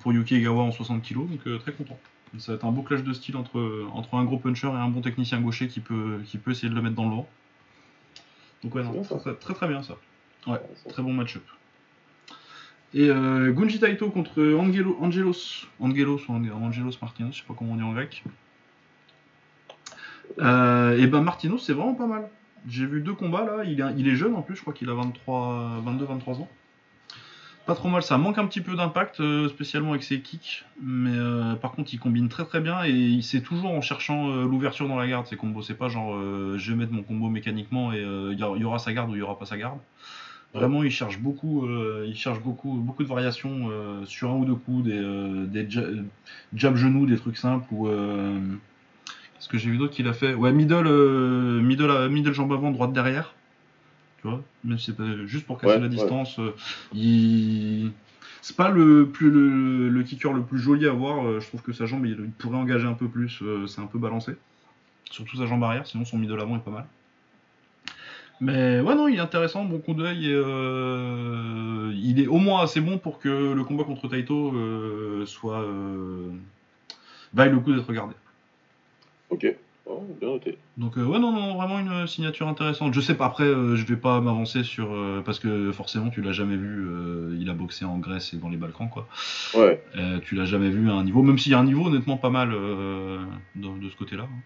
pour 0.00 0.12
Yuki 0.12 0.36
Egawa 0.36 0.62
en 0.64 0.72
60 0.72 1.02
kg, 1.02 1.14
donc 1.28 1.60
très 1.60 1.72
content. 1.72 1.98
Ça 2.38 2.52
va 2.52 2.56
être 2.56 2.64
un 2.64 2.72
beau 2.72 2.82
clash 2.82 3.04
de 3.04 3.12
style 3.12 3.36
entre, 3.36 3.86
entre 3.92 4.16
un 4.16 4.24
gros 4.24 4.38
puncher 4.38 4.66
et 4.66 4.70
un 4.72 4.88
bon 4.88 5.00
technicien 5.00 5.40
gaucher 5.40 5.68
qui 5.68 5.78
peut, 5.78 6.18
qui 6.24 6.36
peut 6.36 6.50
essayer 6.50 6.68
de 6.68 6.74
le 6.74 6.82
mettre 6.82 6.96
dans 6.96 7.08
le 7.08 7.14
vent. 7.14 7.28
Donc 8.64 8.74
ouais, 8.74 8.82
non, 8.82 8.90
bien, 8.90 9.04
ça. 9.04 9.18
très, 9.18 9.34
très 9.34 9.54
très 9.54 9.68
bien 9.68 9.82
ça. 9.82 9.96
Ouais, 10.48 10.58
Ça- 10.82 10.90
très 10.90 11.02
bon 11.02 11.12
match-up. 11.12 11.42
Et 12.94 13.08
euh, 13.10 13.52
Gunji 13.52 13.78
Taito 13.80 14.10
contre 14.10 14.40
Angelo, 14.56 14.96
Angelos, 15.00 15.66
Angelos 15.80 16.20
ou 16.28 16.32
Ange- 16.32 16.50
Angelos 16.52 16.92
Martinez, 17.02 17.30
je 17.32 17.38
sais 17.38 17.44
pas 17.46 17.54
comment 17.56 17.72
on 17.72 17.76
dit 17.76 17.82
en 17.82 17.92
grec. 17.92 18.22
Euh, 20.40 20.96
et 20.98 21.06
ben 21.06 21.20
Martinos, 21.20 21.58
c'est 21.64 21.72
vraiment 21.72 21.94
pas 21.94 22.06
mal. 22.06 22.28
J'ai 22.66 22.86
vu 22.86 23.00
deux 23.02 23.12
combats 23.14 23.44
là, 23.44 23.64
il 23.64 23.80
est, 23.80 23.84
il 23.98 24.08
est 24.08 24.16
jeune 24.16 24.34
en 24.34 24.42
plus, 24.42 24.56
je 24.56 24.62
crois 24.62 24.72
qu'il 24.72 24.88
a 24.88 24.94
23, 24.94 25.82
22-23 25.84 26.40
ans. 26.40 26.48
Pas 27.66 27.74
trop 27.74 27.88
mal, 27.88 28.02
ça 28.02 28.18
manque 28.18 28.36
un 28.36 28.46
petit 28.46 28.60
peu 28.60 28.76
d'impact, 28.76 29.20
euh, 29.20 29.48
spécialement 29.48 29.92
avec 29.92 30.02
ses 30.02 30.20
kicks, 30.20 30.66
mais 30.82 31.14
euh, 31.14 31.54
par 31.54 31.72
contre 31.72 31.94
il 31.94 31.98
combine 31.98 32.28
très 32.28 32.44
très 32.44 32.60
bien 32.60 32.84
et 32.84 32.90
il 32.90 33.22
sait 33.22 33.40
toujours 33.40 33.70
en 33.70 33.80
cherchant 33.80 34.28
euh, 34.28 34.44
l'ouverture 34.46 34.86
dans 34.86 34.98
la 34.98 35.08
garde 35.08 35.26
ses 35.26 35.36
combos. 35.36 35.62
C'est 35.62 35.72
pas 35.72 35.88
genre 35.88 36.14
je 36.58 36.70
vais 36.70 36.76
mettre 36.76 36.92
mon 36.92 37.02
combo 37.02 37.30
mécaniquement 37.30 37.90
et 37.94 38.00
il 38.02 38.38
y, 38.38 38.64
aura 38.64 38.78
sa 38.78 38.92
garde 38.92 39.10
ou 39.10 39.14
il 39.14 39.20
y 39.20 39.22
aura 39.22 39.38
pas 39.38 39.46
sa 39.46 39.56
garde. 39.56 39.78
Vraiment, 40.52 40.84
il 40.84 40.90
cherche 40.90 41.18
beaucoup, 41.18 41.66
il 42.04 42.14
cherche 42.14 42.40
beaucoup, 42.40 42.74
beaucoup 42.74 43.02
de 43.02 43.08
variations 43.08 43.70
sur 44.04 44.30
un 44.30 44.34
ou 44.34 44.44
deux 44.44 44.54
coups, 44.54 44.84
des, 44.84 45.46
des 45.46 45.68
ja- 45.70 45.88
jab 46.54 46.76
genoux, 46.76 47.06
des 47.06 47.16
trucs 47.16 47.38
simples 47.38 47.66
ou 47.72 47.86
qu'est-ce 47.86 49.48
que 49.48 49.56
j'ai 49.56 49.70
vu 49.70 49.78
d'autre 49.78 49.94
qu'il 49.94 50.06
a 50.06 50.12
fait? 50.12 50.34
Ouais, 50.34 50.52
middle, 50.52 51.60
middle, 51.62 52.08
middle 52.10 52.32
jambe 52.32 52.52
avant, 52.52 52.70
droite 52.70 52.92
derrière. 52.92 53.34
Tu 54.24 54.30
vois, 54.30 54.40
même 54.64 54.78
si 54.78 54.94
c'est 54.96 55.26
juste 55.26 55.44
pour 55.44 55.60
casser 55.60 55.74
Ouais, 55.74 55.80
la 55.82 55.88
distance. 55.88 56.38
euh, 56.38 56.54
il 56.94 57.92
c'est 58.40 58.56
pas 58.56 58.70
le 58.70 59.06
plus 59.10 59.30
le, 59.30 59.90
le 59.90 60.02
kicker 60.02 60.32
le 60.32 60.40
plus 60.42 60.58
joli 60.58 60.86
à 60.86 60.92
voir. 60.92 61.26
euh, 61.26 61.40
je 61.40 61.46
trouve 61.48 61.60
que 61.60 61.74
sa 61.74 61.84
jambe, 61.84 62.06
il, 62.06 62.12
il 62.12 62.30
pourrait 62.30 62.56
engager 62.56 62.86
un 62.86 62.94
peu 62.94 63.06
plus. 63.06 63.42
euh, 63.42 63.66
c'est 63.66 63.82
un 63.82 63.86
peu 63.86 63.98
balancé. 63.98 64.34
Surtout 65.10 65.36
sa 65.36 65.44
jambe 65.44 65.62
arrière, 65.62 65.86
sinon 65.86 66.06
son 66.06 66.16
middle 66.16 66.40
avant 66.40 66.56
est 66.56 66.64
pas 66.64 66.70
mal. 66.70 66.86
Mais 68.40 68.80
ouais, 68.80 68.94
non, 68.94 69.08
il 69.08 69.16
est 69.16 69.20
intéressant, 69.20 69.64
bon 69.66 69.78
coup 69.78 69.92
d'œil. 69.92 70.28
euh, 70.32 71.92
il 71.94 72.18
est 72.18 72.26
au 72.26 72.38
moins 72.38 72.62
assez 72.62 72.80
bon 72.80 72.96
pour 72.96 73.18
que 73.18 73.52
le 73.52 73.62
combat 73.64 73.84
contre 73.84 74.08
Taito 74.08 74.54
euh, 74.56 75.26
soit. 75.26 75.60
Euh, 75.60 76.30
vaille 77.34 77.50
le 77.50 77.58
coup 77.60 77.74
d'être 77.74 77.86
regardé. 77.86 78.14
Ok, 79.28 79.46
Oh, 79.86 80.00
bien 80.18 80.28
noté. 80.30 80.56
Donc, 80.78 80.96
euh, 80.96 81.04
ouais, 81.04 81.18
non, 81.18 81.30
non, 81.30 81.54
vraiment 81.54 81.78
une 81.78 82.06
signature 82.06 82.48
intéressante. 82.48 82.94
Je 82.94 83.00
sais 83.00 83.14
pas, 83.14 83.26
après, 83.26 83.44
euh, 83.44 83.76
je 83.76 83.84
vais 83.84 83.96
pas 83.96 84.20
m'avancer 84.20 84.62
sur. 84.64 84.92
euh, 84.92 85.20
parce 85.24 85.38
que 85.38 85.70
forcément, 85.72 86.08
tu 86.10 86.20
l'as 86.22 86.32
jamais 86.32 86.56
vu. 86.56 86.86
euh, 86.88 87.36
il 87.38 87.48
a 87.50 87.54
boxé 87.54 87.84
en 87.84 87.98
Grèce 87.98 88.32
et 88.32 88.38
dans 88.38 88.48
les 88.48 88.56
Balkans, 88.56 88.88
quoi. 88.88 89.06
Ouais, 89.54 89.78
Euh, 89.96 90.18
tu 90.20 90.34
l'as 90.34 90.46
jamais 90.46 90.70
vu 90.70 90.90
à 90.90 90.94
un 90.94 91.04
niveau, 91.04 91.22
même 91.22 91.38
s'il 91.38 91.52
y 91.52 91.54
a 91.54 91.58
un 91.58 91.64
niveau 91.64 91.86
honnêtement 91.86 92.16
pas 92.16 92.30
mal 92.30 92.50
euh, 92.52 93.24
de, 93.56 93.68
de 93.78 93.88
ce 93.90 93.96
côté-là. 93.96 94.24
hein. 94.24 94.40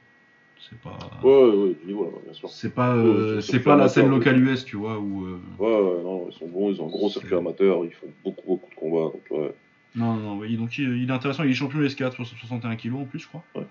C'est 0.68 0.78
pas. 0.80 0.98
ouais, 1.22 1.30
ouais, 1.30 1.54
ouais, 1.56 1.74
du 1.80 1.86
niveau 1.86 2.04
là, 2.04 2.10
bien 2.24 2.32
sûr. 2.34 2.48
C'est 2.50 2.74
pas, 2.74 2.94
euh, 2.94 3.36
Ouais, 3.36 3.40
c'est 3.40 3.60
pas 3.62 3.76
la 3.76 3.88
scène 3.88 4.10
locale 4.10 4.38
US, 4.42 4.64
tu 4.64 4.76
vois, 4.76 4.98
où. 4.98 5.24
euh, 5.24 5.40
Ouais, 5.58 5.66
ouais, 5.68 6.02
non, 6.02 6.26
ils 6.28 6.34
sont 6.34 6.48
bons, 6.48 6.70
ils 6.70 6.80
ont 6.82 6.86
un 6.86 6.90
gros 6.90 7.08
circuit 7.08 7.36
amateur, 7.36 7.84
ils 7.84 7.92
font 7.94 8.08
beaucoup, 8.24 8.46
beaucoup 8.46 8.70
de 8.70 8.74
combats, 8.74 9.10
donc 9.12 9.22
ouais. 9.30 9.54
Non, 9.94 10.14
non, 10.14 10.20
non, 10.20 10.38
oui, 10.38 10.56
donc 10.56 10.76
il, 10.78 11.02
il 11.02 11.08
est 11.08 11.12
intéressant, 11.12 11.44
il 11.44 11.50
est 11.50 11.54
champion 11.54 11.80
S4 11.80 12.12
sur 12.14 12.26
61 12.26 12.76
kg 12.76 12.94
en 12.94 13.04
plus, 13.04 13.20
je 13.20 13.28
crois. 13.28 13.42
Ouais. 13.54 13.66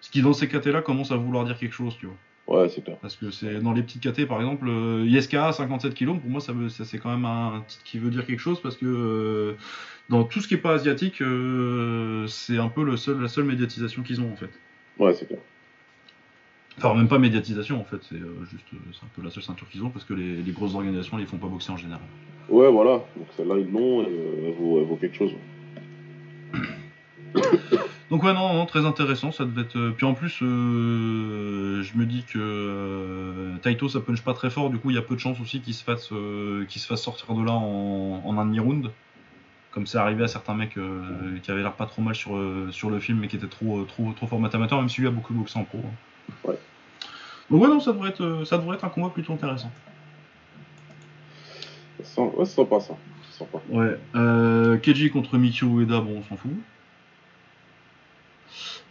Ce 0.00 0.10
qui, 0.10 0.22
dans 0.22 0.32
ces 0.32 0.48
KT-là, 0.48 0.82
commence 0.82 1.12
à 1.12 1.16
vouloir 1.16 1.44
dire 1.44 1.58
quelque 1.58 1.74
chose, 1.74 1.96
tu 1.98 2.06
vois. 2.06 2.16
Ouais, 2.50 2.68
c'est 2.68 2.82
clair. 2.82 2.96
Parce 2.96 3.14
que 3.14 3.30
c'est 3.30 3.60
dans 3.60 3.72
les 3.72 3.82
petites 3.82 4.02
KT, 4.02 4.26
par 4.26 4.40
exemple, 4.40 4.68
ISKA 5.06 5.52
57 5.52 5.94
kg, 5.94 6.18
pour 6.18 6.28
moi, 6.28 6.40
ça, 6.40 6.52
c'est 6.84 6.98
quand 6.98 7.10
même 7.10 7.24
un 7.24 7.62
titre 7.66 7.84
qui 7.84 7.98
veut 7.98 8.10
dire 8.10 8.26
quelque 8.26 8.40
chose, 8.40 8.60
parce 8.60 8.76
que 8.76 8.86
euh, 8.86 9.54
dans 10.08 10.24
tout 10.24 10.40
ce 10.40 10.48
qui 10.48 10.54
est 10.54 10.58
pas 10.58 10.72
asiatique, 10.72 11.22
euh, 11.22 12.26
c'est 12.26 12.58
un 12.58 12.68
peu 12.68 12.82
le 12.82 12.96
seul, 12.96 13.20
la 13.20 13.28
seule 13.28 13.44
médiatisation 13.44 14.02
qu'ils 14.02 14.20
ont, 14.20 14.32
en 14.32 14.36
fait. 14.36 14.50
Ouais, 14.98 15.14
c'est 15.14 15.26
clair. 15.26 15.38
Enfin, 16.78 16.94
même 16.94 17.06
pas 17.06 17.18
médiatisation, 17.20 17.80
en 17.80 17.84
fait, 17.84 17.98
c'est 18.08 18.16
euh, 18.16 18.44
juste, 18.50 18.66
c'est 18.92 19.04
un 19.04 19.08
peu 19.14 19.22
la 19.22 19.30
seule 19.30 19.44
ceinture 19.44 19.68
qu'ils 19.68 19.84
ont, 19.84 19.90
parce 19.90 20.04
que 20.04 20.14
les, 20.14 20.36
les 20.36 20.52
grosses 20.52 20.74
organisations, 20.74 21.18
les 21.18 21.26
font 21.26 21.38
pas 21.38 21.46
boxer 21.46 21.70
en 21.70 21.76
général. 21.76 22.02
Ouais, 22.48 22.68
voilà, 22.68 23.04
donc 23.16 23.28
celle-là, 23.36 23.58
ils 23.58 23.70
l'ont, 23.70 24.02
et 24.02 24.06
elle, 24.46 24.54
vaut, 24.54 24.80
elle 24.80 24.86
vaut 24.86 24.96
quelque 24.96 25.16
chose. 25.16 25.30
Donc 28.10 28.24
ouais 28.24 28.32
non, 28.32 28.54
non, 28.54 28.66
très 28.66 28.84
intéressant, 28.86 29.30
ça 29.30 29.44
devait 29.44 29.60
être. 29.62 29.76
euh, 29.76 29.92
Puis 29.96 30.04
en 30.04 30.14
plus, 30.14 30.40
euh, 30.42 31.80
je 31.82 31.96
me 31.96 32.04
dis 32.06 32.24
que 32.24 32.38
euh, 32.40 33.56
Taito 33.62 33.88
ça 33.88 34.00
punch 34.00 34.22
pas 34.22 34.34
très 34.34 34.50
fort, 34.50 34.68
du 34.70 34.78
coup 34.78 34.90
il 34.90 34.96
y 34.96 34.98
a 34.98 35.02
peu 35.02 35.14
de 35.14 35.20
chances 35.20 35.40
aussi 35.40 35.60
qu'il 35.60 35.74
se 35.74 35.84
fasse, 35.84 36.10
euh, 36.12 36.64
qu'il 36.66 36.80
se 36.82 36.88
fasse 36.88 37.02
sortir 37.02 37.32
de 37.34 37.44
là 37.44 37.52
en, 37.52 38.20
en 38.24 38.36
un 38.38 38.44
demi 38.46 38.58
round, 38.58 38.90
comme 39.70 39.86
c'est 39.86 39.98
arrivé 39.98 40.24
à 40.24 40.28
certains 40.28 40.54
mecs 40.54 40.74
qui 41.44 41.50
avaient 41.52 41.62
l'air 41.62 41.74
pas 41.74 41.86
trop 41.86 42.02
mal 42.02 42.16
sur 42.16 42.32
sur 42.72 42.90
le 42.90 42.98
film, 42.98 43.18
mais 43.20 43.28
qui 43.28 43.36
étaient 43.36 43.46
trop 43.46 43.84
trop 43.84 44.12
trop 44.16 44.26
format 44.26 44.48
amateur, 44.52 44.80
même 44.80 44.88
si 44.88 45.00
lui 45.02 45.06
a 45.08 45.12
beaucoup 45.12 45.32
boxé 45.32 45.56
en 45.60 45.64
pro. 45.64 45.78
hein. 45.78 46.32
Ouais. 46.48 46.58
Donc 47.48 47.62
ouais 47.62 47.68
non, 47.68 47.78
ça 47.78 47.92
devrait 47.92 48.10
être 48.10 48.42
ça 48.44 48.58
devrait 48.58 48.74
être 48.76 48.84
un 48.84 48.88
combat 48.88 49.10
plutôt 49.10 49.34
intéressant. 49.34 49.70
Ça- 52.02 52.22
Ouais, 52.22 52.44
c'est 52.44 52.56
sympa 52.56 52.80
ça. 52.80 52.94
C'est 53.30 53.38
sympa. 53.38 53.58
Ouais. 53.68 54.78
Keiji 54.82 55.10
contre 55.10 55.38
Mikio 55.38 55.68
Ueda, 55.80 56.00
bon, 56.00 56.18
on 56.18 56.22
s'en 56.24 56.36
fout. 56.36 56.50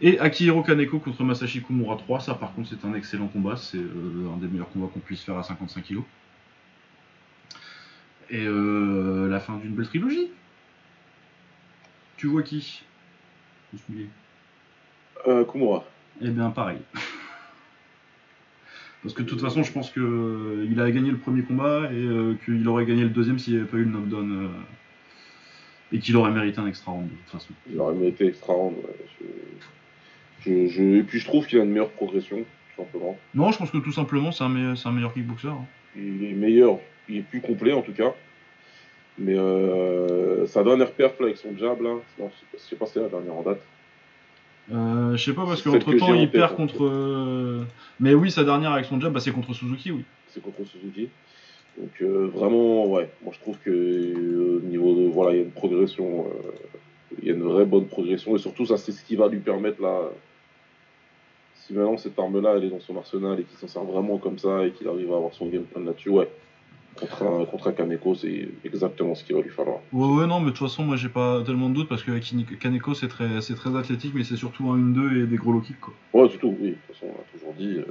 Et 0.02 0.18
Akihiro 0.18 0.62
Kaneko 0.62 0.98
contre 0.98 1.22
Masashi 1.24 1.62
Kumura 1.62 1.96
3, 1.96 2.20
ça 2.20 2.34
par 2.34 2.54
contre 2.54 2.70
c'est 2.70 2.86
un 2.86 2.94
excellent 2.94 3.28
combat, 3.28 3.56
c'est 3.56 3.76
euh, 3.78 4.30
un 4.34 4.38
des 4.38 4.46
meilleurs 4.48 4.70
combats 4.70 4.88
qu'on 4.92 5.00
puisse 5.00 5.22
faire 5.22 5.36
à 5.36 5.42
55 5.42 5.84
kg. 5.84 5.98
Et 8.30 8.46
euh, 8.46 9.28
la 9.28 9.40
fin 9.40 9.56
d'une 9.58 9.74
belle 9.74 9.88
trilogie. 9.88 10.28
Tu 12.16 12.28
vois 12.28 12.42
qui? 12.42 12.82
Euh, 15.26 15.44
Kumura. 15.44 15.84
Eh 16.22 16.30
bien 16.30 16.50
pareil. 16.50 16.78
Parce 19.02 19.14
que 19.14 19.22
de 19.22 19.28
toute 19.28 19.40
façon 19.40 19.62
je 19.62 19.72
pense 19.72 19.90
que 19.90 20.66
il 20.70 20.80
a 20.80 20.90
gagné 20.90 21.10
le 21.10 21.16
premier 21.18 21.42
combat 21.42 21.90
et 21.92 21.96
euh, 21.96 22.34
qu'il 22.44 22.66
aurait 22.68 22.86
gagné 22.86 23.02
le 23.02 23.10
deuxième 23.10 23.38
s'il 23.38 23.54
n'y 23.54 23.60
avait 23.60 23.68
pas 23.68 23.76
eu 23.78 23.84
le 23.84 23.90
knockdown. 23.90 24.44
euh, 24.44 24.48
et 25.92 25.98
qu'il 25.98 26.16
aurait 26.16 26.30
mérité 26.30 26.60
un 26.60 26.66
extra 26.66 26.92
round 26.92 27.08
de 27.10 27.14
toute 27.16 27.30
façon. 27.30 27.52
Il 27.70 27.78
aurait 27.80 27.94
mérité 27.94 28.28
extra 28.28 28.52
round. 28.52 28.76
ouais. 28.76 29.06
Je... 29.18 29.24
Je, 30.44 30.66
je... 30.68 30.82
Et 30.98 31.02
puis 31.02 31.18
je 31.18 31.24
trouve 31.26 31.46
qu'il 31.46 31.58
a 31.60 31.64
une 31.64 31.70
meilleure 31.70 31.90
progression, 31.90 32.38
tout 32.38 32.82
simplement. 32.82 33.16
Non, 33.34 33.50
je 33.52 33.58
pense 33.58 33.70
que 33.70 33.78
tout 33.78 33.92
simplement 33.92 34.32
c'est 34.32 34.44
un, 34.44 34.48
meilleur- 34.48 34.76
c'est 34.78 34.88
un 34.88 34.92
meilleur 34.92 35.12
kickboxer. 35.14 35.48
hein. 35.48 35.64
Il 35.96 36.24
est 36.24 36.32
meilleur, 36.32 36.78
il 37.08 37.18
est 37.18 37.22
plus 37.22 37.40
complet 37.40 37.72
en 37.72 37.82
tout 37.82 37.92
cas. 37.92 38.14
Mais 39.18 39.34
euh, 39.36 40.46
sa 40.46 40.62
dernière 40.64 40.92
perf 40.92 41.18
là, 41.20 41.26
avec 41.26 41.36
son 41.36 41.56
jab 41.58 41.82
là, 41.82 41.90
non, 42.18 42.30
je 42.54 42.58
sais 42.58 42.76
pas- 42.76 42.86
si 42.86 42.92
c'est 42.94 43.00
la 43.00 43.08
dernière 43.08 43.34
en 43.34 43.42
date. 43.42 43.60
Euh, 44.72 45.16
je 45.16 45.24
sais 45.24 45.34
pas 45.34 45.44
parce 45.46 45.62
qu'entre 45.62 45.90
que 45.92 45.98
temps 45.98 46.14
il 46.14 46.30
perd 46.30 46.52
en 46.52 46.56
contre. 46.56 46.84
euh, 46.84 47.64
Mais 47.98 48.14
oui, 48.14 48.30
sa 48.30 48.44
dernière 48.44 48.70
avec 48.72 48.86
son 48.86 49.00
jab, 49.00 49.12
bah, 49.12 49.20
c'est 49.20 49.32
contre 49.32 49.52
Suzuki, 49.52 49.90
oui. 49.90 50.04
C'est 50.28 50.40
contre 50.42 50.64
Suzuki. 50.64 51.08
Donc 51.76 51.90
euh, 52.02 52.30
vraiment, 52.32 52.86
ouais, 52.86 53.10
moi 53.22 53.32
je 53.34 53.40
trouve 53.40 53.56
que 53.64 53.70
au 53.70 54.60
niveau 54.60 54.94
de, 54.94 55.08
voilà, 55.08 55.32
il 55.32 55.36
y 55.38 55.40
a 55.40 55.44
une 55.44 55.50
progression, 55.50 56.26
il 57.20 57.28
y 57.28 57.30
a 57.30 57.34
une 57.34 57.42
vraie 57.42 57.64
bonne 57.64 57.86
progression 57.86 58.36
et 58.36 58.38
surtout 58.38 58.64
ça 58.64 58.76
c'est 58.76 58.92
ce 58.92 59.04
qui 59.04 59.16
va 59.16 59.28
lui 59.28 59.38
permettre 59.40 59.82
là, 59.82 60.00
si 61.70 61.76
maintenant 61.76 61.96
cette 61.96 62.18
arme 62.18 62.40
là 62.40 62.54
elle 62.56 62.64
est 62.64 62.68
dans 62.70 62.80
son 62.80 62.96
arsenal 62.96 63.38
et 63.38 63.44
qu'il 63.44 63.56
s'en 63.58 63.68
sert 63.68 63.84
vraiment 63.84 64.18
comme 64.18 64.38
ça 64.38 64.64
et 64.66 64.72
qu'il 64.72 64.88
arrive 64.88 65.12
à 65.12 65.16
avoir 65.16 65.32
son 65.32 65.46
game 65.46 65.62
plan 65.62 65.82
là-dessus, 65.82 66.10
ouais, 66.10 66.28
contre 66.96 67.22
un, 67.22 67.44
contre 67.44 67.68
un 67.68 67.72
Kaneko 67.72 68.14
c'est 68.16 68.48
exactement 68.64 69.14
ce 69.14 69.22
qu'il 69.24 69.36
va 69.36 69.42
lui 69.42 69.50
falloir. 69.50 69.78
Ouais, 69.92 70.20
ouais, 70.20 70.26
non, 70.26 70.40
mais 70.40 70.46
de 70.46 70.50
toute 70.50 70.68
façon, 70.68 70.82
moi 70.82 70.96
j'ai 70.96 71.08
pas 71.08 71.42
tellement 71.44 71.68
de 71.68 71.74
doute 71.74 71.88
parce 71.88 72.02
que 72.02 72.10
Kaneko 72.56 72.94
c'est 72.94 73.08
très, 73.08 73.40
c'est 73.40 73.54
très 73.54 73.76
athlétique, 73.76 74.12
mais 74.14 74.24
c'est 74.24 74.36
surtout 74.36 74.68
un 74.70 74.78
1-2 74.78 75.22
et 75.22 75.26
des 75.26 75.36
gros 75.36 75.52
low 75.52 75.60
kicks, 75.60 75.80
quoi. 75.80 75.94
Ouais, 76.12 76.28
du 76.28 76.38
tout, 76.38 76.56
oui, 76.60 76.70
de 76.70 76.74
toute 76.74 76.96
façon 76.96 77.06
on 77.06 77.18
l'a 77.18 77.24
toujours 77.38 77.54
dit. 77.54 77.78
euh, 77.78 77.84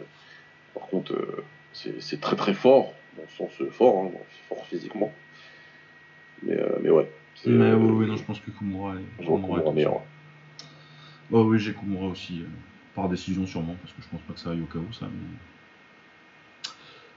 par 0.73 0.87
contre, 0.87 1.13
euh, 1.13 1.43
c'est 1.73 2.19
très 2.19 2.35
très 2.35 2.53
fort, 2.53 2.93
dans 3.15 3.23
le 3.23 3.29
sens 3.29 3.61
euh, 3.61 3.69
fort, 3.71 4.03
hein, 4.05 4.11
fort 4.49 4.65
physiquement. 4.65 5.11
Mais, 6.43 6.53
euh, 6.57 6.77
mais 6.81 6.89
ouais. 6.89 7.09
c'est, 7.35 7.49
Mais 7.49 7.73
ouais, 7.73 7.91
ouais, 7.91 8.05
non, 8.05 8.15
je 8.17 8.23
pense 8.23 8.39
que 8.39 8.51
Kumura 8.51 8.95
est. 8.95 9.23
Kumura 9.25 9.71
meilleur. 9.71 10.01
Oh 11.31 11.43
oui, 11.43 11.59
j'ai 11.59 11.73
Kumura 11.73 12.07
aussi, 12.07 12.43
par 12.99 13.09
décision 13.09 13.45
sûrement, 13.47 13.75
parce 13.81 13.93
que 13.93 14.01
je 14.01 14.07
pense 14.09 14.21
pas 14.21 14.33
que 14.33 14.39
ça 14.39 14.51
aille 14.51 14.61
au 14.61 14.65
chaos, 14.65 14.83
ça. 14.91 15.05
Mais, 15.11 16.71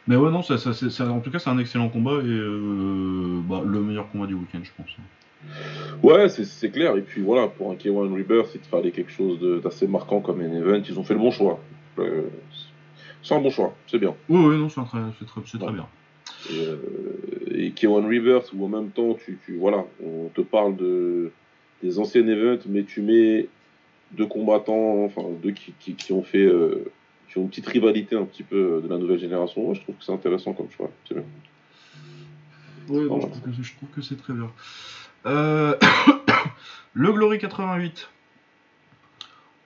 mais 0.07 0.17
ouais, 0.17 0.31
non, 0.31 0.43
ça, 0.43 0.59
ça, 0.59 0.73
c'est- 0.73 0.91
ça- 0.91 1.11
en 1.11 1.21
tout 1.21 1.31
cas, 1.31 1.39
c'est 1.39 1.51
un 1.51 1.59
excellent 1.59 1.89
combat 1.89 2.21
et 2.23 2.27
euh, 2.29 3.41
bah, 3.45 3.63
le 3.65 3.81
meilleur 3.81 4.09
combat 4.11 4.27
du 4.27 4.35
week-end, 4.35 4.61
je 4.63 4.71
pense. 4.77 4.91
Ouais, 6.03 6.29
c'est- 6.29 6.71
clair. 6.71 6.97
Et 6.97 7.03
puis 7.03 7.21
voilà, 7.23 7.49
pour 7.49 7.71
un 7.73 7.75
K1 7.75 8.13
Rebirth, 8.15 8.51
il 8.55 8.61
te 8.61 8.67
fallait 8.67 8.93
quelque 8.93 9.11
chose 9.11 9.41
d'assez 9.63 9.87
marquant 9.89 10.21
comme 10.21 10.41
un 10.41 10.53
event. 10.53 10.83
Ils 10.89 10.99
ont 10.99 11.05
fait 11.05 11.15
le 11.15 11.21
bon 11.21 11.31
choix. 11.33 11.59
Euh, 11.99 12.23
c'est 13.23 13.35
un 13.35 13.41
bon 13.41 13.51
choix, 13.51 13.75
c'est 13.89 13.99
bien. 13.99 14.15
Oui, 14.29 14.45
oui, 14.45 14.59
non, 14.59 14.69
c'est 14.69 14.85
très, 14.85 14.99
c'est 15.19 15.27
très, 15.27 15.41
très 15.43 15.67
Ouais. 15.67 15.73
bien. 15.73 15.87
Et, 16.51 16.59
euh, 16.67 16.77
et 17.55 17.71
K1 17.71 18.07
Reverse, 18.07 18.53
où 18.53 18.65
en 18.65 18.69
même 18.69 18.91
temps, 18.91 19.15
tu, 19.25 19.39
tu, 19.45 19.57
voilà, 19.57 19.85
on 20.05 20.29
te 20.35 20.41
parle 20.41 20.77
de, 20.77 21.31
des 21.83 21.99
anciens 21.99 22.27
events, 22.27 22.63
mais 22.69 22.83
tu 22.85 23.01
mets 23.03 23.49
deux 24.13 24.27
combattants, 24.27 25.05
enfin 25.05 25.23
deux 25.43 25.53
qui, 25.53 25.73
qui, 25.79 25.95
qui 25.95 26.13
ont 26.13 26.23
fait, 26.23 26.45
euh, 26.45 26.91
qui 27.29 27.39
ont 27.39 27.43
une 27.43 27.49
petite 27.49 27.67
rivalité 27.67 28.17
un 28.17 28.25
petit 28.25 28.43
peu 28.43 28.81
de 28.83 28.89
la 28.89 28.99
nouvelle 28.99 29.19
génération. 29.19 29.63
Moi, 29.65 29.75
je 29.75 29.81
trouve 29.81 29.97
que 29.97 30.05
c'est 30.05 30.13
intéressant 30.13 30.53
comme 30.53 30.71
choix. 30.71 30.91
C'est 31.09 31.15
bien. 31.15 31.25
Ouais, 32.89 33.05
non, 33.05 33.21
je, 33.21 33.27
trouve 33.27 33.41
que, 33.41 33.63
je 33.63 33.75
trouve 33.77 33.89
que 33.91 34.03
c'est 34.03 34.17
très 34.17 34.33
bien. 34.35 34.51
Euh, 35.27 35.77
le 36.95 37.13
Glory 37.13 37.39
88. 37.39 38.09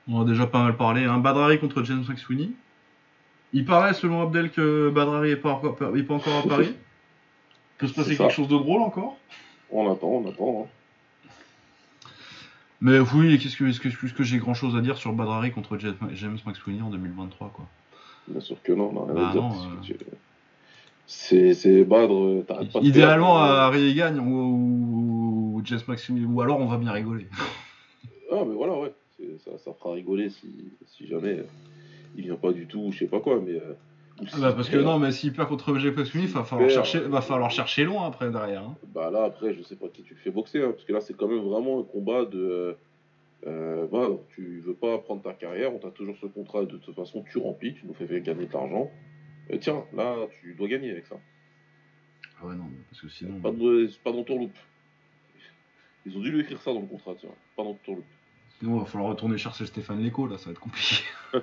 On 0.09 0.21
a 0.21 0.25
déjà 0.25 0.47
pas 0.47 0.63
mal 0.63 0.77
parlé. 0.77 1.05
Hein. 1.05 1.19
Badrari 1.19 1.59
contre 1.59 1.83
James 1.83 2.05
McSweeney. 2.09 2.51
Il 3.53 3.65
paraît, 3.65 3.95
selon 3.95 4.23
Abdel, 4.23 4.51
que 4.51 4.91
Badrari 4.91 5.31
n'est 5.31 5.37
pas, 5.37 5.61
pas 5.61 6.15
encore 6.15 6.45
à 6.45 6.49
Paris. 6.49 6.75
peut 7.79 7.89
se 7.89 7.95
passer 7.95 8.17
quelque 8.17 8.33
chose 8.33 8.49
de 8.49 8.57
drôle 8.57 8.83
encore? 8.83 9.17
On 9.71 9.91
attend, 9.91 10.09
on 10.09 10.29
attend. 10.29 10.63
hein. 10.65 10.76
Mais 12.81 12.99
oui, 12.99 13.39
qu'est-ce 13.39 13.57
que, 13.57 13.65
est-ce 13.65 13.81
que, 13.81 13.89
est-ce 13.89 14.13
que 14.15 14.23
j'ai 14.23 14.39
grand 14.39 14.55
chose 14.55 14.77
à 14.77 14.81
dire 14.81 14.99
sur 14.99 15.13
Badrari 15.13 15.51
contre 15.51 15.79
James 15.79 15.97
James 16.15 16.39
McSweeney 16.47 16.83
en 16.83 16.91
2023 16.91 17.51
quoi? 17.55 17.67
Bien 18.29 18.41
sûr 18.41 18.63
que 18.63 18.73
non, 18.73 18.93
on 18.95 19.07
Bah 19.15 19.29
à 19.31 19.33
dire. 19.33 19.43
non, 19.43 19.51
euh. 19.53 19.95
C'est 21.07 21.55
c'est 21.55 21.85
Badre, 21.85 22.43
t'arrêtes 22.47 22.73
pas 22.73 22.81
Idéalement, 22.81 23.37
perdre. 23.37 23.53
Harry 23.53 23.95
gagne 23.95 24.19
ou, 24.19 25.55
ou 25.57 25.63
James 25.65 25.81
McSweeney, 25.89 26.25
ou 26.25 26.41
alors 26.41 26.59
on 26.59 26.67
va 26.67 26.77
bien 26.77 26.93
rigoler. 26.93 27.27
Ah, 28.33 28.43
mais 28.45 28.55
voilà, 28.55 28.77
ouais. 28.79 28.93
C'est- 29.17 29.39
Ça, 29.45 29.57
ça 29.59 29.73
fera 29.73 29.93
rigoler 29.95 30.31
si, 30.31 30.53
si 30.89 31.07
jamais 31.07 31.39
euh, 31.39 31.45
il 32.17 32.25
vient 32.25 32.35
pas 32.35 32.53
du 32.53 32.67
tout, 32.67 32.81
ou 32.81 32.93
je 32.93 32.99
sais 32.99 33.07
pas 33.07 33.21
quoi, 33.21 33.41
mais. 33.41 33.53
euh, 33.53 33.73
ou 33.73 33.96
Ah 34.33 34.37
bah 34.41 34.53
parce 34.55 34.71
que 34.71 34.79
non, 34.79 34.99
mais 34.99 35.13
s'il 35.13 35.33
perd 35.33 35.49
contre 35.49 35.73
va 35.73 36.45
falloir 36.45 36.69
perd, 36.69 36.75
chercher, 36.75 37.01
va 37.01 37.21
falloir 37.21 37.51
chercher 37.51 37.85
loin 37.85 38.07
après 38.07 38.31
derrière. 38.31 38.63
hein. 38.63 38.77
Bah 38.95 39.11
là, 39.11 39.25
après, 39.25 39.53
je 39.55 39.63
sais 39.63 39.77
pas 39.77 39.89
qui 39.89 40.03
tu 40.03 40.15
fais 40.15 40.31
boxer, 40.31 40.63
hein, 40.63 40.71
parce 40.73 40.85
que 40.85 40.93
là, 40.93 41.01
c'est 41.01 41.15
quand 41.15 41.29
même 41.29 41.41
vraiment 41.45 41.81
un 41.81 41.85
combat 41.85 42.25
de. 42.25 42.77
euh, 43.47 43.87
voilà, 43.91 44.15
tu 44.35 44.61
veux 44.61 44.75
pas 44.75 44.99
prendre 44.99 45.23
ta 45.23 45.35
carrière, 45.35 45.75
on 45.75 45.79
t'a 45.79 45.91
toujours 45.91 46.17
ce 46.21 46.27
contrat, 46.27 46.65
de 46.65 46.79
toute 46.79 46.95
façon, 46.95 47.25
tu 47.31 47.39
remplis, 47.39 47.75
tu 47.75 47.87
nous 47.87 47.95
fais 47.95 48.07
gagner 48.23 48.47
de 48.47 48.53
l'argent. 48.53 48.91
Euh, 49.53 49.59
tiens, 49.61 49.85
là, 49.95 50.17
tu 50.41 50.55
dois 50.55 50.69
gagner 50.69 50.91
avec 50.91 51.07
ça. 51.07 51.17
Ah 52.41 52.47
ouais 52.47 52.55
non, 52.55 52.65
parce 52.91 53.03
que 53.03 53.09
sinon. 53.09 53.39
Pas, 53.41 53.51
de, 53.51 53.87
c'est 53.87 54.03
pas 54.03 54.13
dans 54.13 54.25
ton 54.25 54.39
loop. 54.39 54.53
Ils 56.07 56.17
ont 56.17 56.21
dû 56.21 56.31
lui 56.31 56.41
écrire 56.41 56.61
ça 56.63 56.73
dans 56.73 56.81
le 56.81 56.87
contrat, 56.87 57.15
tiens, 57.19 57.31
pas 57.57 57.65
dans 57.65 57.75
ton 57.85 57.97
loop. 57.97 58.05
Sinon, 58.59 58.77
il 58.77 58.81
va 58.81 58.87
falloir 58.87 59.11
retourner 59.11 59.37
chercher 59.37 59.67
Stéphane 59.67 60.03
Leco, 60.03 60.27
là, 60.27 60.39
ça 60.39 60.47
va 60.47 60.53
être 60.53 60.61
compliqué. 60.61 61.03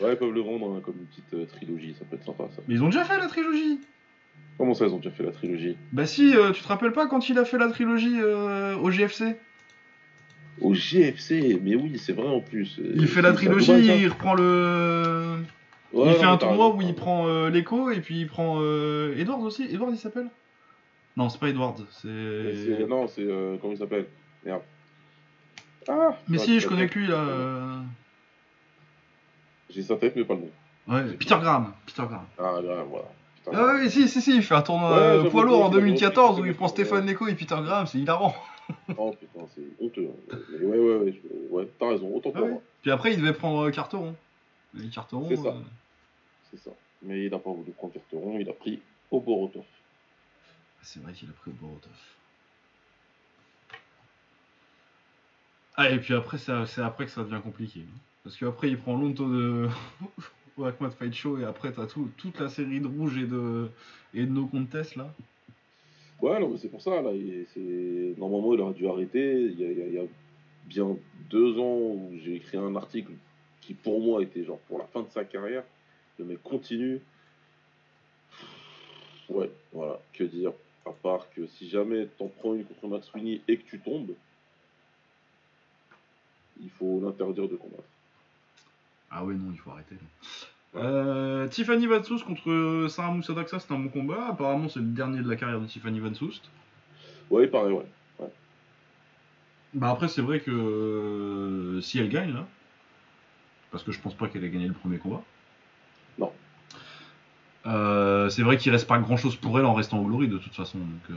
Ouais, 0.00 0.12
ils 0.12 0.16
peuvent 0.16 0.32
le 0.32 0.40
vendre 0.40 0.74
hein, 0.76 0.80
comme 0.84 0.94
une 0.98 1.06
petite 1.06 1.34
euh, 1.34 1.46
trilogie, 1.46 1.94
ça 1.98 2.04
peut 2.04 2.16
être 2.16 2.24
sympa 2.24 2.44
ça. 2.54 2.62
Mais 2.68 2.74
ils 2.74 2.82
ont 2.82 2.86
déjà 2.86 3.04
fait 3.04 3.18
la 3.18 3.26
trilogie 3.26 3.78
Comment 4.58 4.74
ça, 4.74 4.86
ils 4.86 4.92
ont 4.92 4.98
déjà 4.98 5.10
fait 5.10 5.24
la 5.24 5.32
trilogie? 5.32 5.76
Bah 5.92 6.06
si, 6.06 6.36
euh, 6.36 6.52
tu 6.52 6.62
te 6.62 6.68
rappelles 6.68 6.92
pas 6.92 7.06
quand 7.08 7.28
il 7.28 7.38
a 7.38 7.44
fait 7.44 7.58
la 7.58 7.68
trilogie 7.68 8.20
euh, 8.20 8.76
au 8.76 8.90
GFC 8.90 9.36
Au 10.60 10.74
GFC, 10.74 11.58
mais 11.62 11.74
oui, 11.74 11.98
c'est 11.98 12.12
vrai 12.12 12.28
en 12.28 12.40
plus. 12.40 12.80
Il 12.94 13.08
fait 13.08 13.22
la 13.22 13.32
trilogie, 13.32 13.72
il 14.02 14.08
reprend 14.08 14.34
le... 14.34 15.38
Ouais, 15.92 16.08
il 16.08 16.14
fait 16.14 16.22
non, 16.24 16.32
un 16.32 16.36
tournoi 16.36 16.74
où 16.74 16.80
il 16.82 16.94
prend 16.94 17.48
Leco 17.48 17.90
et 17.90 18.00
puis 18.00 18.20
il 18.20 18.26
prend 18.26 18.58
euh, 18.60 19.16
Edward 19.16 19.42
aussi. 19.42 19.64
Edward 19.64 19.92
il 19.92 19.98
s'appelle? 19.98 20.28
Non, 21.16 21.28
c'est 21.28 21.38
pas 21.38 21.48
Edward, 21.48 21.80
c'est... 21.90 22.86
Non, 22.88 23.06
c'est. 23.06 23.22
euh, 23.22 23.56
comment 23.60 23.72
il 23.72 23.78
s'appelle? 23.78 24.06
Merde. 24.44 24.62
Ah 25.88 26.16
Mais 26.28 26.38
si, 26.38 26.58
je 26.60 26.68
connais 26.68 26.88
que 26.88 26.98
lui 26.98 27.06
là. 27.06 27.82
J'ai 29.74 29.82
sa 29.82 29.96
tête, 29.96 30.14
mais 30.16 30.24
pas 30.24 30.34
le 30.34 30.40
nom. 30.40 30.50
Ouais, 30.86 31.12
Peter 31.14 31.36
Graham. 31.40 31.72
Peter 31.86 32.02
Graham. 32.08 32.26
Ah, 32.38 32.60
là, 32.62 32.82
voilà. 32.84 33.06
Putain. 33.36 33.50
Ah 33.54 33.74
ouais, 33.74 33.90
si, 33.90 34.08
si, 34.08 34.20
si, 34.22 34.36
il 34.36 34.42
fait 34.42 34.54
un 34.54 34.62
tournoi 34.62 34.90
Ouais, 34.90 34.96
euh, 35.26 35.30
poids 35.30 35.44
lourd 35.44 35.64
en 35.64 35.68
que 35.68 35.74
j'avais 35.74 35.86
2014 35.86 36.40
où 36.40 36.44
il 36.46 36.54
prend 36.54 36.68
Stéphane 36.68 37.06
Leco 37.06 37.26
et 37.26 37.34
Peter 37.34 37.56
Graham, 37.60 37.86
c'est 37.86 37.98
hilarant. 37.98 38.34
Oh 38.96 39.14
putain, 39.20 39.40
c'est 39.54 39.84
honteux. 39.84 40.08
hein. 40.32 40.36
Mais 40.58 40.64
ouais, 40.64 40.78
ouais, 40.78 40.96
ouais, 40.96 41.20
ouais, 41.50 41.68
t'as 41.78 41.88
raison, 41.90 42.10
autant 42.14 42.30
Ah 42.34 42.38
pour 42.38 42.46
ouais. 42.46 42.52
moi. 42.52 42.62
Puis 42.80 42.90
après, 42.90 43.12
il 43.12 43.18
devait 43.20 43.34
prendre 43.34 43.66
euh, 43.66 43.70
Carteron. 43.70 44.14
Et 44.82 44.88
Carteron. 44.88 45.26
C'est 45.28 45.36
ça. 45.36 45.48
euh, 45.48 45.60
C'est 46.50 46.60
ça. 46.60 46.70
Mais 47.02 47.26
il 47.26 47.34
a 47.34 47.38
pas 47.38 47.50
voulu 47.50 47.72
prendre 47.72 47.92
Carteron, 47.92 48.38
il 48.40 48.48
a 48.48 48.54
pris 48.54 48.80
Oborotov. 49.10 49.64
C'est 50.80 51.02
vrai 51.02 51.12
qu'il 51.12 51.28
a 51.28 51.32
pris 51.32 51.50
au 51.50 51.54
Borotov. 51.54 51.92
Ah, 55.76 55.90
et 55.90 55.98
puis 55.98 56.14
après, 56.14 56.38
c'est 56.38 56.64
c'est 56.66 56.82
après 56.82 57.04
que 57.04 57.10
ça 57.10 57.22
devient 57.22 57.42
compliqué. 57.42 57.80
hein. 57.80 57.98
Parce 58.24 58.38
qu'après, 58.38 58.70
il 58.70 58.78
prend 58.78 58.96
Lonto 58.96 59.28
de 59.28 59.68
Wakmat 60.56 60.90
Fight 60.90 61.12
Show 61.12 61.38
et 61.38 61.44
après, 61.44 61.72
t'as 61.72 61.86
tout, 61.86 62.10
toute 62.16 62.40
la 62.40 62.48
série 62.48 62.80
de 62.80 62.86
rouge 62.86 63.18
et 63.18 63.26
de, 63.26 63.68
et 64.14 64.22
de 64.24 64.30
no 64.30 64.46
contest 64.46 64.96
là. 64.96 65.14
Ouais, 66.22 66.40
non, 66.40 66.48
mais 66.48 66.56
c'est 66.56 66.70
pour 66.70 66.80
ça, 66.80 67.02
là. 67.02 67.10
Normalement, 68.16 68.54
il 68.54 68.60
aurait 68.60 68.72
dû 68.72 68.88
arrêter. 68.88 69.42
Il 69.42 69.60
y 69.60 69.98
a, 69.98 70.04
bien 70.64 70.96
deux 71.28 71.58
ans 71.58 71.76
où 71.76 72.12
j'ai 72.24 72.36
écrit 72.36 72.56
un 72.56 72.74
article 72.76 73.12
qui, 73.60 73.74
pour 73.74 74.00
moi, 74.00 74.22
était 74.22 74.42
genre 74.42 74.60
pour 74.60 74.78
la 74.78 74.86
fin 74.86 75.02
de 75.02 75.10
sa 75.10 75.24
carrière. 75.24 75.64
Le 76.18 76.24
mec 76.24 76.42
continue. 76.42 77.02
Ouais, 79.28 79.50
voilà. 79.72 80.00
Que 80.14 80.24
dire 80.24 80.52
À 80.86 80.92
part 80.92 81.28
que 81.34 81.46
si 81.46 81.68
jamais 81.68 82.06
t'en 82.16 82.28
prends 82.28 82.54
une 82.54 82.64
contre 82.64 82.86
Max 82.88 83.06
Sweeney 83.08 83.42
et 83.46 83.58
que 83.58 83.68
tu 83.68 83.78
tombes, 83.80 84.14
il 86.62 86.70
faut 86.70 87.00
l'interdire 87.02 87.48
de 87.48 87.56
combattre. 87.56 87.84
Ah 89.14 89.24
ouais, 89.24 89.34
non, 89.34 89.50
il 89.52 89.58
faut 89.58 89.70
arrêter. 89.70 89.96
Euh, 90.74 91.46
Tiffany 91.46 91.86
Van 91.86 92.02
Soest 92.02 92.24
contre 92.24 92.86
Sarah 92.88 93.12
Moussadaksa, 93.12 93.60
c'est 93.60 93.72
un 93.72 93.78
bon 93.78 93.88
combat. 93.88 94.26
Apparemment, 94.30 94.68
c'est 94.68 94.80
le 94.80 94.86
dernier 94.86 95.20
de 95.22 95.28
la 95.28 95.36
carrière 95.36 95.60
de 95.60 95.66
Tiffany 95.66 96.00
Van 96.00 96.12
Soest. 96.14 96.50
Ouais, 97.30 97.46
pareil, 97.46 97.72
ouais. 97.72 97.86
Bah 99.74 99.90
après, 99.90 100.06
c'est 100.06 100.22
vrai 100.22 100.38
que 100.38 100.52
euh, 100.52 101.80
si 101.80 101.98
elle 101.98 102.08
gagne 102.08 102.32
là, 102.32 102.46
parce 103.72 103.82
que 103.82 103.90
je 103.90 104.00
pense 104.00 104.14
pas 104.14 104.28
qu'elle 104.28 104.44
ait 104.44 104.50
gagné 104.50 104.68
le 104.68 104.72
premier 104.72 104.98
combat. 104.98 105.20
Non. 106.16 106.30
Euh, 107.66 108.28
c'est 108.28 108.42
vrai 108.42 108.56
qu'il 108.56 108.70
reste 108.70 108.86
pas 108.86 108.98
grand 108.98 109.16
chose 109.16 109.34
pour 109.34 109.58
elle 109.58 109.64
en 109.64 109.74
restant 109.74 109.98
au 109.98 110.04
Glory 110.04 110.28
de 110.28 110.38
toute 110.38 110.54
façon. 110.54 110.78
Donc, 110.78 111.10
euh, 111.10 111.14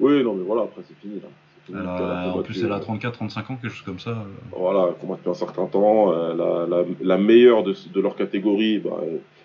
Oui, 0.00 0.22
non, 0.22 0.34
mais 0.34 0.44
voilà, 0.44 0.64
après, 0.64 0.82
c'est 0.86 0.96
fini, 1.00 1.20
là. 1.20 1.28
Elle 1.68 1.86
a- 1.86 2.32
en 2.34 2.42
plus, 2.42 2.62
elle 2.62 2.72
a 2.72 2.76
euh, 2.76 2.80
34-35 2.80 3.50
ans, 3.50 3.56
quelque 3.56 3.68
chose 3.68 3.82
comme 3.84 3.98
ça. 3.98 4.10
euh. 4.10 4.24
Voilà, 4.56 4.86
elle 4.88 4.94
combat 4.94 5.16
depuis 5.16 5.30
un 5.30 5.34
certain 5.34 5.66
temps. 5.66 6.12
euh, 6.12 6.34
la, 6.34 6.66
la, 6.76 6.84
la 7.00 7.18
meilleure 7.18 7.62
de, 7.64 7.74
de 7.92 8.00
leur 8.00 8.14
catégorie, 8.16 8.78
bah, 8.78 8.98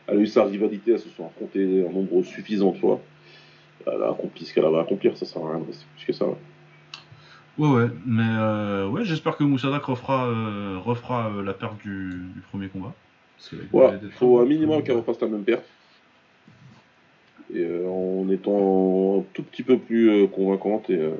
elle, 0.07 0.17
a 0.17 0.19
eu 0.19 0.27
sa 0.27 0.43
rivalité, 0.45 0.91
elles 0.91 0.99
se 0.99 1.09
sont 1.09 1.25
affrontées 1.25 1.83
en 1.87 1.91
nombre 1.91 2.21
suffisant, 2.23 2.71
tu 2.73 2.81
vois. 2.81 2.99
Elle 3.87 4.03
a 4.03 4.09
accompli 4.11 4.45
ce 4.45 4.53
qu'elle 4.53 4.65
avait 4.65 4.77
à 4.77 4.81
accomplir, 4.81 5.17
ça 5.17 5.25
sert 5.25 5.43
à 5.43 5.49
rien 5.51 5.59
de 5.59 5.65
rester 5.67 5.85
plus 5.95 6.05
que 6.05 6.13
ça. 6.13 6.25
ouais. 6.25 6.35
Ouais, 7.57 7.87
mais 8.05 8.23
euh, 8.27 8.87
ouais, 8.87 9.03
j'espère 9.03 9.35
que 9.37 9.43
Moussadak 9.43 9.83
refera, 9.83 10.25
euh, 10.27 10.77
refera 10.83 11.29
euh, 11.29 11.43
la 11.43 11.53
perte 11.53 11.77
du, 11.81 12.21
du 12.33 12.41
premier 12.49 12.67
combat. 12.69 12.93
Voilà, 13.71 13.99
il 14.01 14.11
faut 14.11 14.39
un 14.39 14.45
minimum 14.45 14.81
qu'elle 14.83 14.97
refasse 14.97 15.19
la 15.21 15.27
même 15.27 15.43
perte. 15.43 15.65
Et 17.53 17.59
euh, 17.59 17.87
en 17.89 18.29
étant 18.29 19.19
un 19.19 19.23
tout 19.33 19.43
petit 19.43 19.63
peu 19.63 19.77
plus 19.77 20.09
euh, 20.09 20.27
convaincante, 20.27 20.89
et 20.89 20.97
euh, 20.97 21.11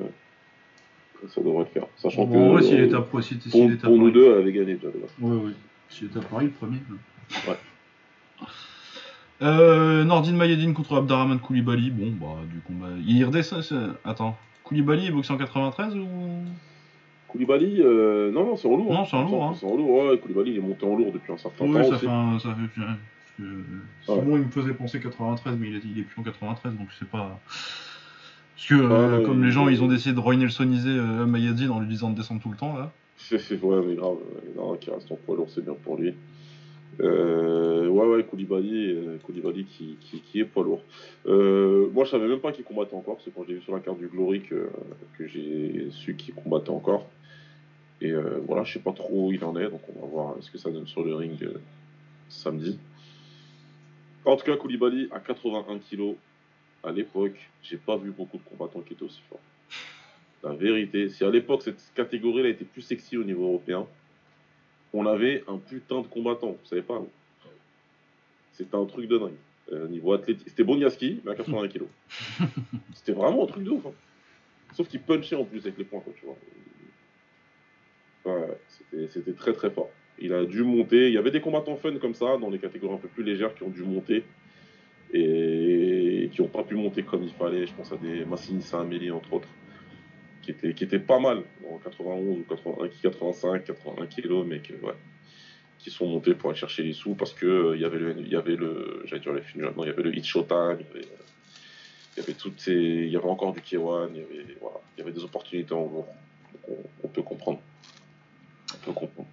ça 1.28 1.40
devrait 1.40 1.60
le 1.60 1.64
faire. 1.66 1.86
Sachant 1.96 2.24
Bon, 2.24 2.32
que 2.32 2.38
en 2.38 2.52
vrai, 2.54 2.62
s'il 2.62 2.80
euh, 2.80 2.86
était 2.86 2.94
à 2.94 3.04
si- 3.22 3.76
pour, 3.82 3.96
nous 3.98 4.10
deux, 4.10 4.34
avait 4.36 4.52
gagné 4.52 4.74
déjà. 4.74 4.88
Ouais, 5.20 5.36
ouais. 5.36 5.52
S'il 5.88 6.06
était 6.08 6.18
à 6.18 6.22
Paris, 6.22 6.46
le 6.46 6.50
premier. 6.52 6.78
Ouais. 7.48 7.56
Euh, 9.40 10.04
Nordine 10.04 10.36
Mayedine 10.36 10.72
contre 10.72 10.96
Abdarrahman 10.98 11.40
Koulibaly. 11.40 11.90
Bon, 11.90 12.12
bah, 12.12 12.40
du 12.48 12.60
combat. 12.60 12.90
Il 13.04 13.24
redescend. 13.24 13.64
Attends. 14.04 14.36
Koulibaly 14.62 15.08
est 15.08 15.10
boxé 15.10 15.32
en 15.32 15.36
93 15.36 15.96
ou? 15.96 16.06
Koulibaly, 17.26 17.80
euh, 17.80 18.30
non, 18.30 18.44
non, 18.44 18.56
c'est 18.56 18.68
en 18.68 18.76
lourd. 18.76 18.92
Non, 18.92 19.04
c'est 19.04 19.16
en 19.16 19.24
lourd, 19.28 19.44
hein. 19.44 19.54
C'est 19.58 19.66
en 19.66 19.76
lourd, 19.76 20.04
ouais. 20.04 20.18
Koulibaly, 20.18 20.52
il 20.52 20.56
est 20.58 20.60
monté 20.60 20.86
en 20.86 20.94
lourd 20.94 21.10
depuis 21.12 21.32
un 21.32 21.38
certain 21.38 21.64
Oui, 21.64 21.72
temps 21.72 21.82
ça 21.82 21.88
aussi. 21.96 22.04
fait 22.04 22.08
un. 22.08 22.38
Ça 22.38 22.54
fait... 22.54 22.82
parce 22.82 23.36
que 23.38 24.20
Simon, 24.20 24.36
il 24.36 24.42
me 24.44 24.50
faisait 24.50 24.74
penser 24.74 25.00
93, 25.00 25.56
mais 25.58 25.68
il 25.70 25.76
est, 25.76 25.80
il 25.84 25.98
est 25.98 26.02
plus 26.02 26.20
en 26.20 26.24
93, 26.24 26.74
donc 26.76 26.88
c'est 26.96 27.08
pas. 27.08 27.40
Parce 28.56 28.68
que, 28.68 28.74
euh, 28.74 29.18
ouais, 29.18 29.24
comme 29.24 29.44
les 29.44 29.50
gens, 29.50 29.68
ils 29.68 29.82
ont 29.82 29.88
décidé 29.88 30.14
de 30.14 30.20
Roy 30.20 30.36
Nelsoniser 30.36 30.90
euh, 30.90 31.26
Mayedine 31.26 31.70
en 31.70 31.80
lui 31.80 31.88
disant 31.88 32.10
de 32.10 32.16
descendre 32.16 32.40
tout 32.40 32.50
le 32.50 32.56
temps, 32.56 32.76
là. 32.76 32.92
ouais, 33.32 33.86
mais 33.86 33.94
grave, 33.94 34.16
non, 34.56 34.76
qui 34.76 34.90
reste 34.90 35.10
en 35.10 35.16
poids 35.16 35.36
lourd, 35.36 35.48
c'est 35.48 35.64
bien 35.64 35.74
pour 35.82 35.96
lui. 35.96 36.14
Euh, 37.00 37.88
ouais, 37.88 38.06
ouais, 38.06 38.24
Koulibaly, 38.24 38.92
euh, 38.92 39.16
Koulibaly 39.24 39.64
qui, 39.64 39.96
qui, 40.00 40.20
qui 40.20 40.40
est 40.40 40.44
poids 40.44 40.64
lourd. 40.64 40.82
Moi, 41.26 42.04
je 42.04 42.10
savais 42.10 42.28
même 42.28 42.40
pas 42.40 42.52
qu'il 42.52 42.64
combattait 42.64 42.94
encore, 42.94 43.18
c'est 43.24 43.34
quand 43.34 43.44
j'ai 43.48 43.54
vu 43.54 43.62
sur 43.62 43.74
la 43.74 43.80
carte 43.80 43.98
du 43.98 44.08
Glory 44.08 44.42
que, 44.42 44.68
que 45.16 45.26
j'ai 45.26 45.88
su 45.90 46.14
qu'il 46.14 46.34
combattait 46.34 46.70
encore. 46.70 47.06
Et 48.00 48.12
voilà, 48.46 48.64
je 48.64 48.74
sais 48.74 48.80
pas 48.80 48.92
trop 48.92 49.28
où 49.28 49.32
il 49.32 49.42
en 49.44 49.56
est, 49.56 49.70
donc 49.70 49.80
on 49.96 50.00
va 50.00 50.06
voir 50.06 50.34
ce 50.40 50.50
que 50.50 50.58
ça 50.58 50.70
donne 50.70 50.86
sur 50.86 51.04
le 51.04 51.14
ring 51.14 51.38
samedi. 52.28 52.78
En 54.24 54.36
tout 54.36 54.44
cas, 54.44 54.56
Koulibaly 54.56 55.08
à 55.12 55.20
81 55.20 55.78
kg, 55.78 56.16
à 56.84 56.90
l'époque, 56.92 57.36
j'ai 57.62 57.76
pas 57.76 57.96
vu 57.96 58.10
beaucoup 58.10 58.38
de 58.38 58.42
combattants 58.44 58.80
qui 58.80 58.94
étaient 58.94 59.02
aussi 59.04 59.22
forts. 59.28 59.40
La 60.42 60.52
vérité, 60.54 61.08
si 61.08 61.24
à 61.24 61.30
l'époque 61.30 61.62
cette 61.62 61.80
catégorie-là 61.94 62.48
était 62.48 62.64
plus 62.64 62.82
sexy 62.82 63.16
au 63.16 63.24
niveau 63.24 63.44
européen, 63.46 63.86
on 64.92 65.06
avait 65.06 65.44
un 65.48 65.58
putain 65.58 66.00
de 66.02 66.06
combattant, 66.08 66.50
vous 66.50 66.66
savez 66.66 66.82
pas. 66.82 67.00
C'était 68.52 68.74
un 68.76 68.84
truc 68.84 69.08
de 69.08 69.18
dingue. 69.18 69.32
Euh, 69.72 69.88
niveau 69.88 70.12
athlétique, 70.12 70.48
c'était 70.48 70.64
Boniaski, 70.64 71.20
mais 71.24 71.30
à 71.30 71.34
81 71.34 71.68
kg. 71.68 71.82
c'était 72.94 73.12
vraiment 73.12 73.44
un 73.44 73.46
truc 73.46 73.64
de 73.64 73.70
ouf. 73.70 73.86
hein. 73.86 73.92
Sauf 74.74 74.88
qu'il 74.88 75.00
punchait 75.00 75.36
en 75.36 75.44
plus 75.44 75.60
avec 75.60 75.78
les 75.78 75.84
poings, 75.84 76.00
quoi, 76.00 76.12
tu 76.18 76.26
vois. 76.26 76.36
Ouais, 78.24 78.58
c'était- 78.68 79.08
c'était 79.08 79.32
très 79.32 79.52
très 79.52 79.70
fort. 79.70 79.90
Il 80.18 80.32
a 80.32 80.44
dû 80.44 80.62
monter. 80.62 81.08
Il 81.08 81.14
y 81.14 81.18
avait 81.18 81.30
des 81.30 81.40
combattants 81.40 81.76
fun 81.76 81.96
comme 81.98 82.14
ça, 82.14 82.36
dans 82.38 82.50
les 82.50 82.58
catégories 82.58 82.94
un 82.94 82.98
peu 82.98 83.08
plus 83.08 83.22
légères, 83.24 83.54
qui 83.54 83.62
ont 83.62 83.70
dû 83.70 83.82
monter 83.82 84.24
et 85.14 85.61
qui 86.32 86.42
n'ont 86.42 86.48
pas 86.48 86.64
pu 86.64 86.74
monter 86.74 87.02
comme 87.02 87.22
il 87.22 87.32
fallait. 87.32 87.66
Je 87.66 87.74
pense 87.74 87.92
à 87.92 87.96
des 87.96 88.24
Massini 88.24 88.62
Saint-Amélie, 88.62 89.10
entre 89.10 89.32
autres, 89.34 89.48
qui 90.42 90.50
étaient, 90.50 90.74
qui 90.74 90.84
étaient 90.84 90.98
pas 90.98 91.20
mal 91.20 91.42
en 91.70 91.78
91 91.78 92.38
ou 92.38 92.44
81, 92.48 92.88
85, 93.02 93.64
81 93.64 94.06
kilos, 94.06 94.46
mais 94.46 94.58
que, 94.58 94.72
ouais, 94.84 94.94
qui 95.78 95.90
sont 95.90 96.06
montés 96.06 96.34
pour 96.34 96.50
aller 96.50 96.58
chercher 96.58 96.82
les 96.82 96.92
sous 96.92 97.14
parce 97.14 97.34
que 97.34 97.46
euh, 97.46 97.76
il 97.76 97.82
y 97.82 97.84
avait 97.84 97.98
le, 97.98 98.16
il 98.18 98.28
y 98.28 98.36
avait 98.36 98.56
le, 98.56 99.02
j'allais 99.04 99.20
dire 99.20 99.32
les 99.32 99.42
il 99.54 99.62
y 99.62 99.88
avait 99.88 100.02
le 100.02 100.16
Hit 100.16 100.24
Showtime, 100.24 100.78
il 100.80 100.86
y 100.86 100.90
avait, 100.90 101.06
euh, 101.06 101.18
il 102.16 102.20
y 102.20 102.22
avait 102.22 102.34
toutes 102.34 102.60
ces, 102.60 102.72
il 102.72 103.10
y 103.10 103.16
avait 103.16 103.28
encore 103.28 103.52
du 103.52 103.60
K1, 103.60 104.10
il 104.14 104.20
y 104.20 104.20
avait, 104.20 104.56
voilà, 104.60 104.78
il 104.96 105.00
y 105.00 105.02
avait 105.02 105.12
des 105.12 105.24
opportunités 105.24 105.74
en 105.74 105.84
gros. 105.84 106.06
On, 106.68 106.76
on 107.04 107.08
peut 107.08 107.22
comprendre. 107.22 107.60
On 108.74 108.84
peut 108.84 108.92
comprendre. 108.92 109.28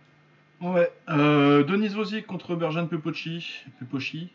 Ouais. 0.61 0.91
Euh, 1.09 1.63
Denis 1.63 1.89
Vozic 1.89 2.25
contre 2.25 2.55
Berjan 2.55 2.87
Pepochi. 2.87 3.63
Pepochi. 3.79 4.29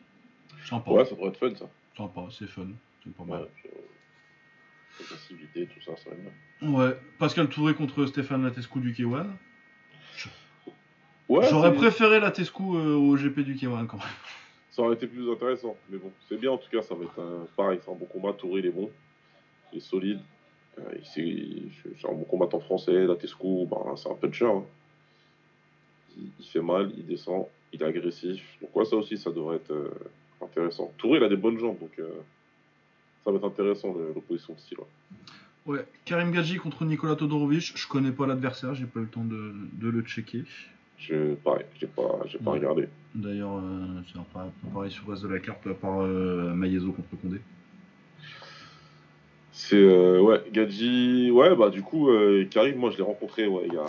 Sympa. 0.64 0.90
Ouais, 0.90 1.04
ça 1.04 1.14
devrait 1.14 1.28
être 1.28 1.38
fun 1.38 1.54
ça. 1.54 1.68
Sympa, 1.96 2.26
c'est 2.30 2.46
fun. 2.48 2.66
C'est 3.02 3.14
pas 3.14 3.24
mal. 3.24 3.42
Ouais, 3.42 3.48
puis, 3.56 3.68
euh, 3.70 5.04
passivité, 5.10 5.66
tout 5.66 5.80
ça, 5.82 5.96
ça 5.96 6.10
va 6.10 6.16
bien. 6.16 6.70
Ouais. 6.72 6.96
Pascal 7.18 7.48
Touré 7.48 7.74
contre 7.74 8.06
Stéphane 8.06 8.42
Latescu 8.42 8.80
du 8.80 8.92
K1. 8.92 9.26
Ouais, 11.28 11.46
J'aurais 11.48 11.72
préféré 11.74 12.20
Latescu 12.20 12.62
euh, 12.62 12.94
au 12.96 13.16
GP 13.16 13.40
du 13.40 13.54
K1 13.54 13.86
quand 13.86 13.96
même. 13.96 14.06
Ça 14.70 14.82
aurait 14.82 14.94
été 14.94 15.06
plus 15.06 15.30
intéressant. 15.30 15.76
Mais 15.88 15.96
bon, 15.98 16.12
c'est 16.28 16.36
bien 16.38 16.50
en 16.50 16.58
tout 16.58 16.68
cas, 16.70 16.82
ça 16.82 16.94
va 16.94 17.04
être 17.04 17.18
un... 17.20 17.46
pareil, 17.56 17.78
c'est 17.82 17.90
un 17.90 17.94
bon 17.94 18.04
combat. 18.06 18.32
Touré, 18.34 18.60
il 18.60 18.66
est 18.66 18.70
bon. 18.70 18.90
Il 19.72 19.78
est 19.78 19.80
solide. 19.80 20.20
Euh, 20.78 20.82
C'est 21.04 22.08
un 22.08 22.12
bon 22.12 22.24
combattant 22.24 22.60
français. 22.60 23.06
La 23.06 23.14
Tesco, 23.16 23.66
ben, 23.66 23.96
c'est 23.96 24.10
un 24.10 24.14
puncher. 24.14 24.44
hein. 24.46 24.64
Il... 26.18 26.28
il 26.38 26.44
fait 26.46 26.60
mal, 26.60 26.92
il 26.96 27.06
descend, 27.06 27.46
il 27.72 27.80
est 27.82 27.84
agressif. 27.86 28.42
Donc, 28.60 28.74
ouais, 28.76 28.84
ça 28.84 28.96
aussi, 28.96 29.16
ça 29.16 29.30
devrait 29.30 29.56
être 29.56 29.72
euh, 29.72 29.90
intéressant. 30.44 30.92
Touré, 30.98 31.18
il 31.18 31.24
a 31.24 31.28
des 31.28 31.36
bonnes 31.36 31.58
jambes. 31.58 31.78
Donc, 31.80 31.92
euh, 31.98 32.08
ça 33.24 33.30
va 33.30 33.36
être 33.38 33.46
intéressant 33.46 33.94
l'opposition 34.14 34.54
de 34.54 34.58
style. 34.60 34.78
ouais. 34.78 34.84
Ouais. 35.66 35.86
Karim 36.04 36.30
Gadji 36.30 36.56
contre 36.58 36.84
Nicolas 36.84 37.16
Todorovic. 37.16 37.72
Je 37.74 37.88
connais 37.88 38.12
pas 38.12 38.26
l'adversaire, 38.26 38.74
j'ai 38.74 38.84
pas 38.84 39.00
eu 39.00 39.04
le 39.04 39.08
temps 39.08 39.24
de, 39.24 39.54
de 39.72 39.88
le 39.88 40.02
checker. 40.02 40.44
Je... 40.98 41.34
Pareil, 41.36 41.64
j'ai 41.80 41.86
pas, 41.86 42.20
j'ai 42.26 42.38
pas 42.38 42.50
Ouais. 42.52 42.58
regardé. 42.58 42.88
D'ailleurs, 43.14 43.56
euh, 43.56 43.86
c'est 44.12 44.18
un 44.18 44.24
peu 44.24 44.68
pareil 44.74 44.90
sur 44.90 45.04
le 45.06 45.12
reste 45.12 45.22
de 45.22 45.28
la 45.28 45.38
carte, 45.38 45.66
à 45.66 45.72
part 45.74 46.02
euh, 46.02 46.52
Maiezo 46.54 46.92
contre 46.92 47.08
Condé. 47.22 47.40
C'est 49.52 49.76
euh, 49.76 50.20
ouais, 50.20 50.42
Gadji, 50.52 51.30
ouais, 51.30 51.54
bah 51.54 51.70
du 51.70 51.80
coup, 51.82 52.10
euh, 52.10 52.44
Karim, 52.50 52.76
moi 52.76 52.90
je 52.90 52.96
l'ai 52.98 53.02
rencontré 53.04 53.46
ouais, 53.46 53.62
il 53.68 53.72
y 53.74 53.76
a 53.76 53.84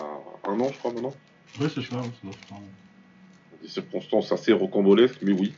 un 0.48 0.60
an, 0.60 0.70
je 0.72 0.78
crois 0.78 0.94
maintenant. 0.94 1.14
Ouais, 1.60 1.68
c'est 1.70 1.82
sûr, 1.82 1.92
ça 2.02 2.10
doit 2.24 2.34
faire 2.34 2.58
des 3.62 3.68
circonstances 3.68 4.32
assez 4.32 4.54
rocambolesques, 4.54 5.20
mais 5.24 5.32
oui. 5.34 5.54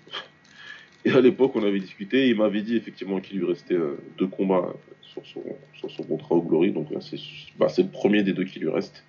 Et 1.07 1.11
à 1.11 1.21
l'époque, 1.21 1.53
on 1.55 1.63
avait 1.63 1.79
discuté, 1.79 2.27
il 2.27 2.35
m'avait 2.35 2.61
dit 2.61 2.75
effectivement 2.75 3.21
qu'il 3.21 3.39
lui 3.39 3.45
restait 3.45 3.75
euh, 3.75 3.97
deux 4.17 4.27
combats 4.27 4.73
sur 5.01 5.25
son, 5.25 5.41
sur 5.73 5.89
son 5.89 6.03
contrat 6.03 6.35
au 6.35 6.41
Glory, 6.41 6.71
donc 6.71 6.91
là, 6.91 6.99
c'est 6.99 7.17
bah, 7.57 7.69
c'est 7.69 7.83
le 7.83 7.87
premier 7.87 8.23
des 8.23 8.33
deux 8.33 8.43
qui 8.43 8.59
lui 8.59 8.69
reste. 8.69 9.05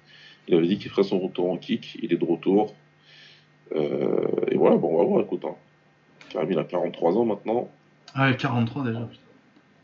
Il 0.46 0.54
avait 0.54 0.68
dit 0.68 0.78
qu'il 0.78 0.90
ferait 0.90 1.02
son 1.02 1.18
retour 1.18 1.50
en 1.50 1.56
kick, 1.56 1.98
il 2.00 2.12
est 2.12 2.16
de 2.16 2.24
retour. 2.24 2.74
Euh, 3.74 4.28
et 4.48 4.56
voilà, 4.56 4.76
bon, 4.76 4.94
on 4.94 4.98
va 4.98 5.04
voir, 5.04 5.22
écoute. 5.24 5.42
Hein. 5.44 5.56
Karim, 6.30 6.52
il 6.52 6.58
a 6.58 6.64
43 6.64 7.16
ans 7.16 7.24
maintenant. 7.24 7.68
Ah, 8.14 8.32
43 8.32 8.84
déjà, 8.84 9.00
putain. 9.00 9.22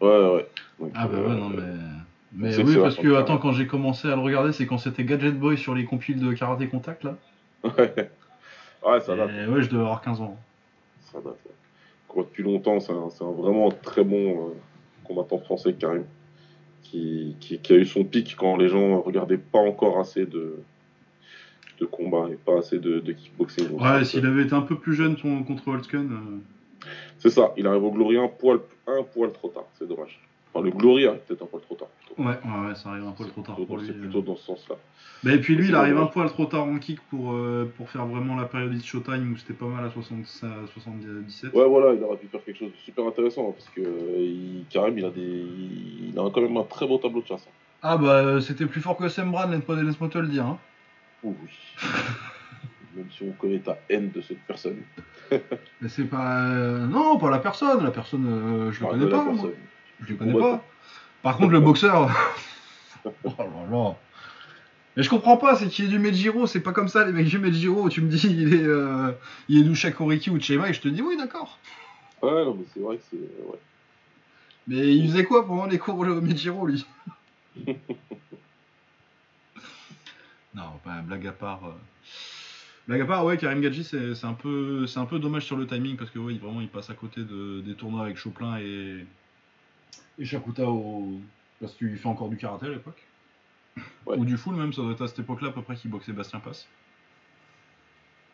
Ouais, 0.01 0.35
ouais. 0.37 0.47
Donc, 0.79 0.93
Ah 0.95 1.09
bah 1.09 1.19
euh, 1.19 1.29
ouais, 1.29 1.41
non 1.41 1.49
mais... 1.49 1.63
Mais 2.37 2.57
oui, 2.63 2.77
parce 2.77 2.97
que, 2.97 3.15
attends, 3.17 3.39
quand 3.39 3.53
j'ai 3.53 3.67
commencé 3.67 4.09
à 4.09 4.15
le 4.15 4.23
regarder, 4.23 4.53
c'est 4.53 4.67
quand 4.67 4.79
c'était 4.79 5.05
Gadget 5.05 5.39
Boy 5.39 5.57
sur 5.59 5.75
les 5.75 5.85
compiles 5.85 6.21
de 6.21 6.33
Karaté 6.33 6.69
Contact, 6.69 7.03
là. 7.05 7.17
Ouais, 7.65 8.93
ouais 8.93 9.01
ça 9.01 9.17
date. 9.17 9.31
Et 9.31 9.47
ouais, 9.49 9.63
je 9.63 9.69
devais 9.69 9.83
avoir 9.83 10.01
15 10.01 10.21
ans. 10.21 10.37
Ça 11.01 11.19
date. 11.19 11.39
ouais. 11.47 11.53
Depuis 12.17 12.43
longtemps, 12.43 12.81
c'est 12.81 12.93
un, 12.93 13.31
vraiment 13.33 13.71
très 13.71 14.05
bon 14.05 14.49
euh, 14.49 14.53
combattant 15.05 15.39
français, 15.39 15.73
Karim, 15.75 16.05
qui, 16.83 17.37
qui, 17.41 17.59
qui 17.59 17.73
a 17.73 17.77
eu 17.77 17.87
son 17.87 18.05
pic 18.05 18.37
quand 18.37 18.57
les 18.57 18.69
gens 18.69 19.01
regardaient 19.01 19.39
pas 19.39 19.59
encore 19.59 19.99
assez 19.99 20.27
de, 20.27 20.57
de 21.81 21.87
combats 21.87 22.29
et 22.31 22.37
pas 22.37 22.59
assez 22.59 22.79
de, 22.79 23.01
de 23.01 23.13
kickboxing. 23.13 23.71
Ouais, 23.73 24.05
s'il 24.05 24.25
avait 24.27 24.43
été 24.43 24.55
un 24.55 24.63
peu 24.63 24.77
plus 24.79 24.95
jeune 24.95 25.17
contre 25.17 25.69
Holtzken... 25.69 26.13
euh, 26.13 26.87
C'est 27.19 27.31
ça, 27.31 27.53
il 27.57 27.67
arrive 27.67 27.85
au 27.85 27.91
Glory 27.91 28.19
un 28.19 28.29
poil, 28.29 28.59
un 28.87 29.03
poil 29.03 29.33
trop 29.33 29.49
tard, 29.49 29.67
c'est 29.79 29.89
dommage. 29.89 30.21
Enfin, 30.55 30.65
le 30.65 30.71
Glory 30.71 31.07
arrive 31.09 31.19
peut-être 31.27 31.43
un 31.43 31.47
poil 31.47 31.63
trop 31.63 31.75
tard. 31.75 31.89
Plutôt. 32.07 32.23
Ouais, 32.23 32.29
ouais, 32.45 32.69
ouais, 32.69 32.75
ça 32.77 32.91
arrive 32.91 33.05
un 33.07 33.11
peu 33.11 33.25
trop 33.25 33.43
tard 33.43 33.57
C'est 33.59 33.67
pour 33.67 33.77
plutôt- 33.77 33.81
lui. 33.81 33.87
C'est 33.87 33.99
euh. 33.99 34.03
plutôt 34.03 34.23
dans 34.23 34.37
ce 34.37 34.45
sens-là. 34.47 34.77
Bah, 35.25 35.33
et 35.33 35.39
puis 35.41 35.57
lui, 35.57 35.69
il 35.69 35.75
arrive 35.75 35.99
un 35.99 36.07
poil 36.07 36.29
trop 36.29 36.45
tard 36.47 36.65
en 36.65 36.79
kick 36.79 37.01
pour, 37.11 37.33
euh, 37.33 37.69
pour 37.77 37.91
faire 37.91 38.07
vraiment 38.07 38.37
la 38.37 38.45
période 38.45 38.73
de 38.73 38.81
Showtime 38.81 39.33
où 39.33 39.37
c'était 39.37 39.55
pas 39.55 39.67
mal 39.67 39.85
à 39.85 39.91
60 39.91 40.19
à 40.45 40.67
77. 40.73 41.53
Ouais, 41.55 41.67
voilà, 41.67 41.93
il 41.95 42.03
aurait 42.05 42.17
pu 42.19 42.29
faire 42.29 42.45
quelque 42.45 42.59
chose 42.59 42.71
de 42.71 42.77
super 42.85 43.05
intéressant 43.07 43.49
hein, 43.49 43.53
parce 43.57 43.69
que 43.71 43.81
euh, 43.81 44.17
il- 44.21 44.65
Karim, 44.71 44.97
il 44.99 45.05
a, 45.05 45.11
des, 45.11 45.21
il 45.23 46.15
a 46.17 46.31
quand 46.31 46.41
même 46.41 46.57
un 46.57 46.63
très 46.65 46.87
beau 46.87 46.99
tableau 46.99 47.21
de 47.23 47.27
chasse. 47.27 47.45
hein. 47.49 47.53
Ah 47.83 47.97
bah 47.99 48.13
euh, 48.25 48.41
c'était 48.41 48.65
plus 48.67 48.81
fort 48.81 48.97
que 48.97 49.09
Sembran, 49.09 49.49
laisse-moi 49.49 50.09
te 50.09 50.19
le 50.19 50.29
dire. 50.29 50.47
Hein. 50.47 50.59
Ouh, 51.25 51.35
oui. 51.43 51.51
Même 52.97 53.07
si 53.11 53.25
on 53.25 53.33
connaît 53.33 53.59
ta 53.59 53.77
haine 53.91 54.11
de 54.13 54.21
cette 54.21 54.41
personne. 54.47 54.77
Mais 55.81 55.89
c'est 55.89 56.05
pas... 56.05 56.45
euh, 56.51 56.87
Non, 56.87 57.19
pas 57.19 57.29
la 57.31 57.39
personne, 57.41 57.83
la 57.83 57.91
personne, 57.91 58.25
euh, 58.27 58.71
je 58.73 58.81
le 58.81 58.87
Enfin, 58.87 58.95
connais 58.99 59.11
la 59.11 59.17
pas. 59.19 59.25
moi. 59.25 59.51
Je 60.07 60.15
connais 60.15 60.39
pas. 60.39 60.65
Par 61.23 61.37
contre, 61.37 61.53
le 61.53 61.61
boxeur... 61.61 62.11
oh 63.05 63.13
là 63.39 63.45
là. 63.71 63.95
Mais 64.97 65.03
je 65.03 65.11
comprends 65.11 65.37
pas, 65.37 65.57
c'est 65.57 65.69
qu'il 65.69 65.87
est 65.87 65.89
du 65.89 65.99
Mejiro, 65.99 66.47
c'est 66.47 66.61
pas 66.61 66.73
comme 66.73 66.89
ça 66.89 67.05
les 67.05 67.13
mecs 67.13 67.27
du 67.27 67.39
Mejiro, 67.39 67.89
tu 67.89 68.01
me 68.01 68.09
dis 68.09 68.27
il 68.31 68.55
est, 68.55 68.63
euh, 68.63 69.11
il 69.49 69.61
est 69.61 69.65
du 69.69 69.75
Shakuriki 69.75 70.31
ou 70.31 70.39
de 70.39 70.43
Chema 70.43 70.69
et 70.69 70.73
je 70.73 70.81
te 70.81 70.89
dis 70.89 71.03
oui 71.03 71.17
d'accord. 71.17 71.59
Ouais, 72.23 72.31
non, 72.45 72.55
mais 72.55 72.65
c'est 72.73 72.81
vrai 72.81 72.97
que 72.97 73.03
c'est. 73.11 73.17
Ouais. 73.17 73.59
Mais 74.69 74.95
il 74.97 75.11
faisait 75.11 75.25
quoi 75.25 75.47
pendant 75.47 75.67
les 75.67 75.79
cours 75.79 75.99
au 75.99 76.21
Mejiro 76.21 76.67
lui? 76.67 76.87
Non, 80.55 80.79
pas 80.85 81.01
blague 81.03 81.27
à 81.27 81.33
part. 81.33 81.61
euh. 81.65 81.73
Blague 82.87 83.01
à 83.01 83.05
part, 83.07 83.25
ouais, 83.25 83.37
Karim 83.37 83.61
Gadji, 83.61 83.83
c'est 83.83 84.25
un, 84.25 84.35
peu- 84.35 84.87
c'est 84.87 85.01
un 85.01 85.05
peu 85.07 85.19
dommage 85.19 85.45
sur 85.47 85.57
le 85.57 85.67
timing 85.67 85.97
parce 85.97 86.11
que 86.11 86.19
ouais, 86.21 86.35
il- 86.35 86.39
vraiment 86.39 86.61
il 86.61 86.69
passe 86.69 86.91
à 86.91 86.95
côté 86.95 87.23
de, 87.23 87.61
des 87.63 87.75
tournois 87.75 88.03
avec 88.05 88.17
Choplin 88.17 88.59
et, 88.59 89.05
et 90.19 90.25
Shakuta 90.25 90.67
au... 90.67 91.21
parce 91.61 91.75
qu'il 91.75 91.97
fait 91.97 92.09
encore 92.09 92.29
du 92.29 92.37
karaté 92.37 92.67
à 92.67 92.71
l'époque. 92.71 93.03
Ouais. 94.07 94.17
Ou 94.17 94.25
du 94.25 94.37
full 94.37 94.55
même, 94.55 94.73
ça 94.73 94.83
doit 94.83 94.93
être 94.93 95.03
à 95.03 95.09
cette 95.09 95.19
époque-là 95.19 95.49
à 95.49 95.53
peu 95.53 95.63
près 95.63 95.75
qu'il 95.75 95.91
boxait 95.91 96.13
Bastien 96.13 96.39
Passe. 96.41 96.69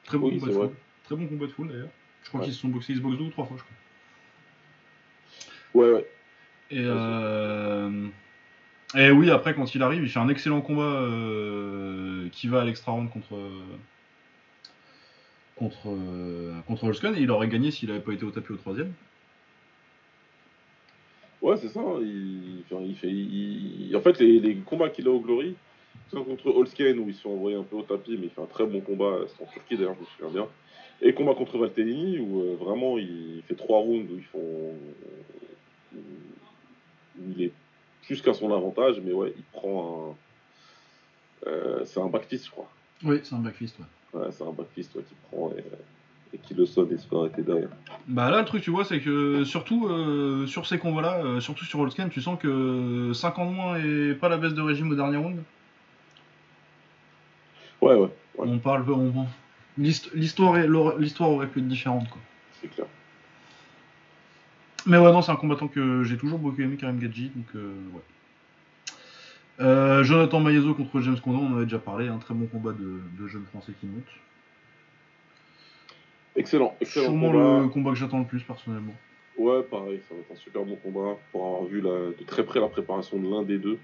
Très 0.04 0.18
bon 0.18 0.28
Oui, 0.28 0.38
combat 0.38 0.52
de 0.52 0.58
full. 0.58 0.70
Très 1.04 1.16
bon 1.16 1.26
combat 1.26 1.46
de 1.46 1.52
full 1.52 1.68
d'ailleurs. 1.68 1.88
Je 2.22 2.28
crois 2.28 2.40
Ouais. 2.40 2.46
qu'ils 2.46 2.54
se 2.54 2.60
sont 2.60 2.68
boxés, 2.68 2.92
ils 2.92 2.98
se 2.98 3.02
boxent 3.02 3.18
deux 3.18 3.24
ou 3.24 3.30
trois 3.30 3.46
fois, 3.46 3.56
je 3.56 3.62
crois. 3.62 5.82
Ouais, 5.82 5.92
ouais. 5.94 6.06
Et, 6.72 6.82
euh... 6.84 8.08
et 8.94 9.10
oui, 9.10 9.30
après, 9.30 9.54
quand 9.54 9.74
il 9.74 9.82
arrive, 9.82 10.02
il 10.02 10.08
fait 10.10 10.18
un 10.18 10.28
excellent 10.28 10.60
combat 10.60 10.82
euh, 10.82 12.28
qui 12.30 12.48
va 12.48 12.60
à 12.60 12.64
l'extra 12.64 12.92
round 12.92 13.10
contre. 13.10 13.38
contre. 15.56 15.96
contre 16.66 16.84
Holzken, 16.84 17.14
et 17.14 17.20
il 17.20 17.30
aurait 17.30 17.48
gagné 17.48 17.70
s'il 17.70 17.88
n'avait 17.88 18.00
pas 18.00 18.12
été 18.12 18.24
au 18.24 18.30
tapis 18.30 18.52
au 18.52 18.56
troisième. 18.56 18.92
Ouais, 21.42 21.56
c'est 21.56 21.68
ça. 21.68 21.80
Il, 22.02 22.62
enfin, 22.70 22.82
il 22.84 22.96
fait. 22.96 23.08
il- 23.10 23.94
En 23.96 24.00
fait, 24.00 24.18
les, 24.20 24.40
les 24.40 24.56
combats 24.56 24.90
qu'il 24.90 25.06
a 25.08 25.10
au 25.10 25.20
Glory, 25.20 25.54
c'est 26.10 26.22
contre 26.24 26.48
Holsken 26.48 26.98
où 26.98 27.08
ils 27.08 27.14
se 27.14 27.22
sont 27.22 27.30
envoyés 27.30 27.56
un 27.56 27.62
peu 27.62 27.76
au 27.76 27.82
tapis, 27.82 28.16
mais 28.18 28.24
il 28.26 28.30
fait 28.30 28.42
un 28.42 28.46
très 28.46 28.66
bon 28.66 28.80
combat. 28.80 29.20
C'est 29.28 29.42
en 29.42 29.46
Turquie 29.46 29.76
d'ailleurs, 29.76 29.94
je 29.94 30.00
me 30.00 30.06
souviens 30.28 30.42
bien. 30.42 30.48
Et 31.02 31.14
combat 31.14 31.34
contre 31.34 31.56
Valtellini 31.56 32.18
où 32.18 32.42
euh, 32.42 32.56
vraiment 32.56 32.98
il 32.98 33.42
fait 33.48 33.54
trois 33.54 33.78
rounds 33.78 34.10
où 34.12 34.16
ils 34.16 34.24
font. 34.24 34.74
où 35.94 37.22
il 37.36 37.42
est 37.44 37.52
plus 38.02 38.20
qu'à 38.22 38.34
son 38.34 38.52
avantage, 38.52 39.00
mais 39.02 39.12
ouais, 39.12 39.32
il 39.36 39.42
prend 39.52 40.16
un. 41.44 41.48
euh, 41.48 41.84
c'est 41.84 42.00
un 42.00 42.08
backfist, 42.08 42.46
je 42.46 42.50
crois. 42.50 42.70
Oui, 43.04 43.20
c'est 43.22 43.34
un 43.34 43.38
backfist, 43.38 43.76
ouais. 43.78 44.20
Ouais, 44.20 44.28
c'est 44.32 44.42
un 44.44 44.52
backfist 44.52 44.94
ouais, 44.96 45.02
qui 45.08 45.14
prend 45.30 45.50
et, 45.52 45.62
et 46.32 46.38
qui 46.38 46.54
le 46.54 46.64
sonne 46.66 46.92
et 46.92 46.96
se 46.98 47.06
fait 47.06 47.16
arrêter 47.16 47.42
derrière. 47.42 47.68
Bah 48.06 48.30
là, 48.30 48.38
le 48.40 48.44
truc, 48.44 48.62
tu 48.62 48.70
vois, 48.70 48.84
c'est 48.84 49.00
que 49.00 49.44
surtout 49.44 49.86
euh, 49.88 50.46
sur 50.46 50.66
ces 50.66 50.78
combats-là, 50.78 51.18
euh, 51.24 51.40
surtout 51.40 51.64
sur 51.64 51.80
Holzken, 51.80 52.08
tu 52.08 52.20
sens 52.20 52.38
que 52.40 53.12
5 53.14 53.38
ans 53.38 53.50
de 53.50 53.54
moins 53.54 53.76
et 53.78 54.14
pas 54.14 54.28
la 54.28 54.36
baisse 54.38 54.54
de 54.54 54.62
régime 54.62 54.90
au 54.90 54.94
dernier 54.94 55.16
round. 55.16 55.42
Ouais, 57.82 57.94
ouais, 57.94 58.00
ouais, 58.00 58.08
On 58.38 58.58
parle. 58.58 58.84
on- 58.90 59.26
l'hist- 59.78 60.10
L'histoire 60.14 60.56
l'histoire 60.98 61.30
aurait 61.30 61.46
pu 61.48 61.60
être 61.60 61.68
différente, 61.68 62.08
quoi. 62.08 62.20
c'est 62.60 62.68
clair. 62.68 62.86
Mais 64.86 64.96
ouais, 64.98 65.12
non, 65.12 65.20
c'est 65.22 65.32
un 65.32 65.36
combattant 65.36 65.68
que 65.68 66.02
j'ai 66.04 66.16
toujours 66.16 66.38
beaucoup 66.38 66.60
aimé, 66.62 66.76
Karim 66.76 66.98
Gadji, 66.98 67.30
donc 67.34 67.46
euh, 67.54 67.74
ouais. 67.92 68.00
Euh, 69.60 70.02
Jonathan 70.04 70.40
Maiezo 70.40 70.72
contre 70.74 71.00
James 71.00 71.18
Condon, 71.20 71.40
on 71.40 71.52
en 71.52 71.56
avait 71.56 71.64
déjà 71.64 71.78
parlé, 71.78 72.08
un 72.08 72.16
très 72.16 72.32
bon 72.32 72.46
combat 72.46 72.72
de, 72.72 73.00
de 73.18 73.26
jeunes 73.28 73.44
français 73.44 73.72
qui 73.78 73.86
montent. 73.86 74.04
Excellent, 76.36 76.74
excellent 76.80 77.06
Sûrement 77.06 77.30
combat. 77.32 77.60
le 77.62 77.68
combat 77.68 77.90
que 77.90 77.96
j'attends 77.96 78.18
le 78.20 78.24
plus 78.26 78.42
personnellement. 78.42 78.94
Ouais, 79.36 79.62
pareil, 79.62 80.00
ça 80.08 80.14
va 80.14 80.20
être 80.20 80.32
un 80.32 80.36
super 80.36 80.64
bon 80.64 80.76
combat 80.76 81.16
pour 81.32 81.46
avoir 81.46 81.64
vu 81.64 81.80
la- 81.80 82.10
de 82.18 82.24
très 82.26 82.44
près 82.44 82.60
la 82.60 82.68
préparation 82.68 83.18
de 83.18 83.28
l'un 83.28 83.42
des 83.42 83.58
deux. 83.58 83.78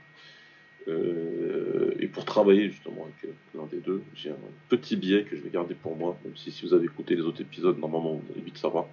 Euh, 0.89 1.95
et 1.99 2.07
pour 2.07 2.25
travailler 2.25 2.71
justement 2.71 3.05
avec 3.05 3.25
euh, 3.25 3.59
l'un 3.59 3.67
des 3.67 3.79
deux, 3.79 4.03
j'ai 4.15 4.31
un 4.31 4.37
petit 4.69 4.95
billet 4.97 5.25
que 5.25 5.37
je 5.37 5.43
vais 5.43 5.51
garder 5.51 5.75
pour 5.75 5.97
moi, 5.97 6.17
même 6.25 6.37
si 6.37 6.53
si 6.53 6.65
vous 6.65 6.75
avez 6.75 6.85
écouté 6.85 7.17
les 7.17 7.23
autres 7.23 7.41
épisodes, 7.41 7.77
normalement 7.79 8.15
vous 8.15 8.33
allez 8.33 8.43
vite 8.43 8.59
savoir. 8.59 8.87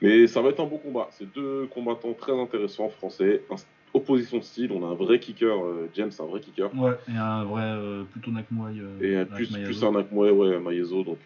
Mais 0.00 0.26
ça 0.26 0.40
va 0.40 0.50
être 0.50 0.60
un 0.60 0.66
beau 0.66 0.78
combat. 0.78 1.08
C'est 1.12 1.30
deux 1.34 1.66
combattants 1.66 2.14
très 2.14 2.32
intéressants 2.32 2.88
français. 2.88 3.42
Un- 3.50 3.56
opposition 3.94 4.38
de 4.38 4.42
style, 4.44 4.70
on 4.72 4.84
a 4.86 4.90
un 4.90 4.94
vrai 4.94 5.18
kicker, 5.18 5.46
euh, 5.64 5.88
James 5.94 6.10
un 6.18 6.24
vrai 6.24 6.40
kicker. 6.40 6.70
Ouais, 6.76 6.92
et 7.08 7.16
un 7.16 7.44
vrai 7.44 7.62
euh, 7.64 8.04
plutôt 8.04 8.30
Nakmoy. 8.30 8.78
euh, 8.80 9.22
Et 9.22 9.24
plus, 9.24 9.48
plus 9.48 9.84
un 9.84 9.94
Akmoe, 9.96 10.30
ouais, 10.30 10.58
Maezo, 10.58 11.04
donc 11.04 11.18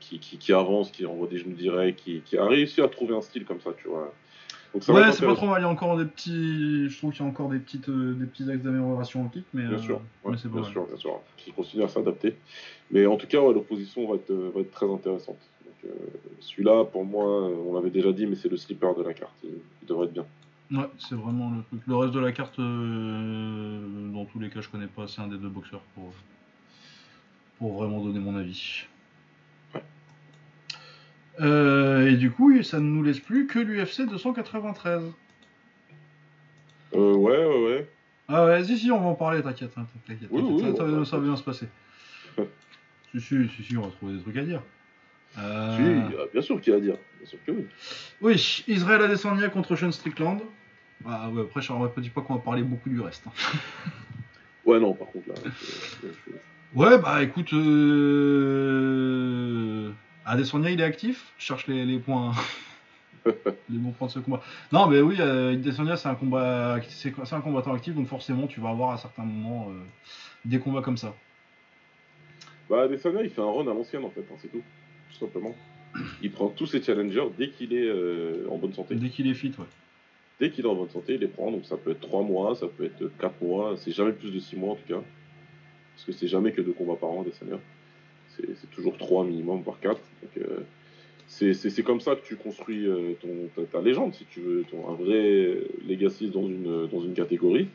qui, 0.00 0.18
qui, 0.18 0.38
qui 0.38 0.52
avance, 0.52 0.90
qui 0.90 1.04
envoie 1.06 1.26
des 1.28 1.38
genoux 1.38 1.56
directs, 1.56 1.96
qui, 1.96 2.20
qui 2.24 2.36
a 2.38 2.46
réussi 2.46 2.80
à 2.80 2.88
trouver 2.88 3.16
un 3.16 3.20
style 3.22 3.44
comme 3.44 3.60
ça, 3.60 3.70
tu 3.76 3.88
vois. 3.88 4.12
Donc 4.74 4.82
ça 4.84 4.92
va 4.92 5.00
Ouais, 5.00 5.12
c'est 5.12 5.24
pas 5.24 5.34
trop 5.34 5.46
mal. 5.46 5.60
Il 5.60 5.64
y 5.64 5.66
a 5.66 5.68
encore 5.70 5.96
des 5.96 6.04
petits. 6.04 6.88
Je 6.90 6.98
trouve 6.98 7.12
qu'il 7.12 7.22
y 7.22 7.24
a 7.24 7.28
encore 7.28 7.48
des, 7.48 7.58
petites, 7.58 7.88
euh, 7.88 8.12
des 8.14 8.26
petits 8.26 8.50
axes 8.50 8.62
d'amélioration 8.62 9.24
au 9.24 9.28
kick, 9.28 9.44
mais, 9.54 9.62
Bien 9.66 9.78
euh, 9.78 9.82
sûr, 9.82 9.96
ouais, 10.24 10.32
mais 10.32 10.36
c'est 10.36 10.50
bien 10.52 10.62
sûr, 10.62 10.86
bien 10.86 10.96
sûr. 10.96 11.20
Qui 11.38 11.52
continue 11.52 11.82
à 11.84 11.88
s'adapter. 11.88 12.36
Mais 12.90 13.06
en 13.06 13.16
tout 13.16 13.26
cas, 13.26 13.40
ouais, 13.40 13.54
l'opposition 13.54 14.06
va 14.08 14.16
être, 14.16 14.32
va 14.32 14.60
être 14.60 14.70
très 14.70 14.90
intéressante. 14.90 15.38
Donc, 15.64 15.90
euh, 15.90 15.94
Celui-là, 16.40 16.84
pour 16.84 17.04
moi, 17.04 17.24
on 17.66 17.74
l'avait 17.74 17.90
déjà 17.90 18.12
dit, 18.12 18.26
mais 18.26 18.36
c'est 18.36 18.50
le 18.50 18.58
slipper 18.58 18.92
de 18.98 19.02
la 19.02 19.14
carte. 19.14 19.32
Il, 19.42 19.50
il 19.82 19.88
devrait 19.88 20.06
être 20.06 20.12
bien. 20.12 20.26
Ouais, 20.70 20.88
c'est 20.98 21.14
vraiment 21.14 21.50
le 21.50 21.62
truc. 21.62 21.80
Le 21.86 21.96
reste 21.96 22.12
de 22.12 22.20
la 22.20 22.32
carte, 22.32 22.58
euh, 22.58 24.12
dans 24.12 24.26
tous 24.26 24.38
les 24.38 24.50
cas, 24.50 24.60
je 24.60 24.68
connais 24.68 24.86
pas. 24.86 25.08
C'est 25.08 25.20
un 25.22 25.28
des 25.28 25.38
deux 25.38 25.48
boxeurs 25.48 25.80
pour, 25.94 26.12
pour 27.58 27.72
vraiment 27.72 28.04
donner 28.04 28.18
mon 28.18 28.36
avis. 28.36 28.84
Ouais. 29.74 29.82
Euh, 31.40 32.10
et 32.10 32.16
du 32.16 32.30
coup, 32.30 32.62
ça 32.62 32.80
ne 32.80 32.84
nous 32.84 33.02
laisse 33.02 33.20
plus 33.20 33.46
que 33.46 33.58
l'UFC 33.58 34.06
293. 34.08 35.04
Euh, 36.94 37.14
ouais, 37.14 37.46
ouais, 37.46 37.64
ouais. 37.64 37.90
Ah 38.28 38.44
ouais, 38.44 38.62
si, 38.62 38.78
si, 38.78 38.90
on 38.90 39.00
va 39.00 39.06
en 39.06 39.14
parler, 39.14 39.42
t'inquiète. 39.42 39.72
hein, 39.78 39.86
t'inquiète, 40.06 40.28
Oui, 40.30 40.42
oui, 40.42 40.60
ça, 40.60 40.76
ça 41.06 41.16
va 41.16 41.22
bien 41.22 41.36
se 41.36 41.42
passer. 41.42 41.68
si, 43.12 43.20
si, 43.20 43.48
si, 43.48 43.62
si, 43.62 43.76
on 43.78 43.82
va 43.82 43.88
trouver 43.88 44.14
des 44.14 44.20
trucs 44.20 44.36
à 44.36 44.44
dire. 44.44 44.62
Euh, 45.36 45.76
Si, 45.76 45.82
bien 46.32 46.42
sûr 46.42 46.60
qu'il 46.60 46.72
y 46.72 46.74
a 46.74 46.78
à 46.78 46.80
dire. 46.80 46.96
Bien 47.18 47.26
sûr 47.28 47.38
que 47.46 47.52
oui. 47.52 47.66
Oui, 48.20 48.64
Israël 48.68 49.02
Adesanya 49.02 49.48
contre 49.48 49.76
Sean 49.76 49.92
Strickland. 49.92 50.40
Ah 51.06 51.28
ouais, 51.30 51.42
après, 51.42 51.60
je 51.62 51.72
ne 51.72 52.00
dis 52.00 52.10
pas 52.10 52.22
qu'on 52.22 52.34
va 52.34 52.40
parler 52.40 52.62
beaucoup 52.62 52.88
du 52.88 53.00
reste. 53.00 53.24
hein. 53.26 53.32
Ouais, 54.64 54.78
non, 54.80 54.92
par 54.94 55.08
contre, 55.08 55.28
là. 55.30 55.34
je- 55.44 56.08
Ouais, 56.74 56.98
bah 56.98 57.22
écoute, 57.22 57.52
euh... 58.68 59.90
Adesanya 60.26 60.70
il 60.70 60.80
est 60.80 60.84
actif, 60.84 61.32
je 61.38 61.44
cherche 61.44 61.66
les, 61.68 61.86
les 61.86 61.98
points, 61.98 62.32
les 63.70 63.78
bons 63.78 63.92
points 63.92 64.08
de 64.08 64.12
ce 64.12 64.18
combat. 64.18 64.42
Non, 64.72 64.86
mais 64.88 65.00
oui, 65.00 65.16
euh, 65.20 65.54
Adesanya 65.54 65.96
c'est 65.96 66.08
un 66.10 66.14
combat, 66.14 66.78
c'est 66.90 67.14
c'est 67.24 67.34
un 67.34 67.40
combattant 67.40 67.72
actif, 67.72 67.94
donc 67.94 68.08
forcément 68.08 68.46
tu 68.46 68.60
vas 68.60 68.68
avoir 68.68 68.90
à 68.90 68.98
certains 68.98 69.24
moments 69.24 69.70
euh, 69.70 69.80
des 70.44 70.58
combats 70.58 70.82
comme 70.82 70.98
ça. 70.98 71.14
Bah, 72.68 72.82
Adesanya, 72.82 73.22
il 73.22 73.30
fait 73.30 73.40
un 73.40 73.50
run 73.50 73.62
à 73.62 73.72
l'ancienne, 73.72 74.04
en 74.04 74.10
fait, 74.10 74.20
hein, 74.30 74.36
c'est 74.42 74.48
tout. 74.48 74.62
Tout 75.10 75.18
simplement. 75.18 75.54
Il 76.22 76.30
prend 76.30 76.48
tous 76.48 76.66
ses 76.66 76.82
challengers 76.82 77.28
dès 77.36 77.50
qu'il 77.50 77.72
est 77.72 77.88
euh, 77.88 78.46
en 78.50 78.58
bonne 78.58 78.72
santé. 78.72 78.94
Dès 78.94 79.08
qu'il 79.08 79.28
est 79.28 79.34
fit, 79.34 79.52
ouais. 79.58 79.64
Dès 80.40 80.50
qu'il 80.50 80.64
est 80.64 80.68
en 80.68 80.74
bonne 80.74 80.90
santé, 80.90 81.14
il 81.14 81.20
les 81.20 81.28
prend. 81.28 81.50
Donc 81.50 81.64
ça 81.64 81.76
peut 81.76 81.90
être 81.90 82.00
3 82.00 82.22
mois, 82.22 82.54
ça 82.54 82.66
peut 82.68 82.84
être 82.84 83.10
4 83.18 83.42
mois. 83.42 83.74
C'est 83.76 83.90
jamais 83.90 84.12
plus 84.12 84.30
de 84.30 84.38
6 84.38 84.56
mois 84.56 84.72
en 84.72 84.76
tout 84.76 84.88
cas. 84.88 85.02
Parce 85.94 86.04
que 86.04 86.12
c'est 86.12 86.28
jamais 86.28 86.52
que 86.52 86.60
deux 86.60 86.72
combats 86.72 86.96
par 86.96 87.10
an, 87.10 87.22
Adesanya. 87.22 87.58
C'est 88.36 88.56
c'est 88.56 88.70
toujours 88.70 88.96
3 88.96 89.24
minimum, 89.24 89.62
voire 89.62 89.80
4. 89.80 90.00
Donc 90.22 90.46
euh, 90.46 90.60
c'est 91.26 91.82
comme 91.82 92.00
ça 92.00 92.14
que 92.14 92.24
tu 92.24 92.36
construis 92.36 92.86
euh, 92.86 93.14
ton, 93.20 93.48
ta, 93.54 93.62
ta 93.62 93.80
légende, 93.80 94.14
si 94.14 94.24
tu 94.26 94.40
veux. 94.40 94.64
Ton, 94.70 94.88
un 94.88 94.94
vrai 94.94 95.58
legacy 95.88 96.30
dans 96.30 96.46
une, 96.46 96.86
dans 96.86 97.00
une 97.00 97.14
catégorie. 97.14 97.68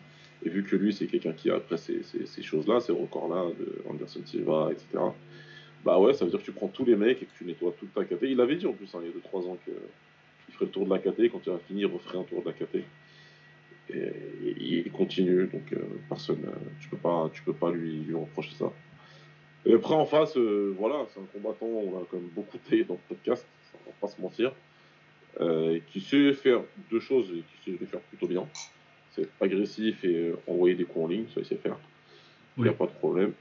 Et 0.46 0.50
vu 0.50 0.64
que 0.64 0.76
lui, 0.76 0.94
c'est 0.94 1.08
quelqu'un 1.08 1.34
qui 1.34 1.50
a 1.50 1.56
après 1.56 1.78
ces, 1.78 2.04
ces, 2.04 2.26
ces 2.26 2.42
choses-là, 2.42 2.80
ces 2.80 2.92
records-là, 2.92 3.46
de 3.58 3.82
Anderson 3.90 4.22
Silva, 4.26 4.70
etc. 4.72 5.04
Bah 5.84 6.00
ouais, 6.00 6.14
ça 6.14 6.24
veut 6.24 6.32
dire 6.32 6.40
que 6.40 6.46
tu 6.46 6.52
prends 6.52 6.70
tous 6.70 6.86
les 6.86 6.96
mecs 6.96 7.22
et 7.22 7.26
que 7.26 7.38
tu 7.38 7.46
nettoies 7.46 7.74
toute 7.78 7.94
ta 7.94 8.06
KT. 8.06 8.24
Il 8.24 8.40
avait 8.40 8.56
dit 8.56 8.66
en 8.66 8.74
plus, 8.74 8.94
hein, 8.96 9.00
il 9.02 9.08
y 9.08 9.12
a 9.12 9.42
2-3 9.42 9.50
ans, 9.50 9.58
qu'il 9.66 10.54
ferait 10.54 10.66
le 10.66 10.72
tour 10.72 10.86
de 10.86 10.90
la 10.90 11.00
KT. 11.00 11.30
Quand 11.32 11.42
il 11.46 11.52
va 11.52 11.60
finir, 11.60 11.90
il 11.90 11.94
referait 11.94 12.18
un 12.18 12.24
tour 12.24 12.42
de 12.42 12.48
la 12.48 12.54
KT. 12.54 12.76
Et, 13.90 13.98
et 13.98 14.84
il 14.86 14.92
continue, 14.92 15.48
donc 15.48 15.74
euh, 15.74 15.80
personne, 16.08 16.46
euh, 16.46 16.56
tu 16.80 16.88
peux 16.88 16.98
pas, 16.98 17.30
tu 17.34 17.44
peux 17.44 17.54
pas 17.54 17.70
lui, 17.70 18.00
lui 18.00 18.16
reprocher 18.16 18.54
ça. 18.58 18.72
Et 19.66 19.74
après 19.74 19.94
en 19.94 20.06
face, 20.06 20.38
euh, 20.38 20.74
voilà, 20.80 21.06
c'est 21.14 21.20
un 21.20 21.26
combattant, 21.34 21.66
on 21.66 22.02
a 22.02 22.06
quand 22.10 22.18
même 22.18 22.30
beaucoup 22.34 22.58
taillé 22.58 22.86
dans 22.86 22.94
le 22.94 23.16
podcast, 23.16 23.46
on 23.86 23.90
va 23.90 23.96
pas 24.00 24.08
se 24.08 24.22
mentir, 24.22 24.54
qui 25.88 26.00
sait 26.00 26.32
faire 26.34 26.62
deux 26.92 27.00
choses 27.00 27.30
et 27.32 27.42
qui 27.42 27.72
sait 27.72 27.78
les 27.80 27.86
faire 27.86 28.00
plutôt 28.02 28.28
bien. 28.28 28.48
C'est 29.12 29.28
agressif 29.42 30.04
et 30.06 30.34
envoyer 30.48 30.76
des 30.76 30.86
coups 30.86 31.06
en 31.06 31.08
ligne, 31.08 31.26
ça 31.34 31.42
il 31.42 31.46
sait 31.46 31.56
faire. 31.56 31.78
Il 32.58 32.64
n'y 32.64 32.70
a 32.70 32.74
pas 32.74 32.86
de 32.86 32.92
problème. 32.92 33.34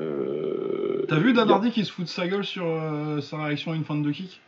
Euh, 0.00 0.85
T'as 1.08 1.18
vu 1.18 1.30
il 1.30 1.36
y 1.36 1.40
a- 1.40 1.44
Dan 1.44 1.50
Hardy 1.50 1.70
qui 1.70 1.84
se 1.84 1.92
fout 1.92 2.04
de 2.04 2.10
sa 2.10 2.26
gueule 2.26 2.44
sur 2.44 2.66
euh, 2.66 3.20
sa 3.20 3.44
réaction 3.44 3.72
à 3.72 3.76
une 3.76 3.84
fin 3.84 3.96
de 3.96 4.10
kick? 4.10 4.40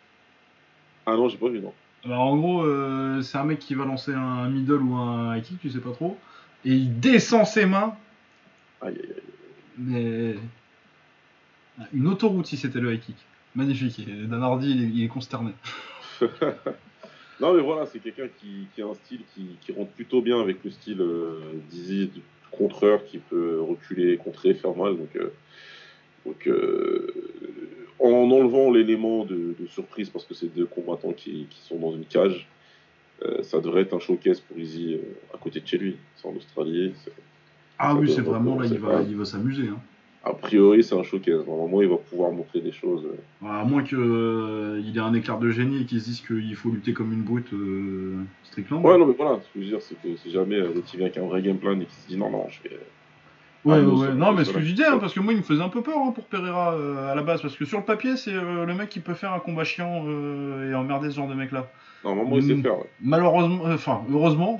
Ah 1.06 1.12
non, 1.16 1.28
j'ai 1.28 1.36
pas 1.38 1.48
vu, 1.48 1.60
non. 1.60 1.72
Alors 2.04 2.20
en 2.20 2.36
gros, 2.36 2.62
euh, 2.62 3.22
c'est 3.22 3.38
un 3.38 3.44
mec 3.44 3.58
qui 3.58 3.74
va 3.74 3.84
lancer 3.84 4.12
un 4.14 4.48
middle 4.48 4.82
ou 4.82 4.94
un 4.94 5.36
high 5.36 5.42
kick, 5.42 5.60
tu 5.60 5.70
sais 5.70 5.80
pas 5.80 5.92
trop, 5.92 6.16
et 6.64 6.70
il 6.72 7.00
descend 7.00 7.44
ses 7.46 7.66
mains, 7.66 7.94
Aïe, 8.80 8.94
aïe, 8.94 9.12
aïe. 9.16 9.22
mais 9.78 10.34
une 11.92 12.06
autoroute 12.08 12.46
si 12.46 12.56
c'était 12.56 12.80
le 12.80 12.92
high 12.94 13.00
kick. 13.00 13.16
Magnifique. 13.54 13.98
Et 14.00 14.26
Dan 14.26 14.42
Hardy, 14.42 14.70
il 14.70 14.82
est, 14.84 14.86
il 14.88 15.04
est 15.04 15.08
consterné. 15.08 15.52
non, 17.40 17.54
mais 17.54 17.62
voilà, 17.62 17.86
c'est 17.86 17.98
quelqu'un 18.00 18.28
qui, 18.40 18.66
qui 18.74 18.82
a 18.82 18.86
un 18.86 18.94
style 18.94 19.20
qui, 19.34 19.56
qui 19.60 19.72
rentre 19.72 19.90
plutôt 19.92 20.20
bien 20.20 20.40
avec 20.40 20.62
le 20.64 20.70
style 20.70 21.00
euh, 21.00 21.40
d'Izzy, 21.70 22.10
contreur 22.50 23.04
qui 23.04 23.18
peut 23.18 23.60
reculer, 23.60 24.16
contrer, 24.16 24.54
faire 24.54 24.74
mal. 24.76 24.96
Donc, 24.96 25.14
euh, 25.16 25.32
donc 26.28 26.46
euh, 26.46 27.12
en 27.98 28.30
enlevant 28.30 28.70
l'élément 28.70 29.24
de, 29.24 29.54
de 29.58 29.66
surprise, 29.66 30.10
parce 30.10 30.24
que 30.24 30.34
c'est 30.34 30.54
deux 30.54 30.66
combattants 30.66 31.12
qui, 31.12 31.46
qui 31.50 31.60
sont 31.60 31.76
dans 31.78 31.92
une 31.92 32.04
cage, 32.04 32.46
euh, 33.24 33.42
ça 33.42 33.60
devrait 33.60 33.82
être 33.82 33.94
un 33.94 33.98
showcase 33.98 34.40
pour 34.40 34.58
Izzy 34.58 34.94
euh, 34.94 35.34
à 35.34 35.38
côté 35.38 35.60
de 35.60 35.66
chez 35.66 35.78
lui. 35.78 35.96
C'est 36.16 36.28
en 36.28 36.36
Australie. 36.36 36.92
Ah 37.78 37.94
oui, 37.94 38.12
c'est 38.14 38.20
vraiment 38.20 38.58
là, 38.58 38.66
il 38.66 38.78
va, 38.78 38.88
recommencer. 38.88 39.10
il 39.10 39.16
va 39.16 39.24
s'amuser. 39.24 39.68
Hein. 39.68 39.78
A 40.24 40.34
priori, 40.34 40.84
c'est 40.84 40.94
un 40.94 41.02
showcase. 41.02 41.46
Normalement, 41.46 41.80
il 41.80 41.88
va 41.88 41.96
pouvoir 41.96 42.30
montrer 42.32 42.60
des 42.60 42.72
choses. 42.72 43.06
À 43.44 43.64
moins 43.64 43.82
qu'il 43.82 43.98
ait 43.98 45.00
un 45.00 45.14
écart 45.14 45.38
de 45.38 45.50
génie 45.50 45.82
et 45.82 45.84
qu'il 45.84 46.00
se 46.00 46.04
dise 46.04 46.20
qu'il 46.20 46.54
faut 46.54 46.70
lutter 46.70 46.92
comme 46.92 47.12
une 47.12 47.22
brute 47.22 47.52
euh, 47.52 48.22
Strickland. 48.44 48.84
Ouais, 48.84 48.98
non, 48.98 49.06
mais 49.06 49.14
voilà, 49.16 49.40
ce 49.40 49.46
que 49.46 49.48
je 49.56 49.60
veux 49.60 49.66
dire, 49.66 49.80
c'est 49.80 50.00
que 50.00 50.16
si 50.16 50.30
jamais 50.30 50.56
euh, 50.56 50.70
il 50.74 50.96
vient 50.96 51.06
avec 51.06 51.18
un 51.18 51.26
vrai 51.26 51.40
game 51.40 51.58
plan 51.58 51.72
et 51.72 51.84
qu'il 51.84 51.88
se 51.88 52.08
dit 52.08 52.16
non, 52.16 52.30
non, 52.30 52.46
je 52.50 52.68
vais. 52.68 52.78
Ouais, 53.64 53.74
Ah, 53.74 53.78
ouais, 53.78 53.82
non, 53.82 53.96
ouais. 53.98 54.06
ça- 54.08 54.14
Non, 54.14 54.32
mais 54.32 54.44
ce 54.44 54.52
que 54.52 54.60
je 54.60 54.66
disais, 54.70 54.86
hein, 54.86 54.98
parce 54.98 55.12
que 55.12 55.20
moi, 55.20 55.32
il 55.32 55.38
me 55.38 55.42
faisait 55.42 55.62
un 55.62 55.68
peu 55.68 55.82
peur 55.82 55.98
hein, 55.98 56.12
pour 56.12 56.24
Pereira 56.26 56.74
euh, 56.74 57.10
à 57.10 57.14
la 57.14 57.22
base, 57.22 57.42
parce 57.42 57.56
que 57.56 57.64
sur 57.64 57.78
le 57.78 57.84
papier, 57.84 58.16
c'est 58.16 58.32
euh, 58.32 58.64
le 58.64 58.74
mec 58.74 58.88
qui 58.88 59.00
peut 59.00 59.14
faire 59.14 59.32
un 59.32 59.40
combat 59.40 59.64
chiant 59.64 60.04
euh, 60.06 60.70
et 60.70 60.74
emmerder 60.74 61.10
ce 61.10 61.16
genre 61.16 61.28
de 61.28 61.34
mec-là. 61.34 61.68
Normalement, 62.04 62.36
il 62.36 62.44
sait 62.44 62.54
Mm. 62.54 62.62
faire, 62.62 62.78
ouais. 62.78 62.90
Malheureusement, 63.00 63.66
euh, 63.66 63.74
enfin, 63.74 64.04
heureusement, 64.10 64.58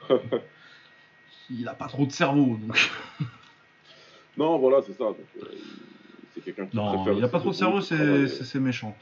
il 1.50 1.68
a 1.68 1.74
pas 1.74 1.86
trop 1.86 2.06
de 2.06 2.12
cerveau, 2.12 2.58
donc. 2.60 2.90
Non, 4.36 4.58
voilà, 4.58 4.82
c'est 4.84 4.92
ça. 4.92 5.04
Donc, 5.04 5.16
euh, 5.42 5.46
il- 5.52 5.60
c'est 6.34 6.40
quelqu'un 6.44 6.66
qui 6.66 6.76
Non, 6.76 6.96
préfère. 7.02 7.12
il 7.18 7.24
a 7.24 7.28
pas 7.28 7.38
trop 7.38 7.50
de 7.50 7.54
cerveau, 7.54 7.80
c'est 7.80 8.26
c'est- 8.28 8.44
c'est 8.44 8.60
méchant. 8.60 8.96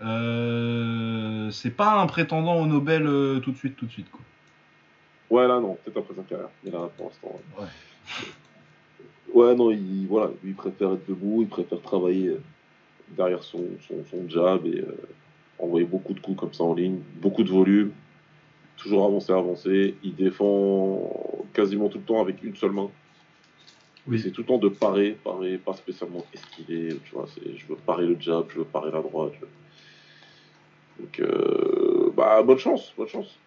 Euh, 0.00 1.50
c'est 1.50 1.72
pas 1.76 2.00
un 2.00 2.06
prétendant 2.06 2.54
au 2.60 2.66
Nobel 2.66 3.04
euh, 3.06 3.40
tout 3.40 3.50
de 3.50 3.56
suite, 3.56 3.76
tout 3.76 3.86
de 3.86 3.90
suite, 3.90 4.08
quoi. 4.10 4.20
Ouais, 5.30 5.46
là, 5.46 5.60
non, 5.60 5.76
peut-être 5.84 5.98
après 5.98 6.14
sa 6.14 6.22
carrière. 6.22 6.48
Mais 6.64 6.70
là, 6.70 6.88
pour 6.96 7.06
l'instant. 7.08 7.38
Ouais. 7.58 7.66
Ouais, 9.32 9.54
non, 9.54 9.70
il, 9.70 10.06
voilà, 10.08 10.28
lui, 10.42 10.50
il 10.50 10.54
préfère 10.54 10.92
être 10.92 11.06
debout, 11.08 11.42
il 11.42 11.48
préfère 11.48 11.80
travailler 11.80 12.28
euh, 12.28 12.40
derrière 13.16 13.42
son, 13.42 13.64
son, 13.86 14.04
son 14.10 14.28
jab 14.28 14.66
et 14.66 14.80
euh, 14.80 14.96
envoyer 15.58 15.86
beaucoup 15.86 16.14
de 16.14 16.20
coups 16.20 16.38
comme 16.38 16.52
ça 16.52 16.64
en 16.64 16.74
ligne, 16.74 16.98
beaucoup 17.16 17.42
de 17.44 17.50
volume, 17.50 17.92
toujours 18.76 19.04
avancer, 19.04 19.32
avancer. 19.32 19.94
Il 20.02 20.14
défend 20.14 21.12
quasiment 21.52 21.88
tout 21.88 21.98
le 21.98 22.04
temps 22.04 22.20
avec 22.20 22.42
une 22.42 22.56
seule 22.56 22.72
main. 22.72 22.90
Oui. 24.06 24.18
C'est 24.18 24.30
tout 24.30 24.40
le 24.40 24.46
temps 24.46 24.58
de 24.58 24.70
parer, 24.70 25.18
parer, 25.22 25.58
pas 25.58 25.74
spécialement 25.74 26.24
esquiver, 26.32 26.96
tu 27.04 27.14
vois, 27.14 27.26
c'est 27.34 27.56
je 27.56 27.66
veux 27.66 27.76
parer 27.76 28.06
le 28.06 28.16
jab, 28.18 28.46
je 28.50 28.58
veux 28.60 28.64
parer 28.64 28.90
la 28.90 29.02
droite. 29.02 29.32
je- 29.38 31.02
Donc, 31.02 31.20
euh, 31.20 32.10
bah, 32.16 32.42
bonne 32.42 32.58
chance, 32.58 32.92
bonne 32.96 33.08
chance. 33.08 33.38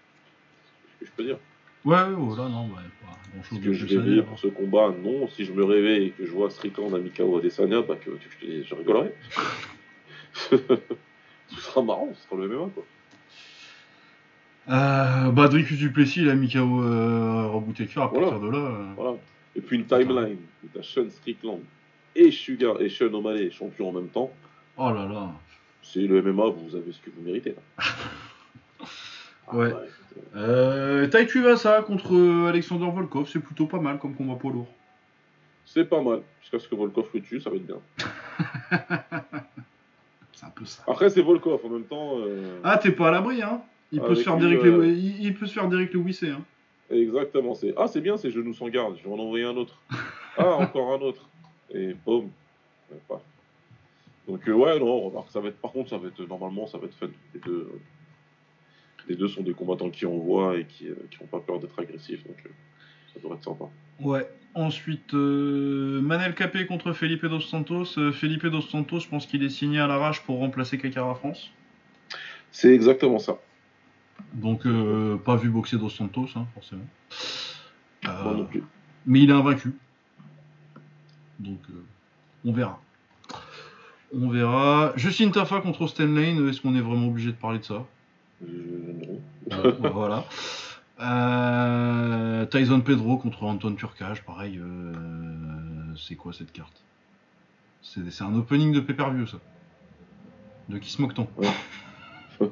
C'est 0.86 0.92
ce 0.94 1.00
que 1.00 1.06
je 1.08 1.12
peux 1.18 1.24
dire. 1.24 1.38
Ouais, 1.84 1.96
ouais, 1.96 2.14
voilà, 2.16 2.50
non, 2.50 2.68
ouais, 2.68 2.76
pas 3.02 3.18
grand 3.34 3.44
chose 3.44 3.58
Est-ce 3.58 3.66
de 3.66 3.72
que 3.72 3.74
je 3.74 3.86
vais 3.86 4.02
vivre 4.12 4.26
pour 4.26 4.38
ce 4.40 4.48
combat 4.48 4.94
Non. 5.04 5.28
Si 5.30 5.46
je 5.46 5.52
me 5.52 5.64
réveille 5.64 6.08
et 6.08 6.10
que 6.12 6.26
je 6.26 6.32
vois 6.32 6.50
Strickland, 6.52 6.94
Amicao, 6.94 7.38
Adesanya, 7.38 7.82
bah, 7.82 7.96
que, 7.96 8.12
que 8.12 8.18
je, 8.30 8.46
te 8.46 8.52
dis, 8.52 8.64
je 8.64 8.76
rigolerai. 8.76 9.14
Ce 10.34 11.60
sera 11.60 11.82
marrant, 11.82 12.08
ce 12.14 12.22
sera 12.30 12.42
le 12.42 12.48
MMA, 12.48 12.70
quoi. 12.74 12.84
Euh, 14.70 15.32
bah, 15.32 15.48
Dricus 15.50 15.78
Duplessis, 15.80 16.22
mis 16.36 16.50
KO 16.50 16.82
euh, 16.84 17.48
Roboutaker, 17.48 18.04
à 18.04 18.08
Voilà. 18.08 18.30
partir 18.30 18.48
de 18.48 18.52
là. 18.52 18.58
euh, 18.60 18.94
Voilà. 18.96 19.18
Et 19.56 19.62
puis 19.62 19.76
une 19.76 19.86
timeline 19.86 20.38
où 20.64 20.68
t'as 20.74 20.82
Sean 20.84 21.10
Strickland 21.10 21.60
et 22.16 22.32
Sugar 22.32 22.80
et 22.82 22.88
Sean 22.90 23.14
O'Malley 23.14 23.52
champions 23.52 23.90
en 23.90 23.92
même 23.92 24.08
temps. 24.08 24.32
Oh 24.78 24.92
là 24.94 25.06
là. 25.08 25.32
C'est 25.84 26.00
le 26.08 26.22
MMA, 26.22 26.46
vous 26.52 26.76
avez 26.76 26.92
ce 26.94 27.00
que 27.02 27.10
vous 27.10 27.22
méritez. 27.24 27.56
là. 27.80 27.84
Ah, 29.48 29.58
Ouais. 29.58 29.74
Euh, 30.36 31.08
Tai 31.08 31.26
Tuivasa 31.28 31.82
contre 31.84 32.16
euh, 32.16 32.48
Alexander 32.50 32.90
Volkov, 32.94 33.28
c'est 33.30 33.40
plutôt 33.40 33.66
pas 33.66 33.80
mal 33.80 33.98
comme 34.00 34.16
combat 34.16 34.36
poids 34.36 34.52
lourd. 34.52 34.68
C'est 35.66 35.86
pas 35.86 36.02
mal. 36.02 36.22
Jusqu'à 36.42 36.60
ce 36.60 36.68
que 36.68 36.76
Volkov 36.76 37.10
le 37.14 37.22
tue, 37.22 37.40
ça 37.42 37.50
va 37.50 37.56
être 37.58 37.66
bien. 37.66 37.80
C'est 40.34 40.46
un 40.46 40.50
peu 40.50 40.66
ça. 40.66 40.84
Après, 40.88 41.10
c'est 41.10 41.22
Volkov 41.22 41.64
en 41.66 41.70
même 41.70 41.84
temps. 41.84 42.18
euh, 42.20 42.60
Ah, 42.64 42.78
t'es 42.78 42.92
pas 42.92 43.10
à 43.10 43.12
l'abri, 43.12 43.42
hein 43.44 43.62
il 43.92 44.00
peut, 44.00 44.06
Avec 44.08 44.18
se 44.20 44.24
faire 44.24 44.38
direct 44.38 44.64
euh, 44.64 44.78
le... 44.78 44.88
il, 44.88 45.24
il 45.24 45.34
peut 45.36 45.46
se 45.46 45.54
faire 45.54 45.68
direct 45.68 45.94
le 45.94 46.00
Wissé, 46.00 46.30
hein. 46.30 46.42
Exactement. 46.90 47.54
C'est 47.54 47.74
ah, 47.78 47.88
c'est 47.88 48.02
bien, 48.02 48.18
ces 48.18 48.32
genoux 48.32 48.54
sans 48.54 48.68
garde. 48.70 48.98
Je 48.98 49.04
vais 49.08 49.14
en 49.14 49.20
envoyer 49.20 49.46
un 49.46 49.56
autre. 49.56 49.80
Ah, 50.38 50.56
encore 50.60 50.94
un 50.94 51.02
autre. 51.02 51.30
Et 51.74 51.94
boum. 52.06 52.30
Donc 54.28 54.48
euh, 54.48 54.54
ouais, 54.54 54.80
non, 54.80 55.02
remarque, 55.02 55.30
ça 55.30 55.40
va 55.40 55.50
être. 55.50 55.58
Par 55.58 55.72
contre, 55.72 55.90
ça 55.90 55.98
va 55.98 56.08
être 56.08 56.22
normalement, 56.28 56.66
ça 56.68 56.78
va 56.78 56.86
être 56.86 56.96
fun. 56.96 57.10
Les 57.34 57.40
deux, 57.40 57.70
les 59.08 59.16
deux 59.16 59.28
sont 59.28 59.44
des 59.44 59.54
combattants 59.54 59.90
qui 59.90 60.06
envoient 60.06 60.58
et 60.58 60.66
qui, 60.66 60.88
euh, 60.88 60.96
qui 61.10 61.22
ont 61.22 61.28
pas 61.28 61.40
peur 61.40 61.60
d'être 61.60 61.78
agressifs, 61.80 62.26
donc 62.26 62.38
euh, 62.46 62.50
ça 63.14 63.20
devrait 63.20 63.38
être 63.38 63.44
sympa. 63.44 63.66
Ouais. 64.00 64.28
Ensuite, 64.54 65.14
euh, 65.14 66.02
Manel 66.02 66.36
Capé 66.36 66.66
contre 66.66 66.92
Felipe 66.92 67.26
Dos 67.26 67.40
Santos. 67.40 67.98
Euh, 67.98 68.12
Felipe 68.12 68.46
Dos 68.48 68.62
Santos, 68.62 69.00
je 69.00 69.08
pense 69.08 69.26
qu'il 69.26 69.44
est 69.44 69.50
signé 69.50 69.80
à 69.80 69.88
l'arrache 69.88 70.24
pour 70.24 70.40
remplacer 70.40 70.78
Kakara 70.78 71.16
France. 71.16 71.52
C'est 72.52 72.74
exactement 72.74 73.18
ça. 73.18 73.40
Donc, 74.34 74.66
euh, 74.66 75.16
pas 75.18 75.38
vu 75.38 75.50
boxer 75.50 75.78
Dos 75.78 75.90
Santos, 75.90 76.28
hein, 76.36 76.46
forcément. 76.54 76.86
Euh, 78.08 78.34
non 78.34 78.46
plus. 78.46 78.64
mais 79.06 79.22
il 79.22 79.30
est 79.30 79.34
invaincu. 79.34 79.74
Donc, 81.40 81.60
euh, 81.70 81.84
on 82.44 82.52
verra. 82.52 82.82
On 84.14 84.28
verra. 84.30 84.92
Justin 84.98 85.30
Tafa 85.30 85.62
contre 85.62 85.88
Lane, 86.04 86.50
est-ce 86.50 86.60
qu'on 86.60 86.76
est 86.76 86.82
vraiment 86.82 87.08
obligé 87.08 87.32
de 87.32 87.38
parler 87.38 87.60
de 87.60 87.64
ça? 87.64 87.76
Euh, 87.76 87.86
non. 88.42 89.22
Euh, 89.54 89.72
Voilà. 89.94 90.26
Euh, 91.00 92.46
Tyson 92.46 92.82
Pedro 92.82 93.18
contre 93.18 93.44
Anton 93.44 93.74
Turcage, 93.74 94.24
pareil. 94.24 94.60
euh, 94.60 94.94
c'est 95.98 96.16
quoi 96.16 96.32
cette 96.32 96.52
carte? 96.52 96.84
C'est 97.82 98.12
c'est 98.12 98.24
un 98.24 98.36
opening 98.36 98.72
de 98.72 98.80
pay-per-view, 98.80 99.26
ça. 99.26 99.38
De 100.70 100.78
qui 100.78 100.92
se 100.92 101.02
moque-t-on 101.02 101.28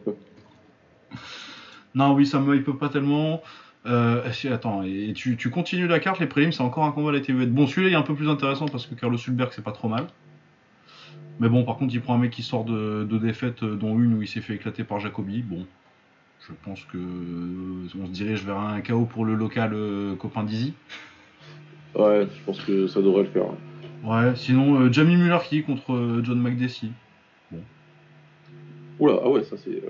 Non, 1.95 2.13
oui, 2.13 2.25
ça 2.25 2.39
me 2.39 2.55
hype 2.55 2.71
pas 2.71 2.89
tellement. 2.89 3.41
Euh, 3.85 4.29
si, 4.31 4.47
attends, 4.47 4.83
et 4.83 5.13
tu, 5.15 5.37
tu 5.37 5.49
continues 5.49 5.87
la 5.87 5.99
carte, 5.99 6.19
les 6.19 6.27
prélims, 6.27 6.51
c'est 6.51 6.61
encore 6.63 6.83
un 6.85 6.91
combat 6.91 7.09
à 7.09 7.13
la 7.13 7.21
TVE. 7.21 7.45
Bon, 7.47 7.65
celui-là 7.65 7.89
il 7.89 7.93
est 7.93 7.95
un 7.97 8.01
peu 8.01 8.13
plus 8.15 8.29
intéressant 8.29 8.67
parce 8.67 8.85
que 8.85 8.95
Carlos 8.95 9.17
Hulberg, 9.17 9.51
c'est 9.53 9.63
pas 9.63 9.71
trop 9.71 9.87
mal. 9.87 10.07
Mais 11.39 11.47
bon, 11.49 11.63
par 11.63 11.77
contre, 11.77 11.93
il 11.93 12.01
prend 12.01 12.15
un 12.15 12.17
mec 12.17 12.31
qui 12.31 12.43
sort 12.43 12.65
de, 12.65 13.07
de 13.09 13.17
défaites, 13.17 13.63
euh, 13.63 13.75
dont 13.75 13.97
une 13.97 14.15
où 14.15 14.21
il 14.21 14.27
s'est 14.27 14.41
fait 14.41 14.55
éclater 14.55 14.83
par 14.83 14.99
Jacobi. 14.99 15.41
Bon, 15.41 15.65
je 16.47 16.53
pense 16.63 16.83
que 16.85 16.97
euh, 16.97 17.87
on 18.01 18.05
se 18.05 18.11
dirige 18.11 18.43
vers 18.43 18.59
un 18.59 18.81
KO 18.81 19.05
pour 19.05 19.25
le 19.25 19.35
local 19.35 19.71
euh, 19.73 20.15
copain 20.15 20.43
d'Izzy. 20.43 20.73
Ouais, 21.95 22.27
je 22.33 22.43
pense 22.45 22.61
que 22.61 22.87
ça 22.87 23.01
devrait 23.01 23.23
le 23.23 23.29
faire. 23.29 23.45
ouais. 23.45 23.57
Ouais, 24.03 24.35
sinon, 24.35 24.79
euh, 24.79 24.91
Jamie 24.91 25.17
Muller 25.17 25.39
qui 25.47 25.63
contre 25.63 26.21
John 26.23 26.39
McDessie. 26.39 26.91
Oula, 28.99 29.19
ah 29.23 29.29
ouais, 29.29 29.43
ça 29.43 29.55
c'est. 29.57 29.81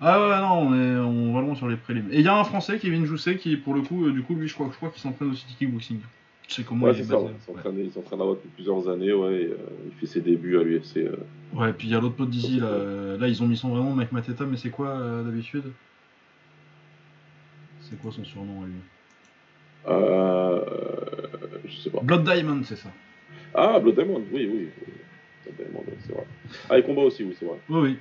Ah 0.00 0.20
ouais, 0.20 0.40
non, 0.40 0.68
on 0.68 0.74
est 0.74 0.96
on, 0.98 1.32
vraiment 1.32 1.54
sur 1.54 1.68
les 1.68 1.76
prélims. 1.76 2.08
Et 2.12 2.18
il 2.18 2.24
y 2.24 2.28
a 2.28 2.36
un 2.36 2.44
français, 2.44 2.78
Kevin 2.78 3.06
Jousset, 3.06 3.36
qui 3.36 3.56
pour 3.56 3.74
le 3.74 3.80
coup, 3.80 4.06
euh, 4.06 4.12
du 4.12 4.22
coup, 4.22 4.34
lui, 4.34 4.46
je 4.46 4.54
crois, 4.54 4.68
je 4.70 4.76
crois 4.76 4.90
qu'il 4.90 5.00
s'entraîne 5.00 5.30
aussi 5.30 5.46
kickboxing. 5.58 6.00
Je 6.48 6.54
sais 6.54 6.62
comment 6.62 6.86
Ouais, 6.86 6.92
il 6.94 7.00
est 7.00 7.02
c'est 7.02 7.08
ça, 7.08 7.14
basé. 7.16 7.26
ouais. 7.26 7.32
Il 7.48 7.52
ouais. 7.56 8.34
depuis 8.36 8.48
plusieurs 8.54 8.88
années, 8.88 9.12
ouais. 9.12 9.34
et, 9.42 9.46
euh, 9.46 9.56
il 9.86 9.92
fait 9.98 10.06
ses 10.06 10.20
débuts 10.20 10.58
à 10.58 10.62
l'UFC. 10.62 10.98
euh. 10.98 11.16
Ouais, 11.54 11.72
puis 11.72 11.88
il 11.88 11.92
y 11.92 11.94
a 11.96 12.00
l'autre 12.00 12.14
pote 12.16 12.30
d'Izzy, 12.30 12.60
là, 12.60 12.66
euh, 12.66 13.18
là, 13.18 13.26
ils 13.28 13.42
ont 13.42 13.48
mis 13.48 13.56
son 13.56 13.70
vrai 13.70 13.80
nom, 13.80 13.90
Mike 13.94 14.12
Mateta, 14.12 14.44
mais 14.44 14.56
c'est 14.56 14.70
quoi 14.70 14.88
euh, 14.90 15.22
d'habitude? 15.24 15.64
C'est 17.80 18.00
quoi 18.00 18.12
son 18.12 18.24
surnom 18.24 18.62
à 18.62 18.66
lui? 18.66 18.74
Euh, 19.88 20.60
je 21.64 21.76
sais 21.76 21.90
pas. 21.90 22.00
Blood 22.00 22.24
Diamond, 22.24 22.62
c'est 22.64 22.76
ça. 22.76 22.90
Ah, 23.54 23.78
Blood 23.78 23.94
Diamond, 23.94 24.22
oui, 24.32 24.48
oui. 24.52 24.68
Blood 25.44 25.56
Diamond, 25.56 25.84
c'est 26.04 26.12
vrai. 26.12 26.26
Ah, 26.68 26.76
les 26.76 26.82
combats 26.82 27.02
aussi, 27.02 27.24
oui, 27.24 27.36
c'est 27.38 27.44
vrai. 27.46 27.58
Oui, 27.68 27.80
oui. 27.80 27.96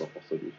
On 0.00 0.04
va 0.04 0.10
faire 0.10 0.22
ça, 0.28 0.34
lui. 0.34 0.52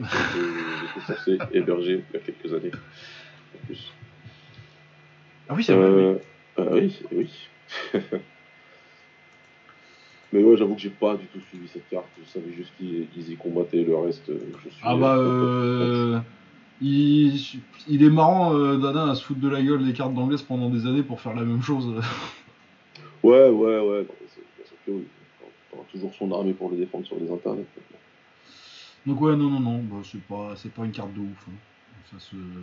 J'étais 0.00 1.06
censé 1.14 1.38
héberger 1.52 2.04
il 2.12 2.14
y 2.14 2.16
a 2.16 2.24
quelques 2.24 2.52
années. 2.54 2.72
En 2.74 3.66
plus. 3.66 3.92
Ah 5.48 5.54
oui, 5.54 5.64
c'est 5.64 5.74
vrai. 5.74 5.88
oui. 5.88 6.02
Euh, 6.02 6.18
euh, 6.58 6.88
oui. 7.12 7.30
Mais 10.32 10.42
ouais, 10.42 10.56
j'avoue 10.58 10.74
que 10.74 10.80
j'ai 10.80 10.90
pas 10.90 11.16
du 11.16 11.26
tout 11.26 11.40
suivi 11.40 11.68
cette 11.68 11.88
carte. 11.88 12.06
Je 12.22 12.28
savais 12.28 12.52
juste 12.52 12.72
qu'ils 12.76 13.30
y 13.32 13.36
combattaient. 13.36 13.82
Le 13.82 13.96
reste, 13.96 14.26
je 14.26 14.68
suis. 14.68 14.80
Ah 14.82 14.94
bah, 14.96 15.16
euh, 15.16 16.20
il, 16.82 17.34
il 17.88 18.02
est 18.04 18.10
marrant, 18.10 18.54
euh, 18.54 18.76
Dana, 18.76 19.10
à 19.10 19.14
se 19.14 19.24
foutre 19.24 19.40
de 19.40 19.48
la 19.48 19.62
gueule 19.62 19.84
des 19.86 19.94
cartes 19.94 20.12
d'anglaise 20.14 20.42
pendant 20.42 20.68
des 20.68 20.86
années 20.86 21.02
pour 21.02 21.20
faire 21.20 21.34
la 21.34 21.44
même 21.44 21.62
chose. 21.62 21.94
Ouais, 23.24 23.48
ouais, 23.48 23.80
ouais. 23.80 24.06
non, 24.06 24.94
oui. 24.94 25.02
On 25.72 25.82
toujours 25.90 26.14
son 26.14 26.30
armée 26.30 26.52
pour 26.52 26.70
le 26.70 26.76
défendre 26.76 27.04
sur 27.04 27.18
les 27.18 27.28
internets. 27.28 27.64
Donc 29.04 29.20
ouais, 29.20 29.34
non, 29.34 29.50
non, 29.50 29.58
non, 29.58 29.78
bah, 29.82 30.02
c'est 30.04 30.22
pas, 30.22 30.54
c'est 30.54 30.72
pas 30.72 30.84
une 30.84 30.92
carte 30.92 31.12
de 31.14 31.18
ouf. 31.18 31.46
hein. 31.48 31.52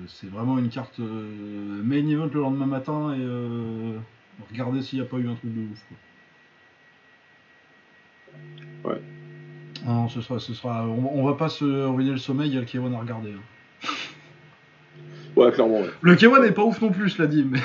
C'est 0.07 0.29
vraiment 0.29 0.57
une 0.57 0.69
carte 0.69 0.99
euh, 0.99 1.81
main 1.83 2.07
event 2.07 2.29
le 2.33 2.41
lendemain 2.41 2.65
matin 2.65 3.13
et 3.13 3.19
euh, 3.21 3.97
regardez 4.51 4.81
s'il 4.81 4.99
n'y 4.99 5.05
a 5.05 5.07
pas 5.07 5.17
eu 5.17 5.27
un 5.29 5.35
truc 5.35 5.53
de 5.53 5.61
ouf. 5.71 5.85
Quoi. 8.83 8.91
Ouais. 8.91 9.01
Ah 9.85 9.89
Non, 9.91 10.09
ce 10.09 10.21
sera, 10.21 10.39
ce 10.39 10.53
sera, 10.53 10.87
on, 10.87 11.19
on 11.19 11.25
va 11.25 11.35
pas 11.35 11.49
se 11.49 11.65
ruiner 11.85 12.11
le 12.11 12.17
sommeil, 12.17 12.49
il 12.49 12.55
y 12.55 12.57
a 12.57 12.61
le 12.61 12.65
K1 12.65 12.93
à 12.95 12.99
regarder. 12.99 13.33
hein. 13.33 13.87
Ouais, 15.35 15.51
clairement, 15.51 15.81
ouais. 15.81 15.89
Le 16.01 16.15
K1 16.15 16.41
n'est 16.41 16.51
pas 16.51 16.63
ouf 16.63 16.81
non 16.81 16.91
plus, 16.91 17.09
je 17.09 17.21
l'ai 17.21 17.27
dit, 17.27 17.45
mais 17.47 17.59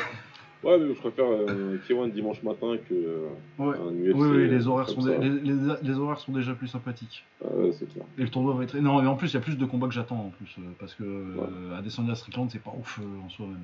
Ouais, 0.62 0.78
mais 0.78 0.88
je 0.88 0.92
préfère 1.00 1.24
euh, 1.26 1.78
K1 1.88 2.10
dimanche 2.12 2.42
matin 2.42 2.76
que 2.88 2.92
euh, 2.94 3.28
ouais. 3.58 3.76
un 3.78 3.92
Oui, 3.92 4.10
UFC. 4.10 4.16
oui, 4.36 4.48
les 4.48 4.66
horaires, 4.66 4.88
sont 4.90 5.00
les, 5.06 5.28
les- 5.30 5.74
les 5.82 5.98
horaires 5.98 6.18
sont 6.18 6.32
déjà 6.32 6.52
plus 6.54 6.68
sympathiques. 6.68 7.24
Ah 7.42 7.48
ouais, 7.56 7.72
c'est 7.72 7.90
clair. 7.90 8.04
Et 8.18 8.22
le 8.22 8.28
tournoi 8.28 8.54
va 8.54 8.64
être. 8.64 8.76
Non, 8.76 9.00
mais 9.00 9.08
en 9.08 9.16
plus, 9.16 9.28
il 9.30 9.34
y 9.34 9.36
a 9.38 9.40
plus 9.40 9.56
de 9.56 9.64
combats 9.64 9.88
que 9.88 9.94
j'attends 9.94 10.18
en 10.26 10.28
plus. 10.30 10.54
euh, 10.58 10.62
Parce 10.78 10.94
que 10.94 11.02
euh, 11.04 11.78
à 11.78 11.80
descendre 11.80 12.10
à 12.10 12.14
Strickland, 12.14 12.50
c'est 12.50 12.62
pas 12.62 12.74
ouf 12.78 13.00
en 13.24 13.28
soi-même. 13.30 13.56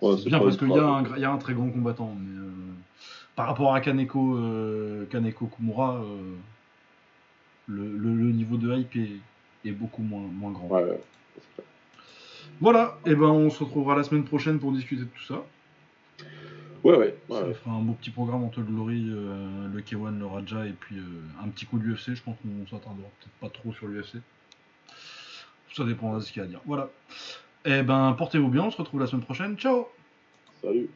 Ouais, 0.00 0.16
c'est 0.16 0.26
bien 0.26 0.38
parce 0.38 0.56
qu'il 0.56 0.70
y, 0.70 0.78
a 0.78 0.86
un 0.86 1.16
y 1.18 1.24
a 1.24 1.30
un 1.30 1.38
très 1.38 1.52
grand 1.54 1.68
combattant. 1.70 2.14
Mais 2.18 2.38
par 3.36 3.46
rapport 3.48 3.74
à 3.74 3.80
Kaneko, 3.80 4.38
Kaneko 5.10 5.46
Kumura, 5.46 6.02
le, 7.66 7.84
le- 7.96 8.14
le 8.14 8.32
niveau 8.32 8.56
de 8.56 8.74
hype 8.74 8.96
est, 8.96 9.68
est 9.68 9.72
beaucoup 9.72 10.02
moins, 10.02 10.22
moins 10.22 10.52
grand. 10.52 10.68
Ouais, 10.68 10.84
ouais, 10.84 11.00
c'est 11.34 11.54
clair. 11.54 11.66
Voilà, 12.60 12.98
et 13.06 13.14
ben 13.14 13.28
on 13.28 13.50
se 13.50 13.62
retrouvera 13.62 13.96
la 13.96 14.02
semaine 14.02 14.24
prochaine 14.24 14.58
pour 14.58 14.72
discuter 14.72 15.02
de 15.02 15.08
tout 15.08 15.22
ça. 15.22 15.44
Ouais, 16.84 16.96
ouais. 16.96 17.16
Ça 17.28 17.52
fera 17.54 17.72
un 17.72 17.80
beau 17.80 17.92
petit 17.92 18.10
programme 18.10 18.44
entre 18.44 18.60
le 18.60 18.66
Glory, 18.66 19.06
euh, 19.08 19.68
le 19.72 19.80
K1, 19.80 20.18
le 20.18 20.26
Raja 20.26 20.66
et 20.66 20.72
puis 20.72 20.96
euh, 20.96 21.02
un 21.44 21.48
petit 21.48 21.66
coup 21.66 21.78
de 21.78 21.84
l'UFC. 21.84 22.14
Je 22.14 22.22
pense 22.22 22.36
qu'on 22.36 22.66
s'attardera 22.66 23.08
peut-être 23.20 23.34
pas 23.40 23.48
trop 23.48 23.72
sur 23.72 23.88
l'UFC. 23.88 24.18
Ça 25.76 25.84
dépendra 25.84 26.18
de 26.18 26.22
ce 26.22 26.32
qu'il 26.32 26.40
y 26.40 26.42
a 26.42 26.46
à 26.46 26.48
dire. 26.48 26.60
Voilà. 26.66 26.88
Et 27.64 27.82
ben 27.82 28.14
portez-vous 28.16 28.48
bien, 28.48 28.62
on 28.62 28.70
se 28.70 28.76
retrouve 28.76 29.00
la 29.00 29.06
semaine 29.06 29.24
prochaine. 29.24 29.56
Ciao 29.56 29.88
Salut. 30.62 30.88